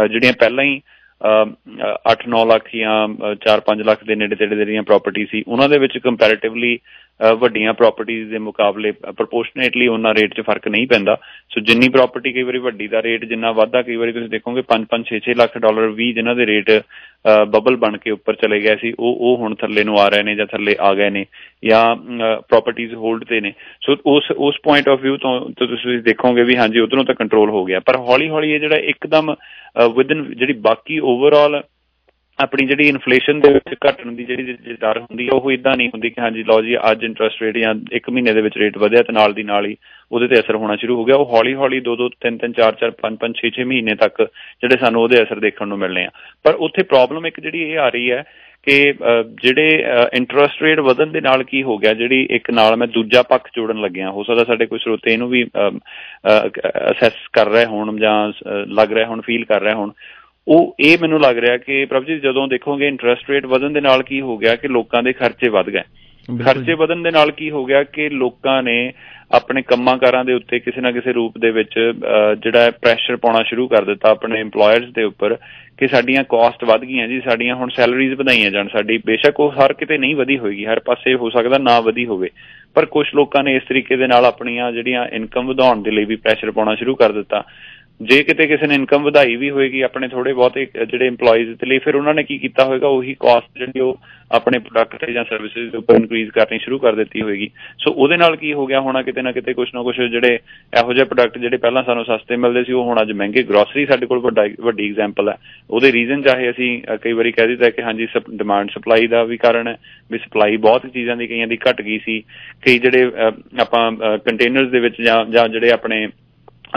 ਜਿਹੜੀਆਂ 0.07 0.33
ਪਹਿਲਾਂ 0.39 0.63
ਹੀ 0.63 0.81
8-9 2.11 2.45
ਲੱਖ 2.47 2.69
ਜਾਂ 2.75 2.93
4-5 3.41 3.83
ਲੱਖ 3.85 4.03
ਦੇ 4.03 4.15
ਨੇੜੇ 4.15 4.35
ਤੇੜੇ 4.35 4.55
ਜਿਹੜੀਆਂ 4.55 4.83
ਪ੍ਰਾਪਰਟੀ 4.83 5.25
ਸੀ, 5.25 5.43
ਉਹਨਾਂ 5.47 5.67
ਦੇ 5.69 5.77
ਵਿੱਚ 5.77 5.97
ਕੰਪੈਰੀਟਿਵਲੀ 5.97 6.77
ਵੱਡੀਆਂ 7.39 7.73
ਪ੍ਰਾਪਰਟੀਆਂ 7.73 8.25
ਦੇ 8.25 8.37
ਮੁਕਾਬਲੇ 8.39 8.91
ਪ੍ਰੋਪੋਰਸ਼ਨੇਟਲੀ 8.91 9.87
ਉਹਨਾਂ 9.87 10.13
ਰੇਟ 10.13 10.33
'ਚ 10.33 10.41
ਫ਼ਰਕ 10.41 10.67
ਨਹੀਂ 10.67 10.87
ਪੈਂਦਾ। 10.87 11.15
ਸੋ 11.51 11.61
ਜਿੰਨੀ 11.61 11.89
ਪ੍ਰਾਪਰਟੀ 11.89 12.31
ਕਈ 12.33 12.43
ਵਾਰੀ 12.43 12.57
ਵੱਡੀ 12.59 12.87
ਦਾ 12.87 13.01
ਰੇਟ 13.03 13.25
ਜਿੰਨਾ 13.25 13.51
ਵੱਧਦਾ, 13.51 13.81
ਕਈ 13.81 13.95
ਵਾਰੀ 13.95 14.11
ਤੁਸੀਂ 14.11 14.29
ਦੇਖੋਗੇ 14.29 14.63
5-5 14.69 15.05
6-6 15.09 15.35
ਲੱਖ 15.37 15.57
ਡਾਲਰ 15.65 15.87
ਵੀ 15.99 16.11
ਜਿਨ੍ਹਾਂ 16.13 16.35
ਦੇ 16.35 16.45
ਰੇਟ 16.45 16.71
ਬਬਲ 17.49 17.75
ਬਣ 17.77 17.97
ਕੇ 17.97 18.11
ਉੱਪਰ 18.11 18.35
ਚਲੇ 18.35 18.59
ਗਏ 18.61 18.75
ਸੀ, 18.75 18.93
ਉਹ 18.99 19.17
ਉਹ 19.21 19.37
ਹੁਣ 19.37 19.55
ਥੱਲੇ 19.55 19.83
ਨੂੰ 19.83 19.99
ਆ 19.99 20.07
ਰਹੇ 20.09 20.23
ਨੇ 20.23 20.35
ਜਾਂ 20.35 20.45
ਥੱਲੇ 20.51 20.75
ਆ 20.81 20.93
ਗਏ 20.93 21.09
ਨੇ 21.09 21.25
ਜਾਂ 21.63 21.83
ਪ੍ਰਾਪਰਟੀਆਂ 22.49 22.95
ਹੋਲਡ 22.97 23.23
ਤੇ 23.29 23.39
ਨੇ। 23.41 23.53
ਸੋ 23.81 23.95
ਉਸ 24.15 24.31
ਉਸ 24.47 24.55
ਪੁਆਇੰਟ 24.63 24.87
ਆਫ 24.89 25.05
View 25.05 25.17
ਤੋਂ 25.17 25.39
ਤੋਂ 25.57 25.67
ਤੁਸੀਂ 25.67 25.99
ਦੇਖੋਗੇ 26.03 26.43
ਵੀ 26.43 26.55
ਹਾਂਜੀ, 26.57 26.79
ਉਧਰੋਂ 26.79 27.03
ਤਾਂ 27.05 27.15
ਕੰਟਰੋਲ 27.15 27.49
ਹੋ 27.49 27.63
ਗਿਆ। 27.65 27.79
ਪਰ 27.79 27.97
ਹੌਲੀ 28.07 28.29
ਹੌਲੀ 28.29 28.51
ਇਹ 28.53 28.59
ਜਿਹੜਾ 28.59 28.77
ਇੱਕਦਮ 28.93 29.35
ਵਿਦਨ 29.95 30.23
ਜਿਹੜੀ 30.33 30.53
ਬਾਕੀ 30.61 30.99
ਓਵਰਆਲ 31.11 31.61
ਆਪਣੀ 32.39 32.65
ਜਿਹੜੀ 32.67 32.87
ਇਨਫਲੇਸ਼ਨ 32.87 33.39
ਦੇ 33.39 33.49
ਵਿੱਚ 33.53 33.75
ਘਟਣ 33.89 34.11
ਦੀ 34.11 34.23
ਜਿਹੜੀ 34.23 34.43
ਜਿਹੜੀ 34.43 34.73
ਦਰ 34.73 34.97
ਹੁੰਦੀ 34.99 35.25
ਹੈ 35.27 35.31
ਉਹ 35.33 35.51
ਇਦਾਂ 35.51 35.77
ਨਹੀਂ 35.77 35.87
ਹੁੰਦੀ 35.87 36.09
ਕਿ 36.09 36.21
ਹਾਂਜੀ 36.21 36.43
ਲਓ 36.43 36.61
ਜੀ 36.61 36.77
ਅੱਜ 36.91 37.03
ਇੰਟਰਸਟ 37.03 37.41
ਰੇਟ 37.41 37.57
ਜਾਂ 37.57 37.73
1 37.95 38.09
ਮਹੀਨੇ 38.11 38.33
ਦੇ 38.33 38.41
ਵਿੱਚ 38.41 38.57
ਰੇਟ 38.57 38.77
ਵਧਿਆ 38.77 39.03
ਤੇ 39.03 39.13
ਨਾਲ 39.13 39.33
ਦੀ 39.33 39.43
ਨਾਲ 39.43 39.65
ਹੀ 39.65 39.75
ਉਹਦੇ 40.11 40.27
ਤੇ 40.27 40.39
ਅਸਰ 40.39 40.55
ਹੋਣਾ 40.55 40.75
ਸ਼ੁਰੂ 40.75 40.95
ਹੋ 40.95 41.05
ਗਿਆ। 41.05 41.15
ਉਹ 41.15 41.25
ਹੌਲੀ 41.25 41.53
ਹੌਲੀ 41.53 41.81
2 41.81 41.95
2 41.95 42.07
3 42.27 42.37
3 42.37 42.55
4 42.61 42.77
4 42.83 42.95
5 43.01 43.17
5 43.17 43.35
6 43.41 43.51
6 43.57 43.65
ਮਹੀਨੇ 43.65 43.95
ਤੱਕ 43.95 44.21
ਜਿਹੜੇ 44.61 44.77
ਸਾਨੂੰ 44.77 45.01
ਉਹਦੇ 45.03 45.23
ਅਸਰ 45.23 45.39
ਦੇਖਣ 45.39 45.67
ਨੂੰ 45.67 45.77
ਮਿਲਣੇ 45.77 46.05
ਆ। 46.05 46.09
ਪਰ 46.43 46.53
ਉੱਥੇ 46.55 46.83
ਪ੍ਰੋਬਲਮ 46.83 47.25
ਇੱਕ 47.25 47.39
ਜਿਹੜੀ 47.39 47.61
ਇਹ 47.61 47.77
ਆ 47.79 47.89
ਰਹੀ 47.89 48.11
ਹੈ 48.11 48.23
ਕਿ 48.63 48.73
ਅਹ, 48.91 49.23
ਜਿਹੜੇ 49.43 49.83
ਇੰਟਰਸਟ 50.13 50.61
ਰੇਟ 50.63 50.79
ਵਧਣ 50.79 51.07
ਦੇ 51.07 51.21
ਨਾਲ 51.21 51.43
ਕੀ 51.43 51.63
ਹੋ 51.63 51.77
ਗਿਆ? 51.77 51.93
ਜਿਹੜੀ 51.93 52.27
ਇੱਕ 52.31 52.51
ਨਾਲ 52.51 52.75
ਮੈਂ 52.75 52.87
ਦੂਜਾ 52.87 53.21
ਪੱਖ 53.21 53.47
ਜੋੜਨ 53.55 53.81
ਲੱਗਿਆ। 53.81 54.09
ਹੋ 54.11 54.23
ਸਕਦਾ 54.23 54.43
ਸਾਡੇ 54.43 54.65
ਕੋਈ 54.65 54.79
ਸਰੋਤੇ 54.79 55.13
ਇਹਨੂੰ 55.13 55.29
ਵੀ 55.29 55.43
ਅਸੈਸ 56.91 57.13
ਕਰ 57.33 57.49
ਰਹੇ 57.49 57.65
ਹੋਣ 57.65 57.97
ਜਾਂ 57.99 58.29
ਅਹ, 58.29 58.65
ਲੱਗ 58.67 58.93
ਰਿਹਾ 58.93 59.07
ਹੁਣ 59.07 59.21
ਫੀਲ 59.21 59.45
ਕਰ 59.45 59.61
ਰਹੇ 59.61 59.73
ਹੋਣ। 59.73 59.91
ਉਹ 60.47 60.75
ਇਹ 60.79 60.97
ਮੈਨੂੰ 61.01 61.21
ਲੱਗ 61.21 61.37
ਰਿਹਾ 61.37 61.57
ਕਿ 61.57 61.85
ਪ੍ਰਭਜੀਤ 61.85 62.21
ਜਦੋਂ 62.21 62.47
ਦੇਖੋਗੇ 62.47 62.87
ਇੰਟਰਸਟ 62.87 63.29
ਰੇਟ 63.29 63.45
ਵਧਣ 63.45 63.69
ਦੇ 63.69 63.81
ਨਾਲ 63.81 64.03
ਕੀ 64.03 64.21
ਹੋ 64.21 64.37
ਗਿਆ 64.37 64.55
ਕਿ 64.55 64.67
ਲੋਕਾਂ 64.67 65.03
ਦੇ 65.03 65.13
ਖਰਚੇ 65.13 65.47
ਵੱਧ 65.47 65.69
ਗਏ? 65.69 65.81
ਖਰਚੇ 66.43 66.73
ਵਧਣ 66.73 67.01
ਦੇ 67.01 67.11
ਨਾਲ 67.11 67.31
ਕੀ 67.31 67.49
ਹੋ 67.51 67.65
ਗਿਆ 67.65 67.83
ਕਿ 67.83 68.09
ਲੋਕਾਂ 68.09 68.63
ਨੇ 68.63 68.93
ਆਪਣੇ 69.31 69.61
ਕੰਮਾਂ 69.61 69.97
ਕਾਰਾਂ 69.97 70.25
ਦੇ 70.25 70.33
ਉੱਤੇ 70.33 70.59
ਕਿਸੇ 70.59 70.81
ਨਾ 70.81 70.91
ਕਿਸੇ 70.91 71.13
ਰੂਪ 71.13 71.37
ਦੇ 71.37 71.51
ਵਿੱਚ 71.51 71.93
ਜਿਹੜਾ 72.43 72.71
ਪ੍ਰੈਸ਼ਰ 72.71 73.15
ਪਾਉਣਾ 73.15 73.43
ਸ਼ੁਰੂ 73.43 73.67
ਕਰ 73.67 73.85
ਦਿੱਤਾ 73.85 74.09
ਆਪਣੇ 74.09 74.43
EMPLOYERS 74.43 74.91
ਦੇ 74.91 75.03
ਉੱਪਰ 75.03 75.37
ਕਿ 75.77 75.87
ਸਾਡੀਆਂ 75.87 76.23
ਕਾਸਟ 76.23 76.63
ਵੱਧ 76.63 76.81
ਗਈਆਂ 76.81 77.07
ਜੀ 77.07 77.21
ਸਾਡੀਆਂ 77.21 77.55
ਹੁਣ 77.55 77.69
ਸੈਲਰੀਜ਼ 77.69 78.13
ਵਧਾਈਆਂ 78.13 78.51
ਜਾਣ। 78.51 78.67
ਸਾਡੀ 78.67 78.97
ਬੇਸ਼ੱਕ 78.97 79.39
ਉਹ 79.39 79.51
ਹਰ 79.51 79.73
ਕਿਤੇ 79.73 79.97
ਨਹੀਂ 79.97 80.15
ਵਧੀ 80.15 80.37
ਹੋਏਗੀ 80.37 80.65
ਹਰ 80.65 80.79
ਪਾਸੇ 80.79 81.15
ਹੋ 81.15 81.29
ਸਕਦਾ 81.29 81.57
ਨਾ 81.57 81.79
ਵਧੀ 81.79 82.05
ਹੋਵੇ। 82.05 82.29
ਪਰ 82.73 82.85
ਕੁਝ 82.85 83.07
ਲੋਕਾਂ 83.15 83.43
ਨੇ 83.43 83.55
ਇਸ 83.55 83.63
ਤਰੀਕੇ 83.69 83.95
ਦੇ 83.95 84.07
ਨਾਲ 84.07 84.25
ਆਪਣੀਆਂ 84.25 84.71
ਜਿਹੜੀਆਂ 84.71 85.07
ਇਨਕਮ 85.07 85.47
ਵਧਾਉਣ 85.47 85.81
ਦੇ 85.83 85.91
ਲਈ 85.91 86.05
ਵੀ 86.05 86.15
ਪ੍ਰੈਸ਼ਰ 86.15 86.51
ਪਾਉਣਾ 86.51 86.75
ਸ਼ੁਰੂ 86.75 86.95
ਕਰ 86.95 87.11
ਦਿੱਤਾ। 87.11 87.43
ਜੇ 88.01 88.23
ਕਿਤੇ 88.23 88.47
ਕਿਸੇ 88.47 88.67
ਨੇ 88.67 88.75
ਇਨਕਮ 88.75 89.03
ਵਧਾਈ 89.03 89.35
ਵੀ 89.35 89.49
ਹੋਏਗੀ 89.49 89.81
ਆਪਣੇ 89.81 90.07
ਥੋੜੇ 90.07 90.33
ਬਹੁਤੇ 90.33 90.67
ਜਿਹੜੇ 90.85 91.09
EMPLOYEES 91.09 91.45
ਦੇ 91.45 91.67
ਲਈ 91.67 91.77
ਫਿਰ 91.77 91.95
ਉਹਨਾਂ 91.95 92.13
ਨੇ 92.13 92.23
ਕੀ 92.23 92.37
ਕੀਤਾ 92.37 92.65
ਹੋਏਗਾ 92.65 92.87
ਉਹੀ 92.87 93.13
ਕਾਸਟ 93.19 93.59
ਜਿਹੜੀ 93.59 93.79
ਉਹ 93.79 93.97
ਆਪਣੇ 94.31 94.59
ਪ੍ਰੋਡਕਟ 94.59 95.05
ਤੇ 95.05 95.13
ਜਾਂ 95.13 95.23
ਸਰਵਿਸਿਜ਼ 95.23 95.71
ਦੇ 95.71 95.77
ਉੱਪਰ 95.77 95.95
ਇਨਕਰੀਜ਼ 95.95 96.29
ਕਰਨੀ 96.29 96.59
ਸ਼ੁਰੂ 96.59 96.79
ਕਰ 96.79 96.95
ਦਿੱਤੀ 96.95 97.21
ਹੋਏਗੀ। 97.21 97.49
ਸੋ 97.79 97.91
ਉਹਦੇ 97.91 98.17
ਨਾਲ 98.17 98.35
ਕੀ 98.35 98.53
ਹੋ 98.53 98.65
ਗਿਆ 98.65 98.81
ਹੋਣਾ 98.81 99.01
ਕਿਤੇ 99.01 99.21
ਨਾ 99.21 99.31
ਕਿਤੇ 99.31 99.53
ਕੁਝ 99.53 99.69
ਨਾ 99.73 99.83
ਕੁਝ 99.83 100.01
ਜਿਹੜੇ 100.01 100.39
ਇਹੋ 100.79 100.93
ਜਿਹੇ 100.93 101.05
ਪ੍ਰੋਡਕਟ 101.05 101.37
ਜਿਹੜੇ 101.37 101.57
ਪਹਿਲਾਂ 101.57 101.83
ਸਾਨੂੰ 101.83 102.05
ਸਸਤੇ 102.05 102.35
ਮਿਲਦੇ 102.35 102.63
ਸੀ 102.63 102.73
ਉਹ 102.73 102.83
ਹੁਣ 102.83 103.01
ਅੱਜ 103.01 103.11
ਮਹਿੰਗੇ 103.11 103.43
ਗਰੋਸਰੀ 103.43 103.85
ਸਾਡੇ 103.85 104.05
ਕੋਲ 104.05 104.19
ਵੱਡਾ 104.19 104.47
ਵੱਡੀ 104.59 104.89
ਐਗਜ਼ਾਮਪਲ 104.89 105.29
ਹੈ। 105.29 105.37
ਉਹਦੇ 105.69 105.91
ਰੀਜ਼ਨ 105.91 106.21
ਚਾਹੇ 106.21 106.49
ਅਸੀਂ 106.49 106.81
ਅ, 106.93 106.95
ਕਈ 106.95 107.13
ਵਾਰੀ 107.13 107.31
ਕਹਿ 107.31 107.47
ਦਿੱਤਾ 107.47 107.69
ਕਿ 107.69 107.81
ਹਾਂਜੀ 107.81 108.07
ਡਿਮਾਂਡ 108.35 108.69
ਸਪਲਾਈ 108.69 109.07
ਦਾ 109.07 109.23
ਵੀ 109.23 109.37
ਕਾਰਨ 109.37 109.67
ਹੈ 109.67 109.77
ਵੀ 110.11 110.17
ਸਪਲਾਈ 110.17 110.57
ਬਹੁਤ 110.57 110.87
ਚੀਜ਼ਾਂ 110.87 111.17
ਦੀ 111.17 111.27
ਕਈਆਂ 111.27 111.47
ਦੀ 111.47 111.57
ਘਟ 111.57 111.81
ਗਈ 111.81 111.99
ਸੀ। 111.99 112.19
ਕਈ 112.61 112.79
ਜਿਹੜੇ 112.79 113.05
ਅ, 113.05 113.31
ਆਪਾਂ 113.59 113.91
ਕੰਟੇਨਰਸ 114.17 114.69
ਦੇ 114.69 114.79
ਵਿੱਚ 114.79 115.01
ਜਾਂ 115.01 115.25
ਜਾਂ 115.25 115.49
ਜਿਹੜੇ 115.49 115.71
ਆਪਣੇ 115.71 116.07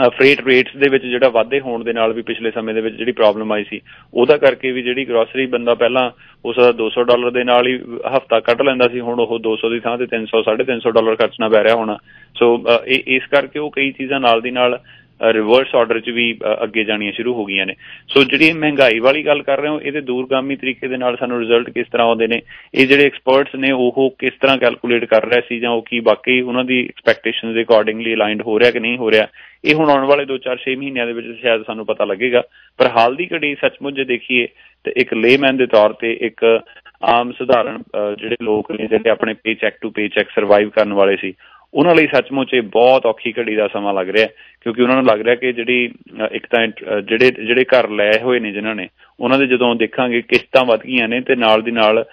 ਫਰੇਟ 0.01 0.47
ਰੇਟਸ 0.47 0.75
ਦੇ 0.75 0.89
ਵਿੱਚ 0.89 1.05
ਜਿਹੜਾ 1.05 1.29
ਵਾਧੇ 1.29 1.59
ਹੋਣ 1.59 1.83
ਦੇ 1.83 1.93
ਨਾਲ 1.93 2.13
ਵੀ 2.13 2.21
ਪਿਛਲੇ 2.21 2.51
ਸਮੇਂ 2.51 2.73
ਦੇ 2.73 2.81
ਵਿੱਚ 2.81 2.95
ਜਿਹੜੀ 2.95 3.11
ਪ੍ਰੋਬਲਮ 3.11 3.51
ਆਈ 3.51 3.63
ਸੀ 3.63 3.81
ਉਹਦਾ 4.13 4.37
ਕਰਕੇ 4.37 4.71
ਵੀ 4.71 4.81
ਜਿਹੜੀ 4.81 5.05
ਗਰੋਸਰੀ 5.05 5.45
ਬੰਦਾ 5.45 5.73
ਪਹਿਲਾਂ 5.73 6.11
ਉਸ 6.45 6.55
ਦਾ 6.55 6.69
200 6.69 7.03
ਡਾਲਰ 7.03 7.31
ਦੇ 7.31 7.43
ਨਾਲ 7.43 7.67
ਹੀ 7.67 7.79
ਹਫਤਾ 8.17 8.39
ਕੱਢ 8.39 8.61
ਲੈਂਦਾ 8.61 8.87
ਸੀ 8.87 8.99
ਹੁਣ 8.99 9.19
ਉਹ 9.19 9.39
200 9.39 9.69
ਦੀ 9.69 9.79
ਥਾਂ 9.79 9.97
ਤੇ 9.97 10.07
300 10.17 10.41
350 10.47 10.91
ਡਾਲਰ 10.91 11.15
ਖਰਚਣਾ 11.15 11.49
ਪੈ 11.49 11.63
ਰਿਹਾ 11.63 11.75
ਹੋਣਾ। 11.75 11.97
ਸੋ 12.35 12.57
ਅ, 12.57 12.85
ਇਹ 12.87 13.03
ਇਸ 13.07 13.23
ਕਰਕੇ 13.31 13.59
ਉਹ 13.59 13.71
ਕਈ 13.71 13.91
ਚੀਜ਼ਾਂ 13.91 14.19
ਨਾਲ 14.19 14.41
ਦੀ 14.41 14.51
ਨਾਲ 14.51 14.79
ਰਿਵਰਸ 15.21 15.75
ਆਰਡਰ 15.75 15.99
'ਚ 15.99 16.09
ਵੀ 16.09 16.33
ਅ, 16.33 16.63
ਅੱਗੇ 16.63 16.83
ਜਾਣੀਆਂ 16.83 17.11
ਸ਼ੁਰੂ 17.11 17.33
ਹੋ 17.33 17.45
ਗਈਆਂ 17.45 17.65
ਨੇ। 17.65 17.73
ਸੋ 18.09 18.23
ਜਿਹੜੀ 18.23 18.47
ਇਹ 18.47 18.55
ਮਹਿੰਗਾਈ 18.55 18.99
ਵਾਲੀ 18.99 19.25
ਗੱਲ 19.25 19.41
ਕਰ 19.43 19.59
ਰਹੇ 19.59 19.69
ਹੋ 19.69 19.79
ਇਹਦੇ 19.81 20.01
ਦੂਰਗਾਮੀ 20.01 20.55
ਤਰੀਕੇ 20.55 20.87
ਦੇ 20.87 20.97
ਨਾਲ 20.97 21.17
ਸਾਨੂੰ 21.17 21.39
ਰਿਜ਼ਲਟ 21.39 21.69
ਕਿਸ 21.69 21.87
ਤਰ੍ਹਾਂ 21.91 22.07
ਆਉਂਦੇ 22.07 22.27
ਨੇ 22.27 22.41
ਇਹ 22.73 22.87
ਜਿਹੜੇ 22.87 23.05
ਐਕਸਪਰਟਸ 23.05 23.55
ਨੇ 23.55 23.71
ਉਹ 23.71 24.15
ਕਿਸ 24.19 24.33
ਤਰ੍ਹਾਂ 24.41 24.57
ਕੈਲਕੂਲੇਟ 24.57 25.05
ਕਰ 25.05 25.25
ਰਹੇ 25.25 25.41
ਸੀ 25.41 25.59
ਜਾਂ 25.59 25.71
ਉਹ 25.71 25.81
ਕੀ 25.81 25.99
ਵਾਕਈ 25.99 26.41
ਉਹਨਾਂ 26.41 26.63
ਦੀ 26.63 26.85
ਐਕਸਪੈਕਟੇਸ਼ਨਸ 26.85 27.53
ਦੇ 27.53 27.61
ਅਕੋਰਡਿੰਗਲੀ 27.63 28.13
ਅਲਾਈਨਡ 28.13 28.41
ਹੋ 28.41 28.59
ਰਿਹਾ 28.59 28.71
ਕਿ 28.71 28.79
ਨਹੀਂ 28.79 28.97
ਹੋ 28.97 29.11
ਰਿਹਾ 29.11 29.27
ਇਹ 29.63 29.75
ਹੁਣ 29.75 29.89
ਆਉਣ 29.89 30.05
ਵਾਲੇ 30.05 30.25
2-4-6 30.25 30.75
ਮਹੀਨਿਆਂ 30.75 31.05
ਦੇ 31.07 31.13
ਵਿੱਚ 31.13 31.27
ਸ਼ਾਇਦ 31.41 31.63
ਸਾਨੂੰ 31.63 31.85
ਪਤਾ 31.85 32.05
ਲੱਗੇਗਾ। 32.05 32.41
ਪਰ 32.79 32.87
ਹਾਲ 32.87 33.15
ਦੀ 33.15 33.27
ਘੜੀ 33.33 33.55
ਸੱਚਮੁੱਚ 33.55 33.95
ਜੇ 33.95 34.03
ਦੇਖੀਏ 34.03 34.47
ਤੇ 34.83 34.91
ਇੱਕ 34.97 35.13
ਲੇਮੈਨ 35.13 35.57
ਦੇ 35.57 35.65
ਤੌਰ 35.65 35.93
ਤੇ 35.93 36.11
ਇੱਕ 36.21 36.61
ਆਮ 37.03 37.31
ਸਧਾਰਨ 37.31 37.77
ਅ, 37.77 38.15
ਜਿਹੜੇ 38.15 38.35
ਲੋਕ 38.41 38.71
ਨੇ 38.71 38.87
ਜਿਹੜੇ 38.87 39.09
ਆਪਣੇ 39.09 39.33
pay 39.33 39.53
cheque 39.53 39.75
to 39.81 39.89
pay 39.89 40.07
cheque 40.07 40.29
survive 40.35 40.69
ਕਰਨ 40.69 40.93
ਵਾਲੇ 40.93 41.15
ਸੀ 41.15 41.33
ਉਹਨਾਂ 41.75 41.95
ਲਈ 41.95 42.07
ਸੱਚਮੁੱਚ 42.07 42.53
ਇਹ 42.53 42.61
ਬਹੁਤ 42.61 43.05
ਔਖੀ 43.05 43.33
ਘੜੀ 43.39 43.55
ਦਾ 43.55 43.67
ਸਮਾਂ 43.67 43.93
ਲੱਗ 43.93 44.09
ਰਿਹਾ 44.09 44.27
ਕਿਉਂਕਿ 44.61 44.81
ਉਹਨਾਂ 44.81 44.95
ਨੂੰ 44.95 45.05
ਲੱਗ 45.05 45.21
ਰਿਹਾ 45.21 45.35
ਕਿ 45.35 45.53
ਜਿਹੜੀ 45.53 45.91
ਇੱਕ 46.31 46.47
ਤਾਂ 46.47 46.67
ਜਿਹੜੇ 47.01 47.31
ਜਿਹੜੇ 47.31 47.63
ਘਰ 47.63 47.89
ਲਏ 47.89 48.19
ਹੋਏ 48.19 48.39
ਨੇ 48.39 48.51
ਜਿਨ੍ਹਾਂ 48.51 48.75
ਨੇ 48.75 48.87
ਉਹਨਾਂ 49.19 49.39
ਦੇ 49.39 49.47
ਜਦੋਂ 49.47 49.75
ਦੇਖਾਂਗੇ 49.75 50.21
ਕਿਸ਼ਤਾਂ 50.21 50.65
ਵੱਧ 50.65 50.81
ਗਈਆਂ 50.81 51.07
ਨੇ 51.07 51.21
ਤੇ 51.21 51.35
ਨਾਲ 51.35 51.61
ਦੀ 51.61 51.71
ਨਾਲ 51.71 52.05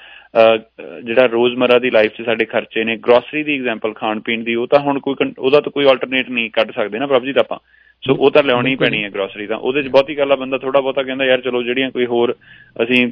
ਜਿਹੜਾ 1.05 1.27
ਰੋਜ਼ਮਰਾ 1.27 1.79
ਦੀ 1.79 1.91
ਲਾਈਫ 1.91 2.13
'ਚ 2.13 2.23
ਸਾਡੇ 2.23 2.45
ਖਰਚੇ 2.45 2.85
ਨੇ 2.85 2.97
ਗਰੋਸਰੀ 2.97 3.43
ਦੀ 3.43 3.55
ਐਗਜ਼ਾਮਪਲ 3.55 3.93
ਖਾਣ 3.93 4.21
ਪੀਣ 4.21 4.45
ਦੀ 4.45 4.55
ਉਹ 4.55 4.67
ਤਾਂ 4.67 4.81
ਹੁਣ 4.81 4.99
ਕੋਈ 4.99 5.15
ਉਹਦਾ 5.39 5.61
ਤਾਂ 5.61 5.73
ਕੋਈ 5.73 5.85
ਆਲਟਰਨੇਟ 5.85 6.31
ਨਹੀਂ 6.31 6.51
ਕੱਢ 6.51 6.71
ਸਕਦੇ 6.71 6.99
ਨਾ 6.99 7.07
ਪ੍ਰਭਜੀਤ 7.07 7.39
ਆਪਾਂ। 7.39 7.59
ਸੋ 8.07 8.15
ਉਹ 8.15 8.31
ਤਾਂ 8.31 8.43
ਲਿਆਉਣੀ 8.43 8.77
ਪੈਣੀ 8.77 9.05
ਹੈ 9.05 9.11
ਗਰੋਸਰੀ 9.11 9.47
ਤਾਂ। 9.47 9.57
ਉਹਦੇ 9.57 9.83
'ਚ 9.83 9.89
ਬਹੁਤੀ 9.89 10.19
ਗੱਲ 10.19 10.33
ਆ 10.33 10.37
ਬੰਦਾ 10.37 10.59
ਥੋੜਾ 10.59 10.81
ਬਹੁਤਾ 10.81 11.03
ਕਹਿੰਦਾ 11.03 11.25
ਯਾਰ 11.25 11.41
ਚਲੋ 11.41 11.63
ਜਿਹੜੀਆਂ 11.63 11.91
ਕੋਈ 11.91 12.07
ਹੋਰ 12.07 12.35
ਅਸੀਂ 12.83 13.07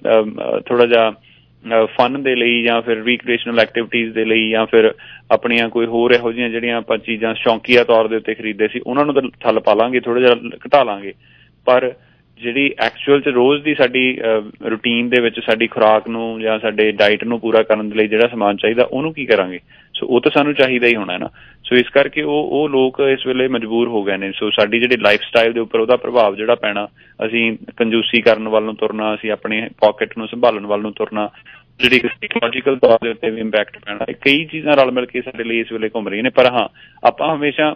ਥੋੜਾ 0.67 0.87
ਜਿਹਾ 0.87 1.13
ਫਨ 1.87 2.23
ਦੇ 2.23 2.35
ਲਈ 2.35 2.63
ਜਾਂ 2.63 2.81
ਫਿਰ 2.83 3.03
ਰੀਕ੍ਰੀਏਸ਼ਨਲ 3.05 3.61
ਐਕਟੀਵਿਟੀਜ਼ 3.61 4.15
ਦੇ 4.15 4.25
ਲਈ 4.25 4.51
ਜਾਂ 4.51 4.67
ਫਿਰ 4.67 4.95
ਆਪਣੀਆਂ 5.31 5.69
ਕੋਈ 5.69 5.87
ਹੋਰ 5.87 6.13
ਇਹੋ 6.13 6.33
ਜਿਹੀਆਂ 6.33 6.51
ਜਿਹੜੀਆਂ 6.51 6.77
ਆਪਾਂ 6.77 6.99
ਚੀਜ਼ਾਂ 6.99 7.35
ਸ਼ੌਂਕੀਆ 7.35 7.85
ਤੌਰ 7.85 8.09
ਦੇ 8.09 8.17
ਉੱਤੇ 8.17 8.35
ਖਰੀਦਦੇ 8.35 8.69
ਸੀ, 8.69 8.81
ਉਹਨਾਂ 8.87 9.05
ਨੂੰ 9.05 9.15
ਤਾਂ 9.15 9.23
ਥੱਲ 9.41 9.61
ਪਾ 9.61 9.75
ਲਾਂਗੇ 9.75 10.01
ਥੋੜਾ 10.01 10.21
ਜਿਹਾ 10.21 10.35
ਘਟਾ 10.67 10.83
ਲਾਂਗੇ। 10.83 11.13
ਪਰ 11.67 11.93
ਜਿਹੜੀ 12.43 12.71
ਐਕਚੁਅਲ 12.79 13.21
ਚ 13.21 13.29
ਰੋਜ਼ 13.29 13.63
ਦੀ 13.63 13.75
ਸਾਡੀ 13.75 14.19
ਰੂਟੀਨ 14.71 15.09
ਦੇ 15.09 15.21
ਵਿੱਚ 15.21 15.41
ਸਾਡੀ 15.41 15.67
ਖੁਰਾਕ 15.67 16.09
ਨੂੰ 16.09 16.41
ਜਾਂ 16.41 16.59
ਸਾਡੇ 16.59 16.91
ਡਾਈਟ 16.93 17.25
ਨੂੰ 17.25 17.41
ਪੂਰਾ 17.41 17.63
ਕਰਨ 17.63 17.89
ਦੇ 17.89 17.97
ਲਈ 17.97 18.09
ਜਿਹੜਾ 18.09 18.29
ਸਮਾਨ 18.29 18.57
ਚਾਹੀਦਾ, 18.57 18.85
ਉਹਨੂੰ 18.85 19.13
ਕੀ 19.15 19.27
ਕਰਾਂਗੇ? 19.27 19.59
ਸੋ 19.95 20.07
ਉਹ 20.07 20.21
ਤਾਂ 20.21 20.31
ਸਾਨੂੰ 20.35 20.55
ਚਾਹੀਦਾ 20.55 20.87
ਹੀ 20.87 20.97
ਹੋਣਾ 20.97 21.13
ਹੈ 21.13 21.19
ਨਾ। 21.19 21.29
ਸੋ 21.65 21.77
ਇਸ 21.77 21.89
ਕਰਕੇ 21.89 22.23
ਉਹ 22.23 22.49
ਉਹ 22.53 22.69
ਲੋਕ 22.69 23.01
ਇਸ 23.01 23.27
ਵੇਲੇ 23.27 23.49
ਮਜਬੂਰ 23.49 23.89
ਹੋ 23.89 24.03
ਗਏ 24.03 24.17
ਨੇ। 24.17 24.31
ਸੋ 24.33 24.51
ਸਾਡੀ 24.51 24.81
ਜਿਹੜੀ 24.81 24.97
ਲਾਈਫ 24.97 25.21
ਸਟਾਈਲ 25.21 25.53
ਦੇ 25.53 25.61
ਉੱਪਰ 25.61 25.81
ਉਹਦਾ 25.81 25.97
ਪ੍ਰਭਾਵ 25.97 26.37
ਜਿਹੜਾ 26.37 26.55
ਪੈਣਾ, 26.55 26.87
ਅਸੀਂ 27.27 27.57
ਕੰਜੂਸੀ 27.77 28.21
ਕਰਨ 28.21 28.49
ਵੱਲ 28.49 28.65
ਨੂੰ 28.65 28.75
ਤੁਰਨਾ, 28.77 29.15
ਅਸੀਂ 29.15 29.31
ਆਪਣੇ 29.31 29.69
ਪਾਕਟ 29.81 30.19
ਨੂੰ 30.19 30.29
ਸੰਭਾਲਣ 30.29 30.67
ਵੱਲ 30.67 30.81
ਨੂੰ 30.81 30.93
ਤੁਰਨਾ, 30.93 31.29
ਜਿਹੜੀ 31.81 31.99
ਸਾਈਕੋਲੋਜੀਕਲ 31.99 32.77
ਤੌਰ 32.77 32.99
ਦੇ 33.05 33.11
ਉੱਤੇ 33.11 33.31
ਵੀ 33.31 33.41
ਇੰਪੈਕਟ 33.41 33.79
ਪੈਣਾ, 33.85 34.05
ਇਹ 34.09 34.15
ਕਈ 34.21 34.45
ਚੀਜ਼ਾਂ 34.45 34.77
ਰਲ 34.77 34.91
ਮਿਲ 34.91 35.07
ਕੇ 35.07 35.21
ਸਾਡੇ 35.21 35.45
ਲਈ 35.45 35.61
ਇਸ 35.61 35.73
ਵੇਲੇ 35.73 35.89
ਘੁੰਮ 35.89 36.09
ਰਹੀਆਂ 36.09 36.23
ਨੇ। 36.23 36.31
ਪਰ 36.31 36.47
ਹਾਂ, 36.47 36.69
ਆਪਾਂ 37.07 37.37
ਹਮੇਸ਼ਾ 37.37 37.75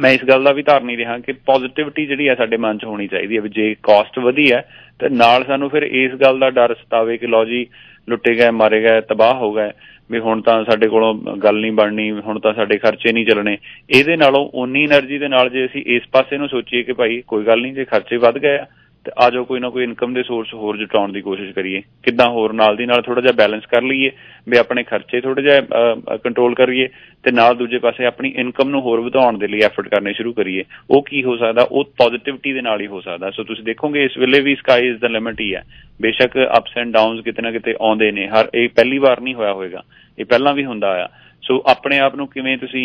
ਮੈਂ 0.00 0.10
ਇਸ 0.10 0.24
ਗੱਲ 0.24 0.44
ਦਾ 0.44 0.52
ਵੀ 0.52 0.62
ਧਾਰਨੀ 0.62 0.96
ਰਿਹਾ 0.96 1.18
ਕਿ 1.18 1.32
ਪੋਜ਼ਿਟਿਵਿਟੀ 1.32 2.06
ਜਿਹੜੀ 2.06 2.28
ਹੈ 2.28 2.34
ਸਾਡੇ 2.34 2.56
ਮਨ 2.56 2.78
'ਚ 2.78 2.84
ਹੋਣੀ 2.84 3.06
ਚਾਹੀਦੀ 3.06 3.36
ਹੈ 3.36 3.40
ਵੀ 3.40 3.48
ਜੇ 3.48 3.76
ਕਾਸਟ 3.82 4.18
ਵਧੀ 4.18 4.52
ਹੈ, 4.52 4.68
ਤੇ 4.98 5.08
ਨਾਲ 5.08 5.44
ਸਾਨੂੰ 5.44 5.70
ਫਿਰ 5.70 5.82
ਇਸ 5.82 6.12
ਗੱਲ 6.12 6.38
ਦਾ 6.38 6.50
ਡਰ 6.50 6.74
ਸਤਾਵੇ 6.74 7.16
ਕਿ 7.16 7.26
ਲੋ 7.26 7.44
ਜੀ, 7.44 7.66
ਲੁੱਟੇ 8.08 8.34
ਗਏ, 8.34 8.50
ਮਾਰੇ 8.50 8.80
ਗਏ, 8.82 9.00
ਤਬਾਹ 9.00 9.34
ਹੋ 9.34 9.52
ਗਏ, 9.52 9.70
ਵੀ 10.10 10.18
ਹੁਣ 10.18 10.40
ਤਾਂ 10.40 10.64
ਸਾਡੇ 10.64 10.88
ਕੋਲੋਂ 10.88 11.14
ਗੱਲ 11.14 11.60
ਨਹੀਂ 11.60 11.72
ਬਣਨੀ, 11.72 12.10
ਹੁਣ 12.10 12.38
ਤਾਂ 12.38 12.54
ਸਾਡੇ 12.54 12.78
ਖਰਚੇ 12.78 13.12
ਨਹੀਂ 13.12 13.26
ਚੱਲਣੇ। 13.26 13.58
ਇਹਦੇ 13.90 14.16
ਨਾਲੋਂ 14.16 14.50
ਉਨੀ 14.54 14.86
એનર્ਜੀ 14.86 15.18
ਦੇ 15.18 15.28
ਨਾਲ 15.28 15.50
ਜੇ 15.50 15.66
ਅਸੀਂ 15.66 15.84
ਇਸ 15.86 16.02
ਪਾਸੇ 16.12 16.38
ਨੂੰ 16.38 16.48
ਸੋਚੀਏ 16.48 16.82
ਕਿ 16.82 16.92
ਭਾਈ 16.92 17.22
ਕੋਈ 17.26 17.44
ਗੱਲ 17.44 17.60
ਨਹੀਂ, 17.60 17.72
ਜੇ 17.72 17.84
ਖਰਚੇ 17.84 18.16
ਵੱਧ 18.16 18.38
ਗਏ 18.38 18.58
ਤੇ 19.04 19.12
ਆ 19.18 19.28
ਜਾਓ 19.30 19.44
ਕੋਈ 19.44 19.60
ਨਾ 19.60 19.68
ਕੋਈ 19.70 19.82
ਇਨਕਮ 19.84 20.14
ਦੇ 20.14 20.22
ਸੋਰਸ 20.22 20.52
ਹੋਰ 20.54 20.76
ਜੁਟਾਉਣ 20.76 21.12
ਦੀ 21.12 21.20
ਕੋਸ਼ਿਸ਼ 21.20 21.52
ਕਰੀਏ। 21.52 21.80
ਕਿੱਦਾਂ 22.02 22.28
ਹੋਰ 22.30 22.52
ਨਾਲ 22.52 22.76
ਦੀ 22.76 22.86
ਨਾਲ 22.86 23.02
ਥੋੜਾ 23.02 23.20
ਜਿਹਾ 23.20 23.32
ਬੈਲੈਂਸ 23.32 23.66
ਕਰ 23.66 23.82
ਲਈਏ, 23.82 24.10
ਵੀ 24.48 24.58
ਆਪਣੇ 24.58 24.82
ਖਰਚੇ 24.82 25.20
ਥੋੜਾ 25.20 25.42
ਜਿਹਾ 25.42 26.16
ਕੰਟਰੋਲ 26.16 26.54
ਕਰੀਏ 26.54 26.88
ਤੇ 27.24 27.32
ਨਾਲ 27.32 27.56
ਦੂਜੇ 27.56 27.78
ਪਾਸੇ 27.78 28.04
ਆਪਣੀ 28.06 28.32
ਇਨਕਮ 28.36 28.68
ਨੂੰ 28.68 28.80
ਹੋਰ 28.80 29.00
ਵਧਾਉਣ 29.00 29.38
ਦੇ 29.38 29.48
ਲਈ 29.48 29.60
ਐਫਰਟ 29.60 29.88
ਕਰਨੇ 29.88 30.12
ਸ਼ੁਰੂ 30.12 30.32
ਕਰੀਏ। 30.32 30.64
ਉਹ 30.90 31.02
ਕੀ 31.02 31.22
ਹੋ 31.24 31.36
ਸਕਦਾ? 31.36 31.62
ਉਹ 31.62 31.84
ਪੋਜ਼ਿਟਿਵਿਟੀ 31.98 32.52
ਦੇ 32.52 32.62
ਨਾਲ 32.62 32.80
ਹੀ 32.80 32.86
ਹੋ 32.86 33.00
ਸਕਦਾ। 33.00 33.30
ਸੋ 33.30 33.44
ਤੁਸੀਂ 33.44 33.64
ਦੇਖੋਗੇ 33.64 34.04
ਇਸ 34.04 34.18
ਵੇਲੇ 34.18 34.40
ਵੀ 34.40 34.54
ਸਕਾਈ 34.54 34.88
ਇਜ਼ 34.88 35.00
ਦਾ 35.00 35.08
ਲਿਮਿਟ 35.08 35.40
ਹੀ 35.40 35.54
ਹੈ। 35.54 35.64
ਬੇਸ਼ੱਕ 36.02 36.38
ਅਪਸ 36.58 36.78
ਐਂਡ 36.78 36.92
ਡਾਊਨਸ 36.92 37.24
ਕਿਤੇ 37.24 37.42
ਨਾ 37.42 37.50
ਕਿਤੇ 37.50 37.74
ਆਉਂਦੇ 37.80 38.10
ਨੇ। 38.12 38.26
ਹਰ, 38.28 38.48
ਇਹ 38.54 38.68
ਪਹਿਲੀ 38.68 38.98
ਵਾਰ 38.98 39.20
ਨਹੀਂ 39.20 39.34
ਹੋਇਆ 39.34 39.52
ਹੋਵੇਗਾ 39.52 39.82
ਇਹ 40.18 40.24
ਪਹਿਲਾਂ 40.24 40.54
ਵੀ 40.54 40.64
ਹੁੰਦਾ 40.64 40.88
ਆ। 41.04 41.08
ਸੋ 41.42 41.62
ਆਪਣੇ 41.66 41.98
ਆਪ 41.98 42.14
ਨੂੰ 42.14 42.26
ਕਿਵੇਂ 42.28 42.56
ਤੁਸੀਂ 42.58 42.84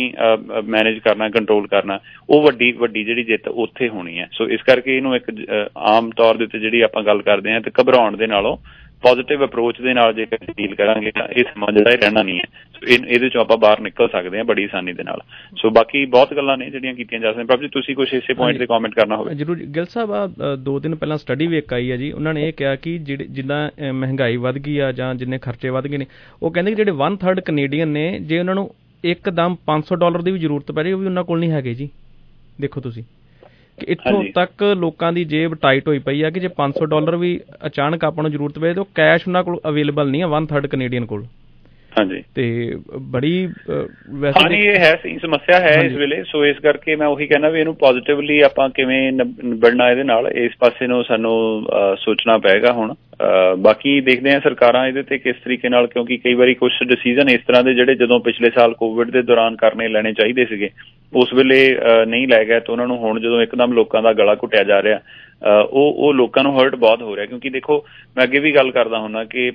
ਮੈਨੇਜ 0.66 1.00
ਕਰਨਾ 1.00 1.30
ਕੰਟਰੋਲ 1.30 1.68
ਕਰਨਾ, 1.68 2.00
ਉਹ 2.30 2.42
ਵੱਡੀ 2.42 2.72
ਵੱਡੀ 2.72 3.04
ਜਿਹੜੀ 3.04 3.24
ਜਿੱਤ 3.24 3.48
ਉੱਥੇ 3.48 3.90
ਹੋਣੀ 3.90 4.20
ਹੈ। 4.20 4.28
ਸੋ 4.32 4.48
ਇਸ 4.48 4.62
ਕਰਕੇ 4.62 4.96
ਇਹਨੂੰ 4.98 5.16
ਇੱਕ 5.16 5.32
ਆਮ 5.88 6.10
ਤੌਰ 6.12 6.38
ਦੇ 6.38 6.44
ਉੱਤੇ 6.44 6.60
ਜਿਹੜੀ 6.60 6.82
ਆਪਾਂ 6.82 7.04
ਗੱਲ 7.04 7.22
ਕਰਦੇ 7.22 7.52
ਹਾਂ, 7.52 7.62
ਤੇ 7.62 7.72
ਘਬਰਾਉਣ 7.82 8.18
ਦੇ 8.18 8.28
ਨਾਲੋਂ 8.28 8.58
ਪੋਜ਼ਿਟਿਵ 9.04 9.44
ਅਪਰੋਚ 9.46 9.82
ਦੇ 9.82 9.94
ਨਾਲ 9.94 10.14
ਜੇਕਰ 10.14 10.38
ਡੀਲ 10.58 10.76
ਕਰਾਂਗੇ 10.76 11.12
ਤਾਂ 11.12 11.28
ਇਹ 11.30 11.44
ਸਮਾਂ 11.44 11.72
ਜਿਹੜਾ 11.74 11.92
ਇਹ 11.92 11.98
ਰਹਿਣਾ 11.98 12.22
ਨਹੀਂ 12.24 12.40
ਹੈ। 12.40 12.46
ਸੋ 12.76 12.88
ਇਹਦੇ 12.88 13.30
ਚੋਂ 13.30 13.42
ਆਪਾਂ 13.42 13.58
ਬਾਹਰ 13.58 13.80
ਨਿਕਲ 13.82 14.08
ਸਕਦੇ 14.08 14.38
ਹਾਂ 14.38 14.46
ਬੜੀ 14.46 14.64
ਆਸਾਨੀ 14.64 14.94
ਦੇ 14.94 15.04
ਨਾਲ। 15.04 15.20
ਸੋ 15.58 15.70
ਬਾਕੀ 15.70 16.06
ਬਹੁਤ 16.16 16.34
ਗੱਲਾਂ 16.34 16.58
ਨੇ 16.58 16.70
ਜਿਹੜੀਆਂ 16.70 16.94
ਕੀਤੀਆਂ 16.94 17.22
ਜਾ 17.22 17.32
ਸਕਦੀਆਂ। 17.32 17.46
ਪ੍ਰਭ 17.46 17.62
ਜੀ 17.62 17.68
ਤੁਸੀਂ 17.68 17.96
ਕੁਝ 17.96 18.08
ਇਸੇ 18.14 18.34
ਪੁਆਇੰਟ 18.34 18.60
ਤੇ 18.60 18.66
ਕਮੈਂਟ 18.66 18.94
ਕਰਨਾ 18.96 19.16
ਹੋਵੇ। 19.16 19.36
ਜਰੂਰ 19.36 19.58
ਗਿਲ 19.76 19.86
ਸਾਹਿਬ 19.86 20.12
ਆ 20.12 20.56
ਦੋ 20.60 20.80
ਦਿਨ 20.80 20.96
ਪਹਿਲਾਂ 20.96 21.18
ਸਟੱਡੀ 21.18 21.48
ਵੀ 21.48 21.58
ਇੱਕ 21.58 21.74
ਆਈ 21.74 21.92
ਹੈ 21.92 21.98
ਜੀ। 21.98 22.12
ਉਹਨਾਂ 22.12 22.34
ਨੇ 22.34 22.48
ਇਹ 22.48 22.54
ਕਿਹਾ 22.54 22.76
ਕਿ 22.76 22.98
ਜਿਹੜੇ 23.00 23.26
ਜਿੱਦਾਂ 23.30 23.70
ਮਹਿੰਗਾਈ 23.94 24.38
ਵੱਧ 24.38 24.58
ਗਈ 24.58 24.78
ਆ 24.78 24.92
ਜਾਂ 24.92 25.14
ਜਿੰਨੇ 25.16 25.38
ਖਰਚੇ 25.38 25.70
ਵੱਧ 25.70 25.88
ਗਏ 25.88 25.98
ਨੇ 25.98 26.06
ਉਹ 26.44 26.52
ਕਹਿੰਦੇ 26.52 26.72
ਕਿ 26.72 26.76
ਜਿਹੜੇ 26.76 26.92
1/3 27.02 27.42
ਕੈਨੇਡੀਅਨ 27.46 27.88
ਨੇ 27.90 28.08
ਜੇ 28.22 28.40
ਉਹਨਾਂ 28.40 28.56
ਨੂੰ 28.56 28.70
ਇੱਕਦਮ 29.04 29.56
500 29.66 29.96
ਡਾਲਰ 29.96 30.22
ਦੀ 30.22 30.32
ਵੀ 30.32 30.40
ਜ਼ਰੂਰਤ 30.40 30.72
ਪੈ 30.72 30.84
ਰਹੀ 30.84 30.92
ਉਹ 30.92 31.00
ਵੀ 31.00 31.06
ਉਹਨਾਂ 31.06 31.24
ਕੋਲ 31.24 31.40
ਨਹੀਂ 31.40 31.52
ਹੈਗੇ 31.52 31.74
ਜੀ। 31.74 31.90
ਦੇਖੋ 32.62 32.82
ਤੁਸੀਂ। 32.82 33.04
ਇੱਥੋਂ 33.78 34.24
ਤੱਕ 34.36 34.64
ਲੋਕਾਂ 34.78 35.12
ਦੀ 35.14 35.24
ਜੇਬ 35.26 35.56
ਟਾਈਟ 35.56 35.88
ਹੋਈ 35.88 36.00
ਪਈ 36.00 36.22
ਆ 36.22 36.30
ਕਿ 36.30 36.40
ਜੇ 36.40 36.50
500 36.60 36.86
ਡਾਲਰ 36.90 37.16
ਵੀ 37.16 37.40
ਅਚਾਨਕ 37.66 38.04
ਆਪਾਂ 38.06 38.24
ਨੂੰ 38.24 38.32
ਜ਼ਰੂਰਤ 38.32 38.60
ਪਏ 38.60 38.74
ਤਾਂ 38.74 38.82
ਉਹ 38.82 38.88
ਕੈਸ਼ 38.96 39.28
ਉਹਨਾਂ 39.28 39.44
ਕੋਲ 39.44 39.60
ਅਵੇਲੇਬਲ 39.68 40.10
ਨਹੀਂ 40.10 40.24
ਆ 40.24 40.28
1/3 40.30 40.68
ਕੈਨੇਡੀਅਨ 40.68 41.06
ਕੋਲ। 41.06 41.26
ਹਾਂਜੀ। 41.98 42.22
ਤੇ 42.36 42.46
ਬੜੀ 43.12 43.48
ਵੈਸੇ 44.22 44.44
ਹਾਂ 44.44 44.50
ਇਹ 44.50 44.80
ਹੈ 44.80 44.92
ਸਹੀ 45.04 45.18
ਸਮੱਸਿਆ 45.20 45.60
ਹੈ 45.60 45.74
ਇਸ 45.84 45.94
ਵੇਲੇ। 45.98 46.22
ਸੋ 46.28 46.46
ਇਸ 46.46 46.58
ਕਰਕੇ 46.64 46.96
ਮੈਂ 46.96 47.08
ਉਹੀ 47.08 47.28
ਕਹਿੰਦਾ 47.28 47.50
ਵੀ 47.50 47.60
ਇਹਨੂੰ 47.60 47.76
ਪੋਜ਼ਿਟਿਵਲੀ 47.76 48.40
ਆਪਾਂ 48.42 48.70
ਕਿਵੇਂ 48.70 49.12
ਨਿਬੜਨਾ 49.12 49.90
ਇਹਦੇ 49.92 50.04
ਨਾਲ 50.04 50.28
ਇਸ 50.36 50.52
ਪਾਸੇ 50.60 50.88
ਨੂੰ 50.88 51.04
ਸਾਨੂੰ 51.04 51.36
ਸੋਚਣਾ 52.00 52.38
ਪਏਗਾ 52.38 52.72
ਹੁਣ। 52.72 52.94
ਬਾਕੀ 53.58 54.00
ਦੇਖਦੇ 54.02 54.32
ਹਾਂ 54.32 54.40
ਸਰਕਾਰਾਂ 54.40 54.88
ਇਹਦੇ 54.88 55.02
ਤੇ 55.04 55.18
ਕਿਸ 55.18 55.36
ਤਰੀਕੇ 55.44 55.70
ਨਾਲ 55.70 55.88
ਕਿਉਂਕਿ 55.88 56.18
ਕਈ 56.18 56.34
ਵਾਰੀ 56.34 56.54
ਕੁਝ 56.54 56.72
ਡਿਸੀਜਨ 56.88 57.30
ਇਸ 57.30 57.42
ਤਰ੍ਹਾਂ 57.48 57.64
ਦੇ 57.64 57.74
ਜਿਹੜੇ 57.74 57.96
ਜਦੋਂ 57.96 58.20
ਪਿਛਲੇ 58.20 58.50
ਸਾਲ 58.50 58.74
ਕੋਵਿਡ 58.74 59.12
ਦੇ 59.12 59.22
ਦੌਰਾਨ 59.22 59.56
ਕਰਨੇ 59.56 59.88
ਲੈਣੇ 59.88 60.14
ਚਾਹੀਦੇ 60.14 60.46
ਸੀਗੇ 60.46 60.70
ਉਸ 61.14 61.34
ਵੇਲੇ 61.34 61.60
ਨਹੀਂ 62.08 62.28
ਲੈ 62.28 62.44
ਗਏ 62.46 62.60
ਤਾਂ 62.60 62.72
ਉਹਨਾਂ 62.72 62.88
ਨੂੰ 62.88 62.98
ਹੁਣ 62.98 63.20
ਜਦੋਂ 63.20 63.42
ਇੱਕਦਮ 63.42 63.74
ਲੋਕਾਂ 63.74 64.02
ਦਾ 64.02 64.14
ਗਲਾ 64.14 64.36
ਘੁੱਟਿਆ 64.36 64.64
ਜਾ 64.64 64.82
ਰਿਹਾ 64.84 65.00
ਉਹ 65.44 65.96
ਉਹ 65.98 66.14
ਲੋਕਾਂ 66.14 66.44
ਨੂੰ 66.44 66.62
ਹਰਟ 66.62 66.76
ਬਹੁਤ 66.76 67.02
ਹੋ 67.02 67.16
ਰਿਹਾ, 67.16 67.26
ਕਿਉਂਕਿ 67.26 67.50
ਦੇਖੋ, 67.50 67.86
ਮੈਂ 68.18 68.24
ਅੱਗੇ 68.24 68.40
ਵੀ 68.40 68.56
ਗੱਲ 68.56 68.72
ਕਰਦਾ 68.72 69.00
ਹੁੰਦਾ 69.00 69.24
ਕਿ 69.24 69.52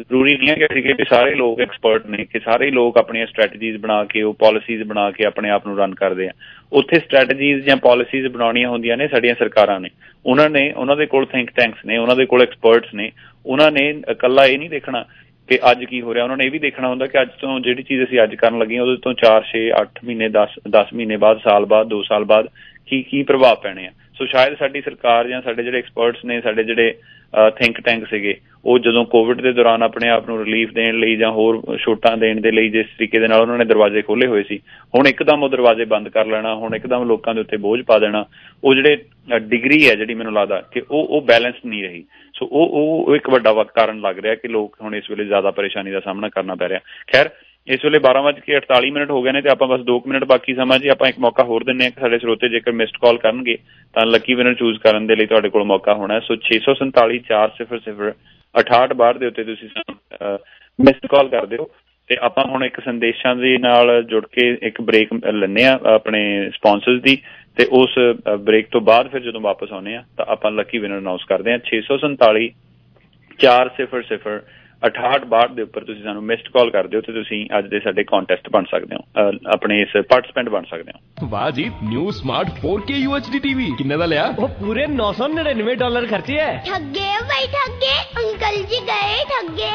ਜ਼ਰੂਰੀ 0.00 0.36
ਨਹੀਂ 0.36 0.48
ਹੈ 0.48 0.54
ਕਿ 0.54 0.82
ਕਿ 0.82 1.04
ਸਾਰੇ 1.10 1.34
ਲੋਕ 1.34 1.60
ਐਕਸਪਰਟ 1.60 2.06
ਨੇ, 2.06 2.24
ਕਿ 2.24 2.38
ਸਾਰੇ 2.38 2.70
ਲੋਕ 2.70 2.98
ਆਪਣੀਆਂ 2.98 3.26
ਸਟ੍ਰੈਟਜੀਜ਼ 3.26 3.76
ਬਣਾ 3.76 4.04
ਕੇ, 4.04 4.22
ਉਹ 4.22 4.34
ਪਾਲਿਸੀਜ਼ 4.34 4.82
ਬਣਾ 4.82 5.10
ਕੇ 5.10 5.24
ਆਪਣੇ 5.24 5.50
ਆਪ 5.50 5.66
ਨੂੰ 5.66 5.76
ਰਨ 5.78 5.94
ਕਰਦੇ 5.94 6.26
ਆ। 6.26 6.30
ਉੱਥੇ 6.72 6.98
ਸਟ੍ਰੈਟਜੀਜ਼ 6.98 7.66
ਜਾਂ 7.66 7.76
ਪਾਲਿਸੀਜ਼ 7.76 8.26
ਬਣਾਉਣੀਆਂ 8.26 8.68
ਹੁੰਦੀਆਂ 8.68 8.96
ਨੇ 8.96 9.08
ਸਾਡੀਆਂ 9.08 9.34
ਸਰਕਾਰਾਂ 9.34 9.80
ਨੇ। 9.80 9.90
ਉਹਨਾਂ 10.26 10.50
ਨੇ 10.50 10.72
ਉਹਨਾਂ 10.72 10.96
ਦੇ 10.96 11.06
ਕੋਲ 11.06 11.26
ਥਿੰਕ 11.26 11.50
ਟੈਂਕਸ 11.50 11.84
ਨੇ, 11.86 11.98
ਉਹਨਾਂ 11.98 12.16
ਦੇ 12.16 12.26
ਕੋਲ 12.26 12.42
ਐਕਸਪਰਟਸ 12.42 12.94
ਨੇ। 12.94 13.12
ਉਹਨਾਂ 13.46 13.72
ਨੇ 13.72 14.02
ਇਕੱਲਾ 14.10 14.46
ਇਹ 14.46 14.58
ਨਹੀਂ 14.58 14.70
ਦੇਖਣਾ 14.70 15.04
ਕਿ 15.48 15.58
ਅੱਜ 15.70 15.84
ਕੀ 15.84 16.00
ਹੋ 16.00 16.14
ਰਿਹਾ। 16.14 16.24
ਉਹਨਾਂ 16.24 16.36
ਨੇ 16.36 16.46
ਇਹ 16.46 16.50
ਵੀ 16.50 16.58
ਦੇਖਣਾ 16.58 16.88
ਹੁੰਦਾ 16.88 17.06
ਕਿ 17.06 17.22
ਅੱਜ 17.22 17.28
ਤੋਂ 17.40 17.60
ਜਿਹੜੀ 17.60 17.82
ਚੀਜ਼ 17.82 18.04
ਅਸੀਂ 18.04 18.22
ਅੱਜ 18.22 18.34
ਕਰਨ 18.34 18.58
ਲੱਗੇ 18.58 18.76
ਹਾਂ, 18.76 18.82
ਉਹਦੇ 18.82 18.96
ਤੋਂ 19.02 19.14
4 19.14 19.42
6 19.50 19.64
8 19.80 20.04
ਮਹੀਨੇ 20.04 20.28
10 20.28 20.54
10 20.70 20.94
ਮਹੀਨੇ 20.94 21.16
ਬਾਅਦ, 21.16 21.38
ਸਾਲ 21.38 21.64
ਬਾਅਦ 21.64 21.88
2 21.88 22.02
ਸਾਲ 22.02 22.24
ਬਾਅਦ 22.24 22.48
ਕੀ 22.88 23.02
ਕੀ 23.02 23.22
ਪ੍ਰਭਾਵ 23.22 23.56
ਪੈਣੇ 23.62 23.86
ਆ। 23.86 23.90
ਸੋ 24.18 24.26
ਸ਼ਾਇਦ 24.26 24.56
ਸਾਡੀ 24.58 24.80
ਸਰਕਾਰ 24.80 25.28
ਜਾਂ 25.28 25.40
ਸਾਡੇ 25.42 25.62
ਜਿਹੜੇ 25.62 25.78
ਐਕਸਪਰਟਸ 25.78 26.24
ਨੇ, 26.24 26.40
ਸਾਡੇ 26.40 26.64
ਜਿਹੜੇ 26.64 26.94
ਥਿੰਕ 27.56 27.80
ਟੈਂਕ 27.80 28.06
ਸੀਗੇ, 28.08 28.34
ਉਹ 28.64 28.78
ਜਦੋਂ 28.78 29.04
ਕੋਵਿਡ 29.04 29.40
ਦੇ 29.40 29.52
ਦੌਰਾਨ 29.52 29.82
ਆਪਣੇ 29.82 30.08
ਆਪ 30.08 30.28
ਨੂੰ 30.28 30.38
ਰਿਲੀਫ 30.38 30.72
ਦੇਣ 30.72 30.98
ਲਈ 30.98 31.16
ਜਾਂ 31.16 31.30
ਹੋਰ 31.30 31.78
ਛੋਟਾਂ 31.82 32.16
ਦੇਣ 32.16 32.40
ਦੇ 32.40 32.50
ਲਈ 32.50 32.68
ਜਿਸ 32.68 32.86
ਤਰੀਕੇ 32.98 33.18
ਦੇ 33.18 33.28
ਨਾਲ 33.28 33.40
ਉਹਨਾਂ 33.40 33.56
ਨੇ 33.58 33.64
ਦਰਵਾਜ਼ੇ 33.64 34.02
ਖੋਲੇ 34.02 34.26
ਹੋਏ 34.26 34.42
ਸੀ, 34.42 34.58
ਹੁਣ 34.94 35.06
ਇੱਕਦਮ 35.06 35.42
ਉਹ 35.42 35.48
ਦਰਵਾਜ਼ੇ 35.48 35.84
ਬੰਦ 35.84 36.08
ਕਰ 36.08 36.26
ਲੈਣਾ, 36.26 36.54
ਹੁਣ 36.54 36.74
ਇੱਕਦਮ 36.74 37.04
ਲੋਕਾਂ 37.08 37.34
ਦੇ 37.34 37.40
ਉੱਤੇ 37.40 37.56
ਬੋਝ 37.56 37.80
ਪਾ 37.82 37.98
ਦੇਣਾ, 37.98 38.24
ਉਹ 38.64 38.74
ਜਿਹੜੇ 38.74 38.96
ਡਿਗਰੀ 39.40 39.88
ਹੈ 39.88 39.94
ਜਿਹੜੀ 39.94 40.14
ਮੈਨੂੰ 40.14 40.32
ਲੱਗਦਾ 40.34 40.60
ਕਿ 40.72 40.82
ਉਹ 40.90 41.06
ਉਹ 41.06 41.22
ਬੈਲੈਂਸ 41.22 41.54
ਨਹੀਂ 41.66 41.82
ਰਹੀ। 41.84 42.04
ਸੋ 42.34 42.46
ਉਹ 42.46 42.70
ਉਹ 42.74 43.14
ਇੱਕ 43.16 43.28
ਵੱਡਾ 43.30 43.52
ਕਾਰਨ 43.74 44.00
ਲੱਗ 44.00 44.18
ਰਿਹਾ 44.18 44.34
ਕਿ 44.34 44.48
ਲੋਕ 44.48 44.76
ਹੁਣ 44.82 44.94
ਇਸ 44.94 45.10
ਵੇਲੇ 45.10 45.24
ਜ਼ਿਆਦਾ 45.24 45.50
ਪਰੇਸ਼ਾਨੀ 45.50 45.90
ਦਾ 45.90 46.00
ਸਾਹਮਣਾ 46.00 46.28
ਕਰਨਾ 46.28 46.54
ਪੈ 46.54 46.68
ਰਿਹਾ। 46.68 46.80
ਖੈਰ 47.12 47.30
ਇਸ 47.68 47.84
ਵੇਲੇ 47.84 47.98
12:48 48.04 48.90
ਮਿੰਟ 48.92 49.10
ਹੋ 49.10 49.20
ਗਏ 49.22 49.32
ਨੇ 49.32 49.40
ਤੇ 49.42 49.48
ਆਪਾਂ 49.50 49.66
ਬਸ 49.68 49.80
2 49.90 49.94
ਮਿੰਟ 50.06 50.24
ਬਾਕੀ 50.32 50.54
ਸਮਾਂ 50.54 50.78
ਜੀ, 50.78 50.88
ਆਪਾਂ 50.88 51.08
ਇੱਕ 51.08 51.18
ਮੌਕਾ 51.18 51.44
ਹੋਰ 51.44 51.64
ਦਿੰਨੇ 51.64 51.86
ਆ 51.86 51.90
ਕਿ 51.90 52.00
ਸਾਡੇ 52.00 52.18
ਸਰੋਤੇ 52.18 52.48
ਜੇਕਰ 52.48 52.72
ਮਿਸਡ 52.72 52.96
ਕਾਲ 53.02 53.18
ਕਰਨਗੇ, 53.18 53.56
ਤਾਂ 53.94 54.06
ਲੱਕੀ 54.06 54.34
ਵਿਨਰ 54.34 54.54
ਚੂਜ਼ 54.54 54.78
ਕਰਨ 54.80 55.06
ਦੇ 55.06 55.16
ਲਈ 55.16 55.26
ਤੁਹਾਡੇ 55.26 55.48
ਕੋਲ 55.48 55.64
ਮੌਕਾ 55.70 55.94
ਹੋਣਾ 55.94 56.18
ਸੋ 56.26 56.36
647 56.48 57.20
400 57.30 58.10
6862 58.54 59.18
ਦੇ 59.18 59.26
ਉੱਤੇ 59.26 59.44
ਤੁਸੀਂ 59.44 59.68
ਮਿਸਡ 60.78 61.06
ਕਾਲ 61.06 61.28
ਕਰ 61.28 61.46
ਦਿਓ। 61.46 61.68
ਤੇ 62.10 62.16
ਆਪਾਂ 62.22 62.44
ਹੁਣ 62.44 62.64
ਇੱਕ 62.64 62.80
ਸੰਦੇਸ਼ਾਂ 62.84 63.34
ਦੇ 63.36 63.56
ਨਾਲ 63.58 63.90
ਜੁੜ 64.08 64.24
ਕੇ 64.32 64.46
ਇੱਕ 64.62 64.80
ਬ੍ਰੇਕ 64.88 65.12
ਲੈਣੇ 65.34 65.64
ਆ 65.64 65.78
ਆਪਣੇ 65.92 66.20
ਸਪਾਂਸਰਸ 66.54 67.00
ਦੀ। 67.02 67.16
ਤੇ 67.56 67.66
ਉਸ 67.78 67.94
ਬ੍ਰੇਕ 68.40 68.68
ਤੋਂ 68.72 68.80
ਬਾਅਦ 68.80 69.08
ਫਿਰ 69.08 69.20
ਜਦੋਂ 69.22 69.40
ਵਾਪਸ 69.40 69.72
ਆਉਨੇ 69.72 69.94
ਆ 69.96 70.02
ਤਾਂ 70.16 70.26
ਆਪਾਂ 70.32 70.50
ਲੱਕੀ 70.52 70.78
ਵਿਨਰ 70.78 70.98
ਅਨਾਉਂਸ 70.98 71.24
ਕਰਦੇ 71.24 71.52
ਆ 71.52 71.58
647 71.70 72.46
400 73.38 73.86
6862 74.88 75.54
ਦੇ 75.54 75.62
ਉੱਪਰ 75.62 75.84
ਤੁਸੀਂ 75.84 76.02
ਸਾਨੂੰ 76.02 76.22
ਮਿਸਡ 76.22 76.48
ਕਾਲ 76.48 76.70
ਕਰ 76.70 76.86
ਦਿਓ 76.86 77.00
ਤੇ 77.00 77.12
ਤੁਸੀਂ 77.12 77.38
ਅੱਜ 77.58 77.66
ਦੇ 77.66 77.80
ਸਾਡੇ 77.80 78.04
ਕੰਟੈਸਟ 78.04 78.48
ਬਣ 78.50 78.64
ਸਕਦੇ 78.70 78.96
ਹੋ। 78.96 79.30
ਆਪਣੇ 79.52 79.80
ਇਸ 79.80 79.96
ਪਾਰਟਿਸਪੈਂਟ 80.10 80.48
ਬਣ 80.48 80.64
ਸਕਦੇ 80.70 80.92
ਹੋ। 80.96 81.28
ਵਾਹ 81.28 81.50
ਜੀ 81.50 81.64
new 81.82 82.10
smart 82.10 82.48
4K 82.64 82.98
UHD 83.04 83.40
TV 83.46 83.68
ਕਿੰਨੇ 83.78 83.96
ਦਾ 83.96 84.06
ਲਿਆ? 84.06 84.26
ਉਹ 84.38 84.48
ਪੂਰੇ 84.60 84.86
999 84.94 85.74
ਡਾਲਰ 85.74 86.06
ਖਰਚੇ 86.06 86.36
ਐ। 86.36 86.52
ਠੱਗੇ 86.66 87.10
ਬਈ 87.30 87.46
ਠੱਗੇ। 87.54 87.94
ਅੰਕਲ 88.22 88.62
ਜੀ 88.64 88.80
ਗਏ 88.88 89.24
ਠੱਗੇ। 89.32 89.72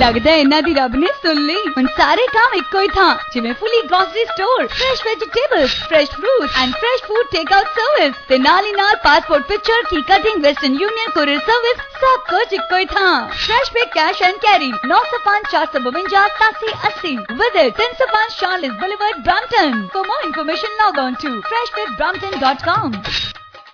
ਲੱਗਦਾ 0.00 0.32
ਇਹਨਾਂ 0.32 0.60
ਦੀ 0.62 0.72
ਰੱਬ 0.74 0.94
ਨੇ 0.96 1.06
ਸੁਣ 1.22 1.36
ਲਈ 1.46 1.56
ਹੁਣ 1.76 1.86
ਸਾਰੇ 1.96 2.26
ਕੰਮ 2.32 2.54
ਇੱਕੋ 2.58 2.80
ਹੀ 2.80 2.88
ਥਾਂ 2.94 3.14
ਜਿਵੇਂ 3.34 3.52
fully 3.60 3.80
grocery 3.90 4.24
store 4.24 4.66
fresh 4.66 5.02
vegetables 5.06 5.74
fresh 5.88 6.10
fruit 6.10 6.50
and 6.62 6.72
fresh 6.80 7.02
food 7.06 7.26
take 7.32 7.52
out 7.52 7.66
service 7.77 8.15
ਤੇ 8.27 8.37
ਨਾਲ 8.39 8.65
ਹੀ 8.65 8.71
ਨਾਲ 8.73 8.95
ਪਾਸਪੋਰਟ 9.03 9.47
ਪਿਕਚਰ 9.47 9.83
ਕੀ 9.89 10.01
cutting 10.09 10.43
Western 10.43 10.75
Union 10.81 11.11
courier 11.13 11.39
service 11.47 11.77
ਸਭ 12.01 12.19
ਕੁਝ 12.29 12.53
ਇੱਕੋ 12.53 12.77
ਹੀ 12.77 12.85
ਥਾਂ 12.93 13.13
fresh 13.29 13.71
pay 13.73 13.85
cash 13.95 14.21
and 14.23 14.37
carry 14.41 14.71
905 14.93 15.49
452 15.55 16.71
80 16.87 17.11
visit 17.41 17.81
305 17.81 18.37
Charles 18.39 18.73
Boulevard, 18.81 19.19
Brampton. 19.25 19.75
For 19.93 20.03
more 20.03 20.21
information, 20.25 20.77
log 20.81 20.99
on 21.03 21.17
to 21.23 21.33
freshfitbrampton.com 21.49 22.95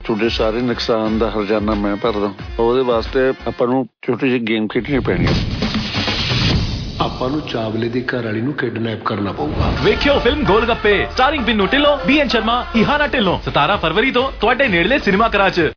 ਤੁਹਾਡੇ 0.06 0.30
ਸਾਰੇ 0.30 0.62
ਨੁਕਸਾਨ 0.62 1.18
ਦਾ 1.20 1.30
ਹਰਜਾਨਾ 1.30 1.74
ਮੈਂ 1.76 1.96
ਭਰਦਾ। 1.96 2.32
ਉਹਦੇ 2.60 2.82
ਵਾਸਤੇ 2.82 3.28
ਆਪਾਂ 3.48 3.68
ਨੂੰ 3.68 3.86
ਛੋਟੀ 4.06 4.30
ਜਿਹੀ 4.30 4.40
ਗੇਮ 4.48 4.68
ਖੇਡਣੀ 4.68 5.00
ਪੈਣੀ 5.00 5.28
ਹੈ। 5.28 5.67
ਆਪਾਂ 7.02 7.30
ਨੂੰ 7.30 7.42
ਚਾਵਲੇ 7.42 7.90
ਦੀ 7.90 8.02
ਘਰ 8.04 8.26
ਵਾਲੀ 8.26 8.42
ਨੂੰ 8.42 8.54
ਕਿਡਨੈਪ 8.54 9.04
ਕਰਨਾ 9.04 9.32
ਪਊਗਾ। 9.32 9.72
ਵੇਖਿਓ 9.84 10.20
film 10.20 10.44
Gol 10.44 10.66
Gappe 10.66 10.94
starring 11.14 11.44
Binnu 11.46 11.66
Dhillon 11.66 11.98
BN 12.08 12.28
Sharma 12.28 12.66
Ihana 12.76 13.08
Dhillon. 13.08 13.40
17 13.46 13.76
ਫਰਵਰੀ 13.78 14.12
ਤੋਂ 14.12 14.32
ਤੁਹਾਡੇ 14.42 14.68
ਨੇੜਲੇ 14.68 15.00
ਸਿਨੇਮਾ 15.00 15.28
ਘਰਾਂ 15.28 15.50
'ਚ। 15.50 15.72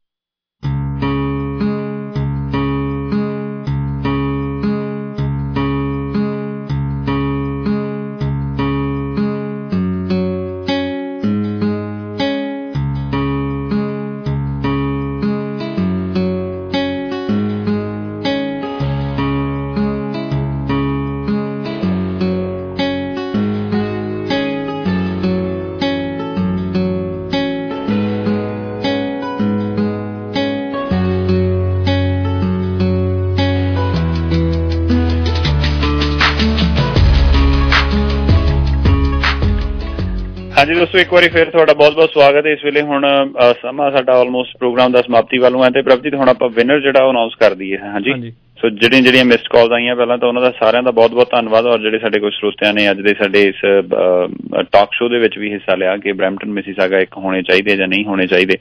ਹਾਂਜੀ 40.71 40.81
ਦੋਸਤੋ 40.81 40.99
ਇੱਕ 40.99 41.13
ਵਾਰੀ 41.13 41.29
ਫਿਰ 41.29 41.49
ਤੁਹਾਡਾ 41.51 41.73
ਬਹੁਤ-ਬਹੁਤ 41.75 42.11
ਸਵਾਗਤ 42.11 42.47
ਹੈ। 42.47 42.51
ਇਸ 42.53 42.65
ਵੇਲੇ 42.65 42.83
ਹੁਣ 42.83 43.05
ਸਮਾਂ 43.61 43.91
ਸਾਡਾ 43.93 44.13
ਆਲਮੋਸਟ 44.13 44.57
ਪ੍ਰੋਗਰਾਮ 44.59 44.93
ਦਾ 44.93 45.01
ਸਮਾਪਤੀ 45.03 45.39
ਵੱਲ 45.39 45.53
ਨੂੰ 45.53 45.65
ਹੈ 45.65 45.71
ਤੇ 45.71 45.83
ਪ੍ਰਭਜੀਤ 45.83 46.15
ਹੁਣ 46.15 46.29
ਆਪਾਂ 46.29 46.49
ਵਿਨਰ 46.49 46.81
ਜਿਹੜਾ 46.81 47.03
ਉਹ 47.05 47.11
ਅਨਾਉਂਸ 47.11 47.35
ਕਰ 47.35 47.55
ਦਈਏ 47.55 47.79
ਹਾਂਜੀ। 47.79 48.31
ਸੋ 48.61 48.69
ਜਿਹੜੀਆਂ 48.71 49.03
ਜਿਹੜੀਆਂ 49.03 49.25
ਮਿਸਡ 49.25 49.49
ਕਾਲਸ 49.49 49.73
ਆਈਆਂ 49.73 49.97
ਪਹਿਲਾਂ 49.97 50.19
ਤਾਂ 50.19 50.29
ਉਹਨਾਂ 50.29 50.43
ਦਾ 50.43 50.51
ਸਾਰਿਆਂ 50.61 50.83
ਦਾ 50.83 50.91
ਬਹੁਤ-ਬਹੁਤ 50.91 51.31
ਧੰਨਵਾਦ 51.31 51.67
ਔਰ 51.67 51.79
ਜਿਹੜੇ 51.81 51.99
ਸਾਡੇ 51.99 52.21
ਕੁਝ 52.21 52.33
ਸਰੋਤਿਆਂ 52.35 52.73
ਨੇ 52.75 52.91
ਅੱਜ 52.91 53.01
ਦੇ 53.01 53.15
ਸਾਡੇ 53.15 53.43
ਇਸ 53.43 53.61
ਟਾਕ 54.73 54.93
ਸ਼ੋਅ 54.93 55.09
ਦੇ 55.11 55.19
ਵਿੱਚ 55.19 55.39
ਵੀ 55.39 55.53
ਹਿੱਸਾ 55.53 55.75
ਲਿਆ 55.75 55.97
ਕਿ 55.97 56.13
ਬ੍ਰੈਂਪਟਨ 56.13 56.51
ਮਿਸੀਸਾਗਾ 56.51 56.99
ਇੱਕ 56.99 57.17
ਹੋਣੇ 57.17 57.43
ਚਾਹੀਦੇ 57.43 57.77
ਜਾਂ 57.77 57.89
ਨਹੀਂ 57.89 58.05
ਹੋਣੇ 58.05 58.27
ਚਾਹੀਦੇ 58.27 58.59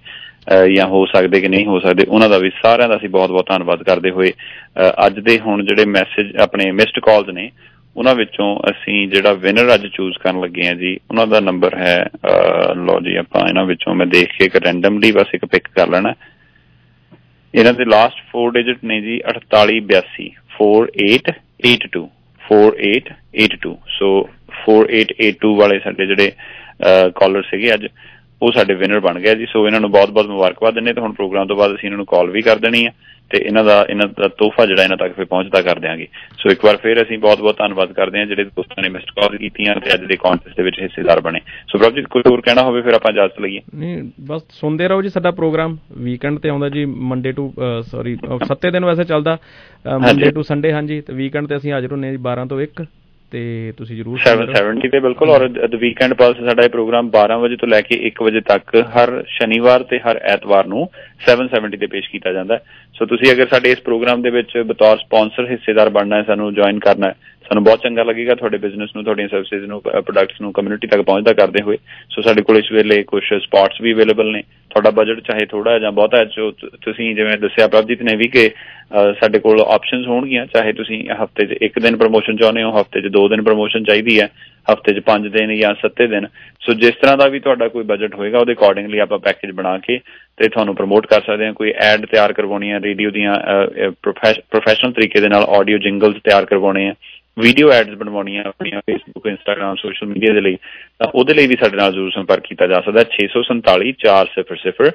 ਜਾਂ 0.75 0.87
ਹੋ 0.87 1.05
ਸਕਦੇ 1.05 1.41
ਕਿ 1.41 1.47
ਨਹੀਂ 1.47 1.65
ਹੋ 1.65 1.79
ਸਕਦੇ 1.79 2.05
ਉਹਨਾਂ 2.09 2.29
ਦਾ 2.29 2.37
ਵੀ 2.37 2.49
ਸਾਰਿਆਂ 2.63 2.89
ਦਾ 2.89 2.95
ਅਸੀਂ 2.95 3.09
ਬਹੁਤ-ਬਹੁਤ 3.09 3.47
ਧੰਨਵਾਦ 3.47 3.83
ਕਰਦੇ 3.83 4.11
ਹੋਏ 4.11 4.31
ਅੱਜ 5.07 5.19
ਦੇ 5.19 5.39
ਹੁਣ 5.39 5.65
ਜਿਹੜੇ 5.65 5.85
ਮੈਸੇਜ 5.89 6.35
ਆਪਣੇ 6.37 6.71
ਮਿਸਡ 6.71 6.99
ਕਾਲਸ 6.99 7.29
ਨੇ 7.29 7.49
ਉਹਨਾਂ 7.99 8.15
ਵਿੱਚੋਂ 8.15 8.59
ਅਸੀਂ 8.69 9.07
ਜਿਹੜਾ 9.07 9.33
ਵਿਨਰ 9.33 9.73
ਅੱਜ 9.75 9.87
ਚੂਜ਼ 9.87 10.17
ਕਰਨ 10.17 10.39
ਲੱਗੇ 10.41 10.67
ਆ 10.67 10.73
ਜੀ 10.73 10.99
ਉਹਨਾਂ 11.09 11.27
ਦਾ 11.27 11.39
ਨੰਬਰ 11.39 11.77
ਹੈ 11.77 12.09
ਅਹ, 12.29 12.75
ਲਓ 12.75 12.99
ਜੀ 12.99 13.15
ਆਪਾਂ 13.15 13.47
ਇਹਨਾਂ 13.47 13.65
ਵਿੱਚੋਂ 13.65 13.95
ਮੈਂ 13.95 14.05
ਦੇਖ 14.05 14.29
ਕੇ 14.29 14.45
ਇੱਕ 14.45 14.55
ਰੈਂਡਮਲੀ 14.55 15.11
ਬਸ 15.11 15.33
ਇੱਕ 15.33 15.45
ਪਿਕ 15.45 15.67
ਕਰ 15.75 15.87
ਲੈਣਾ। 15.87 16.13
ਇਹਨਾਂ 17.55 17.73
ਦੇ 17.73 17.85
ਲਾਸਟ 17.85 18.17
4 18.37 18.49
ਡਿਜਿਟ 18.51 18.77
ਨੇ 18.83 19.01
ਜੀ 19.01 19.19
4882 19.29 20.29
4882 20.59 22.07
4882 22.41 23.75
ਸੋ 23.99 24.29
4882 24.67 25.55
ਵਾਲੇ 25.57 25.79
ਸਾਡੇ 25.79 26.05
ਜਿਹੜੇ 26.05 26.31
ਕਾਲਰ 27.15 27.43
ਸੀਗੇ 27.43 27.73
ਅੱਜ 27.73 27.87
ਉਹ 28.41 28.51
ਸਾਡੇ 28.51 28.73
ਵਿਨਰ 28.73 28.99
ਬਣ 28.99 29.19
ਗਿਆ 29.19 29.33
ਜੀ। 29.33 29.45
ਸੋ 29.45 29.67
ਇਹਨਾਂ 29.67 29.79
ਨੂੰ 29.81 29.91
ਬਹੁਤ-ਬਹੁਤ 29.91 30.27
ਮੁਬਾਰਕਬਾਦ 30.27 30.73
ਦਿੰਦੇ 30.73 30.93
ਤੇ 30.93 31.01
ਹੁਣ 31.01 31.13
ਪ੍ਰੋਗਰਾਮ 31.13 31.47
ਤੋਂ 31.47 31.55
ਬਾਅਦ 31.55 31.75
ਅਸੀਂ 31.75 31.85
ਇਹਨਾਂ 31.85 31.97
ਨੂੰ 31.97 32.05
ਕਾਲ 32.05 32.29
ਵੀ 32.29 32.41
ਕਰ 32.41 32.55
ਦੇਣੀ 32.55 32.85
ਆ। 32.85 32.91
ਤੇ 33.29 33.37
ਇਹਨਾਂ 33.37 33.63
ਦਾ 33.63 33.75
ਇਹਨਾਂ 33.89 34.07
ਦਾ 34.19 34.27
ਤੋਹਫਾ 34.37 34.65
ਜਿਹੜਾ 34.65 34.83
ਇਹਨਾਂ 34.83 34.97
ਤੱਕ 34.97 35.13
ਫਿਰ 35.15 35.25
ਪਹੁੰਚਦਾ 35.25 35.61
ਕਰ 35.61 35.79
ਦਿਆਂਗੇ। 35.79 36.07
ਸੋ 36.39 36.49
ਇੱਕ 36.51 36.65
ਵਾਰ 36.65 36.77
ਫਿਰ 36.83 37.01
ਅਸੀਂ 37.01 37.17
ਬਹੁਤ-ਬਹੁਤ 37.19 37.57
ਧੰਨਵਾਦ 37.57 37.93
ਕਰਦੇ 37.93 38.19
ਹਾਂ 38.19 38.25
ਜਿਹੜੇ 38.25 38.43
ਦੋਸਤਾਂ 38.43 38.83
ਨੇ 38.83 38.89
ਮਿਸਡ 38.89 39.11
ਕਾਲ 39.15 39.37
ਕੀਤੀਆਂ 39.37 39.75
ਤੇ 39.75 39.93
ਅੱਜ 39.93 40.03
ਦੇ 40.05 40.15
ਕਾਨਟੈਸਟ 40.23 40.57
ਦੇ 40.57 40.63
ਵਿੱਚ 40.63 40.79
ਹਿੱਸੇਦਾਰ 40.81 41.21
ਬਣੇ। 41.21 41.39
ਸੋ 41.71 41.77
ਪ੍ਰਭਜੀਤ 41.77 42.07
ਕੋਈ 42.07 42.23
ਹੋਰ 42.29 42.41
ਕਹਿਣਾ 42.45 42.63
ਹੋਵੇ 42.63 42.81
ਫਿਰ 42.81 42.93
ਆਪਾਂ 42.93 43.11
ਇਜਾਜ਼ਤ 43.11 43.39
ਲਈਏ। 43.41 43.61
ਨਹੀਂ 43.75 44.03
ਬਸ 44.27 44.45
ਸੁਣਦੇ 44.59 44.87
ਰਹੋ 44.87 45.01
ਜੀ 45.01 45.09
ਸਾਡਾ 45.09 45.31
ਪ੍ਰੋਗਰਾਮ। 45.31 45.77
ਵੀਕਐਂਡ 46.09 46.39
ਤੇ 46.39 46.49
ਆਉਂਦਾ 46.49 46.69
ਜੀ 46.69 46.85
ਮੰਡੇ 46.85 47.31
ਟੂ 47.31 47.51
ਸੌਰੀ 47.91 48.17
ਸੱਤੇ 48.47 48.71
ਦਿਨ 48.71 48.85
ਵੈਸੇ 48.85 49.03
ਚੱਲਦਾ। 49.03 49.37
ਮੰਡੇ 50.01 50.31
ਟੂ 50.31 50.41
ਸੰਡੇ 50.43 50.71
ਹਾਂਜੀ। 50.73 51.01
ਤੇ 51.01 51.13
ਵੀਕਐਂਡ 51.13 51.47
ਤੇ 51.47 51.55
ਅਸੀਂ 51.57 51.71
ਹਾਜ਼ਰ 51.73 51.91
ਹੁੰਨੇ 51.91 52.11
ਜੀ 52.11 52.17
12 52.23 52.47
ਤੋਂ 52.49 52.61
1 52.61 52.85
ਤੇ 53.31 53.41
ਤੁਸੀਂ 53.77 53.95
ਜਰੂਰ 53.97 54.19
770 54.19 54.89
ਤੇ 54.89 54.99
ਬਿਲਕੁਲ। 54.99 55.29
ਔਰ 55.29 55.47
ਦ 55.47 55.75
ਵੀਕਐਂਡ 55.79 56.13
ਪਲਸ 56.19 56.37
ਸਾਡਾ 56.45 56.63
ਇਹ 56.63 56.69
ਪ੍ਰੋਗਰਾਮ 56.69 57.09
12 57.15 57.35
ਵਜੇ 57.41 57.55
ਤੋਂ 57.55 57.67
ਲੈ 57.67 57.81
ਕੇ 57.81 57.99
1 58.07 58.23
ਵਜੇ 58.25 58.41
ਤੱਕ 58.47 58.75
ਹਰ 58.95 59.11
ਸ਼ਨੀਵਾਰ 59.29 59.83
ਤੇ 59.89 59.99
ਹਰ 59.99 60.19
ਐਤਵਾਰ 60.31 60.67
ਨੂੰ 60.67 60.87
770 61.25 61.77
ਤੇ 61.77 61.87
ਪੇਸ਼ 61.87 62.09
ਕੀਤਾ 62.09 62.31
ਜਾਂਦਾ 62.33 62.55
ਹੈ। 62.55 62.61
ਸੋ 62.95 63.05
ਤੁਸੀਂ 63.05 63.31
ਅਗਰ 63.31 63.47
ਸਾਡੇ 63.47 63.71
ਇਸ 63.71 63.81
ਪ੍ਰੋਗਰਾਮ 63.81 64.21
ਦੇ 64.21 64.29
ਵਿੱਚ 64.29 64.57
ਬਤੌਰ 64.67 64.97
ਸਪਾਂਸਰ 64.97 65.49
ਹਿੱਸੇਦਾਰ 65.51 65.89
ਬਣਨਾ 65.89 66.15
ਹੈ, 66.15 66.23
ਸਾਨੂੰ 66.23 66.53
ਜੁਆਇਨ 66.53 66.79
ਕਰਨਾ 66.79 67.07
ਹੈ, 67.07 67.15
ਸਾਨੂੰ 67.45 67.63
ਬਹੁਤ 67.63 67.81
ਚੰਗਾ 67.83 68.03
ਲੱਗੇਗਾ 68.03 68.35
ਤੁਹਾਡੇ 68.35 68.57
ਬਿਜ਼ਨਸ 68.57 68.89
ਨੂੰ, 68.95 69.03
ਤੁਹਾਡੀਆਂ 69.03 69.27
ਸਰਵਿਸਿਜ਼ 69.27 69.65
ਨੂੰ 69.65 69.81
ਪ੍ਰੋਡਕਟਸ 69.81 70.41
ਨੂੰ 70.41 70.51
ਕਮਿਊਨਿਟੀ 70.53 70.87
ਤੱਕ 70.87 71.01
ਪਹੁੰਚਦਾ 71.01 71.33
ਕਰਦੇ 71.33 71.61
ਹੋਏ। 71.61 71.77
ਸੋ 72.11 72.21
ਸਾਡੇ 72.21 72.41
ਕੋਲ 72.41 72.57
ਇਸ 72.57 72.71
ਵੇਲੇ 72.71 73.01
ਕੁਝ 73.03 73.23
ਸਪਾਟਸ 73.23 73.81
ਵੀ 73.81 73.93
ਅਵੇਲੇਬਲ 73.93 74.31
ਨੇ। 74.31 74.41
ਤੁਹਾਡਾ 74.71 74.89
ਬਜਟ 74.91 75.19
ਚਾਹੇ 75.27 75.45
ਥੋੜਾ 75.45 75.77
ਜਾਂ 75.79 75.91
ਬਹੁਤਾ 75.91 76.17
ਹੈ, 76.17 76.25
ਜੋ 76.25 76.51
ਤੁਸੀਂ 76.81 77.15
ਜਿਵੇਂ 77.15 77.37
ਦੱਸਿਆ 77.37 77.67
ਪ੍ਰਭਜੀਤ 77.67 78.01
ਨੇ 78.03 78.15
ਵੀ 78.15 78.27
ਕਿ 78.27 78.49
ਸਾਡੇ 79.19 79.39
ਕੋਲ 79.39 79.61
ਆਪਸ਼ਨਸ 79.61 80.07
ਹੋਣਗੀਆਂ। 80.07 80.45
ਚਾਹੇ 80.45 80.73
ਤੁਸੀਂ 80.73 81.03
ਹਫ਼ਤੇ 81.13 81.45
'ਚ 81.45 81.57
ਇੱਕ 81.61 81.79
ਦਿਨ 81.79 81.97
ਪ੍ਰੋਮੋਸ਼ਨ 81.97 82.37
ਚਾਹੁੰਦੇ 82.37 82.63
ਹੋ, 82.63 82.71
ਹਫ਼ਤੇ 82.71 83.01
'ਚ 83.01 83.07
ਦੋ 83.07 83.27
ਦਿਨ 83.29 83.41
ਪ੍ਰੋਮੋਸ਼ਨ 83.43 83.83
ਚਾਹੀਦੀ 83.83 84.19
ਹੈ, 84.19 84.29
ਹਫ਼ਤੇ 84.67 84.93
'ਚ 84.93 84.99
ਪੰਜ 85.05 85.27
ਦਿਨ 85.27 85.55
ਜਾਂ 85.55 85.73
ਸੱਤੇ 85.81 86.07
ਦਿਨ। 86.07 86.27
ਸੋ 86.61 86.73
ਜਿਸ 86.75 86.95
ਤਰ੍ਹਾਂ 87.01 87.17
ਦਾ 87.17 87.27
ਵੀ 87.27 87.39
ਤੁਹਾਡਾ 87.39 87.67
ਕੋਈ 87.67 87.83
ਬਜਟ 87.83 88.15
ਹੋਏਗਾ, 88.15 88.39
ਉਹਦੇ 88.39 88.53
ਅਕੋਰਡਿੰਗਲੀ 88.53 88.99
ਆਪਾਂ 88.99 89.19
ਪੈਕੇਜ 89.19 89.51
ਬਣਾ 89.51 89.77
ਕੇ 89.77 89.99
ਤੇ 90.39 90.47
ਤੁਹਾਨੂੰ 90.49 90.75
ਪ੍ਰਮੋਟ 90.75 91.05
ਕਰ 91.07 91.21
ਸਕਦੇ 91.21 91.45
ਹਾਂ, 91.45 91.53
ਕੋਈ 91.53 91.73
ਐਡ 91.83 92.05
ਤਿਆਰ 92.05 92.33
ਕਰਵਾਉਣੀ 92.33 92.71
ਹੈ 92.71 92.79
ਰੇਡੀਓ 92.81 93.09
ਦੀਆਂ 93.11 93.35
ਪ੍ਰੋਫੈਸ਼ਨਲ 94.03 94.91
ਤਰੀਕੇ 94.91 95.21
ਦੇ 95.21 95.29
ਨਾਲ 95.29 95.43
ਆਡੀਓ 95.57 95.77
ਜਿੰਗਲਸ 95.77 96.15
ਤਿਆਰ 96.23 96.45
ਕਰਵਾਉਣੇ 96.45 96.89
ਆ 96.89 96.93
ਵੀਡੀਓ 97.37 97.71
ਐਡਸ 97.71 97.95
ਬਣਵਾਉਣੀਆਂ 97.97 98.43
ਆਪਣੀਆਂ 98.47 98.81
ਫੇਸਬੁੱਕ 98.81 99.27
ਇੰਸਟਾਗ੍ਰam 99.27 99.75
ਸੋਸ਼ਲ 99.81 100.07
ਮੀਡੀਆ 100.07 100.33
ਦੇ 100.33 100.41
ਲਈ, 100.41 100.55
ਤਾਂ 100.99 101.07
ਉਹਦੇ 101.15 101.33
ਲਈ 101.33 101.47
ਵੀ 101.47 101.55
ਸਾਡੇ 101.61 101.77
ਨਾਲ 101.77 101.91
ਜ਼ਰੂਰ 101.93 102.11
ਸੰਪਰਕ 102.11 102.43
ਕੀਤਾ 102.43 102.67
ਜਾ 102.67 102.81
ਸਕਦਾ 102.81 102.99
ਹੈ। 102.99 103.05
647 103.11 103.93
400 104.05 104.43
6862 104.47 104.91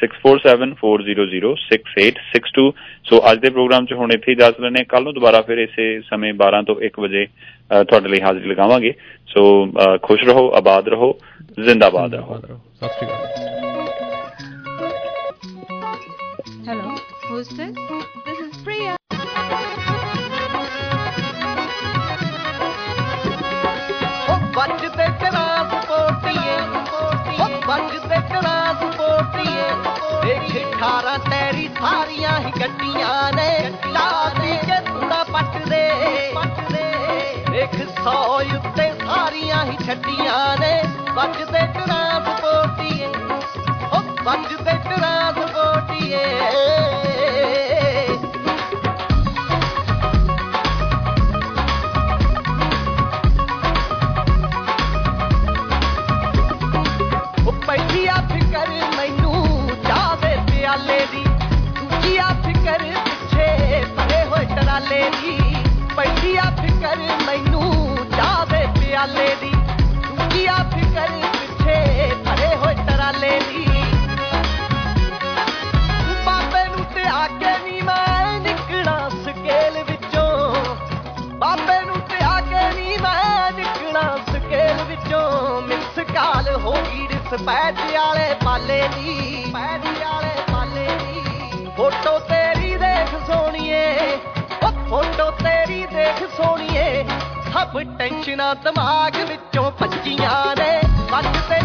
6474006862 0.00 2.64
ਸੋ 3.10 3.20
ਅੱਜ 3.30 3.38
ਦੇ 3.40 3.50
ਪ੍ਰੋਗਰਾਮ 3.50 3.86
'ਚ 3.86 3.92
ਹੁਣ 4.00 4.12
ਇੱਥੇ 4.12 4.32
ਇਜਾਜ਼ਤ 4.32 4.60
ਲੈਣੇ 4.60 4.84
ਕੱਲ 4.88 5.02
ਨੂੰ 5.04 5.14
ਦੁਬਾਰਾ 5.14 5.40
ਫਿਰ 5.42 5.58
ਇਸੇ 5.58 6.00
ਸਮੇਂ 6.08 6.32
12 6.42 6.62
ਤੋਂ 6.66 6.74
1 6.88 7.00
ਵਜੇ 7.04 7.26
ਤੁਹਾਡੇ 7.70 8.08
ਲਈ 8.08 8.20
ਹਾਜ਼ਰੀ 8.20 8.48
ਲਗਾਵਾਂਗੇ। 8.50 8.92
ਸੋ 9.28 9.42
ਖੁਸ਼ 10.02 10.24
ਰਹੋ, 10.24 10.50
ਆਬਾਦ 10.56 10.88
ਰਹੋ। 10.88 11.18
ਜ਼ਿੰਦਾਬਾਦ 11.60 12.14
ਰਹੋ। 12.14 12.36
ਸਤਿ 12.36 12.88
ਸ਼੍ਰੀ 12.88 13.06
ਅਕਾਲ। 13.06 13.81
Hello, 16.64 16.94
who's 17.26 17.48
this? 17.50 17.74
This 18.24 18.38
is 18.40 18.56
Priya. 18.58 18.96
ਵੱਜਦੇ 24.54 25.06
ਕਰਾਂ 25.20 25.64
ਸਪੋਰਟੀਏ 25.70 26.56
ਉਹ 27.38 27.54
ਵੱਜਦੇ 27.66 28.20
ਕਰਾਂ 28.28 28.74
ਸਪੋਰਟੀਏ 28.74 29.64
ਦੇਖ 30.24 30.54
18 30.56 31.16
ਤੇਰੀ 31.30 31.68
ਸਾਰੀਆਂ 31.80 32.38
ਹੀ 32.40 32.52
ਗੱਡੀਆਂ 32.60 33.32
ਨੇ 33.32 33.50
ਲਾਦੀ 33.88 34.56
ਕੇ 34.66 34.80
ਥੋੜਾ 34.88 35.22
ਪੱਟਦੇ 35.32 35.82
ਦੇਖ 37.50 37.74
100 37.80 38.16
ਉੱਤੇ 38.58 38.90
ਸਾਰੀਆਂ 39.04 39.64
ਹੀ 39.64 39.76
ਛੱਡੀਆਂ 39.86 40.56
ਨੇ 40.60 40.72
ਵੱਜਦੇ 41.14 41.66
ਕਰਾਂ 41.74 42.20
ਸਪੋਰਟੀਏ 42.28 43.12
ਉਹ 43.92 44.24
ਵੱਜਦੇ 44.24 44.78
ਕਰਾਂ 44.84 45.21
ਸਪੋਰਟੀਏ 45.94 46.24
ਪਹਿਲੀ 46.40 46.91
ਗਈ 87.32 87.38
ਰਿਸਪੈਚ 87.38 87.76
ਵਾਲੇ 87.94 88.34
ਪਾਲੇ 88.44 88.88
ਦੀ। 88.96 89.44
ਪੈਜ 89.54 89.86
ਵਾਲੇ 89.86 90.42
ਪਾਲੇ 90.52 90.86
ਦੀ। 90.86 91.66
ਫੋਟੋ 91.76 92.18
ਤੇਰੀ 92.18 92.76
ਦੇਖ 92.76 93.14
ਸੋਣੀਏ 93.26 94.18
ਉਹ 94.62 94.88
ਫੋਟੋ 94.90 95.30
ਤੇਰੀ 95.30 95.86
ਦੇਖ 95.86 96.22
ਸੋਣੀਏ 96.36 97.04
ਸਭ 97.52 97.82
ਟੈਨਸ਼ਨਾਂ 97.98 98.54
ਦਿਮਾਗ 98.54 99.16
ਵਿੱਚੋਂ 99.16 99.70
ਭੱਜੀਆਂ 99.70 100.56
ਨੇ। 100.56 100.80
ਵੱਜ 101.10 101.26
ਤੇ 101.26 101.61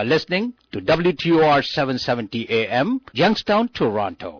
are 0.00 0.04
listening 0.04 0.54
to 0.72 0.80
WTOR 0.80 1.62
770 1.62 2.48
AM, 2.48 3.02
Youngstown, 3.12 3.68
Toronto. 3.68 4.39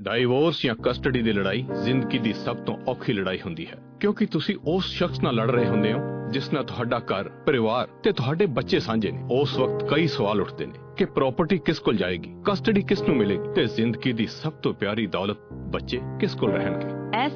divorce 0.00 0.62
ਜਾਂ 0.62 0.74
ਕਸਟਡੀ 0.74 1.22
ਦੀ 1.22 1.32
ਲੜਾਈ 1.32 1.66
ਜ਼ਿੰਦਗੀ 1.82 2.18
ਦੀ 2.18 2.32
ਸਭ 2.32 2.56
ਤੋਂ 2.56 2.76
ਔਖੀ 2.88 3.12
ਲੜਾਈ 3.12 3.40
ਹੁੰਦੀ 3.40 3.66
ਹੈ। 3.66 3.78
ਕਿਉਂਕਿ 4.00 4.26
ਤੁਸੀਂ 4.26 4.56
ਉਸ 4.64 4.86
ਸ਼ਖਸ 4.86 5.20
ਨਾਲ 5.20 5.34
ਲੜ 5.34 5.50
ਰਹੇ 5.50 5.66
ਹੁੰਦੇ 5.66 5.92
ਹੋ, 5.92 5.98
ਜਿਸ 6.30 6.52
ਨਾਲ 6.52 6.64
ਤੁਹਾਡਾ 6.64 6.98
ਘਰ, 6.98 7.28
ਪਰਿਵਾਰ 7.28 7.86
ਤੇ 7.86 8.12
ਤੁਹਾਡੇ 8.12 8.46
ਬੱਚੇ 8.46 8.80
ਸਾਂਝੇ 8.80 9.10
ਨੇ। 9.10 9.22
ਉਸ 9.30 9.58
ਵਕਤ 9.58 9.94
ਕਈ 9.94 10.06
ਸਵਾਲ 10.06 10.40
ਉੱਠਦੇ 10.40 10.66
ਨੇ 10.66 10.78
ਕਿ 10.96 11.04
ਪ੍ਰਾਪਰਟੀ 11.04 11.58
ਕਿਸ 11.58 11.78
ਕੋਲ 11.78 11.96
ਜਾਏਗੀ 11.96 12.34
ਕਸਟਡੀ 12.46 12.82
ਕਿਸ 12.82 13.02
ਨੂੰ 13.02 13.16
ਮਿਲੇਗੀ 13.16 13.52
ਤੇ 13.54 13.64
ਜ਼ਿੰਦਗੀ 13.64 14.12
ਦੀ 14.12 14.26
ਸਭ 14.26 14.52
ਤੋਂ 14.52 14.74
ਪਿਆਰੀ 14.74 15.06
ਦੌਲਤ 15.06 15.36
ਬੱਚੇ 15.52 16.00
ਕਿਸ 16.20 16.34
ਕੋਲ 16.34 16.52
ਰਹਿਣਗੇ। 16.52 16.97
ਐਸ 17.18 17.32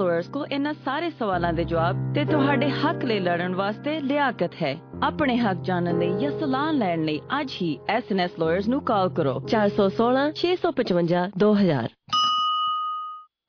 ਲਾਇਰਸ 0.00 0.28
ਕੋ 0.28 0.46
ਇਹਨਾਂ 0.46 0.74
ਸਾਰੇ 0.84 1.10
ਸਵਾਲਾਂ 1.10 1.52
ਦੇ 1.52 1.64
ਜਵਾਬ 1.64 2.12
ਤੇ 2.14 2.24
ਤੁਹਾਡੇ 2.24 2.70
ਹੱਕ 2.70 3.04
ਲਈ 3.04 3.20
ਲੜਨ 3.20 3.54
ਵਾਸਤੇ 3.54 4.00
ਲਿਆਕਤ 4.00 4.50
ਹੈ। 4.62 4.76
ਆਪਣੇ 5.02 5.36
ਹੱਕ 5.36 5.58
ਜਾਣਨ 5.62 5.98
ਲਈ 5.98 6.18
ਜਾਂ 6.18 6.30
ਸਲਾਹ 6.30 6.72
ਲੈਣ 6.72 7.04
ਲਈ 7.04 7.20
ਅੱਜ 7.40 7.50
ਹੀ 7.62 7.78
ਐਸ 7.88 8.04
ਲਾਇਰਸ 8.38 8.68
ਨੂੰ 8.68 8.80
ਕਾਲ 8.80 9.08
ਕਰੋ। 9.08 9.42
416 9.48 10.28
655 10.36 11.30
2000 11.38 11.88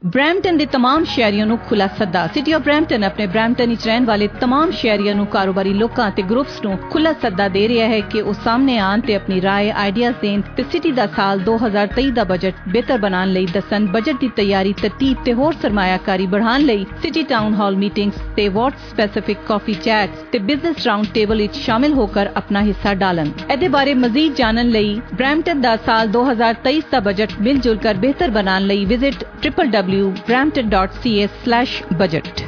ਬ੍ਰੈਂਪਟਨ 0.06 0.58
ਦੇ 0.58 0.66
तमाम 0.66 1.04
ਸ਼ਹਿਰੀਆਂ 1.04 1.46
ਨੂੰ 1.46 1.58
ਖੁੱਲਾ 1.60 1.86
ਸੱਦਾ। 1.98 2.26
ਸਿਟੀ 2.34 2.52
ਆਫ 2.52 2.62
ਬ੍ਰੈਂਪਟਨ 2.62 3.04
ਆਪਣੇ 3.04 3.26
ਬ੍ਰੈਂਪਟਨ 3.28 3.70
ਵਿੱਚ 3.70 3.86
ਰਹਿਣ 3.86 4.06
ਵਾਲੇ 4.06 4.28
तमाम 4.42 4.72
ਸ਼ਹਿਰੀਆਂ 4.72 5.14
ਨੂੰ 5.16 5.26
ਕਾਰੋਬਾਰੀ 5.26 5.74
ਲੋਕਾਂ 5.74 6.10
ਤੇ 6.12 6.22
ਗਰੁੱਪਸ 6.22 6.60
ਨੂੰ 6.64 6.78
ਖੁੱਲਾ 6.92 7.14
ਸੱਦਾ 7.22 7.48
ਦੇ 7.48 7.68
ਰਿਹਾ 7.68 7.88
ਹੈ 7.88 8.00
ਕਿ 8.10 8.22
ਉਹ 8.22 8.34
ਸਾਹਮਣੇ 8.34 8.78
ਆਣ 8.80 9.02
ਤੇ 9.02 9.16
ਆਪਣੀ 9.16 9.40
رائے 9.42 9.72
ਆਈਡੀਆਜ਼ 9.76 10.16
ਦੇਣ 10.22 10.42
ਤੇ 10.58 10.64
ਸਿਟੀ 10.72 10.92
ਦਾ 10.92 11.06
ਸਾਲ 11.16 11.42
2023 11.48 12.12
ਦਾ 12.12 12.24
ਬਜਟ 12.24 12.60
ਬਿਹਤਰ 12.68 12.98
ਬਣਾਉਣ 12.98 13.32
ਲਈ 13.32 13.46
ਦੱਸਣ 13.54 13.86
ਬਜਟ 13.86 14.20
ਦੀ 14.22 14.30
ਤਿਆਰੀ, 14.36 14.74
ਤਰਤੀਬ 14.82 15.24
ਤੇ 15.26 15.34
ਹੋਰ 15.34 15.56
ਸਰਮਾਇਆਕਾਰੀ 15.62 16.26
ਵਧਾਉਣ 16.26 16.62
ਲਈ 16.62 16.86
ਸਿਟੀ 17.02 17.24
ਟਾਊਨ 17.24 17.54
ਹਾਲ 17.54 17.76
ਮੀਟਿੰਗਸ 17.76 18.22
ਤੇ 18.36 18.48
ਵਾਟਸ 18.50 18.90
ਸਪੈਸਿਫਿਕ 18.92 19.38
ਕਾਫੀ 19.48 19.74
ਚੈਟਸ 19.74 20.24
ਤੇ 20.32 20.40
ਬਿਜ਼ਨਸ 20.52 20.86
ਰਾਉਂਡ 20.86 21.08
ਟੇਬਲ 21.14 21.42
ਵਿੱਚ 21.42 21.56
ਸ਼ਾਮਿਲ 21.56 21.94
ਹੋ 21.94 22.08
ਕੇ 22.08 22.28
ਆਪਣਾ 22.36 22.62
ਹਿੱਸਾ 22.62 22.94
ਡਾਲਣ। 22.94 23.32
ਇਹਦੇ 23.52 23.68
ਬਾਰੇ 23.68 23.94
ਮਜ਼ੀਦ 24.04 24.36
ਜਾਣਨ 24.36 24.70
ਲਈ 24.70 25.02
ਬ੍ਰੈਂਪਟਨ 25.14 25.62
ਦਾ 25.62 25.76
ਸਾਲ 25.86 26.12
2023 26.12 26.92
ਦਾ 26.92 27.00
ਬਜਟ 27.10 27.40
ਮਿਲ 27.42 27.60
ਜੁਲ 27.60 27.78
ਕਰ 27.78 27.94
ਬਿਹਤਰ 27.98 28.30
ਬਣਾਉਣ 28.30 28.68
ਲਈ 28.68 28.86
ਵਿਜ਼ਿਟ 28.86 29.26
www 29.48 29.95
www.brampton.ca/budget 29.96 32.46